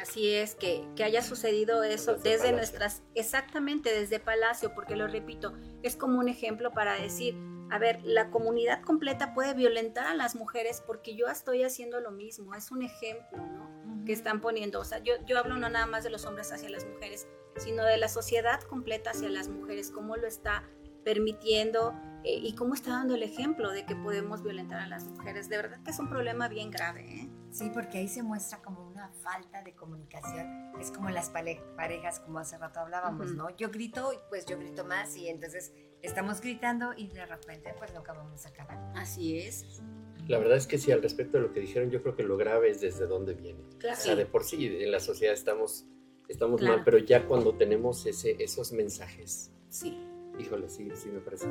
Así 0.00 0.32
es, 0.32 0.54
que, 0.54 0.88
que 0.96 1.04
haya 1.04 1.20
sucedido 1.20 1.82
eso 1.82 2.14
desde, 2.16 2.52
nuestras, 2.52 3.02
exactamente 3.14 3.92
desde 3.92 4.18
Palacio, 4.18 4.72
porque 4.74 4.96
lo 4.96 5.06
repito, 5.08 5.52
es 5.82 5.94
como 5.94 6.20
un 6.20 6.28
ejemplo 6.28 6.72
para 6.72 6.94
decir, 6.94 7.34
a 7.70 7.78
ver, 7.78 8.00
la 8.02 8.30
comunidad 8.30 8.82
completa 8.82 9.34
puede 9.34 9.54
violentar 9.54 10.06
a 10.06 10.14
las 10.14 10.34
mujeres 10.34 10.82
porque 10.86 11.14
yo 11.14 11.26
estoy 11.28 11.62
haciendo 11.64 12.00
lo 12.00 12.10
mismo, 12.10 12.54
es 12.54 12.70
un 12.70 12.82
ejemplo, 12.82 13.38
¿no? 13.38 14.04
Que 14.04 14.12
están 14.12 14.40
poniendo, 14.40 14.80
o 14.80 14.84
sea, 14.84 14.98
yo, 14.98 15.14
yo 15.26 15.38
hablo 15.38 15.56
no 15.56 15.68
nada 15.68 15.86
más 15.86 16.04
de 16.04 16.10
los 16.10 16.24
hombres 16.24 16.52
hacia 16.52 16.70
las 16.70 16.86
mujeres, 16.86 17.26
sino 17.56 17.84
de 17.84 17.96
la 17.96 18.08
sociedad 18.08 18.60
completa 18.62 19.10
hacia 19.10 19.28
las 19.28 19.48
mujeres, 19.48 19.90
cómo 19.90 20.16
lo 20.16 20.26
está 20.26 20.64
permitiendo 21.04 21.94
eh, 22.24 22.38
y 22.42 22.54
cómo 22.54 22.74
está 22.74 22.90
dando 22.90 23.14
el 23.14 23.22
ejemplo 23.22 23.70
de 23.70 23.86
que 23.86 23.94
podemos 23.96 24.42
violentar 24.42 24.80
a 24.80 24.86
las 24.86 25.04
mujeres. 25.04 25.48
De 25.48 25.56
verdad 25.56 25.82
que 25.82 25.90
es 25.90 25.98
un 25.98 26.08
problema 26.08 26.48
bien 26.48 26.70
grave. 26.70 27.02
¿eh? 27.02 27.30
Sí, 27.50 27.70
porque 27.72 27.98
ahí 27.98 28.08
se 28.08 28.22
muestra 28.22 28.60
como 28.60 28.86
una 28.86 29.08
falta 29.22 29.62
de 29.62 29.74
comunicación. 29.74 30.72
Es 30.80 30.90
como 30.90 31.08
las 31.10 31.30
parejas, 31.30 32.20
como 32.20 32.38
hace 32.40 32.58
rato 32.58 32.80
hablábamos, 32.80 33.32
¿no? 33.32 33.48
Yo 33.56 33.70
grito, 33.70 34.10
pues 34.28 34.44
yo 34.46 34.58
grito 34.58 34.84
más 34.84 35.16
y 35.16 35.28
entonces 35.28 35.72
estamos 36.02 36.40
gritando 36.40 36.92
y 36.96 37.08
de 37.08 37.26
repente 37.26 37.74
pues 37.78 37.92
nunca 37.94 38.12
vamos 38.12 38.44
a 38.46 38.48
acabar. 38.48 38.78
Así 38.96 39.38
es. 39.38 39.82
La 40.26 40.38
verdad 40.38 40.56
es 40.56 40.66
que 40.66 40.78
sí, 40.78 40.92
al 40.92 41.02
respecto 41.02 41.38
de 41.38 41.44
lo 41.44 41.52
que 41.52 41.60
dijeron, 41.60 41.90
yo 41.90 42.02
creo 42.02 42.14
que 42.14 42.22
lo 42.22 42.36
grave 42.36 42.70
es 42.70 42.80
desde 42.80 43.06
dónde 43.06 43.34
viene. 43.34 43.60
Claro. 43.78 43.98
O 43.98 44.00
sea, 44.00 44.14
de 44.14 44.26
por 44.26 44.44
sí 44.44 44.66
en 44.66 44.92
la 44.92 45.00
sociedad 45.00 45.32
estamos, 45.32 45.86
estamos 46.28 46.60
mal, 46.60 46.82
pero 46.84 46.98
ya 46.98 47.26
cuando 47.26 47.54
tenemos 47.54 48.04
ese, 48.04 48.36
esos 48.42 48.72
mensajes. 48.72 49.50
Sí 49.70 50.08
Híjole, 50.38 50.68
sí, 50.68 50.88
sí 50.94 51.08
me 51.08 51.20
parece. 51.20 51.46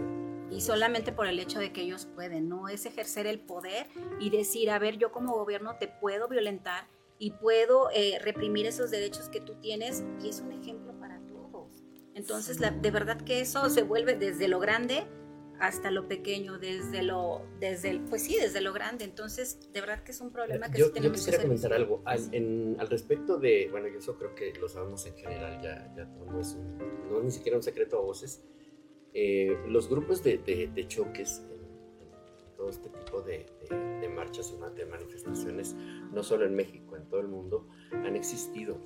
Y 0.50 0.62
solamente 0.62 1.12
por 1.12 1.28
el 1.28 1.40
hecho 1.40 1.60
de 1.60 1.74
que 1.74 1.82
ellos 1.82 2.08
pueden, 2.16 2.48
no 2.48 2.70
es 2.70 2.86
ejercer 2.86 3.28
el 3.28 3.40
poder 3.40 3.88
y 4.20 4.30
decir, 4.30 4.70
a 4.70 4.80
ver, 4.80 4.98
yo 4.98 5.12
como 5.12 5.34
gobierno 5.34 5.76
te 5.78 5.88
puedo 5.88 6.28
violentar 6.28 6.88
y 7.20 7.32
puedo 7.32 7.90
eh, 7.94 8.20
reprimir 8.24 8.66
esos 8.66 8.90
derechos 8.90 9.28
que 9.30 9.42
tú 9.42 9.56
tienes 9.56 10.04
y 10.24 10.30
es 10.30 10.40
un 10.40 10.52
ejemplo 10.54 10.94
para. 11.00 11.20
Entonces, 12.18 12.60
la, 12.60 12.72
de 12.72 12.90
verdad 12.90 13.22
que 13.22 13.42
eso 13.42 13.70
se 13.70 13.84
vuelve 13.84 14.16
desde 14.16 14.48
lo 14.48 14.60
grande 14.60 15.06
hasta 15.60 15.92
lo 15.92 16.08
pequeño, 16.08 16.58
desde 16.58 17.04
lo, 17.04 17.44
desde 17.60 17.92
el, 17.92 18.02
pues 18.02 18.24
sí, 18.24 18.36
desde 18.42 18.60
lo 18.60 18.74
grande. 18.74 19.06
Entonces, 19.06 19.60
de 19.72 19.82
verdad 19.82 20.04
que 20.04 20.12
es 20.12 20.20
un 20.20 20.32
problema 20.32 20.70
que 20.72 20.80
yo, 20.80 20.88
sí 20.88 20.94
tenemos 20.94 21.20
Yo 21.20 21.26
quisiera 21.26 21.44
comentar 21.44 21.74
algo 21.74 22.02
al, 22.06 22.34
en, 22.34 22.76
al 22.80 22.90
respecto 22.90 23.38
de, 23.38 23.68
bueno, 23.70 23.88
yo 23.88 24.00
eso 24.00 24.18
creo 24.18 24.34
que 24.34 24.52
lo 24.60 24.68
sabemos 24.68 25.06
en 25.06 25.16
general, 25.16 25.62
ya, 25.62 25.94
ya 25.96 26.06
no 26.06 26.40
es 26.40 26.56
un, 26.56 26.78
no 27.08 27.22
ni 27.22 27.30
siquiera 27.30 27.56
un 27.56 27.64
secreto 27.64 28.00
a 28.00 28.02
voces, 28.02 28.44
eh, 29.14 29.56
los 29.68 29.88
grupos 29.88 30.24
de, 30.24 30.38
de, 30.38 30.88
choques 30.88 31.44
en, 31.52 31.58
todo 32.56 32.70
este 32.70 32.90
tipo 32.90 33.22
de, 33.22 33.46
de 33.70 34.10
marchas 34.10 34.52
y 34.52 34.76
de 34.76 34.86
manifestaciones, 34.88 35.76
no 36.12 36.24
solo 36.24 36.46
en 36.46 36.56
México, 36.56 36.96
en 36.96 37.08
todo 37.08 37.20
el 37.20 37.28
mundo, 37.28 37.68
han 37.92 38.16
existido. 38.16 38.80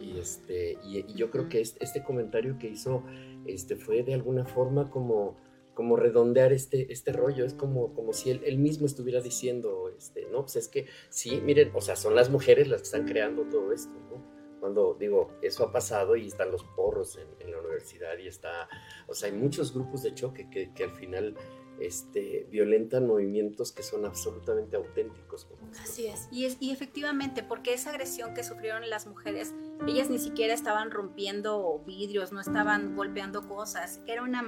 Y, 0.00 0.18
este, 0.18 0.78
y, 0.84 1.14
yo 1.14 1.30
creo 1.30 1.48
que 1.48 1.60
este, 1.60 1.84
este, 1.84 2.02
comentario 2.02 2.58
que 2.58 2.68
hizo 2.68 3.02
este, 3.46 3.76
fue 3.76 4.02
de 4.02 4.14
alguna 4.14 4.44
forma 4.44 4.90
como, 4.90 5.36
como 5.74 5.96
redondear 5.96 6.52
este, 6.52 6.92
este 6.92 7.12
rollo, 7.12 7.44
es 7.44 7.54
como, 7.54 7.94
como 7.94 8.12
si 8.12 8.30
él, 8.30 8.42
él, 8.44 8.58
mismo 8.58 8.86
estuviera 8.86 9.20
diciendo, 9.20 9.90
este, 9.96 10.26
no, 10.30 10.42
pues 10.42 10.56
es 10.56 10.68
que 10.68 10.86
sí, 11.08 11.40
miren, 11.42 11.70
o 11.74 11.80
sea, 11.80 11.96
son 11.96 12.14
las 12.14 12.30
mujeres 12.30 12.68
las 12.68 12.82
que 12.82 12.86
están 12.86 13.06
creando 13.06 13.44
todo 13.44 13.72
esto, 13.72 13.94
¿no? 14.10 14.36
Cuando 14.60 14.94
digo, 14.98 15.28
eso 15.42 15.64
ha 15.64 15.72
pasado 15.72 16.16
y 16.16 16.26
están 16.26 16.50
los 16.50 16.64
porros 16.64 17.18
en, 17.18 17.50
la 17.50 17.60
universidad 17.60 18.18
y 18.18 18.26
está, 18.26 18.68
o 19.06 19.14
sea, 19.14 19.30
hay 19.30 19.36
muchos 19.36 19.72
grupos 19.72 20.02
de 20.02 20.14
choque 20.14 20.50
que, 20.50 20.72
que 20.74 20.84
al 20.84 20.92
final 20.92 21.36
este, 21.80 22.46
violentan 22.50 23.06
movimientos 23.06 23.72
que 23.72 23.82
son 23.82 24.04
absolutamente 24.04 24.76
auténticos. 24.76 25.46
Así 25.82 26.06
es. 26.06 26.28
Y, 26.30 26.44
es. 26.44 26.56
y 26.60 26.70
efectivamente, 26.70 27.42
porque 27.42 27.74
esa 27.74 27.90
agresión 27.90 28.34
que 28.34 28.42
sufrieron 28.42 28.88
las 28.88 29.06
mujeres, 29.06 29.54
ellas 29.86 30.10
ni 30.10 30.18
siquiera 30.18 30.54
estaban 30.54 30.90
rompiendo 30.90 31.82
vidrios, 31.86 32.32
no 32.32 32.40
estaban 32.40 32.96
golpeando 32.96 33.46
cosas, 33.48 34.00
era 34.06 34.22
una, 34.22 34.44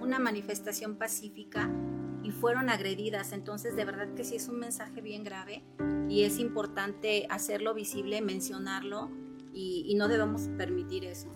una 0.00 0.18
manifestación 0.18 0.96
pacífica 0.96 1.70
y 2.22 2.30
fueron 2.30 2.70
agredidas. 2.70 3.32
Entonces, 3.32 3.76
de 3.76 3.84
verdad 3.84 4.14
que 4.14 4.24
sí 4.24 4.36
es 4.36 4.48
un 4.48 4.58
mensaje 4.58 5.00
bien 5.00 5.24
grave 5.24 5.62
y 6.08 6.24
es 6.24 6.38
importante 6.38 7.26
hacerlo 7.28 7.74
visible, 7.74 8.20
mencionarlo 8.22 9.10
y, 9.52 9.84
y 9.88 9.94
no 9.94 10.08
debemos 10.08 10.48
permitir 10.56 11.04
eso. 11.04 11.28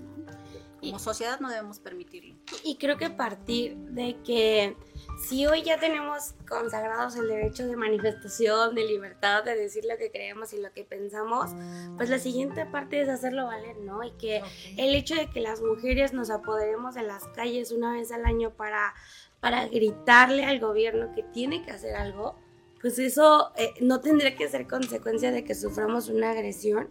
Como 0.80 0.98
sociedad 0.98 1.40
no 1.40 1.48
debemos 1.48 1.80
permitirlo. 1.80 2.36
Y 2.64 2.76
creo 2.76 2.96
que 2.96 3.10
partir 3.10 3.76
de 3.76 4.16
que 4.22 4.76
si 5.18 5.46
hoy 5.46 5.62
ya 5.62 5.78
tenemos 5.78 6.34
consagrados 6.48 7.16
el 7.16 7.28
derecho 7.28 7.66
de 7.66 7.76
manifestación, 7.76 8.74
de 8.74 8.84
libertad, 8.84 9.44
de 9.44 9.56
decir 9.56 9.84
lo 9.84 9.96
que 9.96 10.10
creemos 10.10 10.52
y 10.52 10.60
lo 10.60 10.72
que 10.72 10.84
pensamos, 10.84 11.50
pues 11.96 12.08
la 12.08 12.18
siguiente 12.18 12.64
parte 12.66 13.00
es 13.00 13.08
hacerlo 13.08 13.46
valer, 13.46 13.76
¿no? 13.78 14.04
Y 14.04 14.12
que 14.12 14.42
el 14.76 14.94
hecho 14.94 15.14
de 15.14 15.28
que 15.28 15.40
las 15.40 15.60
mujeres 15.60 16.12
nos 16.12 16.30
apoderemos 16.30 16.94
de 16.94 17.02
las 17.02 17.26
calles 17.28 17.72
una 17.72 17.92
vez 17.92 18.12
al 18.12 18.24
año 18.24 18.50
para, 18.50 18.94
para 19.40 19.66
gritarle 19.66 20.44
al 20.44 20.60
gobierno 20.60 21.12
que 21.14 21.22
tiene 21.24 21.64
que 21.64 21.72
hacer 21.72 21.96
algo, 21.96 22.36
pues 22.80 22.98
eso 22.98 23.52
eh, 23.56 23.74
no 23.80 24.00
tendría 24.00 24.36
que 24.36 24.48
ser 24.48 24.68
consecuencia 24.68 25.32
de 25.32 25.42
que 25.44 25.54
suframos 25.54 26.08
una 26.08 26.30
agresión. 26.30 26.90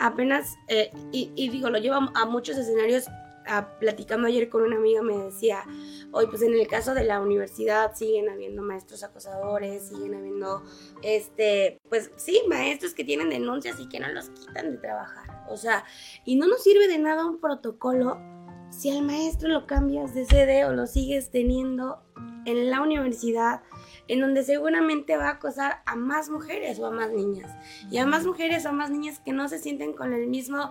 Apenas, 0.00 0.56
eh, 0.68 0.90
y, 1.12 1.32
y 1.36 1.48
digo, 1.48 1.70
lo 1.70 1.78
lleva 1.78 2.10
a 2.14 2.26
muchos 2.26 2.56
escenarios 2.56 3.04
platicando 3.78 4.28
ayer 4.28 4.48
con 4.48 4.62
una 4.62 4.76
amiga 4.76 5.02
me 5.02 5.16
decía, 5.16 5.64
hoy 6.12 6.26
pues 6.26 6.42
en 6.42 6.54
el 6.54 6.66
caso 6.66 6.94
de 6.94 7.04
la 7.04 7.20
universidad 7.20 7.94
siguen 7.94 8.28
habiendo 8.28 8.62
maestros 8.62 9.02
acosadores, 9.02 9.88
siguen 9.88 10.14
habiendo, 10.14 10.62
este, 11.02 11.78
pues 11.88 12.10
sí, 12.16 12.42
maestros 12.48 12.94
que 12.94 13.04
tienen 13.04 13.30
denuncias 13.30 13.78
y 13.80 13.88
que 13.88 14.00
no 14.00 14.08
los 14.08 14.30
quitan 14.30 14.72
de 14.72 14.78
trabajar. 14.78 15.44
O 15.48 15.56
sea, 15.56 15.84
y 16.24 16.36
no 16.36 16.46
nos 16.46 16.62
sirve 16.62 16.88
de 16.88 16.98
nada 16.98 17.26
un 17.26 17.40
protocolo 17.40 18.18
si 18.70 18.90
al 18.90 19.02
maestro 19.02 19.48
lo 19.48 19.66
cambias 19.66 20.14
de 20.14 20.26
sede 20.26 20.64
o 20.64 20.72
lo 20.72 20.86
sigues 20.86 21.30
teniendo 21.30 22.02
en 22.44 22.70
la 22.70 22.80
universidad 22.80 23.62
en 24.08 24.20
donde 24.20 24.42
seguramente 24.42 25.16
va 25.16 25.28
a 25.28 25.32
acosar 25.32 25.82
a 25.86 25.94
más 25.94 26.30
mujeres 26.30 26.78
o 26.78 26.86
a 26.86 26.90
más 26.90 27.12
niñas. 27.12 27.50
Y 27.90 27.98
a 27.98 28.06
más 28.06 28.26
mujeres 28.26 28.64
o 28.66 28.70
a 28.70 28.72
más 28.72 28.90
niñas 28.90 29.20
que 29.20 29.32
no 29.32 29.48
se 29.48 29.58
sienten 29.58 29.92
con 29.92 30.12
el 30.12 30.26
mismo 30.26 30.70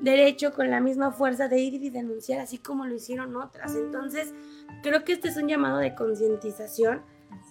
derecho, 0.00 0.52
con 0.52 0.70
la 0.70 0.80
misma 0.80 1.12
fuerza 1.12 1.48
de 1.48 1.58
ir 1.58 1.74
y 1.74 1.90
denunciar, 1.90 2.40
así 2.40 2.58
como 2.58 2.86
lo 2.86 2.94
hicieron 2.94 3.36
otras. 3.36 3.74
Entonces, 3.76 4.34
creo 4.82 5.04
que 5.04 5.12
este 5.12 5.28
es 5.28 5.36
un 5.36 5.48
llamado 5.48 5.78
de 5.78 5.94
concientización 5.94 7.02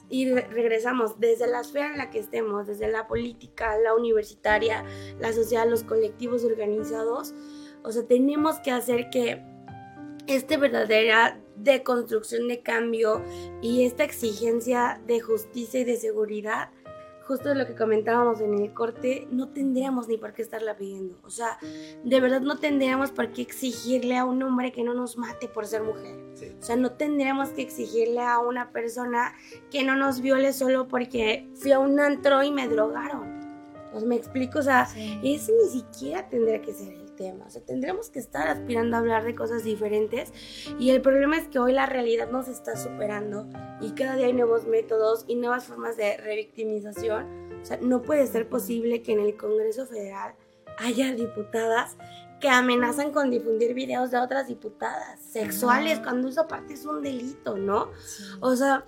y 0.10 0.32
regresamos 0.34 1.20
desde 1.20 1.48
la 1.48 1.62
esfera 1.62 1.88
en 1.88 1.98
la 1.98 2.10
que 2.10 2.20
estemos, 2.20 2.66
desde 2.66 2.90
la 2.90 3.08
política, 3.08 3.78
la 3.78 3.94
universitaria, 3.94 4.84
la 5.20 5.34
sociedad, 5.34 5.68
los 5.70 5.84
colectivos 5.84 6.44
organizados. 6.44 7.34
O 7.84 7.92
sea, 7.92 8.08
tenemos 8.08 8.60
que 8.60 8.72
hacer 8.72 9.10
que 9.10 9.44
esta 10.28 10.58
verdadera 10.58 11.40
deconstrucción 11.58 12.48
de 12.48 12.62
cambio 12.62 13.24
y 13.62 13.86
esta 13.86 14.04
exigencia 14.04 15.02
de 15.08 15.20
justicia 15.20 15.82
y 15.82 15.84
de 15.84 15.98
seguridad, 15.98 16.70
justo 17.28 17.54
lo 17.54 17.68
que 17.68 17.76
comentábamos 17.76 18.40
en 18.40 18.54
el 18.54 18.74
corte, 18.74 19.28
no 19.32 19.50
tendríamos 19.50 20.08
ni 20.08 20.18
por 20.18 20.34
qué 20.34 20.42
estarla 20.42 20.78
pidiendo. 20.78 21.18
O 21.24 21.30
sea, 21.30 21.58
de 22.04 22.20
verdad 22.22 22.40
no 22.40 22.58
tendríamos 22.58 23.12
por 23.12 23.34
qué 23.34 23.42
exigirle 23.42 24.18
a 24.18 24.24
un 24.24 24.42
hombre 24.42 24.72
que 24.72 24.84
no 24.84 24.94
nos 24.94 25.18
mate 25.18 25.50
por 25.50 25.68
ser 25.68 25.84
mujer. 25.84 26.16
O 26.58 26.64
sea, 26.64 26.78
no 26.78 26.94
tendríamos 26.94 27.50
que 27.50 27.62
exigirle 27.62 28.22
a 28.22 28.40
una 28.40 28.72
persona 28.72 29.36
que 29.70 29.84
no 29.84 29.96
nos 29.96 30.22
viole 30.22 30.54
solo 30.54 30.88
porque 30.88 31.50
fui 31.56 31.74
a 31.74 31.80
un 31.80 32.00
antro 32.00 32.44
y 32.44 32.52
me 32.52 32.68
drogaron. 32.70 33.38
Pues 33.92 34.06
me 34.06 34.16
explico, 34.16 34.60
o 34.60 34.64
sea, 34.64 34.88
ese 35.24 35.52
ni 35.52 35.70
siquiera 35.70 36.30
tendría 36.30 36.62
que 36.62 36.74
ser 36.74 36.94
el 36.94 37.07
tema. 37.18 37.46
O 37.46 37.50
sea, 37.50 37.62
tendríamos 37.62 38.10
que 38.10 38.20
estar 38.20 38.48
aspirando 38.48 38.96
a 38.96 39.00
hablar 39.00 39.26
de 39.26 39.36
cosas 39.36 39.66
diferentes. 39.66 40.32
Y 40.80 40.92
el 40.92 41.02
problema 41.02 41.38
es 41.38 41.50
que 41.50 41.60
hoy 41.60 41.74
la 41.74 41.86
realidad 41.86 42.32
nos 42.32 42.48
está 42.48 42.78
superando 42.78 43.48
y 43.82 43.92
cada 43.92 44.16
día 44.16 44.28
hay 44.28 44.34
nuevos 44.34 44.66
métodos 44.66 45.26
y 45.28 45.36
nuevas 45.36 45.66
formas 45.66 45.98
de 45.98 46.16
revictimización. 46.18 47.60
O 47.62 47.66
sea, 47.66 47.78
no 47.82 48.02
puede 48.02 48.26
ser 48.28 48.48
posible 48.48 49.02
que 49.02 49.12
en 49.12 49.20
el 49.20 49.36
Congreso 49.36 49.86
Federal 49.86 50.36
haya 50.78 51.14
diputadas 51.14 51.98
que 52.40 52.50
amenazan 52.50 53.12
con 53.12 53.32
difundir 53.32 53.74
videos 53.74 54.12
de 54.12 54.20
otras 54.20 54.48
diputadas 54.48 55.20
sexuales, 55.20 56.00
cuando 56.00 56.28
eso 56.28 56.42
aparte 56.42 56.74
es 56.74 56.86
un 56.86 57.02
delito, 57.02 57.58
¿no? 57.58 57.90
O 58.42 58.56
sea, 58.56 58.86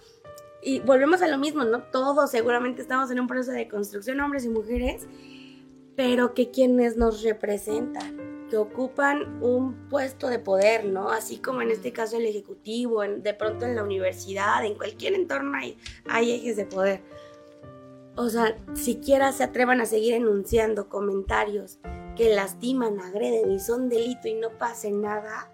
y 0.61 0.79
volvemos 0.81 1.21
a 1.21 1.27
lo 1.27 1.37
mismo, 1.37 1.63
¿no? 1.63 1.81
Todos 1.83 2.29
seguramente 2.29 2.81
estamos 2.81 3.09
en 3.11 3.19
un 3.19 3.27
proceso 3.27 3.51
de 3.51 3.67
construcción, 3.67 4.19
hombres 4.19 4.45
y 4.45 4.49
mujeres, 4.49 5.07
pero 5.95 6.33
que 6.33 6.51
quienes 6.51 6.95
nos 6.95 7.23
representan, 7.23 8.18
que 8.49 8.57
ocupan 8.57 9.41
un 9.41 9.87
puesto 9.89 10.27
de 10.27 10.39
poder, 10.39 10.85
¿no? 10.85 11.09
Así 11.11 11.37
como 11.37 11.61
en 11.61 11.71
este 11.71 11.93
caso 11.93 12.17
el 12.17 12.25
ejecutivo, 12.25 13.01
de 13.01 13.33
pronto 13.33 13.65
en 13.65 13.75
la 13.75 13.83
universidad, 13.83 14.65
en 14.65 14.75
cualquier 14.75 15.13
entorno 15.13 15.57
hay, 15.57 15.77
hay 16.09 16.31
ejes 16.31 16.57
de 16.57 16.65
poder. 16.65 17.01
O 18.15 18.29
sea, 18.29 18.57
siquiera 18.73 19.31
se 19.31 19.43
atrevan 19.43 19.79
a 19.79 19.85
seguir 19.85 20.13
enunciando 20.13 20.89
comentarios 20.89 21.79
que 22.17 22.35
lastiman, 22.35 22.99
agreden 22.99 23.51
y 23.51 23.59
son 23.59 23.87
delito 23.87 24.27
y 24.27 24.33
no 24.33 24.49
pase 24.57 24.91
nada, 24.91 25.49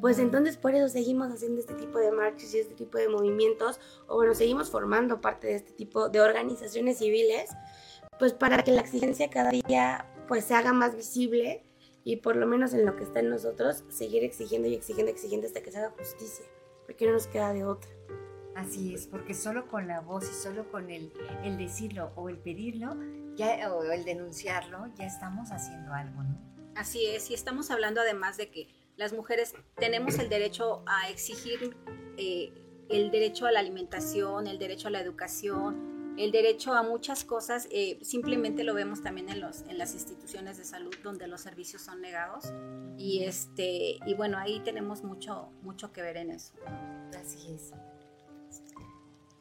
pues 0.00 0.18
entonces 0.18 0.56
por 0.56 0.74
eso 0.74 0.88
seguimos 0.88 1.32
haciendo 1.32 1.60
este 1.60 1.74
tipo 1.74 1.98
de 1.98 2.12
marchas 2.12 2.54
y 2.54 2.58
este 2.58 2.74
tipo 2.74 2.98
de 2.98 3.08
movimientos, 3.08 3.80
o 4.06 4.16
bueno, 4.16 4.34
seguimos 4.34 4.70
formando 4.70 5.20
parte 5.20 5.46
de 5.46 5.54
este 5.54 5.72
tipo 5.72 6.08
de 6.08 6.20
organizaciones 6.20 6.98
civiles, 6.98 7.50
pues 8.18 8.34
para 8.34 8.62
que 8.62 8.72
la 8.72 8.82
exigencia 8.82 9.30
cada 9.30 9.50
día 9.50 10.06
pues 10.28 10.44
se 10.44 10.54
haga 10.54 10.72
más 10.72 10.94
visible 10.94 11.64
y 12.04 12.16
por 12.16 12.36
lo 12.36 12.46
menos 12.46 12.72
en 12.72 12.86
lo 12.86 12.96
que 12.96 13.04
está 13.04 13.20
en 13.20 13.30
nosotros, 13.30 13.84
seguir 13.88 14.24
exigiendo 14.24 14.68
y 14.68 14.74
exigiendo, 14.74 15.10
exigiendo 15.10 15.46
hasta 15.46 15.62
que 15.62 15.70
se 15.70 15.78
haga 15.78 15.90
justicia, 15.90 16.44
porque 16.86 17.06
no 17.06 17.12
nos 17.12 17.26
queda 17.26 17.52
de 17.52 17.64
otra. 17.64 17.90
Así 18.54 18.94
es, 18.94 19.06
porque 19.06 19.34
solo 19.34 19.68
con 19.68 19.86
la 19.86 20.00
voz 20.00 20.24
y 20.24 20.34
solo 20.34 20.70
con 20.70 20.90
el, 20.90 21.12
el 21.44 21.56
decirlo 21.56 22.12
o 22.16 22.28
el 22.28 22.36
pedirlo, 22.38 22.96
ya, 23.36 23.72
o 23.72 23.82
el 23.84 24.04
denunciarlo, 24.04 24.86
ya 24.96 25.06
estamos 25.06 25.50
haciendo 25.50 25.92
algo, 25.92 26.22
¿no? 26.22 26.38
Así 26.74 27.06
es, 27.06 27.30
y 27.30 27.34
estamos 27.34 27.70
hablando 27.70 28.00
además 28.00 28.36
de 28.36 28.50
que 28.50 28.68
las 28.96 29.12
mujeres 29.12 29.54
tenemos 29.76 30.18
el 30.18 30.28
derecho 30.28 30.82
a 30.86 31.08
exigir 31.08 31.76
eh, 32.16 32.52
el 32.90 33.10
derecho 33.10 33.46
a 33.46 33.52
la 33.52 33.60
alimentación, 33.60 34.46
el 34.46 34.58
derecho 34.58 34.88
a 34.88 34.90
la 34.90 35.00
educación, 35.00 35.99
el 36.20 36.32
derecho 36.32 36.74
a 36.74 36.82
muchas 36.82 37.24
cosas. 37.24 37.66
Eh, 37.70 37.98
simplemente 38.02 38.62
lo 38.62 38.74
vemos 38.74 39.02
también 39.02 39.30
en, 39.30 39.40
los, 39.40 39.62
en 39.62 39.78
las 39.78 39.94
instituciones 39.94 40.58
de 40.58 40.64
salud 40.64 40.94
donde 41.02 41.26
los 41.26 41.40
servicios 41.40 41.82
son 41.82 42.00
negados. 42.00 42.52
Y, 42.98 43.24
este, 43.24 43.98
y 44.04 44.14
bueno, 44.14 44.38
ahí 44.38 44.60
tenemos 44.60 45.02
mucho, 45.02 45.48
mucho 45.62 45.92
que 45.92 46.02
ver 46.02 46.18
en 46.18 46.30
eso. 46.30 46.52
Así 47.18 47.52
es. 47.52 47.72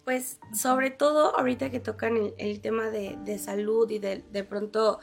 Pues 0.06 0.40
sobre 0.54 0.90
todo 0.90 1.38
ahorita 1.38 1.70
que 1.70 1.80
tocan 1.80 2.34
el, 2.38 2.62
tema 2.62 2.90
de, 2.90 3.18
de, 3.26 3.38
salud 3.38 3.90
y 3.92 4.00
de, 4.00 4.24
de 4.32 4.44
pronto 4.44 5.00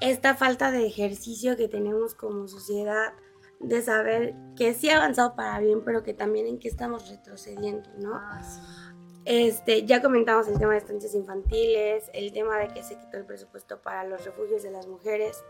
esta 0.00 0.34
falta 0.34 0.70
de 0.70 0.84
ejercicio 0.86 1.56
que 1.56 1.68
tenemos 1.68 2.14
como 2.14 2.46
sociedad, 2.48 3.14
de 3.60 3.82
saber 3.82 4.34
que 4.56 4.74
sí 4.74 4.90
ha 4.90 4.98
avanzado 4.98 5.34
para 5.34 5.58
bien, 5.60 5.82
pero 5.84 6.02
que 6.02 6.14
también 6.14 6.46
en 6.46 6.58
qué 6.58 6.68
estamos 6.68 7.08
retrocediendo, 7.08 7.88
¿no? 7.98 8.14
Ah, 8.14 8.87
este, 9.28 9.84
ya 9.84 10.00
comentamos 10.00 10.48
el 10.48 10.58
tema 10.58 10.72
de 10.72 10.78
estancias 10.78 11.14
infantiles, 11.14 12.10
el 12.14 12.32
tema 12.32 12.56
de 12.56 12.68
que 12.68 12.82
se 12.82 12.98
quitó 12.98 13.18
el 13.18 13.26
presupuesto 13.26 13.82
para 13.82 14.02
los 14.04 14.24
refugios 14.24 14.62
de 14.62 14.70
las 14.70 14.86
mujeres. 14.86 15.44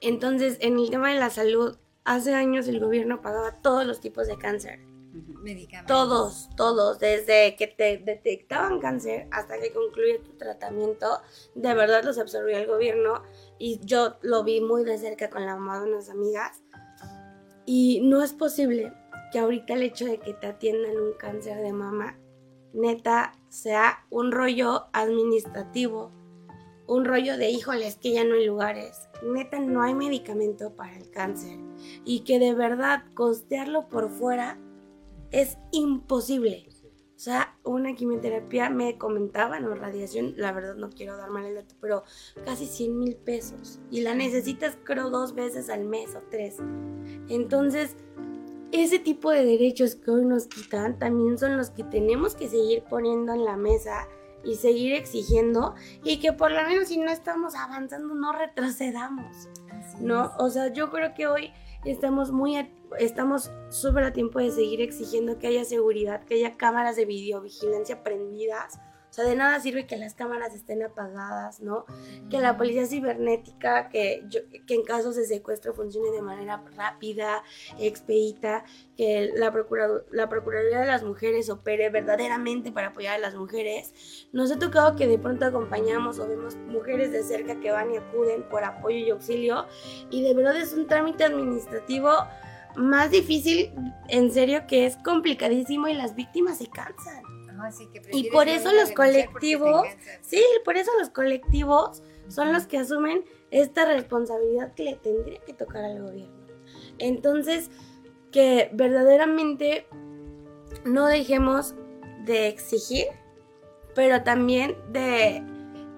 Entonces, 0.00 0.58
en 0.60 0.78
el 0.78 0.88
tema 0.88 1.12
de 1.12 1.18
la 1.18 1.30
salud, 1.30 1.76
hace 2.04 2.32
años 2.32 2.68
el 2.68 2.78
gobierno 2.78 3.20
pagaba 3.20 3.60
todos 3.60 3.84
los 3.84 4.00
tipos 4.00 4.28
de 4.28 4.38
cáncer. 4.38 4.78
Medicamentos. 4.78 5.88
Todos, 5.88 6.48
todos, 6.56 6.98
desde 7.00 7.56
que 7.56 7.66
te 7.66 7.98
detectaban 7.98 8.78
cáncer 8.78 9.26
hasta 9.32 9.58
que 9.58 9.72
concluye 9.72 10.20
tu 10.20 10.36
tratamiento, 10.36 11.22
de 11.56 11.74
verdad 11.74 12.04
los 12.04 12.18
absorbía 12.18 12.60
el 12.60 12.68
gobierno 12.68 13.24
y 13.58 13.80
yo 13.84 14.16
lo 14.22 14.44
vi 14.44 14.60
muy 14.60 14.84
de 14.84 14.96
cerca 14.98 15.28
con 15.28 15.44
la 15.44 15.56
mamá 15.56 15.80
de 15.80 15.90
unas 15.90 16.08
amigas 16.08 16.62
y 17.66 18.00
no 18.04 18.22
es 18.22 18.32
posible 18.32 18.92
que 19.32 19.40
ahorita 19.40 19.74
el 19.74 19.82
hecho 19.82 20.04
de 20.04 20.18
que 20.18 20.34
te 20.34 20.46
atiendan 20.46 20.96
un 20.96 21.14
cáncer 21.14 21.60
de 21.60 21.72
mama, 21.72 22.16
neta, 22.74 23.32
sea 23.48 24.04
un 24.10 24.32
rollo 24.32 24.86
administrativo, 24.92 26.12
un 26.86 27.04
rollo 27.04 27.38
de 27.38 27.50
híjoles 27.50 27.96
que 27.96 28.12
ya 28.12 28.24
no 28.24 28.34
hay 28.34 28.46
lugares. 28.46 29.08
Neta, 29.22 29.58
no 29.58 29.82
hay 29.82 29.94
medicamento 29.94 30.74
para 30.74 30.96
el 30.96 31.10
cáncer. 31.10 31.58
Y 32.04 32.20
que 32.20 32.38
de 32.38 32.54
verdad 32.54 33.04
costearlo 33.14 33.88
por 33.88 34.10
fuera 34.10 34.58
es 35.30 35.56
imposible. 35.72 36.68
O 37.16 37.18
sea, 37.24 37.56
una 37.62 37.94
quimioterapia 37.94 38.70
me 38.70 38.98
comentaban 38.98 39.64
o 39.64 39.74
radiación, 39.74 40.34
la 40.36 40.52
verdad 40.52 40.74
no 40.74 40.90
quiero 40.90 41.16
dar 41.16 41.30
mal 41.30 41.46
el 41.46 41.54
dato, 41.54 41.74
pero 41.80 42.02
casi 42.44 42.66
100 42.66 42.98
mil 42.98 43.16
pesos. 43.16 43.80
Y 43.90 44.00
la 44.00 44.14
necesitas 44.14 44.76
creo 44.82 45.10
dos 45.10 45.34
veces 45.34 45.70
al 45.70 45.84
mes 45.84 46.14
o 46.16 46.22
tres. 46.28 46.58
Entonces, 47.28 47.96
ese 48.82 48.98
tipo 48.98 49.30
de 49.30 49.44
derechos 49.44 49.94
que 49.94 50.10
hoy 50.10 50.24
nos 50.24 50.46
quitan 50.46 50.98
también 50.98 51.38
son 51.38 51.56
los 51.56 51.70
que 51.70 51.84
tenemos 51.84 52.34
que 52.34 52.48
seguir 52.48 52.82
poniendo 52.90 53.32
en 53.32 53.44
la 53.44 53.56
mesa 53.56 54.08
y 54.42 54.56
seguir 54.56 54.94
exigiendo 54.94 55.74
y 56.02 56.18
que 56.18 56.32
por 56.32 56.50
lo 56.50 56.62
menos 56.64 56.88
si 56.88 56.98
no 56.98 57.10
estamos 57.10 57.54
avanzando 57.54 58.14
no 58.14 58.32
retrocedamos. 58.32 59.48
¿No? 60.00 60.32
O 60.38 60.50
sea, 60.50 60.72
yo 60.72 60.90
creo 60.90 61.14
que 61.14 61.28
hoy 61.28 61.52
estamos 61.84 62.32
muy 62.32 62.56
estamos 62.98 63.52
súper 63.70 64.04
a 64.04 64.12
tiempo 64.12 64.40
de 64.40 64.50
seguir 64.50 64.80
exigiendo 64.80 65.38
que 65.38 65.46
haya 65.46 65.64
seguridad, 65.64 66.24
que 66.24 66.34
haya 66.34 66.56
cámaras 66.56 66.96
de 66.96 67.04
videovigilancia 67.04 68.02
prendidas 68.02 68.80
o 69.14 69.16
sea, 69.16 69.26
de 69.26 69.36
nada 69.36 69.60
sirve 69.60 69.86
que 69.86 69.96
las 69.96 70.14
cámaras 70.14 70.56
estén 70.56 70.82
apagadas, 70.82 71.60
¿no? 71.60 71.84
Que 72.30 72.40
la 72.40 72.56
policía 72.56 72.84
cibernética, 72.84 73.88
que, 73.88 74.26
que 74.66 74.74
en 74.74 74.82
casos 74.82 75.14
de 75.14 75.24
secuestro 75.24 75.72
funcione 75.72 76.10
de 76.10 76.20
manera 76.20 76.64
rápida, 76.76 77.44
expedita, 77.78 78.64
que 78.96 79.30
la, 79.36 79.54
la 80.10 80.28
Procuraduría 80.28 80.80
de 80.80 80.86
las 80.86 81.04
Mujeres 81.04 81.48
opere 81.48 81.90
verdaderamente 81.90 82.72
para 82.72 82.88
apoyar 82.88 83.14
a 83.14 83.18
las 83.18 83.36
mujeres. 83.36 84.26
Nos 84.32 84.50
ha 84.50 84.58
tocado 84.58 84.96
que 84.96 85.06
de 85.06 85.16
pronto 85.16 85.44
acompañamos 85.44 86.18
o 86.18 86.26
vemos 86.26 86.56
mujeres 86.56 87.12
de 87.12 87.22
cerca 87.22 87.60
que 87.60 87.70
van 87.70 87.94
y 87.94 87.98
acuden 87.98 88.42
por 88.48 88.64
apoyo 88.64 88.96
y 88.98 89.10
auxilio 89.10 89.66
y 90.10 90.24
de 90.24 90.34
verdad 90.34 90.56
es 90.56 90.72
un 90.72 90.88
trámite 90.88 91.22
administrativo 91.22 92.10
más 92.74 93.12
difícil, 93.12 93.72
en 94.08 94.32
serio, 94.32 94.66
que 94.66 94.86
es 94.86 94.96
complicadísimo 94.96 95.86
y 95.86 95.94
las 95.94 96.16
víctimas 96.16 96.58
se 96.58 96.66
cansan 96.66 97.23
y 98.12 98.30
por 98.30 98.48
eso 98.48 98.72
los 98.72 98.90
colectivos, 98.92 99.86
sí, 100.20 100.42
por 100.64 100.76
eso 100.76 100.90
los 100.98 101.10
colectivos 101.10 102.02
son 102.28 102.52
los 102.52 102.66
que 102.66 102.78
asumen 102.78 103.24
esta 103.50 103.84
responsabilidad 103.84 104.74
que 104.74 104.84
le 104.84 104.96
tendría 104.96 105.40
que 105.40 105.52
tocar 105.52 105.84
al 105.84 106.02
gobierno. 106.02 106.34
Entonces, 106.98 107.70
que 108.30 108.70
verdaderamente 108.72 109.86
no 110.84 111.06
dejemos 111.06 111.74
de 112.24 112.48
exigir, 112.48 113.06
pero 113.94 114.22
también 114.22 114.76
de 114.92 115.42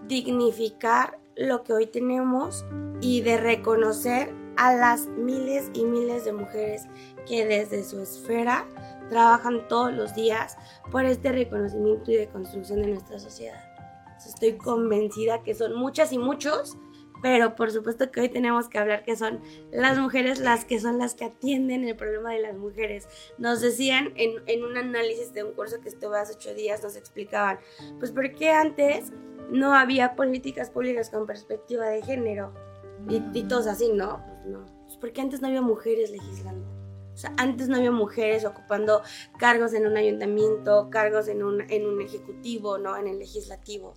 dignificar 0.07 1.19
lo 1.37 1.62
que 1.65 1.73
hoy 1.73 1.87
tenemos 1.87 2.65
y 3.01 3.20
de 3.23 3.37
reconocer 3.37 4.35
a 4.57 4.74
las 4.74 5.07
miles 5.07 5.70
y 5.74 5.85
miles 5.85 6.24
de 6.24 6.33
mujeres 6.33 6.87
que 7.27 7.47
desde 7.47 7.85
su 7.85 8.01
esfera 8.01 8.66
trabajan 9.09 9.69
todos 9.69 9.93
los 9.93 10.15
días 10.15 10.57
por 10.91 11.05
este 11.05 11.33
reconocimiento 11.33 12.11
y 12.11 12.16
de 12.16 12.28
construcción 12.28 12.83
de 12.83 12.89
nuestra 12.89 13.19
sociedad. 13.19 13.61
Estoy 14.24 14.55
convencida 14.55 15.43
que 15.43 15.55
son 15.55 15.77
muchas 15.77 16.12
y 16.12 16.19
muchos, 16.19 16.77
pero 17.23 17.55
por 17.55 17.70
supuesto 17.70 18.11
que 18.11 18.20
hoy 18.20 18.28
tenemos 18.28 18.69
que 18.69 18.78
hablar 18.78 19.05
que 19.05 19.16
son 19.16 19.41
las 19.70 19.99
mujeres 19.99 20.39
las 20.39 20.65
que 20.65 20.81
son 20.81 20.99
las 20.99 21.15
que 21.15 21.24
atienden 21.24 21.85
el 21.85 21.97
problema 21.97 22.33
de 22.33 22.41
las 22.41 22.57
mujeres. 22.57 23.09
Nos 23.39 23.61
decían 23.61 24.12
en, 24.16 24.43
en 24.47 24.65
un 24.65 24.77
análisis 24.77 25.33
de 25.33 25.45
un 25.45 25.53
curso 25.53 25.81
que 25.81 25.89
estuve 25.89 26.19
hace 26.19 26.35
ocho 26.35 26.55
días, 26.55 26.83
nos 26.83 26.97
explicaban, 26.97 27.59
pues 27.99 28.11
por 28.11 28.33
qué 28.33 28.51
antes 28.51 29.12
no 29.51 29.74
había 29.74 30.16
políticas 30.16 30.70
públicas 30.70 31.11
con 31.11 31.27
perspectiva 31.27 31.87
de 31.87 32.03
género 32.03 32.53
y, 33.09 33.23
y 33.33 33.45
todos 33.45 33.66
así, 33.66 33.93
¿no? 33.93 34.24
Pues 34.27 34.47
no, 34.47 34.66
pues 34.85 34.97
porque 34.97 35.20
antes 35.20 35.41
no 35.41 35.49
había 35.49 35.62
mujeres 35.62 36.11
legislando 36.11 36.76
o 37.16 37.18
sea, 37.18 37.32
antes 37.38 37.70
no 37.70 37.78
había 37.78 37.90
mujeres 37.90 38.44
ocupando 38.44 39.01
cargos 39.38 39.72
en 39.72 39.86
un 39.86 39.97
ayuntamiento, 39.97 40.90
cargos 40.90 41.28
en 41.28 41.43
un, 41.43 41.62
en 41.70 41.86
un 41.86 42.02
ejecutivo, 42.02 42.76
¿no? 42.76 42.94
En 42.94 43.06
el 43.09 43.18
legislativo. 43.18 43.94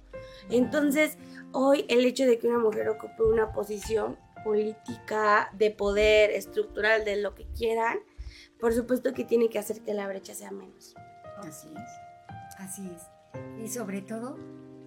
Entonces, 0.49 1.17
hoy 1.51 1.85
el 1.89 2.05
hecho 2.05 2.25
de 2.25 2.39
que 2.39 2.47
una 2.47 2.59
mujer 2.59 2.87
ocupe 2.87 3.23
una 3.23 3.51
posición 3.51 4.17
política, 4.45 5.51
de 5.57 5.69
poder, 5.69 6.31
estructural, 6.31 7.03
de 7.03 7.17
lo 7.17 7.35
que 7.35 7.45
quieran, 7.57 7.99
por 8.57 8.73
supuesto 8.73 9.13
que 9.13 9.25
tiene 9.25 9.49
que 9.49 9.59
hacer 9.59 9.81
que 9.81 9.93
la 9.93 10.07
brecha 10.07 10.33
sea 10.33 10.51
menos. 10.51 10.95
Así 11.39 11.67
es, 11.75 12.57
así 12.57 12.89
es. 12.89 13.03
Y 13.61 13.67
sobre 13.67 14.01
todo, 14.01 14.37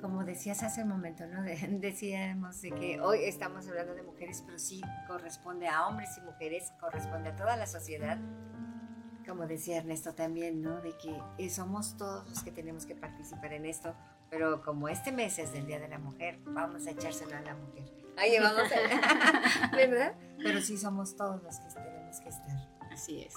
como 0.03 0.25
decías 0.25 0.65
hace 0.65 0.83
un 0.83 0.89
momento, 0.89 1.25
¿no? 1.27 1.43
decíamos 1.81 2.61
de 2.61 2.73
que 2.73 3.01
hoy 3.01 3.21
estamos 3.25 3.67
hablando 3.69 3.95
de 3.95 4.03
mujeres, 4.03 4.43
pero 4.45 4.59
sí 4.59 4.83
corresponde 5.07 5.69
a 5.69 5.87
hombres 5.87 6.11
y 6.19 6.21
mujeres, 6.23 6.73
corresponde 6.81 7.31
a 7.31 7.37
toda 7.37 7.57
la 7.57 7.67
sociedad. 7.67 8.19
Como 9.27 9.47
decía 9.47 9.79
Ernesto 9.79 10.15
también, 10.15 10.61
¿no? 10.61 10.81
De 10.81 10.95
que 10.99 11.49
somos 11.49 11.97
todos 11.97 12.29
los 12.29 12.43
que 12.43 12.51
tenemos 12.51 12.85
que 12.85 12.97
participar 12.97 13.53
en 13.53 13.65
esto, 13.65 13.95
pero 14.29 14.63
como 14.63 14.89
este 14.89 15.13
mes 15.13 15.39
es 15.39 15.53
del 15.53 15.67
Día 15.67 15.79
de 15.79 15.87
la 15.87 15.99
Mujer, 15.99 16.41
vamos 16.45 16.89
a 16.89 16.91
echárselo 16.91 17.37
a 17.37 17.41
la 17.41 17.55
mujer. 17.55 17.85
Ahí 18.19 18.37
vamos, 18.41 18.71
a... 18.73 19.71
¿verdad? 19.77 20.15
Pero 20.39 20.61
sí 20.61 20.77
somos 20.77 21.17
todos 21.17 21.41
los 21.45 21.57
que 21.61 21.69
tenemos 21.81 22.21
que 22.21 22.29
estar. 22.29 22.69
Así 22.91 23.23
es. 23.23 23.35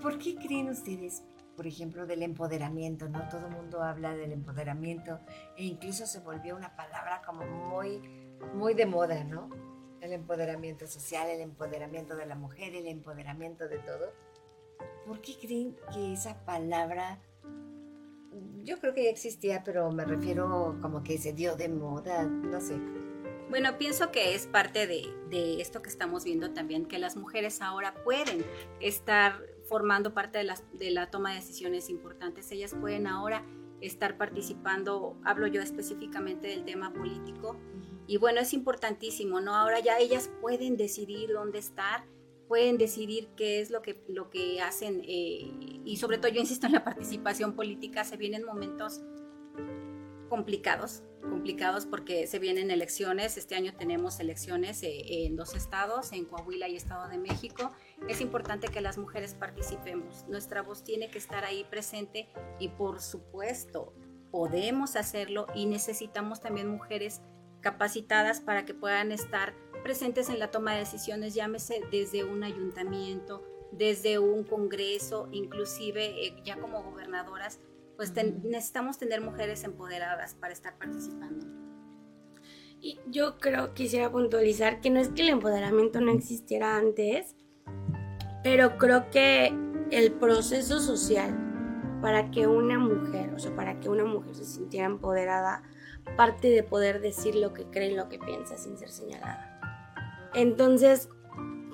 ¿Por 0.00 0.18
qué 0.18 0.36
creen 0.36 0.68
ustedes 0.68 1.24
por 1.60 1.66
ejemplo, 1.66 2.06
del 2.06 2.22
empoderamiento, 2.22 3.06
¿no? 3.10 3.28
Todo 3.28 3.48
el 3.48 3.52
mundo 3.52 3.82
habla 3.82 4.16
del 4.16 4.32
empoderamiento 4.32 5.20
e 5.58 5.64
incluso 5.64 6.06
se 6.06 6.20
volvió 6.20 6.56
una 6.56 6.74
palabra 6.74 7.20
como 7.20 7.44
muy, 7.44 8.00
muy 8.54 8.72
de 8.72 8.86
moda, 8.86 9.24
¿no? 9.24 9.50
El 10.00 10.14
empoderamiento 10.14 10.86
social, 10.86 11.28
el 11.28 11.42
empoderamiento 11.42 12.16
de 12.16 12.24
la 12.24 12.34
mujer, 12.34 12.74
el 12.74 12.86
empoderamiento 12.86 13.68
de 13.68 13.76
todo. 13.76 14.10
¿Por 15.06 15.20
qué 15.20 15.36
creen 15.38 15.76
que 15.92 16.14
esa 16.14 16.42
palabra, 16.46 17.20
yo 18.64 18.80
creo 18.80 18.94
que 18.94 19.04
ya 19.04 19.10
existía, 19.10 19.62
pero 19.62 19.92
me 19.92 20.06
refiero 20.06 20.78
como 20.80 21.02
que 21.02 21.18
se 21.18 21.34
dio 21.34 21.56
de 21.56 21.68
moda, 21.68 22.22
no 22.22 22.58
sé, 22.58 22.78
bueno, 23.50 23.76
pienso 23.78 24.12
que 24.12 24.36
es 24.36 24.46
parte 24.46 24.86
de, 24.86 25.12
de, 25.28 25.60
esto 25.60 25.82
que 25.82 25.88
estamos 25.88 26.22
viendo 26.22 26.52
también, 26.52 26.86
que 26.86 27.00
las 27.00 27.16
mujeres 27.16 27.60
ahora 27.60 27.94
pueden 28.04 28.46
estar 28.78 29.42
formando 29.70 30.12
parte 30.12 30.38
de 30.38 30.44
la, 30.44 30.56
de 30.72 30.90
la 30.90 31.10
toma 31.12 31.30
de 31.30 31.36
decisiones 31.36 31.88
importantes. 31.90 32.50
Ellas 32.50 32.74
pueden 32.78 33.06
ahora 33.06 33.46
estar 33.80 34.18
participando, 34.18 35.16
hablo 35.24 35.46
yo 35.46 35.62
específicamente 35.62 36.48
del 36.48 36.64
tema 36.64 36.92
político, 36.92 37.56
y 38.08 38.16
bueno, 38.16 38.40
es 38.40 38.52
importantísimo, 38.52 39.40
¿no? 39.40 39.54
Ahora 39.54 39.78
ya 39.78 39.96
ellas 39.98 40.28
pueden 40.40 40.76
decidir 40.76 41.30
dónde 41.32 41.60
estar, 41.60 42.04
pueden 42.48 42.78
decidir 42.78 43.28
qué 43.36 43.60
es 43.60 43.70
lo 43.70 43.80
que, 43.80 44.02
lo 44.08 44.28
que 44.28 44.60
hacen, 44.60 45.02
eh, 45.06 45.52
y 45.84 45.96
sobre 45.98 46.18
todo 46.18 46.32
yo 46.32 46.40
insisto 46.40 46.66
en 46.66 46.72
la 46.72 46.82
participación 46.82 47.54
política, 47.54 48.02
se 48.02 48.16
vienen 48.16 48.44
momentos 48.44 49.00
complicados, 50.28 51.02
complicados 51.20 51.86
porque 51.86 52.26
se 52.26 52.38
vienen 52.38 52.70
elecciones. 52.70 53.36
Este 53.36 53.54
año 53.54 53.74
tenemos 53.76 54.20
elecciones 54.20 54.82
eh, 54.82 55.26
en 55.26 55.36
dos 55.36 55.54
estados, 55.54 56.12
en 56.12 56.24
Coahuila 56.24 56.68
y 56.68 56.76
Estado 56.76 57.08
de 57.08 57.18
México. 57.18 57.70
Es 58.08 58.20
importante 58.20 58.68
que 58.68 58.80
las 58.80 58.98
mujeres 58.98 59.34
participemos. 59.34 60.24
Nuestra 60.28 60.62
voz 60.62 60.82
tiene 60.82 61.10
que 61.10 61.18
estar 61.18 61.44
ahí 61.44 61.64
presente 61.64 62.28
y 62.58 62.68
por 62.68 63.00
supuesto 63.00 63.92
podemos 64.30 64.96
hacerlo 64.96 65.46
y 65.54 65.66
necesitamos 65.66 66.40
también 66.40 66.68
mujeres 66.68 67.20
capacitadas 67.60 68.40
para 68.40 68.64
que 68.64 68.74
puedan 68.74 69.12
estar 69.12 69.54
presentes 69.82 70.28
en 70.28 70.38
la 70.38 70.50
toma 70.50 70.72
de 70.72 70.80
decisiones, 70.80 71.34
llámese 71.34 71.82
desde 71.90 72.24
un 72.24 72.42
ayuntamiento, 72.42 73.44
desde 73.72 74.18
un 74.18 74.44
congreso, 74.44 75.28
inclusive 75.32 76.26
eh, 76.26 76.36
ya 76.44 76.56
como 76.58 76.82
gobernadoras 76.82 77.60
pues 78.00 78.14
necesitamos 78.14 78.96
tener 78.96 79.20
mujeres 79.20 79.62
empoderadas 79.62 80.34
para 80.34 80.54
estar 80.54 80.78
participando. 80.78 81.44
Y 82.80 82.98
yo 83.10 83.36
creo, 83.36 83.74
quisiera 83.74 84.10
puntualizar 84.10 84.80
que 84.80 84.88
no 84.88 85.00
es 85.00 85.10
que 85.10 85.20
el 85.20 85.28
empoderamiento 85.28 86.00
no 86.00 86.10
existiera 86.10 86.78
antes, 86.78 87.36
pero 88.42 88.78
creo 88.78 89.10
que 89.10 89.52
el 89.90 90.12
proceso 90.12 90.80
social 90.80 91.46
para 92.00 92.30
que 92.30 92.46
una 92.46 92.78
mujer, 92.78 93.34
o 93.34 93.38
sea, 93.38 93.54
para 93.54 93.78
que 93.80 93.88
una 93.88 94.04
mujer 94.04 94.34
se 94.34 94.44
sintiera 94.44 94.86
empoderada, 94.86 95.62
parte 96.16 96.48
de 96.48 96.62
poder 96.62 97.00
decir 97.00 97.34
lo 97.34 97.52
que 97.52 97.64
cree 97.64 97.90
y 97.90 97.94
lo 97.94 98.08
que 98.08 98.18
piensa 98.18 98.56
sin 98.56 98.78
ser 98.78 98.90
señalada. 98.90 99.60
Entonces, 100.34 101.08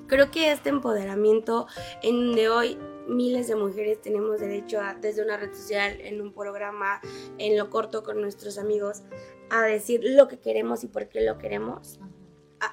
creo 0.07 0.31
que 0.31 0.51
este 0.51 0.69
empoderamiento 0.69 1.67
en 2.01 2.27
donde 2.27 2.49
hoy 2.49 2.77
miles 3.07 3.47
de 3.47 3.55
mujeres 3.55 4.01
tenemos 4.01 4.39
derecho 4.39 4.81
a, 4.81 4.95
desde 4.95 5.23
una 5.23 5.37
red 5.37 5.53
social, 5.53 6.01
en 6.01 6.21
un 6.21 6.33
programa, 6.33 6.99
en 7.37 7.57
lo 7.57 7.69
corto 7.69 8.03
con 8.03 8.19
nuestros 8.19 8.57
amigos, 8.57 9.03
a 9.49 9.61
decir 9.63 10.01
lo 10.03 10.27
que 10.27 10.39
queremos 10.39 10.83
y 10.83 10.87
por 10.87 11.07
qué 11.07 11.21
lo 11.21 11.37
queremos. 11.37 11.99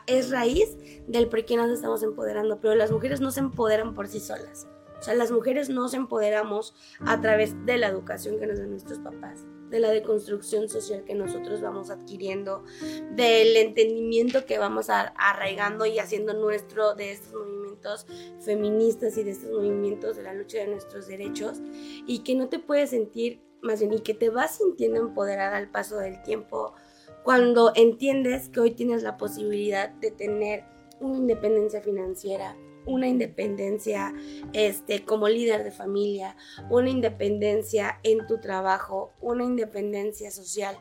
Es 0.07 0.31
raíz 0.31 0.77
del 1.07 1.29
por 1.29 1.45
qué 1.45 1.57
nos 1.57 1.71
estamos 1.71 2.03
empoderando, 2.03 2.61
pero 2.61 2.75
las 2.75 2.91
mujeres 2.91 3.21
no 3.21 3.31
se 3.31 3.41
empoderan 3.41 3.95
por 3.95 4.09
sí 4.09 4.21
solas. 4.21 4.67
O 4.99 5.03
sea, 5.03 5.15
las 5.15 5.31
mujeres 5.31 5.69
nos 5.69 5.93
empoderamos 5.93 6.75
a 7.01 7.21
través 7.21 7.55
de 7.67 7.77
la 7.77 7.89
educación 7.89 8.39
que 8.39 8.47
nos 8.47 8.59
dan 8.59 8.71
nuestros 8.71 8.99
papás, 9.01 9.45
de 9.69 9.79
la 9.79 9.91
deconstrucción 9.91 10.69
social 10.69 11.05
que 11.05 11.15
nosotros 11.15 11.61
vamos 11.61 11.91
adquiriendo, 11.91 12.65
del 13.11 13.57
entendimiento 13.57 14.47
que 14.47 14.59
vamos 14.59 14.87
arraigando 14.89 15.85
y 15.85 15.99
haciendo 15.99 16.33
nuestro 16.33 16.95
de 16.95 17.13
estos 17.13 17.35
movimientos 17.35 18.07
feministas 18.41 19.19
y 19.19 19.25
de 19.25 19.33
estos 19.33 19.51
movimientos 19.51 20.17
de 20.17 20.23
la 20.23 20.33
lucha 20.33 20.59
de 20.59 20.69
nuestros 20.69 21.07
derechos 21.07 21.61
y 22.07 22.21
que 22.21 22.35
no 22.35 22.49
te 22.49 22.59
puedes 22.59 22.91
sentir 22.91 23.43
más 23.61 23.81
bien 23.81 23.93
y 23.93 24.01
que 24.01 24.15
te 24.15 24.31
vas 24.31 24.57
sintiendo 24.57 25.01
empoderada 25.01 25.57
al 25.57 25.71
paso 25.71 25.99
del 25.99 26.23
tiempo 26.23 26.75
cuando 27.25 27.73
entiendes 27.75 28.51
que 28.51 28.61
hoy 28.61 28.71
tienes 28.73 29.03
la 29.03 29.17
posibilidad 29.17 29.89
de 29.89 30.11
tener 30.11 30.65
una 31.01 31.17
independencia 31.17 31.81
financiera, 31.81 32.55
una 32.85 33.09
independencia 33.09 34.13
este, 34.53 35.07
como 35.07 35.29
líder 35.31 35.65
de 35.65 35.71
familia, 35.71 36.37
una 36.69 36.91
independencia 36.91 37.99
en 38.03 38.27
tu 38.27 38.41
trabajo, 38.41 39.15
una 39.23 39.43
independencia 39.43 40.31
social. 40.31 40.77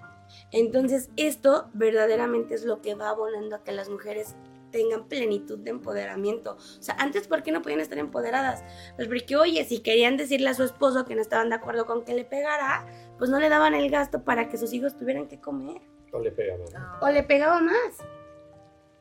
Entonces 0.51 1.09
esto 1.15 1.69
verdaderamente 1.73 2.55
es 2.55 2.65
lo 2.65 2.81
que 2.81 2.93
va 2.93 3.09
abonando 3.09 3.55
a 3.55 3.63
que 3.63 3.71
las 3.71 3.89
mujeres 3.89 4.35
tengan 4.69 5.07
plenitud 5.07 5.59
de 5.59 5.69
empoderamiento. 5.69 6.57
O 6.57 6.81
sea, 6.81 6.95
antes, 6.99 7.27
¿por 7.27 7.43
qué 7.43 7.53
no 7.53 7.61
podían 7.61 7.79
estar 7.79 7.99
empoderadas? 7.99 8.65
Pues 8.97 9.07
porque, 9.07 9.37
oye, 9.37 9.63
si 9.63 9.79
querían 9.79 10.17
decirle 10.17 10.49
a 10.49 10.55
su 10.55 10.63
esposo 10.63 11.05
que 11.05 11.15
no 11.15 11.21
estaban 11.21 11.47
de 11.49 11.55
acuerdo 11.55 11.85
con 11.85 12.03
que 12.03 12.15
le 12.15 12.25
pegara, 12.25 12.85
pues 13.17 13.29
no 13.29 13.39
le 13.39 13.47
daban 13.47 13.75
el 13.75 13.89
gasto 13.89 14.25
para 14.25 14.49
que 14.49 14.57
sus 14.57 14.73
hijos 14.73 14.97
tuvieran 14.97 15.27
que 15.29 15.39
comer. 15.39 15.92
O 16.13 16.19
le 16.19 16.31
pegaba. 16.31 16.99
O 17.01 17.09
le 17.09 17.23
pegaba 17.23 17.59
más. 17.59 17.97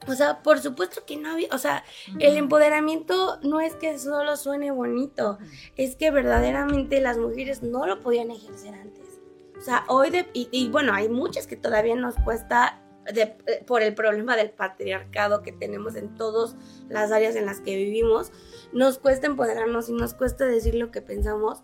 O 0.09 0.15
sea, 0.15 0.43
por 0.43 0.59
supuesto 0.59 1.05
que 1.07 1.17
no 1.17 1.31
había, 1.31 1.49
o 1.53 1.59
sea, 1.59 1.85
el 2.19 2.37
empoderamiento 2.37 3.39
no 3.43 3.61
es 3.61 3.77
que 3.77 3.99
solo 3.99 4.37
suene 4.37 4.73
bonito, 4.73 5.39
es 5.77 5.95
que 5.95 6.11
verdaderamente 6.11 7.01
las 7.01 7.19
mujeres 7.19 7.63
no 7.63 7.87
lo 7.87 8.01
podían 8.01 8.31
ejercer 8.31 8.75
antes. 8.75 9.21
O 9.57 9.61
sea, 9.61 9.85
hoy, 9.87 10.11
de, 10.11 10.27
y, 10.33 10.69
bueno, 10.71 10.93
hay 10.93 11.09
muchas 11.09 11.47
que 11.47 11.57
todavía 11.57 11.95
nos 11.95 12.17
cuesta 12.17 12.83
eh, 13.15 13.37
por 13.65 13.83
el 13.83 13.95
problema 13.95 14.37
del 14.37 14.51
patriarcado 14.51 15.43
que 15.43 15.53
tenemos 15.53 15.95
en 15.95 16.17
todas 16.17 16.57
las 16.89 17.13
áreas 17.13 17.37
en 17.37 17.47
las 17.47 17.61
que 17.61 17.77
vivimos, 17.77 18.33
nos 18.73 18.99
cuesta 18.99 19.29
empoderarnos 19.29 19.89
y 19.89 19.93
nos 19.93 20.15
cuesta 20.15 20.47
decir 20.47 20.75
lo 20.75 20.91
que 20.91 21.01
pensamos, 21.01 21.63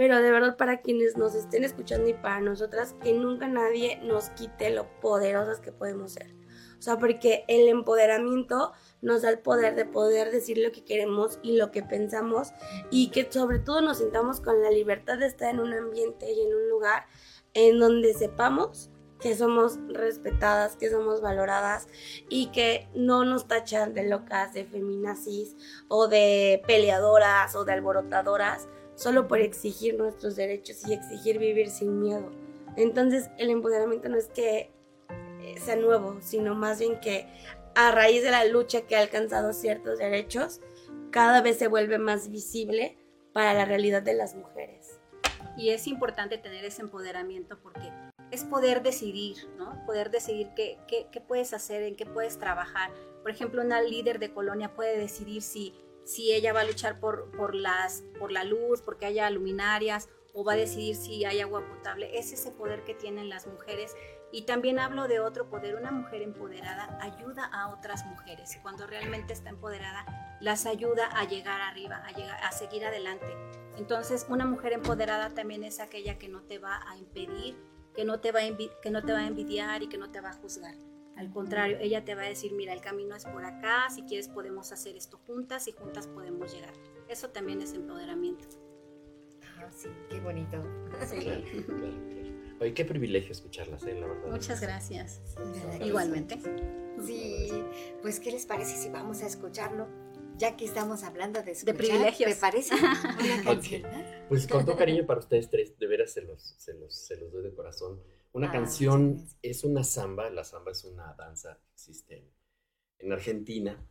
pero 0.00 0.22
de 0.22 0.30
verdad 0.30 0.56
para 0.56 0.80
quienes 0.80 1.18
nos 1.18 1.34
estén 1.34 1.62
escuchando 1.62 2.08
y 2.08 2.14
para 2.14 2.40
nosotras, 2.40 2.96
que 3.02 3.12
nunca 3.12 3.48
nadie 3.48 4.00
nos 4.02 4.30
quite 4.30 4.70
lo 4.70 4.88
poderosas 5.02 5.60
que 5.60 5.72
podemos 5.72 6.12
ser. 6.12 6.34
O 6.78 6.80
sea, 6.80 6.98
porque 6.98 7.44
el 7.48 7.68
empoderamiento 7.68 8.72
nos 9.02 9.20
da 9.20 9.28
el 9.28 9.40
poder 9.40 9.74
de 9.74 9.84
poder 9.84 10.30
decir 10.30 10.56
lo 10.56 10.72
que 10.72 10.84
queremos 10.84 11.38
y 11.42 11.58
lo 11.58 11.70
que 11.70 11.82
pensamos 11.82 12.54
y 12.90 13.10
que 13.10 13.30
sobre 13.30 13.58
todo 13.58 13.82
nos 13.82 13.98
sintamos 13.98 14.40
con 14.40 14.62
la 14.62 14.70
libertad 14.70 15.18
de 15.18 15.26
estar 15.26 15.50
en 15.50 15.60
un 15.60 15.74
ambiente 15.74 16.32
y 16.32 16.46
en 16.46 16.54
un 16.54 16.70
lugar 16.70 17.04
en 17.52 17.78
donde 17.78 18.14
sepamos 18.14 18.88
que 19.20 19.36
somos 19.36 19.78
respetadas, 19.88 20.76
que 20.76 20.88
somos 20.88 21.20
valoradas 21.20 21.88
y 22.30 22.46
que 22.52 22.88
no 22.94 23.26
nos 23.26 23.46
tachan 23.46 23.92
de 23.92 24.08
locas, 24.08 24.54
de 24.54 24.64
feminazis 24.64 25.56
o 25.88 26.08
de 26.08 26.62
peleadoras 26.66 27.54
o 27.54 27.66
de 27.66 27.74
alborotadoras 27.74 28.66
solo 29.00 29.26
por 29.26 29.40
exigir 29.40 29.96
nuestros 29.96 30.36
derechos 30.36 30.86
y 30.86 30.92
exigir 30.92 31.38
vivir 31.38 31.70
sin 31.70 32.00
miedo. 32.00 32.30
Entonces 32.76 33.30
el 33.38 33.48
empoderamiento 33.48 34.10
no 34.10 34.18
es 34.18 34.26
que 34.26 34.70
sea 35.58 35.76
nuevo, 35.76 36.18
sino 36.20 36.54
más 36.54 36.80
bien 36.80 37.00
que 37.00 37.26
a 37.74 37.92
raíz 37.92 38.22
de 38.22 38.30
la 38.30 38.44
lucha 38.44 38.82
que 38.82 38.96
ha 38.96 39.00
alcanzado 39.00 39.54
ciertos 39.54 39.98
derechos, 39.98 40.60
cada 41.10 41.40
vez 41.40 41.58
se 41.58 41.66
vuelve 41.66 41.98
más 41.98 42.30
visible 42.30 42.98
para 43.32 43.54
la 43.54 43.64
realidad 43.64 44.02
de 44.02 44.12
las 44.12 44.34
mujeres. 44.34 45.00
Y 45.56 45.70
es 45.70 45.86
importante 45.86 46.36
tener 46.36 46.66
ese 46.66 46.82
empoderamiento 46.82 47.58
porque 47.58 47.90
es 48.30 48.44
poder 48.44 48.82
decidir, 48.82 49.36
¿no? 49.56 49.82
Poder 49.86 50.10
decidir 50.10 50.50
qué, 50.54 50.78
qué, 50.86 51.06
qué, 51.10 51.22
puedes 51.22 51.54
hacer, 51.54 51.82
en 51.84 51.96
qué 51.96 52.04
puedes 52.04 52.38
trabajar. 52.38 52.90
Por 53.22 53.30
ejemplo, 53.30 53.62
una 53.62 53.80
líder 53.80 54.18
de 54.18 54.30
colonia 54.30 54.74
puede 54.74 54.98
decidir 54.98 55.40
si, 55.40 55.74
si 56.10 56.32
ella 56.32 56.52
va 56.52 56.62
a 56.62 56.64
luchar 56.64 56.98
por, 56.98 57.30
por, 57.30 57.54
las, 57.54 58.02
por 58.18 58.32
la 58.32 58.42
luz, 58.42 58.82
porque 58.82 59.06
haya 59.06 59.30
luminarias, 59.30 60.08
o 60.32 60.44
va 60.44 60.54
a 60.54 60.56
decidir 60.56 60.96
si 60.96 61.24
hay 61.24 61.40
agua 61.40 61.64
potable. 61.68 62.18
Es 62.18 62.32
ese 62.32 62.50
poder 62.50 62.82
que 62.84 62.94
tienen 62.94 63.28
las 63.28 63.46
mujeres 63.46 63.94
y 64.32 64.42
también 64.42 64.78
hablo 64.78 65.06
de 65.06 65.20
otro 65.20 65.48
poder, 65.48 65.76
una 65.76 65.92
mujer 65.92 66.22
empoderada 66.22 66.98
ayuda 67.00 67.44
a 67.44 67.68
otras 67.68 68.04
mujeres. 68.06 68.58
Cuando 68.62 68.86
realmente 68.86 69.32
está 69.32 69.50
empoderada, 69.50 70.04
las 70.40 70.66
ayuda 70.66 71.06
a 71.06 71.24
llegar 71.28 71.60
arriba, 71.60 72.02
a, 72.04 72.12
llegar, 72.12 72.42
a 72.42 72.50
seguir 72.52 72.84
adelante. 72.84 73.26
Entonces, 73.76 74.26
una 74.28 74.46
mujer 74.46 74.72
empoderada 74.72 75.30
también 75.30 75.62
es 75.62 75.78
aquella 75.78 76.18
que 76.18 76.28
no 76.28 76.42
te 76.42 76.58
va 76.58 76.80
a 76.88 76.96
impedir, 76.96 77.56
que 77.94 78.04
no 78.04 78.20
te 78.20 78.32
va 78.32 78.40
que 78.82 78.90
no 78.90 79.02
te 79.04 79.12
va 79.12 79.20
a 79.20 79.26
envidiar 79.26 79.82
y 79.82 79.88
que 79.88 79.98
no 79.98 80.10
te 80.10 80.20
va 80.20 80.30
a 80.30 80.34
juzgar. 80.34 80.74
Al 81.20 81.30
contrario, 81.30 81.76
ella 81.82 82.02
te 82.02 82.14
va 82.14 82.22
a 82.22 82.28
decir, 82.28 82.52
mira, 82.52 82.72
el 82.72 82.80
camino 82.80 83.14
es 83.14 83.26
por 83.26 83.44
acá, 83.44 83.90
si 83.94 84.04
quieres 84.04 84.26
podemos 84.26 84.72
hacer 84.72 84.96
esto 84.96 85.18
juntas 85.26 85.68
y 85.68 85.72
juntas 85.72 86.06
podemos 86.06 86.50
llegar. 86.50 86.72
Eso 87.10 87.28
también 87.28 87.60
es 87.60 87.74
empoderamiento. 87.74 88.46
Ah, 89.58 89.68
sí, 89.70 89.90
qué 90.08 90.18
bonito. 90.20 90.56
Sí. 91.06 91.18
Oye, 92.60 92.72
qué 92.72 92.86
privilegio 92.86 93.32
escucharlas, 93.32 93.82
¿eh? 93.82 94.00
la 94.00 94.06
verdad. 94.06 94.30
Muchas 94.30 94.62
gracias. 94.62 95.20
Igualmente. 95.84 96.38
Sí, 97.04 97.50
pues 98.00 98.18
¿qué 98.18 98.30
les 98.30 98.46
parece 98.46 98.76
si 98.76 98.88
vamos 98.88 99.22
a 99.22 99.26
escucharlo? 99.26 99.88
Ya 100.38 100.56
que 100.56 100.64
estamos 100.64 101.04
hablando 101.04 101.42
de, 101.42 101.52
de 101.52 101.74
privilegios. 101.74 102.30
¿Me 102.30 102.36
parece? 102.36 102.74
Pues 104.30 104.46
con 104.46 104.64
todo 104.64 104.74
cariño 104.74 105.04
para 105.04 105.20
ustedes 105.20 105.50
tres, 105.50 105.78
de 105.78 105.86
veras 105.86 106.12
se 106.12 106.22
los, 106.22 106.54
se 106.56 106.72
los, 106.72 106.94
se 106.94 107.16
los 107.18 107.30
doy 107.30 107.42
de 107.42 107.52
corazón. 107.52 108.00
Una 108.32 108.48
ah, 108.48 108.52
canción 108.52 109.26
es 109.42 109.64
una 109.64 109.82
samba, 109.82 110.30
la 110.30 110.44
samba 110.44 110.70
es 110.70 110.84
una 110.84 111.14
danza 111.14 111.58
que 111.58 111.72
existe 111.72 112.30
en 112.98 113.12
Argentina, 113.12 113.84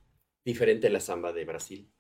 diferente 0.45 0.87
a 0.87 0.91
la 0.91 1.01
samba 1.01 1.33
de 1.33 1.45
Brasil. 1.45 1.91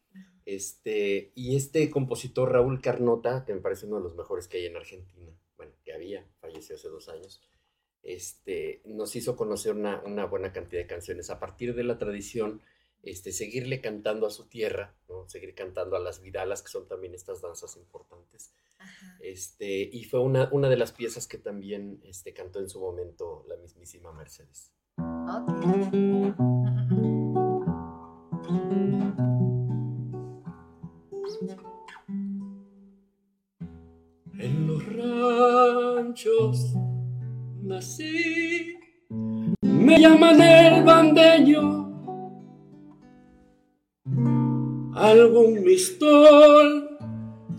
Este, 0.45 1.31
y 1.35 1.55
este 1.55 1.89
compositor 1.91 2.51
Raúl 2.51 2.81
Carnota, 2.81 3.43
que 3.45 3.53
me 3.53 3.61
parece 3.61 3.85
uno 3.85 3.97
de 3.97 4.03
los 4.03 4.15
mejores 4.15 4.47
que 4.47 4.57
hay 4.57 4.65
en 4.67 4.77
Argentina, 4.77 5.31
bueno, 5.57 5.73
que 5.83 5.93
había, 5.93 6.25
falleció 6.39 6.75
hace 6.75 6.87
dos 6.87 7.09
años, 7.09 7.41
este, 8.03 8.81
nos 8.85 9.15
hizo 9.15 9.35
conocer 9.35 9.73
una, 9.73 10.25
buena 10.25 10.53
cantidad 10.53 10.81
de 10.81 10.87
canciones. 10.87 11.29
A 11.29 11.39
partir 11.39 11.75
de 11.75 11.83
la 11.83 11.97
tradición, 11.97 12.61
este, 13.03 13.33
seguirle 13.33 13.81
cantando 13.81 14.25
a 14.25 14.31
su 14.31 14.47
tierra, 14.47 14.95
¿no? 15.09 15.27
seguir 15.27 15.53
cantando 15.55 15.97
a 15.97 15.99
las 15.99 16.21
vidalas, 16.21 16.61
que 16.61 16.69
son 16.69 16.87
también 16.87 17.13
estas 17.13 17.41
danzas 17.41 17.75
importantes. 17.75 18.53
Este, 19.19 19.81
y 19.91 20.05
fue 20.05 20.21
una, 20.21 20.49
una 20.51 20.69
de 20.69 20.77
las 20.77 20.91
piezas 20.91 21.27
que 21.27 21.37
también 21.37 21.99
este, 22.03 22.33
cantó 22.33 22.59
en 22.59 22.69
su 22.69 22.79
momento 22.79 23.45
la 23.47 23.57
mismísima 23.57 24.11
Mercedes. 24.13 24.73
En 34.39 34.67
los 34.67 34.85
ranchos 34.95 36.73
nací, 37.61 38.79
me 39.61 39.99
llaman 39.99 40.41
el 40.41 40.83
bandeño, 40.83 41.61
algún 44.95 45.63
mistol 45.63 46.88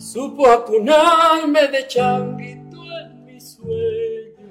supo 0.00 0.46
acunarme 0.46 1.68
de 1.68 1.86
changuito 1.86 2.80
en 3.00 3.24
mi 3.26 3.38
sueño. 3.38 4.48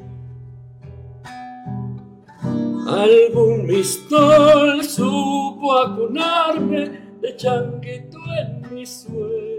Algún 2.87 3.65
mistol 3.65 4.83
supo 4.83 5.75
acunarme 5.75 7.01
de 7.19 7.35
changuito 7.35 8.19
en 8.39 8.73
mi 8.73 8.85
sueño. 8.85 9.49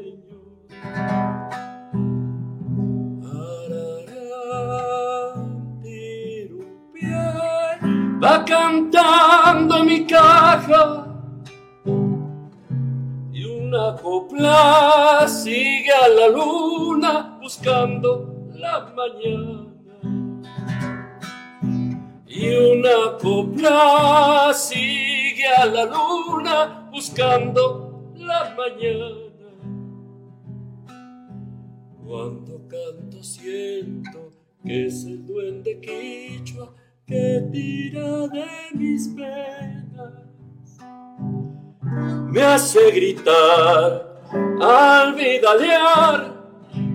va 8.22 8.44
cantando 8.44 9.82
mi 9.82 10.04
caja 10.06 11.09
una 13.70 13.94
copla 13.94 15.28
sigue 15.28 15.92
a 15.92 16.08
la 16.08 16.28
luna 16.28 17.38
buscando 17.40 18.48
la 18.52 18.92
mañana. 18.96 19.68
Y 22.26 22.48
una 22.48 23.16
copla 23.22 24.52
sigue 24.52 25.46
a 25.46 25.66
la 25.66 25.84
luna 25.84 26.88
buscando 26.90 28.10
la 28.16 28.56
mañana. 28.56 29.30
Cuando 32.04 32.66
canto 32.66 33.22
siento 33.22 34.32
que 34.64 34.86
es 34.86 35.04
el 35.04 35.24
duende 35.24 35.80
quichua 35.80 36.74
que 37.06 37.48
tira 37.52 38.26
de 38.26 38.46
mis 38.74 39.06
penas. 39.10 39.89
Me 41.90 42.42
hace 42.42 42.90
gritar 42.92 44.22
al 44.62 45.14
vidalear 45.14 46.34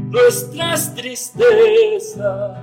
nuestras 0.09 0.95
tristezas. 0.95 2.57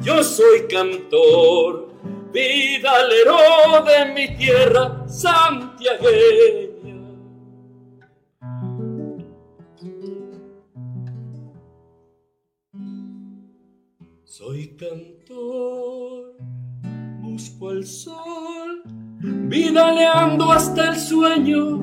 Yo 0.00 0.22
soy 0.22 0.68
cantor, 0.68 1.88
vidalero 2.32 3.82
de 3.84 4.12
mi 4.12 4.36
tierra 4.36 5.08
santiagueña. 5.08 6.72
Soy 14.24 14.76
cantor 14.76 16.36
busco 17.32 17.70
el 17.70 17.86
sol 17.86 18.61
vidaleando 19.22 20.50
hasta 20.50 20.88
el 20.90 20.96
sueño. 20.96 21.78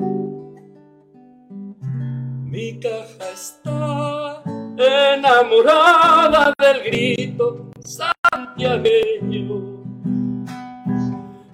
Mi 2.44 2.78
caja 2.78 3.30
está 3.32 4.42
enamorada 4.76 6.52
del 6.58 6.82
grito 6.84 7.70
santiagueño. 7.84 9.80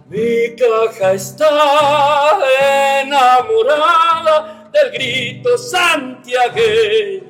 Mi 0.08 0.56
caja 0.56 1.12
está 1.12 1.48
enamorada 3.02 4.70
del 4.72 4.90
grito 4.92 5.56
santiagueño. 5.56 7.25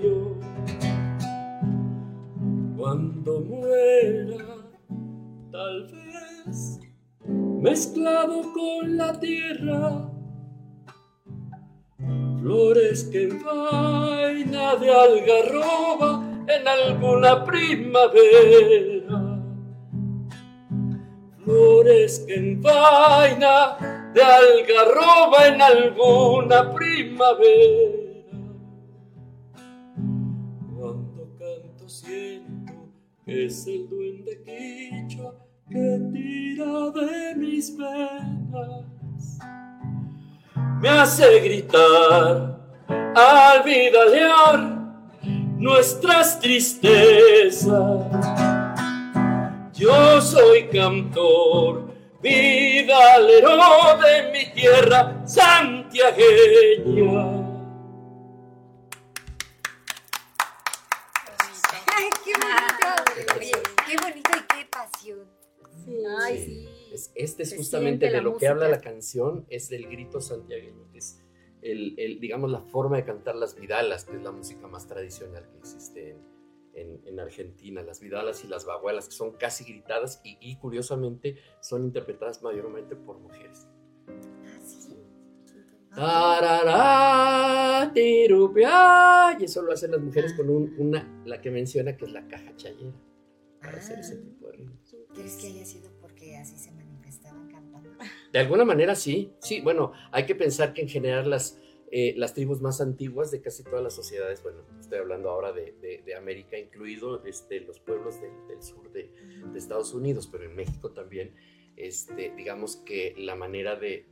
Mezclado 7.66 8.42
con 8.52 8.96
la 8.96 9.18
tierra, 9.18 10.08
flores 12.40 13.04
que 13.10 13.26
vaina 13.26 14.76
de 14.76 14.90
algarroba 14.92 16.10
en 16.46 16.68
alguna 16.68 17.44
primavera 17.44 19.16
flores 21.46 22.24
que 22.26 22.34
en 22.34 22.60
vaina 22.60 24.12
de 24.14 24.22
algarroba 24.22 25.46
en 25.46 25.62
alguna 25.62 26.74
primavera. 26.74 28.06
Cuando 30.76 31.22
canto 31.38 31.88
siento 31.88 32.72
que 33.24 33.46
es 33.46 33.66
el 33.68 33.88
duende 33.88 34.42
quicho 34.44 35.05
que 35.76 36.00
tira 36.12 36.90
de 36.90 37.34
mis 37.36 37.76
venas. 37.76 39.38
Me 40.80 40.88
hace 40.88 41.40
gritar 41.40 42.58
al 43.14 43.62
vidalear 43.62 44.74
nuestras 45.58 46.40
tristezas 46.40 47.68
yo 49.74 50.20
soy 50.22 50.68
cantor, 50.68 51.90
vidalero 52.22 53.58
de 53.98 54.32
mi 54.32 54.46
tierra 54.54 55.20
santiagueña. 55.26 57.45
Ay, 66.20 66.38
sí. 66.38 66.68
este 67.14 67.42
es 67.42 67.56
justamente 67.56 68.10
de 68.10 68.20
lo 68.20 68.36
que 68.36 68.48
habla 68.48 68.68
la 68.68 68.80
canción, 68.80 69.46
es 69.48 69.68
del 69.68 69.88
grito 69.88 70.20
santiagueño, 70.20 70.88
es 70.94 71.22
el, 71.62 72.20
digamos, 72.20 72.50
la 72.50 72.60
forma 72.60 72.96
de 72.96 73.04
cantar 73.04 73.36
las 73.36 73.54
vidalas, 73.56 74.04
que 74.04 74.16
es 74.16 74.22
la 74.22 74.32
música 74.32 74.68
más 74.68 74.86
tradicional 74.86 75.48
que 75.50 75.58
existe 75.58 76.16
en, 76.74 77.00
en, 77.04 77.20
Argentina, 77.20 77.82
las 77.82 78.00
vidalas 78.00 78.44
y 78.44 78.48
las 78.48 78.64
bagualas, 78.64 79.08
que 79.08 79.14
son 79.14 79.32
casi 79.32 79.64
gritadas 79.64 80.20
y, 80.22 80.56
curiosamente 80.58 81.38
son 81.60 81.84
interpretadas 81.84 82.42
mayormente 82.42 82.94
por 82.94 83.18
mujeres. 83.18 83.66
Ah, 85.98 87.90
y 89.38 89.44
eso 89.44 89.62
lo 89.62 89.72
hacen 89.72 89.92
las 89.92 90.00
mujeres 90.00 90.34
con 90.34 90.50
una, 90.50 91.22
la 91.24 91.40
que 91.40 91.50
menciona 91.50 91.96
que 91.96 92.04
es 92.04 92.12
la 92.12 92.28
caja 92.28 92.54
chayera, 92.56 92.92
para 93.60 93.78
hacer 93.78 93.98
ese 94.00 94.16
tipo 94.16 94.46
de 94.46 94.52
ritmos. 94.52 94.96
¿Crees 95.14 95.36
que 95.36 95.46
haya 95.46 95.64
sido 95.64 95.90
así 96.34 96.56
se 96.56 96.72
manifestaban? 96.72 97.46
De 98.32 98.38
alguna 98.38 98.64
manera 98.64 98.94
sí, 98.94 99.32
sí, 99.40 99.60
bueno, 99.60 99.92
hay 100.12 100.26
que 100.26 100.34
pensar 100.34 100.74
que 100.74 100.82
en 100.82 100.88
general 100.88 101.30
las, 101.30 101.58
eh, 101.90 102.14
las 102.16 102.34
tribus 102.34 102.60
más 102.60 102.80
antiguas 102.80 103.30
de 103.30 103.40
casi 103.40 103.62
todas 103.62 103.82
las 103.82 103.94
sociedades, 103.94 104.42
bueno, 104.42 104.58
estoy 104.78 104.98
hablando 104.98 105.30
ahora 105.30 105.52
de, 105.52 106.14
América, 106.16 106.58
incluido 106.58 107.24
este, 107.24 107.60
los 107.60 107.78
pueblos 107.80 108.20
del, 108.20 108.62
sur 108.62 108.90
de, 108.92 109.10
Estados 109.54 109.94
Unidos, 109.94 110.28
pero 110.30 110.44
en 110.44 110.54
México 110.54 110.90
también, 110.90 111.34
este, 111.76 112.32
digamos 112.36 112.76
que 112.76 113.14
la 113.16 113.36
manera 113.36 113.76
de, 113.76 114.06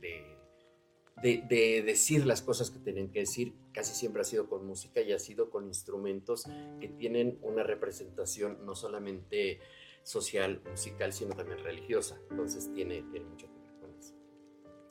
de, 1.21 1.83
decir 1.85 2.25
las 2.25 2.41
cosas 2.41 2.71
que 2.71 2.79
tienen 2.79 3.11
que 3.11 3.19
decir 3.19 3.53
casi 3.73 3.93
siempre 3.93 4.21
ha 4.21 4.25
sido 4.25 4.47
con 4.47 4.65
música 4.65 5.01
y 5.01 5.11
ha 5.11 5.19
sido 5.19 5.49
con 5.49 5.65
instrumentos 5.65 6.45
que 6.79 6.87
tienen 6.87 7.37
una 7.41 7.63
representación 7.63 8.65
no 8.65 8.75
solamente 8.75 9.59
social, 10.05 10.61
musical, 10.69 11.11
sino 11.11 11.35
también 11.35 11.59
religiosa. 11.59 12.17
Entonces 12.29 12.71
tiene, 12.73 13.03
tiene 13.11 13.25
mucho 13.25 13.47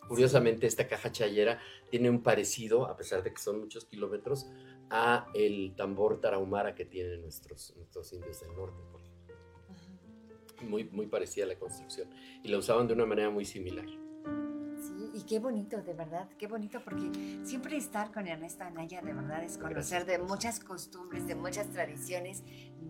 Curiosamente, 0.09 0.66
esta 0.66 0.86
caja 0.86 1.11
chayera 1.11 1.61
tiene 1.91 2.11
un 2.11 2.23
parecido, 2.23 2.86
a 2.86 2.97
pesar 2.97 3.23
de 3.23 3.32
que 3.32 3.41
son 3.41 3.61
muchos 3.61 3.86
kilómetros, 3.86 4.47
a 4.91 5.27
el 5.35 5.74
tambor 5.77 6.20
tarahumara 6.20 6.74
que 6.74 6.85
tienen 6.85 7.23
nuestros, 7.23 7.74
nuestros 7.77 8.12
indios 8.12 8.41
del 8.41 8.55
norte. 8.55 8.82
Muy, 10.62 10.85
muy 10.85 11.07
parecida 11.07 11.45
a 11.45 11.49
la 11.49 11.59
construcción. 11.59 12.09
Y 12.43 12.49
la 12.49 12.59
usaban 12.59 12.86
de 12.86 12.95
una 12.95 13.07
manera 13.07 13.31
muy 13.31 13.45
similar. 13.45 13.86
Sí, 15.15 15.20
y 15.20 15.23
qué 15.24 15.39
bonito, 15.39 15.81
de 15.82 15.95
verdad, 15.95 16.28
qué 16.39 16.47
bonito, 16.47 16.81
porque 16.82 17.11
siempre 17.45 17.77
estar 17.77 18.12
con 18.12 18.27
Ernesto 18.27 18.65
Anaya, 18.65 19.01
de 19.03 19.12
verdad, 19.12 19.43
es 19.43 19.59
conocer 19.59 20.05
de 20.07 20.19
muchas 20.19 20.61
costumbres, 20.61 21.27
de 21.27 21.35
muchas 21.35 21.70
tradiciones, 21.70 22.43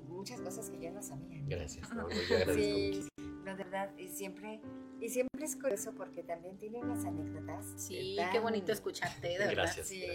muchas 0.08 0.40
cosas 0.40 0.70
que 0.70 0.80
yo 0.80 0.90
no 0.90 1.02
sabía. 1.02 1.42
Gracias, 1.46 1.90
no, 1.94 2.08
yo 2.08 2.36
agradezco 2.36 3.14
de 3.44 3.54
verdad, 3.54 3.90
y 3.98 4.08
siempre, 4.08 4.60
y 5.00 5.08
siempre 5.08 5.44
es 5.44 5.56
curioso 5.56 5.92
porque 5.94 6.22
también 6.22 6.56
tiene 6.56 6.78
unas 6.78 7.04
anécdotas. 7.04 7.66
Sí, 7.76 8.16
qué 8.32 8.40
bonito 8.40 8.72
escucharte, 8.72 9.28
de 9.28 9.38
verdad. 9.38 9.54
Gracias, 9.54 9.88
sí, 9.88 10.06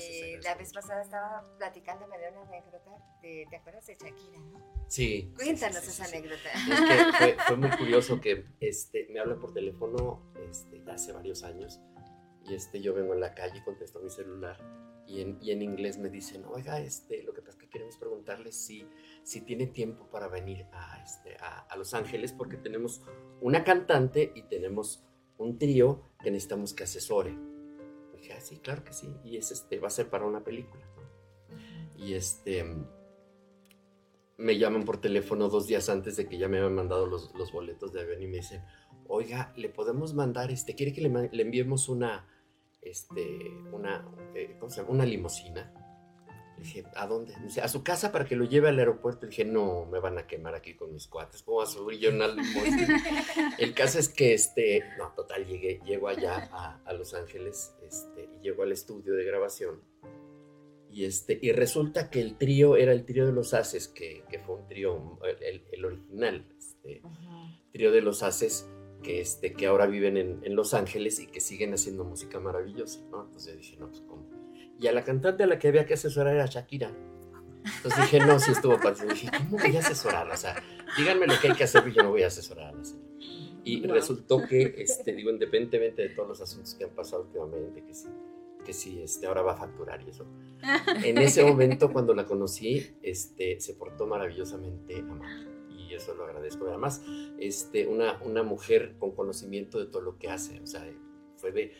la 0.44 0.56
vez 0.56 0.74
pasada 0.74 1.02
estaba 1.04 1.46
platicándome 1.58 2.18
de 2.18 2.30
una 2.32 2.42
anécdota, 2.42 2.92
de, 3.22 3.46
¿te 3.50 3.56
acuerdas 3.56 3.86
de 3.86 3.94
Shakira, 3.94 4.40
no? 4.40 4.60
Sí. 4.88 5.32
Cuéntanos 5.36 5.88
esa 5.88 6.06
anécdota. 6.06 6.50
Es 6.54 7.36
que 7.36 7.42
fue, 7.44 7.56
muy 7.56 7.70
curioso 7.78 8.20
que 8.20 8.46
este, 8.60 9.08
me 9.12 9.20
habla 9.20 9.36
por 9.36 9.54
teléfono 9.54 10.24
este, 10.50 10.84
hace 10.90 11.14
varios 11.14 11.44
años 11.44 11.80
y 12.46 12.54
este, 12.54 12.82
yo 12.82 12.94
vengo 12.94 13.14
en 13.14 13.20
la 13.20 13.34
calle 13.34 13.60
y 13.60 13.64
contesto 13.64 14.00
mi 14.00 14.10
celular 14.10 14.58
y 15.06 15.22
en, 15.22 15.38
y 15.42 15.52
en 15.52 15.62
inglés 15.62 15.98
me 15.98 16.10
dicen, 16.10 16.46
oiga, 16.46 16.80
este, 16.80 17.24
lo 17.24 17.34
que 17.34 17.42
pasa 17.42 17.58
es 17.58 17.64
que 17.64 17.70
queremos 17.70 17.98
preguntarle 17.98 18.52
si 18.52 18.88
si 19.24 19.42
tiene 19.42 19.68
tiempo 19.68 20.08
para 20.10 20.28
venir 20.28 20.66
a, 20.72 21.02
este, 21.04 21.38
a, 21.38 21.76
Los 21.78 21.94
Ángeles, 21.94 22.34
porque 22.34 22.58
tenemos 22.58 23.02
una 23.42 23.64
cantante 23.64 24.32
y 24.36 24.44
tenemos 24.44 25.04
un 25.38 25.58
trío 25.58 26.02
que 26.22 26.32
necesitamos 26.32 26.74
que 26.74 26.84
asesore. 26.84 27.38
dije, 28.14 28.34
ah, 28.34 28.42
sí, 28.42 28.58
claro 28.58 28.84
que 28.84 28.94
sí. 28.94 29.16
Y 29.24 29.38
es 29.38 29.52
este, 29.52 29.80
va 29.80 29.88
a 29.88 29.92
ser 29.92 30.10
para 30.10 30.26
una 30.26 30.44
película. 30.44 30.84
Y 31.96 32.14
este 32.14 32.66
me 34.38 34.58
llaman 34.58 34.86
por 34.86 35.02
teléfono 35.02 35.50
dos 35.50 35.68
días 35.68 35.90
antes 35.90 36.16
de 36.16 36.28
que 36.28 36.38
ya 36.38 36.48
me 36.48 36.58
habían 36.58 36.76
mandado 36.76 37.06
los, 37.06 37.36
los 37.36 37.52
boletos 37.52 37.92
de 37.92 38.02
avión 38.02 38.22
y 38.22 38.28
me 38.28 38.38
dicen, 38.38 38.64
oiga, 39.10 39.52
le 39.58 39.68
podemos 39.68 40.14
mandar, 40.14 40.52
este, 40.52 40.76
¿quiere 40.76 40.94
que 40.94 41.02
le, 41.02 41.30
le 41.32 41.44
enviemos 41.44 41.90
una, 41.90 42.26
este, 42.82 43.52
una, 43.74 44.08
eh, 44.34 44.56
¿cómo 44.60 44.72
se 44.72 44.82
llama? 44.82 44.94
Una 44.94 45.06
limusina 45.06 45.74
dije, 46.60 46.84
¿a 46.96 47.08
dónde? 47.08 47.34
dice, 47.44 47.62
a 47.62 47.68
su 47.68 47.84
casa 47.84 48.12
para 48.12 48.26
que 48.26 48.36
lo 48.36 48.46
lleve 48.46 48.70
al 48.70 48.78
aeropuerto. 48.80 49.26
dije, 49.26 49.46
no, 49.46 49.86
me 49.86 50.00
van 50.00 50.18
a 50.18 50.28
quemar 50.28 50.56
aquí 50.56 50.76
con 50.76 50.94
mis 50.94 51.08
cuates. 51.08 51.44
¿Cómo 51.44 51.58
va 51.58 51.64
a 51.64 51.68
subir 51.68 52.00
yo 52.00 52.10
una 52.12 52.28
El 53.58 53.74
caso 53.74 54.00
es 54.00 54.10
que, 54.10 54.34
este, 54.34 54.84
no, 54.98 55.12
total, 55.16 55.46
llegué, 55.46 55.82
llego 55.86 56.08
allá 56.08 56.50
a, 56.86 56.94
Los 56.94 57.14
Ángeles 57.14 57.76
este, 57.82 58.30
y 58.38 58.44
llego 58.44 58.64
al 58.64 58.72
estudio 58.72 59.14
de 59.14 59.24
grabación. 59.24 59.82
Y, 60.92 61.06
este, 61.06 61.38
y 61.42 61.52
resulta 61.52 62.10
que 62.10 62.20
el 62.20 62.38
trío 62.38 62.76
era 62.76 62.92
el 62.92 63.06
trío 63.06 63.26
de 63.26 63.32
los 63.32 63.54
Haces, 63.54 63.88
que, 63.88 64.24
que 64.30 64.40
fue 64.40 64.56
un 64.56 64.68
trío, 64.68 65.20
el, 65.42 65.64
el 65.72 65.86
original, 65.86 66.48
este, 66.58 67.02
trío 67.72 67.92
de 67.92 68.02
los 68.02 68.24
Haces, 68.24 68.68
que, 69.04 69.22
este, 69.22 69.54
que 69.54 69.68
ahora 69.68 69.86
viven 69.88 70.18
en, 70.18 70.40
en, 70.44 70.56
Los 70.56 70.74
Ángeles 70.74 71.20
y 71.20 71.28
que 71.28 71.40
siguen 71.40 71.74
haciendo 71.74 72.04
música 72.04 72.40
maravillosa, 72.40 73.00
¿no? 73.12 73.24
Entonces 73.26 73.58
dije, 73.58 73.78
no, 73.80 73.88
pues, 73.90 74.02
¿cómo? 74.02 74.40
y 74.80 74.88
a 74.88 74.92
la 74.94 75.04
cantante 75.04 75.44
a 75.44 75.48
la 75.48 75.60
que 75.60 75.68
había 75.68 75.86
que 75.86 75.96
asesorar 75.96 76.36
era 76.36 76.46
Shakira. 76.46 76.92
Entonces 77.78 78.02
dije, 78.04 78.26
no, 78.26 78.40
sí 78.40 78.52
estuvo 78.52 78.80
padre. 78.80 79.08
Dije, 79.10 79.30
¿cómo 79.38 79.58
voy 79.58 79.76
a 79.76 79.80
asesorar? 79.80 80.30
O 80.32 80.38
sea, 80.38 80.56
díganme 80.98 81.28
lo 81.28 81.34
que 81.40 81.50
hay 81.50 81.56
que 81.56 81.66
hacer 81.66 81.86
y 81.88 81.94
yo 81.94 82.04
no 82.04 82.12
voy 82.12 82.24
a 82.24 82.28
asesorar 82.28 82.68
a 82.68 82.72
la 82.72 82.84
señora. 82.84 83.10
Y 83.66 83.86
resultó 83.86 84.42
que, 84.48 84.76
este, 84.78 85.14
digo, 85.14 85.30
independientemente 85.30 86.04
de 86.04 86.10
todos 86.10 86.30
los 86.30 86.42
asuntos 86.42 86.74
que 86.76 86.86
han 86.86 86.92
pasado 86.92 87.24
últimamente, 87.24 87.84
que 87.84 87.94
sí, 87.94 88.08
que 88.66 88.74
sí, 88.74 89.02
este, 89.04 89.28
ahora 89.28 89.42
va 89.42 89.54
a 89.54 89.58
facturar 89.58 90.02
y 90.02 90.10
eso. 90.10 90.26
En 91.04 91.18
ese 91.18 91.44
momento, 91.46 91.92
cuando 91.92 92.14
la 92.14 92.26
conocí, 92.26 92.96
este, 93.04 93.60
se 93.60 93.74
portó 93.74 94.08
maravillosamente 94.08 95.00
amable. 95.00 95.49
Y 95.90 95.96
eso 95.96 96.14
lo 96.14 96.26
agradezco. 96.26 96.68
Además, 96.68 97.02
este, 97.40 97.88
una, 97.88 98.22
una 98.24 98.44
mujer 98.44 98.96
con 99.00 99.12
conocimiento 99.12 99.80
de 99.80 99.88
todo 99.88 100.02
lo 100.02 100.18
que 100.18 100.30
hace. 100.30 100.60
O 100.60 100.68
sea, 100.68 100.86
fue 101.36 101.52
de 101.52 101.74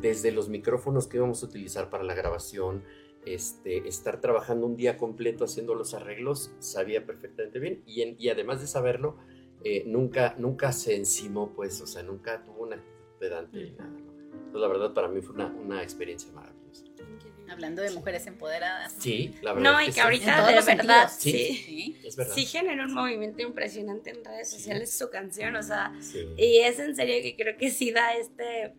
desde 0.00 0.32
los 0.32 0.48
micrófonos 0.48 1.06
que 1.06 1.18
íbamos 1.18 1.42
a 1.42 1.46
utilizar 1.46 1.90
para 1.90 2.04
la 2.04 2.14
grabación, 2.14 2.84
este, 3.26 3.88
estar 3.88 4.20
trabajando 4.20 4.66
un 4.66 4.76
día 4.76 4.96
completo 4.96 5.44
haciendo 5.44 5.74
los 5.74 5.94
arreglos, 5.94 6.54
sabía 6.58 7.06
perfectamente 7.06 7.58
bien 7.58 7.82
y, 7.86 8.02
y 8.18 8.28
además 8.30 8.60
de 8.60 8.66
saberlo, 8.66 9.16
eh, 9.64 9.84
nunca, 9.86 10.34
nunca 10.38 10.72
se 10.72 10.96
encimó, 10.96 11.52
pues, 11.54 11.80
o 11.80 11.86
sea, 11.86 12.02
nunca 12.02 12.42
tuvo 12.42 12.62
una 12.64 12.76
actitud 12.76 13.18
pedante 13.20 13.62
ni 13.62 13.70
nada, 13.72 13.92
la 14.52 14.66
verdad 14.66 14.92
para 14.92 15.08
mí 15.08 15.20
fue 15.20 15.34
una, 15.34 15.46
una 15.46 15.82
experiencia 15.82 16.32
maravillosa. 16.32 16.51
Hablando 17.52 17.82
de 17.82 17.90
mujeres 17.90 18.26
empoderadas. 18.26 18.94
Sí, 18.98 19.34
la 19.42 19.52
verdad. 19.52 19.72
No, 19.72 19.82
y 19.82 19.92
que, 19.92 20.00
ahorita 20.00 20.46
de 20.46 20.60
verdad, 20.60 21.10
sí, 21.16 21.30
sí, 21.30 22.00
es 22.04 22.16
verdad. 22.16 22.34
Sí 22.34 22.46
generó 22.46 22.84
un 22.84 22.94
movimiento 22.94 23.42
impresionante 23.42 24.10
en 24.10 24.24
redes 24.24 24.50
sociales 24.50 24.92
su 24.96 25.10
canción, 25.10 25.54
o 25.56 25.62
sea, 25.62 25.92
y 26.36 26.58
es 26.58 26.78
en 26.78 26.96
serio 26.96 27.16
que 27.22 27.36
creo 27.36 27.56
que 27.56 27.70
sí 27.70 27.92
da 27.92 28.14
este 28.14 28.74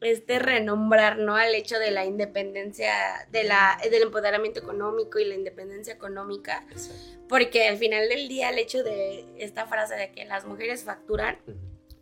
este 0.00 0.38
renombrar, 0.38 1.18
¿no? 1.18 1.36
Al 1.36 1.54
hecho 1.54 1.78
de 1.78 1.90
la 1.90 2.04
independencia, 2.04 2.92
de 3.30 3.44
la, 3.44 3.78
del 3.90 4.02
empoderamiento 4.02 4.60
económico 4.60 5.18
y 5.18 5.24
la 5.24 5.34
independencia 5.34 5.94
económica. 5.94 6.66
Porque 7.28 7.66
al 7.66 7.78
final 7.78 8.08
del 8.08 8.28
día 8.28 8.50
el 8.50 8.58
hecho 8.58 8.82
de 8.82 9.24
esta 9.38 9.66
frase 9.66 9.94
de 9.94 10.12
que 10.12 10.24
las 10.24 10.44
mujeres 10.44 10.84
facturan, 10.84 11.38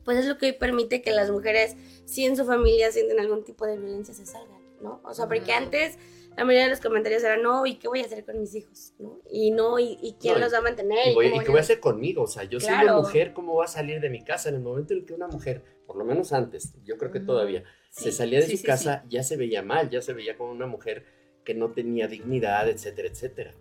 pues 0.04 0.18
es 0.18 0.26
lo 0.26 0.38
que 0.38 0.46
hoy 0.46 0.52
permite 0.52 1.02
que 1.02 1.12
las 1.12 1.30
mujeres, 1.30 1.76
si 2.04 2.24
en 2.24 2.36
su 2.36 2.44
familia 2.44 2.92
sienten 2.92 3.20
algún 3.20 3.44
tipo 3.44 3.66
de 3.66 3.78
violencia, 3.78 4.12
se 4.12 4.26
salgan, 4.26 4.53
¿no? 4.84 5.00
O 5.02 5.14
sea, 5.14 5.26
porque 5.26 5.52
antes 5.52 5.98
la 6.36 6.44
mayoría 6.44 6.64
de 6.64 6.70
los 6.70 6.80
comentarios 6.80 7.24
eran, 7.24 7.42
no, 7.42 7.64
¿y 7.64 7.76
qué 7.76 7.88
voy 7.88 8.00
a 8.00 8.04
hacer 8.04 8.24
con 8.24 8.38
mis 8.38 8.54
hijos? 8.54 8.92
¿no? 8.98 9.20
Y 9.30 9.50
no, 9.50 9.78
¿y, 9.78 10.16
quién 10.20 10.40
los 10.40 10.52
va 10.52 10.58
a 10.58 10.62
mantener? 10.62 11.08
¿Y, 11.08 11.40
qué 11.40 11.48
voy 11.48 11.58
a 11.58 11.60
hacer 11.60 11.80
conmigo? 11.80 12.22
O 12.22 12.26
sea, 12.26 12.44
yo 12.44 12.60
soy 12.60 12.74
una 12.74 12.96
mujer, 12.96 13.32
¿cómo 13.32 13.56
va 13.56 13.64
a 13.64 13.68
salir 13.68 14.00
de 14.00 14.10
mi 14.10 14.22
casa? 14.22 14.50
En 14.50 14.56
el 14.56 14.60
momento 14.60 14.94
en 14.94 15.06
que 15.06 15.14
una 15.14 15.26
mujer, 15.26 15.64
por 15.86 15.96
lo 15.96 16.04
menos 16.04 16.32
antes, 16.32 16.74
yo 16.84 16.98
creo 16.98 17.10
que 17.10 17.20
todavía, 17.20 17.64
se 17.90 18.12
salía 18.12 18.40
de 18.40 18.56
su 18.56 18.62
casa, 18.62 19.04
ya 19.08 19.22
se 19.22 19.36
veía 19.36 19.62
mal, 19.62 19.90
ya 19.90 20.02
se 20.02 20.12
veía 20.12 20.36
como 20.36 20.50
una 20.50 20.66
mujer 20.66 21.04
que 21.44 21.54
no 21.54 21.72
tenía 21.72 22.08
dignidad, 22.08 22.68
etcétera, 22.68 23.08
etcétera. 23.08 23.54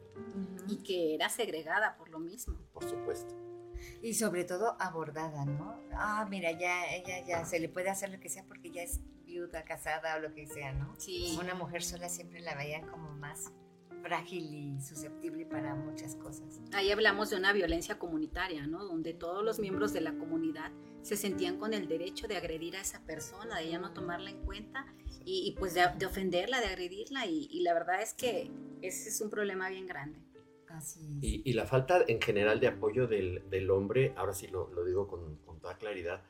Y 0.67 0.77
que 0.83 1.15
era 1.15 1.29
segregada 1.29 1.95
por 1.97 2.09
lo 2.09 2.19
mismo. 2.19 2.57
Por 2.73 2.83
supuesto. 2.89 3.42
Y 4.01 4.13
sobre 4.13 4.43
todo 4.43 4.75
abordada, 4.79 5.45
¿no? 5.45 5.79
Ah, 5.93 6.25
mira, 6.29 6.51
ya 6.51 6.93
ella 6.93 7.25
ya 7.25 7.45
se 7.45 7.59
le 7.59 7.69
puede 7.69 7.89
hacer 7.89 8.09
lo 8.09 8.19
que 8.19 8.29
sea 8.29 8.43
porque 8.45 8.71
ya 8.71 8.83
es 8.83 8.99
viuda, 9.25 9.63
casada 9.63 10.17
o 10.17 10.19
lo 10.19 10.33
que 10.33 10.45
sea, 10.45 10.73
¿no? 10.73 10.95
Sí. 10.97 11.37
Una 11.39 11.55
mujer 11.55 11.83
sola 11.83 12.09
siempre 12.09 12.39
la 12.41 12.55
veían 12.55 12.87
como 12.87 13.11
más 13.11 13.51
frágil 14.03 14.53
y 14.53 14.81
susceptible 14.81 15.45
para 15.45 15.75
muchas 15.75 16.15
cosas. 16.15 16.59
Ahí 16.73 16.91
hablamos 16.91 17.29
de 17.29 17.37
una 17.37 17.53
violencia 17.53 17.97
comunitaria, 17.97 18.67
¿no? 18.67 18.83
Donde 18.83 19.13
todos 19.13 19.43
los 19.43 19.59
miembros 19.59 19.93
de 19.93 20.01
la 20.01 20.13
comunidad 20.13 20.71
se 21.01 21.15
sentían 21.15 21.57
con 21.57 21.73
el 21.73 21.87
derecho 21.87 22.27
de 22.27 22.37
agredir 22.37 22.75
a 22.75 22.81
esa 22.81 23.01
persona, 23.01 23.57
de 23.57 23.65
ella 23.65 23.79
no 23.79 23.93
tomarla 23.93 24.29
en 24.29 24.43
cuenta 24.43 24.85
y, 25.25 25.55
pues 25.57 25.73
de, 25.73 26.05
ofenderla, 26.05 26.59
de 26.59 26.67
agredirla 26.67 27.25
y, 27.25 27.61
la 27.61 27.73
verdad 27.73 28.01
es 28.01 28.13
que 28.13 28.51
ese 28.81 29.09
es 29.09 29.21
un 29.21 29.29
problema 29.29 29.69
bien 29.69 29.85
grande. 29.87 30.19
Así 30.73 30.99
es. 30.99 31.45
Y, 31.45 31.53
la 31.53 31.65
falta 31.65 32.03
en 32.07 32.19
general 32.19 32.59
de 32.59 32.67
apoyo 32.67 33.07
del, 33.07 33.47
del 33.49 33.69
hombre, 33.69 34.13
ahora 34.15 34.33
sí 34.33 34.47
lo, 34.47 34.69
lo 34.73 34.83
digo 34.83 35.07
con, 35.07 35.37
con, 35.45 35.59
toda 35.59 35.77
claridad, 35.77 36.23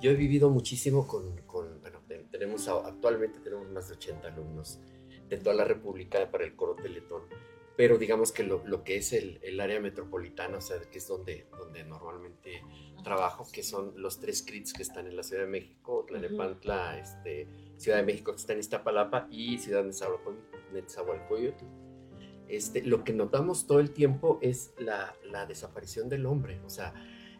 yo 0.00 0.12
he 0.12 0.14
vivido 0.14 0.50
muchísimo 0.50 1.06
con, 1.06 1.36
con, 1.42 1.80
bueno, 1.80 2.00
tenemos 2.30 2.68
actualmente 2.68 3.40
tenemos 3.40 3.68
más 3.70 3.88
de 3.88 3.94
80 3.94 4.28
alumnos 4.28 4.80
de 5.28 5.36
toda 5.36 5.54
la 5.54 5.64
República 5.64 6.30
para 6.30 6.44
el 6.44 6.54
coro 6.54 6.76
Teletón, 6.76 7.22
pero 7.76 7.98
digamos 7.98 8.32
que 8.32 8.44
lo, 8.44 8.64
lo 8.66 8.84
que 8.84 8.96
es 8.96 9.12
el, 9.12 9.40
el, 9.42 9.60
área 9.60 9.80
metropolitana, 9.80 10.58
o 10.58 10.60
sea, 10.60 10.80
que 10.80 10.98
es 10.98 11.06
donde, 11.06 11.46
donde 11.58 11.84
normalmente 11.84 12.62
trabajo, 13.02 13.46
que 13.52 13.62
son 13.62 13.92
los 13.96 14.20
tres 14.20 14.42
CRITs 14.42 14.72
que 14.72 14.82
están 14.82 15.06
en 15.06 15.16
la 15.16 15.22
Ciudad 15.22 15.42
de 15.42 15.48
México, 15.48 16.04
Tlalnepantla, 16.06 16.98
este, 16.98 17.48
Ciudad 17.76 17.98
de 17.98 18.04
México 18.04 18.32
que 18.32 18.38
está 18.38 18.52
en 18.52 18.60
Iztapalapa 18.60 19.28
y 19.30 19.58
Ciudad 19.58 19.84
de 19.84 19.92
Nezahualcóyotl. 20.72 21.64
Este, 22.48 22.82
lo 22.82 23.04
que 23.04 23.12
notamos 23.12 23.66
todo 23.66 23.80
el 23.80 23.90
tiempo 23.90 24.38
es 24.42 24.72
la, 24.78 25.14
la 25.24 25.46
desaparición 25.46 26.08
del 26.08 26.26
hombre, 26.26 26.60
o 26.64 26.70
sea, 26.70 26.94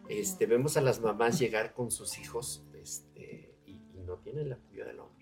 este, 0.07 0.45
vemos 0.45 0.77
a 0.77 0.81
las 0.81 1.01
mamás 1.01 1.39
llegar 1.39 1.73
con 1.73 1.91
sus 1.91 2.19
hijos 2.19 2.63
este, 2.73 3.55
y, 3.65 3.71
y 3.71 4.01
no 4.05 4.17
tienen 4.17 4.49
la 4.49 4.55
apoyo 4.55 4.85
del 4.85 4.99
hombre 4.99 5.19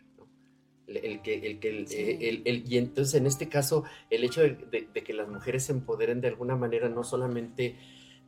el 0.88 1.22
que, 1.22 1.36
el 1.46 1.60
que 1.60 1.70
el, 1.70 2.44
el, 2.46 2.64
y 2.72 2.78
entonces 2.78 3.16
en 3.16 3.28
este 3.28 3.50
caso 3.50 3.84
el 4.10 4.24
hecho 4.24 4.42
de, 4.42 4.88
que 4.94 5.14
las 5.14 5.28
mujeres 5.28 5.66
se 5.66 5.74
empoderen 5.74 6.22
de 6.22 6.30
alguna 6.30 6.56
manera 6.56 6.90
no 6.90 7.04
solamente 7.04 7.76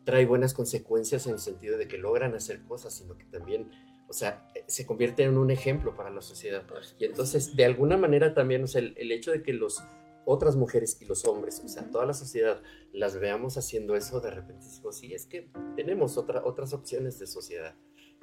trae 0.03 0.25
buenas 0.25 0.53
consecuencias 0.53 1.25
en 1.27 1.33
el 1.33 1.39
sentido 1.39 1.77
de 1.77 1.87
que 1.87 1.97
logran 1.97 2.33
hacer 2.35 2.63
cosas, 2.63 2.93
sino 2.93 3.17
que 3.17 3.25
también, 3.25 3.69
o 4.07 4.13
sea, 4.13 4.47
se 4.67 4.85
convierte 4.85 5.23
en 5.23 5.37
un 5.37 5.51
ejemplo 5.51 5.95
para 5.95 6.09
la 6.09 6.21
sociedad. 6.21 6.63
Y 6.97 7.05
entonces, 7.05 7.55
de 7.55 7.65
alguna 7.65 7.95
manera 7.95 8.33
también, 8.33 8.63
o 8.63 8.67
sea, 8.67 8.81
el, 8.81 9.11
hecho 9.11 9.31
de 9.31 9.43
que 9.43 9.53
los 9.53 9.83
otras 10.31 10.55
mujeres 10.55 10.97
y 11.01 11.05
los 11.05 11.25
hombres, 11.25 11.61
o 11.65 11.67
sea, 11.67 11.89
toda 11.89 12.05
la 12.05 12.13
sociedad 12.13 12.61
las 12.93 13.19
veamos 13.19 13.57
haciendo 13.57 13.95
eso, 13.95 14.21
de 14.21 14.29
repente 14.29 14.67
digo, 14.75 14.91
sí, 14.91 15.13
es 15.13 15.25
que 15.25 15.49
tenemos 15.75 16.17
otra, 16.17 16.45
otras 16.45 16.73
opciones 16.73 17.17
de 17.17 17.25
sociedad, 17.25 17.75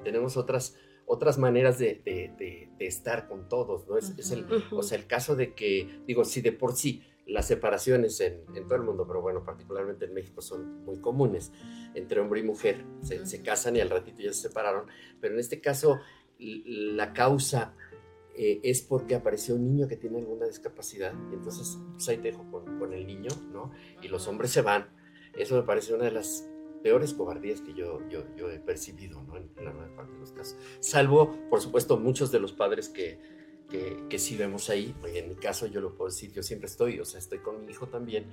tenemos 0.05 0.37
otras 0.37 0.77
otras 1.09 1.39
maneras 1.39 1.79
de, 1.79 2.03
de, 2.05 2.33
de, 2.37 2.87
estar 2.87 3.29
con 3.29 3.49
todos, 3.49 3.87
¿no? 3.87 3.97
Es, 3.97 4.13
es 4.19 4.33
el, 4.33 4.45
O 4.73 4.83
sea, 4.83 4.99
el 4.99 5.07
caso 5.07 5.37
de 5.37 5.55
que, 5.55 6.03
digo, 6.05 6.25
si 6.25 6.41
de 6.41 6.51
por 6.51 6.75
sí 6.75 7.05
las 7.27 7.47
separaciones 7.47 8.21
en, 8.21 8.43
en, 8.55 8.65
todo 8.65 8.75
el 8.75 8.83
mundo, 8.83 9.07
pero 9.07 9.21
bueno, 9.21 9.45
particularmente 9.45 10.07
en 10.07 10.15
México 10.15 10.43
son 10.43 10.85
muy 10.85 11.01
comunes, 11.01 11.53
entre 11.95 12.21
hombre 12.21 12.41
y 12.41 12.43
mujer, 12.43 12.85
se, 13.03 13.25
se 13.25 13.41
casan 13.41 13.77
y 13.77 13.81
al 13.81 13.91
ratito 13.91 14.21
ya 14.21 14.33
se 14.33 14.49
separaron, 14.49 14.87
pero 15.21 15.35
en 15.35 15.41
este 15.41 15.61
caso 15.61 16.01
la 16.39 17.13
causa 17.13 17.75
eh, 18.37 18.61
es 18.63 18.83
porque 18.83 19.15
apareció 19.15 19.55
un 19.55 19.65
niño 19.65 19.89
que 19.89 19.97
tiene 19.97 20.19
alguna 20.19 20.47
discapacidad, 20.47 21.15
y 21.31 21.35
entonces 21.35 21.79
pues 21.93 22.09
ahí 22.09 22.19
te 22.19 22.31
dejo 22.31 22.51
con, 22.51 22.79
con 22.79 22.93
el 22.93 23.07
niño, 23.07 23.31
¿no? 23.53 23.71
Y 24.03 24.09
los 24.09 24.29
hombres 24.29 24.51
se 24.51 24.63
van. 24.63 24.89
Eso 25.37 25.57
me 25.57 25.63
parece 25.63 25.95
una 25.95 26.05
de 26.05 26.13
las 26.13 26.49
peores 26.83 27.15
cobardías 27.15 27.61
que 27.63 27.75
yo, 27.75 28.01
yo, 28.09 28.23
yo 28.37 28.49
he 28.49 28.61
percibido 28.61 29.21
¿no? 29.23 29.37
en, 29.37 29.51
la 29.57 29.73
mayor 29.73 29.97
parte 29.97 30.13
de 30.13 30.21
los 30.21 30.31
casos. 30.31 30.57
Salvo, 30.79 31.37
por 31.51 31.61
supuesto, 31.61 31.97
muchos 31.99 32.31
de 32.31 32.39
los 32.39 32.53
padres 32.53 32.89
que, 32.89 33.19
que, 33.71 34.05
que 34.09 34.19
sí 34.19 34.37
vemos 34.37 34.71
ahí. 34.71 34.95
en 35.07 35.29
mi 35.29 35.35
caso 35.37 35.67
yo 35.67 35.81
lo 35.81 35.95
puedo 35.95 36.11
decir, 36.11 36.33
yo 36.33 36.43
siempre 36.43 36.67
estoy, 36.67 37.01
o 37.01 37.05
sea, 37.05 37.19
estoy 37.19 37.39
con 37.39 37.65
mi 37.65 37.73
hijo 37.73 37.89
también 37.89 38.27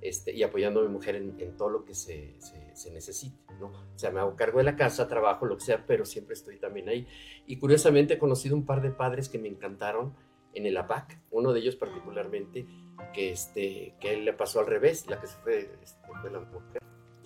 este, 0.00 0.32
y 0.32 0.42
apoyando 0.42 0.80
a 0.80 0.84
mi 0.84 0.90
mujer 0.90 1.16
en, 1.16 1.34
en 1.38 1.56
todo 1.56 1.70
lo 1.70 1.84
que 1.84 1.94
se, 1.94 2.36
se, 2.38 2.74
se, 2.76 2.90
necesite, 2.92 3.52
¿no? 3.58 3.66
O 3.66 3.98
sea, 3.98 4.10
me 4.10 4.20
hago 4.20 4.36
cargo 4.36 4.58
de 4.58 4.64
la 4.64 4.76
casa, 4.76 5.08
trabajo, 5.08 5.44
lo 5.46 5.56
que 5.56 5.64
sea, 5.64 5.84
pero 5.86 6.04
siempre 6.04 6.34
estoy 6.34 6.56
también 6.56 6.88
ahí. 6.88 7.06
Y 7.46 7.56
curiosamente 7.56 8.14
he 8.14 8.18
conocido 8.18 8.54
un 8.54 8.64
par 8.64 8.80
de 8.80 8.90
padres 8.90 9.28
que 9.28 9.38
me 9.38 9.48
encantaron 9.48 10.14
en 10.54 10.66
el 10.66 10.76
APAC, 10.76 11.20
uno 11.30 11.52
de 11.52 11.60
ellos 11.60 11.76
particularmente, 11.76 12.66
que, 13.12 13.32
este, 13.32 13.94
que 14.00 14.16
le 14.16 14.32
pasó 14.32 14.60
al 14.60 14.66
revés, 14.66 15.06
la 15.08 15.20
que 15.20 15.26
se 15.26 15.36
fue, 15.38 15.70
este, 15.82 16.08
fue 16.20 16.30
la 16.30 16.40
mujer 16.40 16.77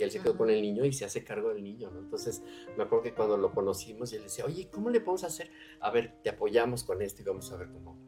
él 0.04 0.10
se 0.10 0.20
quedó 0.20 0.36
con 0.36 0.50
el 0.50 0.62
niño 0.62 0.84
y 0.84 0.92
se 0.92 1.04
hace 1.04 1.24
cargo 1.24 1.50
del 1.50 1.62
niño, 1.62 1.90
¿no? 1.90 2.00
Entonces, 2.00 2.42
me 2.76 2.84
acuerdo 2.84 3.04
que 3.04 3.14
cuando 3.14 3.36
lo 3.36 3.52
conocimos, 3.52 4.12
él 4.12 4.22
decía, 4.22 4.44
oye, 4.44 4.68
¿cómo 4.70 4.90
le 4.90 5.00
podemos 5.00 5.24
hacer? 5.24 5.50
A 5.80 5.90
ver, 5.90 6.20
te 6.22 6.30
apoyamos 6.30 6.84
con 6.84 7.02
esto 7.02 7.22
y 7.22 7.24
vamos 7.24 7.50
a 7.52 7.56
ver 7.56 7.68
cómo, 7.70 7.98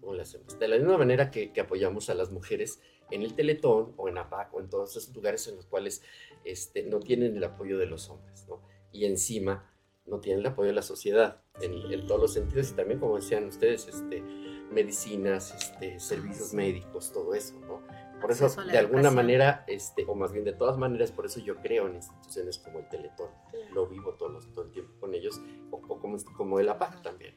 cómo 0.00 0.14
le 0.14 0.22
hacemos. 0.22 0.58
De 0.58 0.68
la 0.68 0.76
misma 0.76 0.98
manera 0.98 1.30
que, 1.30 1.52
que, 1.52 1.60
apoyamos 1.60 2.10
a 2.10 2.14
las 2.14 2.30
mujeres 2.30 2.80
en 3.10 3.22
el 3.22 3.34
Teletón 3.34 3.94
o 3.96 4.08
en 4.08 4.18
APAC 4.18 4.54
o 4.54 4.60
en 4.60 4.68
todos 4.68 4.96
esos 4.96 5.14
lugares 5.14 5.46
en 5.48 5.56
los 5.56 5.66
cuales 5.66 6.02
este, 6.44 6.82
no 6.82 7.00
tienen 7.00 7.36
el 7.36 7.44
apoyo 7.44 7.78
de 7.78 7.86
los 7.86 8.08
hombres, 8.10 8.46
¿no? 8.48 8.62
Y 8.92 9.04
encima 9.04 9.70
no 10.06 10.20
tienen 10.20 10.40
el 10.40 10.46
apoyo 10.46 10.68
de 10.68 10.74
la 10.74 10.82
sociedad 10.82 11.42
en, 11.60 11.72
en 11.92 12.06
todos 12.06 12.20
los 12.20 12.32
sentidos 12.32 12.70
y 12.70 12.74
también, 12.74 13.00
como 13.00 13.16
decían 13.16 13.44
ustedes, 13.46 13.88
este, 13.88 14.22
medicinas, 14.70 15.54
este, 15.54 15.98
servicios 16.00 16.52
médicos, 16.52 17.12
todo 17.12 17.34
eso, 17.34 17.58
¿no? 17.60 17.82
Por 18.24 18.32
eso, 18.32 18.48
de 18.64 18.78
alguna 18.78 19.10
manera, 19.10 19.64
este, 19.66 20.06
o 20.08 20.14
más 20.14 20.32
bien 20.32 20.46
de 20.46 20.54
todas 20.54 20.78
maneras, 20.78 21.12
por 21.12 21.26
eso 21.26 21.40
yo 21.40 21.56
creo 21.56 21.88
en 21.88 21.96
instituciones 21.96 22.56
como 22.56 22.78
el 22.78 22.88
Teletón. 22.88 23.28
Lo 23.74 23.86
vivo 23.86 24.14
todo, 24.14 24.40
todo 24.54 24.64
el 24.64 24.70
tiempo 24.70 24.94
con 24.98 25.14
ellos, 25.14 25.42
o, 25.70 25.78
como, 25.82 26.16
como 26.34 26.58
el 26.58 26.70
APAC 26.70 27.02
también. 27.02 27.34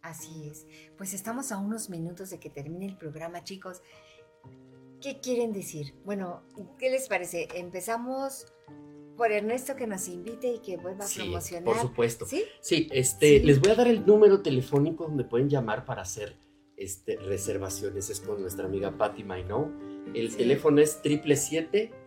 Así 0.00 0.48
es. 0.48 0.66
Pues 0.96 1.12
estamos 1.12 1.52
a 1.52 1.58
unos 1.58 1.90
minutos 1.90 2.30
de 2.30 2.40
que 2.40 2.48
termine 2.48 2.86
el 2.86 2.96
programa, 2.96 3.44
chicos. 3.44 3.82
¿Qué 5.02 5.20
quieren 5.20 5.52
decir? 5.52 5.94
Bueno, 6.06 6.44
¿qué 6.78 6.88
les 6.88 7.06
parece? 7.06 7.48
Empezamos 7.54 8.46
por 9.18 9.32
Ernesto 9.32 9.76
que 9.76 9.86
nos 9.86 10.08
invite 10.08 10.48
y 10.48 10.58
que 10.60 10.78
vuelva 10.78 11.04
a 11.04 11.08
promocionar. 11.14 11.64
Por 11.64 11.76
supuesto. 11.76 12.24
Sí, 12.24 12.42
sí 12.62 12.88
este, 12.90 13.40
les 13.40 13.60
voy 13.60 13.72
a 13.72 13.74
dar 13.74 13.88
el 13.88 14.06
número 14.06 14.40
telefónico 14.40 15.04
donde 15.04 15.24
pueden 15.24 15.50
llamar 15.50 15.84
para 15.84 16.00
hacer 16.00 16.38
este, 16.78 17.16
reservaciones. 17.16 18.08
Es 18.08 18.20
con 18.20 18.40
nuestra 18.40 18.64
amiga 18.64 18.96
Patty 18.96 19.24
Mainou 19.24 19.89
el 20.14 20.36
teléfono 20.36 20.80
es 20.80 20.92
777 21.02 22.00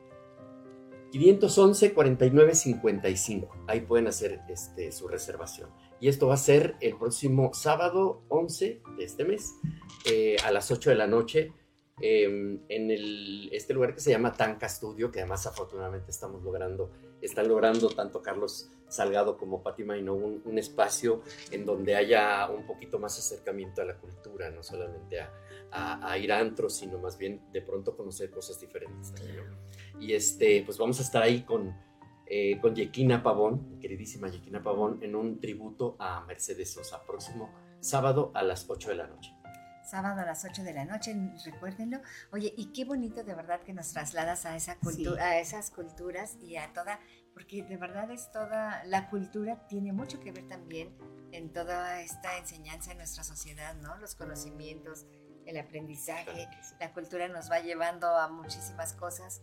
511 1.14 1.94
4955. 1.94 3.66
Ahí 3.68 3.82
pueden 3.82 4.08
hacer 4.08 4.42
este, 4.50 4.92
su 4.92 5.08
reservación. 5.08 5.70
Y 6.00 6.08
esto 6.08 6.28
va 6.28 6.34
a 6.34 6.38
ser 6.38 6.76
el 6.82 6.98
próximo 6.98 7.54
sábado 7.54 8.24
11 8.30 8.82
de 8.98 9.04
este 9.04 9.24
mes 9.24 9.54
eh, 10.06 10.38
a 10.44 10.52
las 10.52 10.72
8 10.72 10.90
de 10.90 10.96
la 10.96 11.06
noche 11.06 11.54
em, 12.02 12.62
en 12.68 12.90
el, 12.90 13.50
este 13.54 13.76
lugar 13.76 13.94
que 13.94 14.02
se 14.02 14.10
llama 14.10 14.34
Tanca 14.34 14.68
Studio, 14.68 15.12
que 15.12 15.20
además 15.20 15.46
afortunadamente 15.46 16.10
estamos 16.10 16.42
logrando, 16.42 16.90
están 17.22 17.48
logrando 17.48 17.90
tanto 17.90 18.24
Carlos 18.24 18.72
Salgado 18.88 19.38
como 19.38 19.62
Pati 19.62 19.84
Maino 19.84 20.16
un, 20.16 20.42
un 20.46 20.58
espacio 20.58 21.22
en 21.52 21.64
donde 21.64 21.96
haya 21.96 22.50
un 22.50 22.66
poquito 22.66 22.98
más 22.98 23.20
acercamiento 23.20 23.84
a 23.84 23.86
la 23.86 23.98
cultura, 23.98 24.50
no 24.50 24.64
solamente 24.64 25.20
a, 25.20 25.32
a, 25.74 26.18
ir 26.18 26.32
a 26.32 26.40
antros, 26.40 26.76
sino 26.76 27.00
más 27.00 27.18
bien 27.18 27.42
de 27.52 27.62
pronto 27.62 27.98
conocer 27.98 28.30
cosas 28.30 28.60
diferentes. 28.60 29.14
Y 30.00 30.14
este, 30.14 30.64
pues 30.64 30.78
vamos 30.78 31.00
a 31.00 31.04
estar 31.04 31.24
ahí 31.24 31.42
con, 31.42 31.76
eh, 32.28 32.60
con 32.62 32.76
Yequina 32.76 33.24
Pavón, 33.24 33.80
queridísima 33.80 34.30
Yequina 34.30 34.62
Pavón, 34.62 35.00
en 35.02 35.16
un 35.16 35.40
tributo 35.40 35.96
a 36.00 36.22
Mercedes 36.26 36.72
Sosa, 36.74 37.04
próximo 37.04 37.52
sábado 37.80 38.32
a 38.34 38.44
las 38.44 38.70
8 38.70 38.90
de 38.90 38.96
la 38.96 39.08
noche. 39.08 39.34
Sábado 39.84 40.22
a 40.22 40.26
las 40.26 40.46
8 40.46 40.64
de 40.64 40.74
la 40.74 40.86
noche, 40.86 41.14
recuérdenlo. 41.44 42.02
Oye, 42.32 42.54
y 42.56 42.68
qué 42.68 42.86
bonito 42.86 43.24
de 43.24 43.36
verdad 43.36 43.62
que 43.62 43.74
nos 43.74 43.92
trasladas 43.92 44.46
a, 44.46 44.56
esa 44.56 44.78
cultura, 44.78 45.24
a 45.24 45.40
esas 45.40 45.72
culturas 45.72 46.38
y 46.40 46.56
a 46.56 46.72
toda, 46.72 47.00
porque 47.34 47.64
de 47.64 47.76
verdad 47.76 48.10
es 48.12 48.32
toda, 48.32 48.84
la 48.86 49.10
cultura 49.10 49.68
tiene 49.68 49.92
mucho 49.92 50.22
que 50.22 50.32
ver 50.32 50.48
también 50.48 50.96
en 51.34 51.52
toda 51.52 52.00
esta 52.02 52.38
enseñanza 52.38 52.92
en 52.92 53.00
nuestra 53.00 53.24
sociedad, 53.24 53.76
¿no? 53.76 53.98
Los 53.98 54.16
conocimientos, 54.16 55.06
el 55.46 55.58
aprendizaje, 55.58 56.48
la 56.80 56.92
cultura 56.94 57.28
nos 57.28 57.50
va 57.50 57.60
llevando 57.60 58.08
a 58.08 58.28
muchísimas 58.28 58.94
cosas. 58.94 59.42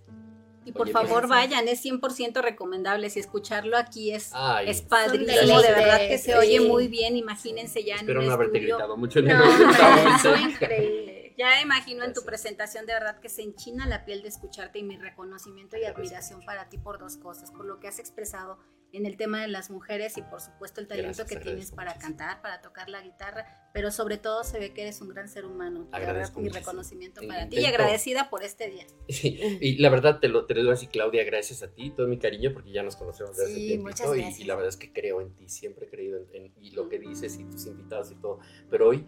Y 0.64 0.72
por 0.72 0.90
favor 0.90 1.26
vayan, 1.26 1.68
es 1.68 1.84
100% 1.84 2.42
recomendable. 2.42 3.08
Si 3.08 3.18
escucharlo 3.18 3.78
aquí 3.78 4.12
es, 4.12 4.30
es 4.66 4.82
padrísimo, 4.82 5.62
de 5.62 5.72
verdad 5.72 5.98
que 5.98 6.18
se 6.18 6.36
oye 6.36 6.60
muy 6.60 6.88
bien. 6.88 7.16
Imagínense 7.16 7.82
ya 7.82 7.96
Espero 7.96 8.22
no 8.22 8.32
haberte 8.32 8.60
gritado 8.60 8.96
mucho 8.96 9.20
en 9.20 9.30
el 9.30 9.38
no, 9.38 10.36
increíble. 10.36 11.16
Ya 11.38 11.62
imagino 11.62 12.04
en 12.04 12.12
tu 12.12 12.22
presentación 12.22 12.84
de 12.84 12.92
verdad 12.92 13.18
que 13.18 13.30
se 13.30 13.40
enchina 13.40 13.86
la 13.86 14.04
piel 14.04 14.20
de 14.20 14.28
escucharte 14.28 14.78
y 14.78 14.82
mi 14.82 14.98
reconocimiento 14.98 15.78
y 15.78 15.84
admiración 15.84 16.44
para 16.44 16.68
ti 16.68 16.76
por 16.76 16.98
dos 16.98 17.16
cosas, 17.16 17.50
por 17.50 17.64
lo 17.64 17.80
que 17.80 17.88
has 17.88 17.98
expresado 17.98 18.58
en 18.92 19.06
el 19.06 19.16
tema 19.16 19.40
de 19.42 19.48
las 19.48 19.70
mujeres 19.70 20.16
y 20.16 20.22
por 20.22 20.40
supuesto 20.40 20.80
el 20.80 20.88
talento 20.88 21.24
que 21.26 21.36
tienes 21.36 21.70
para 21.70 21.94
cantar, 21.94 22.42
para 22.42 22.60
tocar 22.60 22.88
la 22.88 23.02
guitarra, 23.02 23.46
pero 23.72 23.90
sobre 23.90 24.18
todo 24.18 24.44
se 24.44 24.58
ve 24.58 24.72
que 24.72 24.82
eres 24.82 25.00
un 25.00 25.08
gran 25.08 25.28
ser 25.28 25.44
humano. 25.44 25.88
Agradezco 25.92 26.40
mi 26.40 26.48
reconocimiento 26.48 27.20
para 27.26 27.48
ti 27.48 27.58
y 27.58 27.64
agradecida 27.64 28.30
por 28.30 28.42
este 28.42 28.70
día. 28.70 28.86
y 29.06 29.78
la 29.78 29.90
verdad 29.90 30.18
te 30.20 30.28
lo, 30.28 30.46
te 30.46 30.54
lo 30.54 30.60
digo 30.60 30.72
así, 30.72 30.86
Claudia, 30.86 31.24
gracias 31.24 31.62
a 31.62 31.68
ti, 31.68 31.90
todo 31.90 32.08
mi 32.08 32.18
cariño, 32.18 32.52
porque 32.52 32.72
ya 32.72 32.82
nos 32.82 32.96
conocemos 32.96 33.36
desde 33.36 33.52
hace 33.52 33.60
tiempo 33.60 33.90
y, 33.90 34.42
y, 34.42 34.44
la 34.44 34.54
verdad 34.54 34.68
es 34.68 34.76
que 34.76 34.92
creo 34.92 35.20
en 35.20 35.34
ti, 35.34 35.48
siempre 35.48 35.86
he 35.86 35.88
creído 35.88 36.26
en, 36.32 36.52
y 36.60 36.70
lo 36.70 36.88
que 36.88 36.98
dices 36.98 37.38
y 37.38 37.44
tus 37.44 37.66
invitados 37.66 38.10
y 38.10 38.16
todo, 38.16 38.40
pero 38.68 38.88
hoy 38.88 39.06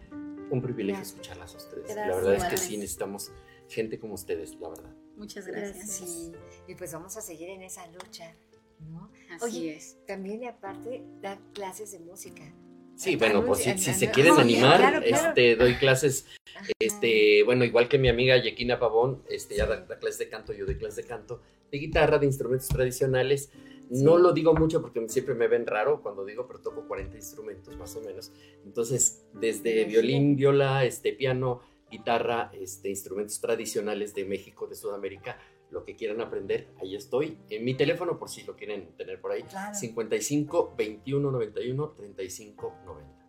un 0.49 0.61
privilegio 0.61 1.01
escucharlas 1.01 1.53
a 1.55 1.57
ustedes. 1.57 1.95
la 1.95 2.15
verdad 2.15 2.35
es 2.35 2.43
que 2.45 2.57
sí 2.57 2.77
necesitamos 2.77 3.31
gente 3.69 3.99
como 3.99 4.13
ustedes, 4.13 4.55
la 4.55 4.69
verdad. 4.69 4.93
Muchas 5.15 5.47
gracias. 5.47 6.31
y 6.67 6.75
pues 6.75 6.93
vamos 6.93 7.17
a 7.17 7.21
seguir 7.21 7.49
en 7.49 7.61
esa 7.61 7.85
lucha. 7.87 8.33
Así 9.41 9.69
es. 9.69 9.97
También 10.07 10.45
aparte 10.45 11.03
da 11.21 11.39
clases 11.53 11.91
de 11.91 11.99
música. 11.99 12.43
Sí, 12.95 13.15
bueno, 13.15 13.43
pues 13.43 13.59
si, 13.63 13.77
se 13.77 14.11
quieren 14.11 14.35
animar, 14.35 15.03
este, 15.05 15.55
doy 15.55 15.75
clases, 15.75 16.27
este, 16.79 17.43
bueno, 17.43 17.65
igual 17.65 17.89
que 17.89 17.97
mi 17.97 18.07
amiga 18.07 18.37
Yequina 18.37 18.79
Pavón, 18.79 19.23
este, 19.29 19.55
ya 19.55 19.65
da, 19.65 19.85
clases 19.99 20.19
de 20.19 20.29
canto, 20.29 20.53
yo 20.53 20.65
doy 20.65 20.75
clases 20.75 20.97
de 20.97 21.03
canto, 21.05 21.41
de 21.71 21.79
guitarra, 21.79 22.19
de 22.19 22.27
instrumentos 22.27 22.67
tradicionales. 22.67 23.51
No 23.89 24.17
lo 24.17 24.31
digo 24.31 24.53
mucho 24.53 24.81
porque 24.81 25.03
siempre 25.09 25.33
me 25.33 25.47
ven 25.47 25.65
raro 25.65 26.01
cuando 26.01 26.23
digo, 26.23 26.47
pero 26.47 26.59
toco 26.59 26.87
40 26.87 27.15
instrumentos 27.17 27.75
más 27.77 27.95
o 27.95 28.01
menos. 28.01 28.31
Entonces, 28.63 29.25
desde 29.33 29.85
violín, 29.85 30.35
viola, 30.35 30.85
este, 30.85 31.13
piano, 31.13 31.61
guitarra, 31.91 32.51
este, 32.53 32.89
instrumentos 32.89 33.41
tradicionales 33.41 34.13
de 34.13 34.25
México, 34.25 34.67
de 34.67 34.75
Sudamérica, 34.75 35.37
lo 35.73 35.83
que 35.83 35.95
quieran 35.95 36.21
aprender, 36.21 36.69
ahí 36.79 36.95
estoy. 36.95 37.37
En 37.49 37.65
mi 37.65 37.73
teléfono, 37.73 38.17
por 38.17 38.29
si 38.29 38.43
lo 38.43 38.55
quieren 38.55 38.95
tener 38.95 39.19
por 39.19 39.31
ahí, 39.31 39.43
55 39.73 40.75
21 40.77 41.31
91 41.31 41.89
35 41.91 42.75
90. 42.85 43.23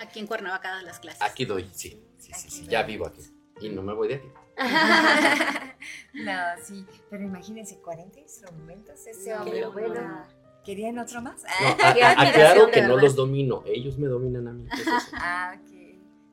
Aquí 0.00 0.20
en 0.20 0.26
Cuernavaca 0.26 0.70
dan 0.70 0.84
las 0.84 1.00
clases. 1.00 1.20
Aquí 1.20 1.44
doy, 1.44 1.68
sí, 1.72 2.02
sí, 2.16 2.32
sí, 2.32 2.66
ya 2.66 2.84
vivo 2.84 3.06
aquí. 3.06 3.22
Y 3.60 3.68
no 3.70 3.82
me 3.82 3.92
voy 3.92 4.08
de 4.08 4.14
aquí. 4.14 4.28
no, 6.14 6.32
sí, 6.62 6.86
pero 7.10 7.24
imagínense, 7.24 7.78
40 7.78 8.20
instrumentos, 8.20 9.06
ese 9.06 9.34
hombre, 9.34 9.66
bueno. 9.66 10.24
¿Querían 10.64 10.98
otro 10.98 11.22
más? 11.22 11.44
aclaro 11.82 12.70
que 12.70 12.82
no 12.82 12.96
los 12.98 13.16
domino, 13.16 13.62
ellos 13.66 13.98
me 13.98 14.06
dominan 14.06 14.48
a 14.48 14.52
mí. 14.52 14.66
ah, 15.14 15.56
ok. 15.56 15.70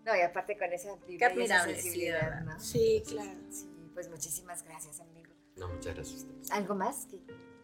No, 0.06 0.16
y 0.16 0.22
aparte 0.22 0.58
con 0.58 0.72
esa, 0.72 0.90
esa 1.08 1.64
sensibilidad, 1.64 2.42
¿no? 2.42 2.60
Sí, 2.60 3.02
claro. 3.08 3.32
Sí, 3.50 3.66
pues 3.94 4.10
muchísimas 4.10 4.64
gracias, 4.64 5.00
amigo. 5.00 5.15
No, 5.56 5.68
muchas 5.70 5.96
gracias 5.96 6.24
a 6.24 6.26
ustedes. 6.26 6.52
¿Algo 6.52 6.76
más? 6.76 7.08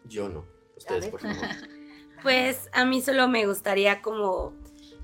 Yo 0.06 0.30
no. 0.30 0.46
Ustedes, 0.78 1.10
por 1.10 1.22
favor. 1.22 1.38
pues 2.24 2.70
a 2.74 2.86
mí 2.86 3.02
solo 3.02 3.28
me 3.28 3.46
gustaría 3.46 4.02
como 4.02 4.54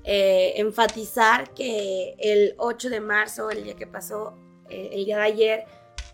eh, 0.04 0.54
enfatizar 0.56 1.52
que 1.54 2.16
el 2.18 2.54
8 2.56 2.90
de 2.90 3.00
marzo, 3.00 3.50
el 3.50 3.64
día 3.64 3.76
que 3.76 3.86
pasó, 3.86 4.34
eh, 4.70 4.90
el 4.92 5.04
día 5.04 5.18
de 5.18 5.22
ayer, 5.22 5.64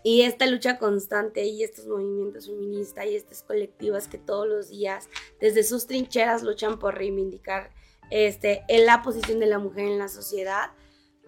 y 0.03 0.21
esta 0.21 0.45
lucha 0.45 0.77
constante 0.77 1.45
y 1.45 1.63
estos 1.63 1.87
movimientos 1.87 2.45
feministas 2.45 3.05
y 3.07 3.15
estas 3.15 3.41
colectivas 3.41 4.07
que 4.07 4.19
todos 4.19 4.47
los 4.47 4.69
días 4.69 5.09
desde 5.39 5.63
sus 5.63 5.87
trincheras 5.87 6.43
luchan 6.43 6.77
por 6.77 6.93
reivindicar 6.95 7.71
este, 8.11 8.63
en 8.67 8.85
la 8.85 9.01
posición 9.01 9.39
de 9.39 9.47
la 9.47 9.57
mujer 9.57 9.85
en 9.85 9.97
la 9.97 10.07
sociedad, 10.07 10.71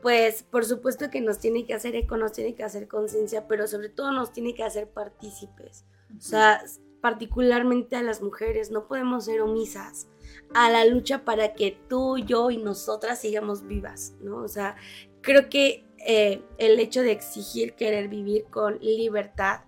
pues 0.07 0.43
por 0.43 0.63
supuesto 0.63 1.09
que 1.09 1.19
nos 1.19 1.38
tiene 1.38 1.65
que 1.65 1.73
hacer 1.73 1.93
eco, 1.97 2.15
nos 2.15 2.31
tiene 2.31 2.55
que 2.55 2.63
hacer 2.63 2.88
conciencia, 2.88 3.45
pero 3.45 3.67
sobre 3.67 3.89
todo 3.89 4.13
nos 4.13 4.31
tiene 4.31 4.55
que 4.55 4.63
hacer 4.63 4.88
partícipes. 4.88 5.84
O 6.17 6.21
sea, 6.21 6.63
particularmente 7.01 7.97
a 7.97 8.03
las 8.03 8.21
mujeres, 8.21 8.71
no 8.71 8.88
podemos 8.88 9.25
ser 9.25 9.41
omisas 9.41 10.07
a 10.55 10.71
la 10.71 10.85
lucha 10.85 11.25
para 11.25 11.55
que 11.55 11.77
tú, 11.89 12.19
yo 12.19 12.51
y 12.51 12.57
nosotras 12.57 13.19
sigamos 13.19 13.67
vivas, 13.67 14.13
¿no? 14.21 14.38
O 14.38 14.47
sea, 14.47 14.77
creo 15.19 15.49
que 15.49 15.84
eh, 15.97 16.41
el 16.57 16.79
hecho 16.79 17.01
de 17.01 17.11
exigir 17.11 17.73
querer 17.73 18.07
vivir 18.07 18.45
con 18.45 18.79
libertad 18.79 19.65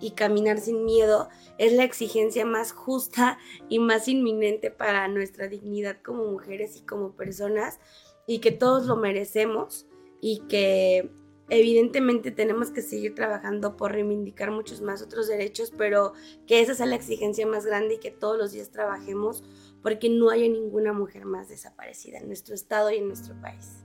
y 0.00 0.12
caminar 0.12 0.58
sin 0.58 0.86
miedo 0.86 1.28
es 1.58 1.74
la 1.74 1.84
exigencia 1.84 2.46
más 2.46 2.72
justa 2.72 3.36
y 3.68 3.78
más 3.78 4.08
inminente 4.08 4.70
para 4.70 5.06
nuestra 5.08 5.48
dignidad 5.48 5.98
como 6.02 6.24
mujeres 6.24 6.78
y 6.78 6.80
como 6.80 7.12
personas 7.12 7.78
y 8.26 8.38
que 8.38 8.52
todos 8.52 8.86
lo 8.86 8.96
merecemos 8.96 9.86
y 10.20 10.40
que 10.48 11.10
evidentemente 11.48 12.30
tenemos 12.30 12.70
que 12.70 12.80
seguir 12.80 13.14
trabajando 13.14 13.76
por 13.76 13.92
reivindicar 13.92 14.50
muchos 14.50 14.80
más 14.80 15.02
otros 15.02 15.28
derechos, 15.28 15.72
pero 15.76 16.14
que 16.46 16.60
esa 16.60 16.74
sea 16.74 16.86
la 16.86 16.94
exigencia 16.94 17.46
más 17.46 17.66
grande 17.66 17.94
y 17.94 17.98
que 17.98 18.10
todos 18.10 18.38
los 18.38 18.52
días 18.52 18.70
trabajemos 18.70 19.44
porque 19.82 20.08
no 20.08 20.30
haya 20.30 20.48
ninguna 20.48 20.92
mujer 20.92 21.26
más 21.26 21.48
desaparecida 21.48 22.18
en 22.18 22.28
nuestro 22.28 22.54
estado 22.54 22.90
y 22.90 22.98
en 22.98 23.08
nuestro 23.08 23.34
país. 23.40 23.84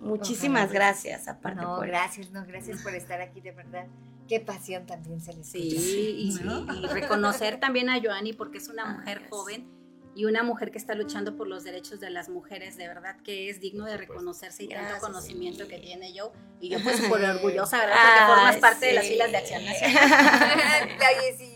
Muchísimas 0.00 0.72
gracias, 0.72 1.28
aparte. 1.28 1.62
No, 1.62 1.78
gracias, 1.78 2.32
no, 2.32 2.44
gracias 2.44 2.82
por 2.82 2.94
estar 2.94 3.20
aquí, 3.20 3.40
de 3.40 3.52
verdad. 3.52 3.86
Qué 4.26 4.40
pasión 4.40 4.84
también 4.86 5.20
se 5.20 5.34
les 5.34 5.46
Sí, 5.46 5.60
y, 5.60 6.32
y, 6.32 6.86
reconocer 6.88 7.60
también 7.60 7.88
a 7.90 8.00
Joanny 8.02 8.32
porque 8.32 8.58
es 8.58 8.68
una 8.68 8.86
mujer 8.86 9.28
joven 9.30 9.81
y 10.14 10.26
una 10.26 10.42
mujer 10.42 10.70
que 10.70 10.78
está 10.78 10.94
luchando 10.94 11.36
por 11.36 11.48
los 11.48 11.64
derechos 11.64 12.00
de 12.00 12.10
las 12.10 12.28
mujeres, 12.28 12.76
de 12.76 12.86
verdad 12.86 13.16
que 13.22 13.48
es 13.48 13.60
digno 13.60 13.86
de 13.86 13.96
reconocerse 13.96 14.64
y 14.64 14.68
tanto 14.68 15.00
conocimiento 15.00 15.66
que 15.68 15.78
tiene 15.78 16.12
yo. 16.12 16.32
Y 16.60 16.68
yo 16.68 16.78
pues 16.82 17.00
por 17.02 17.20
orgullosa, 17.24 17.78
¿verdad? 17.78 17.96
Porque 17.96 18.34
formas 18.34 18.56
parte 18.56 18.86
de 18.86 18.92
las 18.92 19.06
filas 19.06 19.30
de 19.30 19.36
Acción 19.38 19.64
Nacional. 19.64 20.90
sí, 21.36 21.54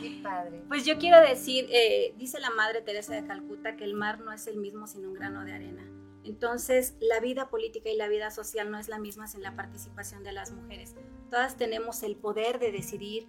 Qué 0.00 0.20
padre. 0.22 0.62
Pues 0.68 0.84
yo 0.84 0.98
quiero 0.98 1.20
decir, 1.20 1.66
eh, 1.70 2.14
dice 2.16 2.38
la 2.38 2.50
Madre 2.50 2.82
Teresa 2.82 3.14
de 3.14 3.26
Calcuta 3.26 3.76
que 3.76 3.84
el 3.84 3.94
mar 3.94 4.20
no 4.20 4.32
es 4.32 4.46
el 4.46 4.56
mismo 4.56 4.86
sin 4.86 5.06
un 5.06 5.14
grano 5.14 5.44
de 5.44 5.52
arena. 5.52 5.82
Entonces, 6.24 6.94
la 7.00 7.20
vida 7.20 7.50
política 7.50 7.90
y 7.90 7.96
la 7.96 8.08
vida 8.08 8.30
social 8.30 8.70
no 8.70 8.78
es 8.78 8.88
la 8.88 8.98
misma 8.98 9.26
sin 9.26 9.42
la 9.42 9.56
participación 9.56 10.24
de 10.24 10.32
las 10.32 10.52
mujeres. 10.52 10.94
Todas 11.30 11.56
tenemos 11.56 12.02
el 12.02 12.16
poder 12.16 12.58
de 12.58 12.72
decidir, 12.72 13.26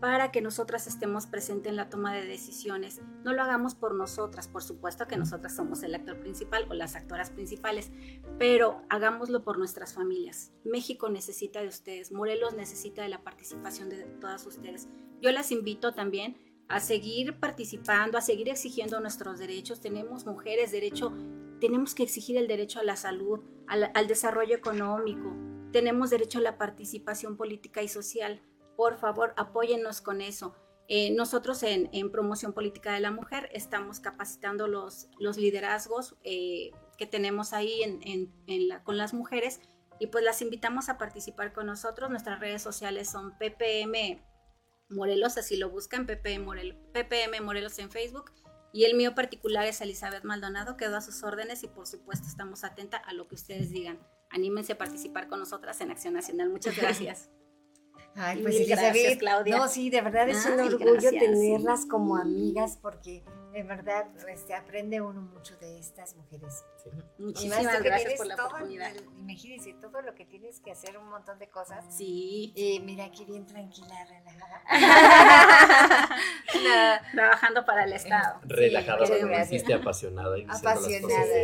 para 0.00 0.30
que 0.30 0.40
nosotras 0.40 0.86
estemos 0.86 1.26
presentes 1.26 1.70
en 1.70 1.76
la 1.76 1.88
toma 1.88 2.14
de 2.14 2.26
decisiones. 2.26 3.00
No 3.24 3.32
lo 3.32 3.42
hagamos 3.42 3.74
por 3.74 3.94
nosotras, 3.94 4.48
por 4.48 4.62
supuesto 4.62 5.06
que 5.06 5.16
nosotras 5.16 5.56
somos 5.56 5.82
el 5.82 5.94
actor 5.94 6.20
principal 6.20 6.66
o 6.70 6.74
las 6.74 6.94
actoras 6.94 7.30
principales, 7.30 7.90
pero 8.38 8.82
hagámoslo 8.88 9.42
por 9.42 9.58
nuestras 9.58 9.94
familias. 9.94 10.52
México 10.64 11.08
necesita 11.08 11.60
de 11.60 11.68
ustedes, 11.68 12.12
Morelos 12.12 12.54
necesita 12.54 13.02
de 13.02 13.08
la 13.08 13.22
participación 13.22 13.88
de 13.88 14.04
todas 14.20 14.46
ustedes. 14.46 14.88
Yo 15.20 15.32
las 15.32 15.50
invito 15.50 15.92
también 15.92 16.36
a 16.68 16.80
seguir 16.80 17.40
participando, 17.40 18.18
a 18.18 18.20
seguir 18.20 18.48
exigiendo 18.48 19.00
nuestros 19.00 19.38
derechos. 19.38 19.80
Tenemos 19.80 20.26
mujeres 20.26 20.70
derecho, 20.70 21.12
tenemos 21.60 21.94
que 21.94 22.04
exigir 22.04 22.36
el 22.36 22.46
derecho 22.46 22.78
a 22.78 22.84
la 22.84 22.96
salud, 22.96 23.40
al, 23.66 23.90
al 23.94 24.06
desarrollo 24.06 24.54
económico, 24.54 25.34
tenemos 25.72 26.10
derecho 26.10 26.38
a 26.38 26.42
la 26.42 26.56
participación 26.56 27.36
política 27.36 27.82
y 27.82 27.88
social 27.88 28.40
por 28.78 28.96
favor, 28.96 29.34
apóyennos 29.36 30.00
con 30.00 30.20
eso. 30.20 30.54
Eh, 30.86 31.10
nosotros 31.10 31.64
en, 31.64 32.12
Promoción 32.12 32.52
Política 32.52 32.92
de 32.92 33.00
la 33.00 33.10
Mujer 33.10 33.48
estamos 33.52 33.98
capacitando 33.98 34.68
los, 34.68 35.08
los 35.18 35.36
liderazgos 35.36 36.14
eh, 36.22 36.70
que 36.96 37.04
tenemos 37.04 37.52
ahí 37.52 37.82
en, 37.82 38.32
con 38.84 38.96
las 38.96 39.14
mujeres 39.14 39.60
y 39.98 40.06
pues 40.06 40.22
las 40.22 40.42
invitamos 40.42 40.88
a 40.88 40.96
participar 40.96 41.52
con 41.52 41.66
nosotros. 41.66 42.08
Nuestras 42.08 42.38
redes 42.38 42.62
sociales 42.62 43.10
son 43.10 43.36
PPM 43.36 44.24
Morelos, 44.88 45.38
así 45.38 45.56
lo 45.56 45.70
buscan, 45.70 46.06
PPM 46.06 46.44
Morelos, 46.44 46.78
PPM 46.94 47.42
Morelos 47.42 47.80
en 47.80 47.90
Facebook. 47.90 48.30
Y 48.72 48.84
el 48.84 48.94
mío 48.94 49.16
particular 49.16 49.66
es 49.66 49.80
Elizabeth 49.80 50.22
Maldonado, 50.22 50.76
quedo 50.76 50.96
a 50.96 51.00
sus 51.00 51.24
órdenes 51.24 51.64
y 51.64 51.66
por 51.66 51.88
supuesto 51.88 52.28
estamos 52.28 52.62
atentas 52.62 53.02
a 53.06 53.12
lo 53.12 53.26
que 53.26 53.34
ustedes 53.34 53.70
digan. 53.70 53.98
Anímense 54.30 54.74
a 54.74 54.78
participar 54.78 55.26
con 55.26 55.40
nosotras 55.40 55.80
en 55.80 55.90
Acción 55.90 56.14
Nacional. 56.14 56.48
Muchas 56.50 56.76
gracias. 56.80 57.28
Ay, 58.18 58.42
pues 58.42 58.56
Elizabeth, 58.56 59.18
Claudia. 59.18 59.56
No, 59.56 59.68
sí, 59.68 59.90
de 59.90 60.00
verdad 60.00 60.28
es 60.28 60.44
un 60.46 60.60
orgullo 60.60 61.10
tenerlas 61.10 61.86
como 61.86 62.16
amigas 62.16 62.78
porque 62.80 63.22
de 63.52 63.62
verdad 63.62 64.06
este, 64.28 64.54
aprende 64.54 65.00
uno 65.00 65.20
mucho 65.20 65.56
de 65.56 65.78
estas 65.78 66.14
mujeres. 66.16 66.64
Muchísimas 67.18 67.82
gracias 67.82 68.14
por 68.14 68.26
la 68.26 68.34
oportunidad. 68.34 68.92
imagínense 69.16 69.74
todo 69.74 70.02
lo 70.02 70.14
que 70.14 70.24
tienes 70.24 70.60
que 70.60 70.70
hacer, 70.70 70.98
un 70.98 71.08
montón 71.08 71.38
de 71.38 71.48
cosas. 71.48 71.84
Sí. 71.90 72.52
Y 72.54 72.80
mira 72.80 73.06
aquí 73.06 73.24
bien 73.24 73.46
tranquila, 73.46 74.04
relajada. 74.04 74.62
Trabajando 77.12 77.64
para 77.64 77.84
el 77.84 77.92
Estado. 77.92 78.40
Relajada, 78.44 79.06
sí, 79.46 79.62
pero 79.66 79.80
apasionada. 79.80 80.36
apasionada. 80.48 81.34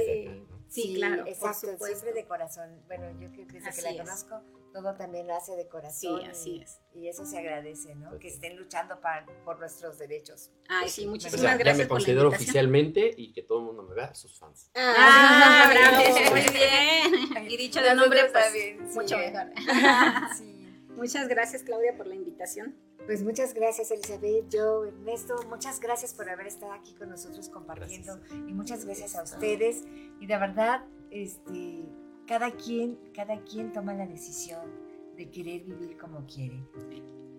Sí, 0.69 0.95
claro. 0.97 1.27
Exacto, 1.27 1.69
siempre 1.85 2.13
de 2.13 2.27
corazón. 2.27 2.83
Bueno, 2.87 3.11
yo 3.21 3.31
que 3.33 3.45
desde 3.47 3.71
que 3.71 3.83
la 3.83 4.05
conozco, 4.05 4.43
todo 4.75 4.95
también 4.97 5.29
lo 5.29 5.37
hace 5.37 5.55
de 5.55 5.69
corazón. 5.69 6.21
Sí, 6.21 6.27
así 6.29 6.61
es. 6.61 6.81
Y 6.93 7.07
eso 7.07 7.25
se 7.25 7.39
agradece, 7.39 7.95
¿no? 7.95 8.19
Que 8.19 8.27
estén 8.27 8.57
luchando 8.57 8.99
por 9.45 9.61
nuestros 9.61 9.99
derechos. 9.99 10.51
Ay, 10.69 10.89
sí, 10.89 11.07
muchísimas 11.07 11.57
gracias. 11.57 11.79
Ya 11.79 11.85
me 11.85 11.89
considero 11.89 12.29
oficialmente 12.29 13.13
y 13.17 13.33
que 13.33 13.43
todo 13.43 13.61
el 13.61 13.67
mundo 13.67 13.85
me 13.85 13.95
vea, 13.95 14.13
sus 14.17 14.37
fans. 14.37 14.73
Ah, 14.75 15.71
bravo, 15.73 16.31
muy 16.31 16.41
bien. 16.41 17.51
Y 17.51 17.57
dicho 17.57 17.81
de 17.81 17.95
nombre, 17.95 18.25
pues, 18.33 18.53
bien, 18.53 18.93
mucho 18.93 19.17
mejor. 19.17 19.53
sí. 20.37 20.55
Muchas 20.97 21.29
gracias, 21.29 21.63
Claudia, 21.63 21.97
por 21.97 22.09
la 22.09 22.17
invitación. 22.17 22.75
Pues 23.07 23.23
muchas 23.23 23.55
gracias, 23.55 23.93
Elizabeth, 23.93 24.49
yo, 24.49 24.87
Ernesto, 24.87 25.37
muchas 25.49 25.79
gracias 25.79 26.15
por 26.15 26.29
haber 26.29 26.47
estado 26.47 26.73
aquí 26.73 26.95
con 26.95 27.11
nosotros 27.11 27.49
compartiendo 27.49 28.19
y 28.49 28.55
muchas 28.55 28.87
gracias 28.87 29.15
a 29.15 29.23
ustedes. 29.23 29.85
Y 30.21 30.27
de 30.27 30.39
verdad, 30.39 30.85
este, 31.11 31.85
cada 32.27 32.51
quien, 32.53 32.99
cada 33.15 33.41
quien 33.45 33.73
toma 33.73 33.95
la 33.95 34.07
decisión 34.07 34.71
de 35.17 35.31
querer 35.31 35.63
vivir 35.63 35.97
como 35.97 36.27
quiere. 36.27 36.63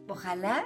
Ojalá 0.07 0.65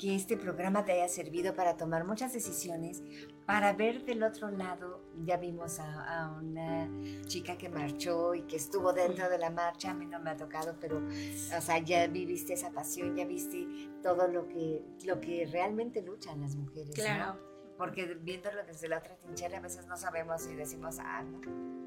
que 0.00 0.16
este 0.16 0.38
programa 0.38 0.84
te 0.84 0.92
haya 0.92 1.08
servido 1.08 1.54
para 1.54 1.76
tomar 1.76 2.06
muchas 2.06 2.32
decisiones, 2.32 3.02
para 3.44 3.74
ver 3.74 4.02
del 4.04 4.22
otro 4.22 4.50
lado. 4.50 5.02
Ya 5.26 5.36
vimos 5.36 5.78
a, 5.78 6.34
una 6.40 6.88
chica 7.26 7.58
que 7.58 7.68
marchó 7.68 8.34
y 8.34 8.42
que 8.42 8.56
estuvo 8.56 8.94
dentro 8.94 9.28
de 9.28 9.36
la 9.36 9.50
marcha, 9.50 9.90
a 9.90 9.94
mí 9.94 10.06
no 10.06 10.18
me 10.18 10.30
ha 10.30 10.36
tocado, 10.36 10.74
pero, 10.80 10.98
o 10.98 11.60
sea, 11.60 11.78
ya 11.78 12.06
viviste 12.06 12.54
esa 12.54 12.70
pasión, 12.70 13.14
ya 13.14 13.26
viste 13.26 13.66
todo 14.02 14.26
lo 14.26 14.48
que, 14.48 14.82
lo 15.04 15.20
que 15.20 15.46
realmente 15.46 16.00
luchan 16.00 16.40
las 16.40 16.56
mujeres. 16.56 16.94
Claro. 16.94 17.38
Porque 17.76 18.14
viéndolo 18.14 18.64
desde 18.64 18.88
la 18.88 18.98
otra 18.98 19.16
trinchera 19.16 19.58
a 19.58 19.60
veces 19.60 19.86
no 19.86 19.98
sabemos 19.98 20.46
y 20.46 20.54
decimos, 20.54 20.96
ah, 20.98 21.22
no. 21.22 21.79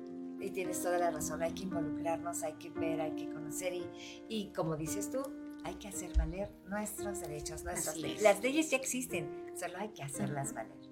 Y 0.44 0.52
tienes 0.52 0.82
toda 0.82 0.98
la 0.98 1.10
razón, 1.10 1.42
hay 1.42 1.54
que 1.54 1.64
involucrarnos, 1.64 2.44
hay 2.44 2.54
que 2.54 2.70
ver, 2.70 3.00
hay 3.00 3.16
que 3.16 3.30
conocer 3.30 3.74
y, 3.74 3.86
y 4.28 4.52
como 4.52 4.76
dices 4.76 5.10
tú, 5.10 5.24
hay 5.64 5.76
que 5.76 5.88
hacer 5.88 6.12
valer 6.18 6.52
nuestros 6.68 7.22
derechos, 7.22 7.64
nuestras 7.64 7.96
leyes. 7.96 8.22
Las 8.22 8.44
leyes 8.44 8.70
ya 8.70 8.78
existen, 8.78 9.54
solo 9.56 9.78
hay 9.78 9.90
que 9.90 10.04
hacerlas 10.04 10.54
valer. 10.54 10.83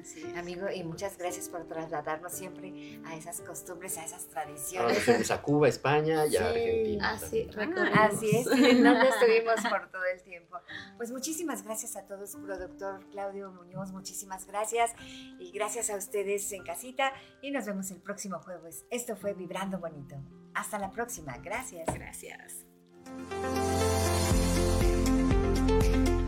Así 0.00 0.22
es, 0.22 0.36
Amigo, 0.36 0.68
y 0.74 0.84
muchas 0.84 1.18
gracias 1.18 1.48
por 1.48 1.66
trasladarnos 1.66 2.32
siempre 2.32 3.00
a 3.04 3.16
esas 3.16 3.40
costumbres, 3.40 3.98
a 3.98 4.04
esas 4.04 4.26
tradiciones. 4.28 5.02
fuimos 5.02 5.30
a 5.30 5.42
Cuba, 5.42 5.68
España 5.68 6.26
y 6.26 6.36
a 6.36 6.48
Argentina. 6.48 7.10
Así, 7.10 7.48
ah, 7.56 8.08
así 8.12 8.30
es, 8.36 8.46
en 8.46 8.84
donde 8.84 9.08
estuvimos 9.08 9.60
por 9.68 9.90
todo 9.90 10.04
el 10.14 10.22
tiempo. 10.22 10.58
Pues 10.96 11.10
muchísimas 11.10 11.62
gracias 11.62 11.96
a 11.96 12.06
todos, 12.06 12.36
productor 12.36 13.08
Claudio 13.10 13.50
Muñoz, 13.50 13.92
muchísimas 13.92 14.46
gracias. 14.46 14.92
Y 15.38 15.50
gracias 15.52 15.90
a 15.90 15.96
ustedes 15.96 16.50
en 16.52 16.64
casita. 16.64 17.12
Y 17.42 17.50
nos 17.50 17.66
vemos 17.66 17.90
el 17.90 18.00
próximo 18.00 18.38
jueves. 18.40 18.84
Esto 18.90 19.16
fue 19.16 19.34
Vibrando 19.34 19.78
Bonito. 19.78 20.16
Hasta 20.54 20.78
la 20.78 20.90
próxima. 20.90 21.36
Gracias. 21.38 21.86
Gracias. 21.92 22.64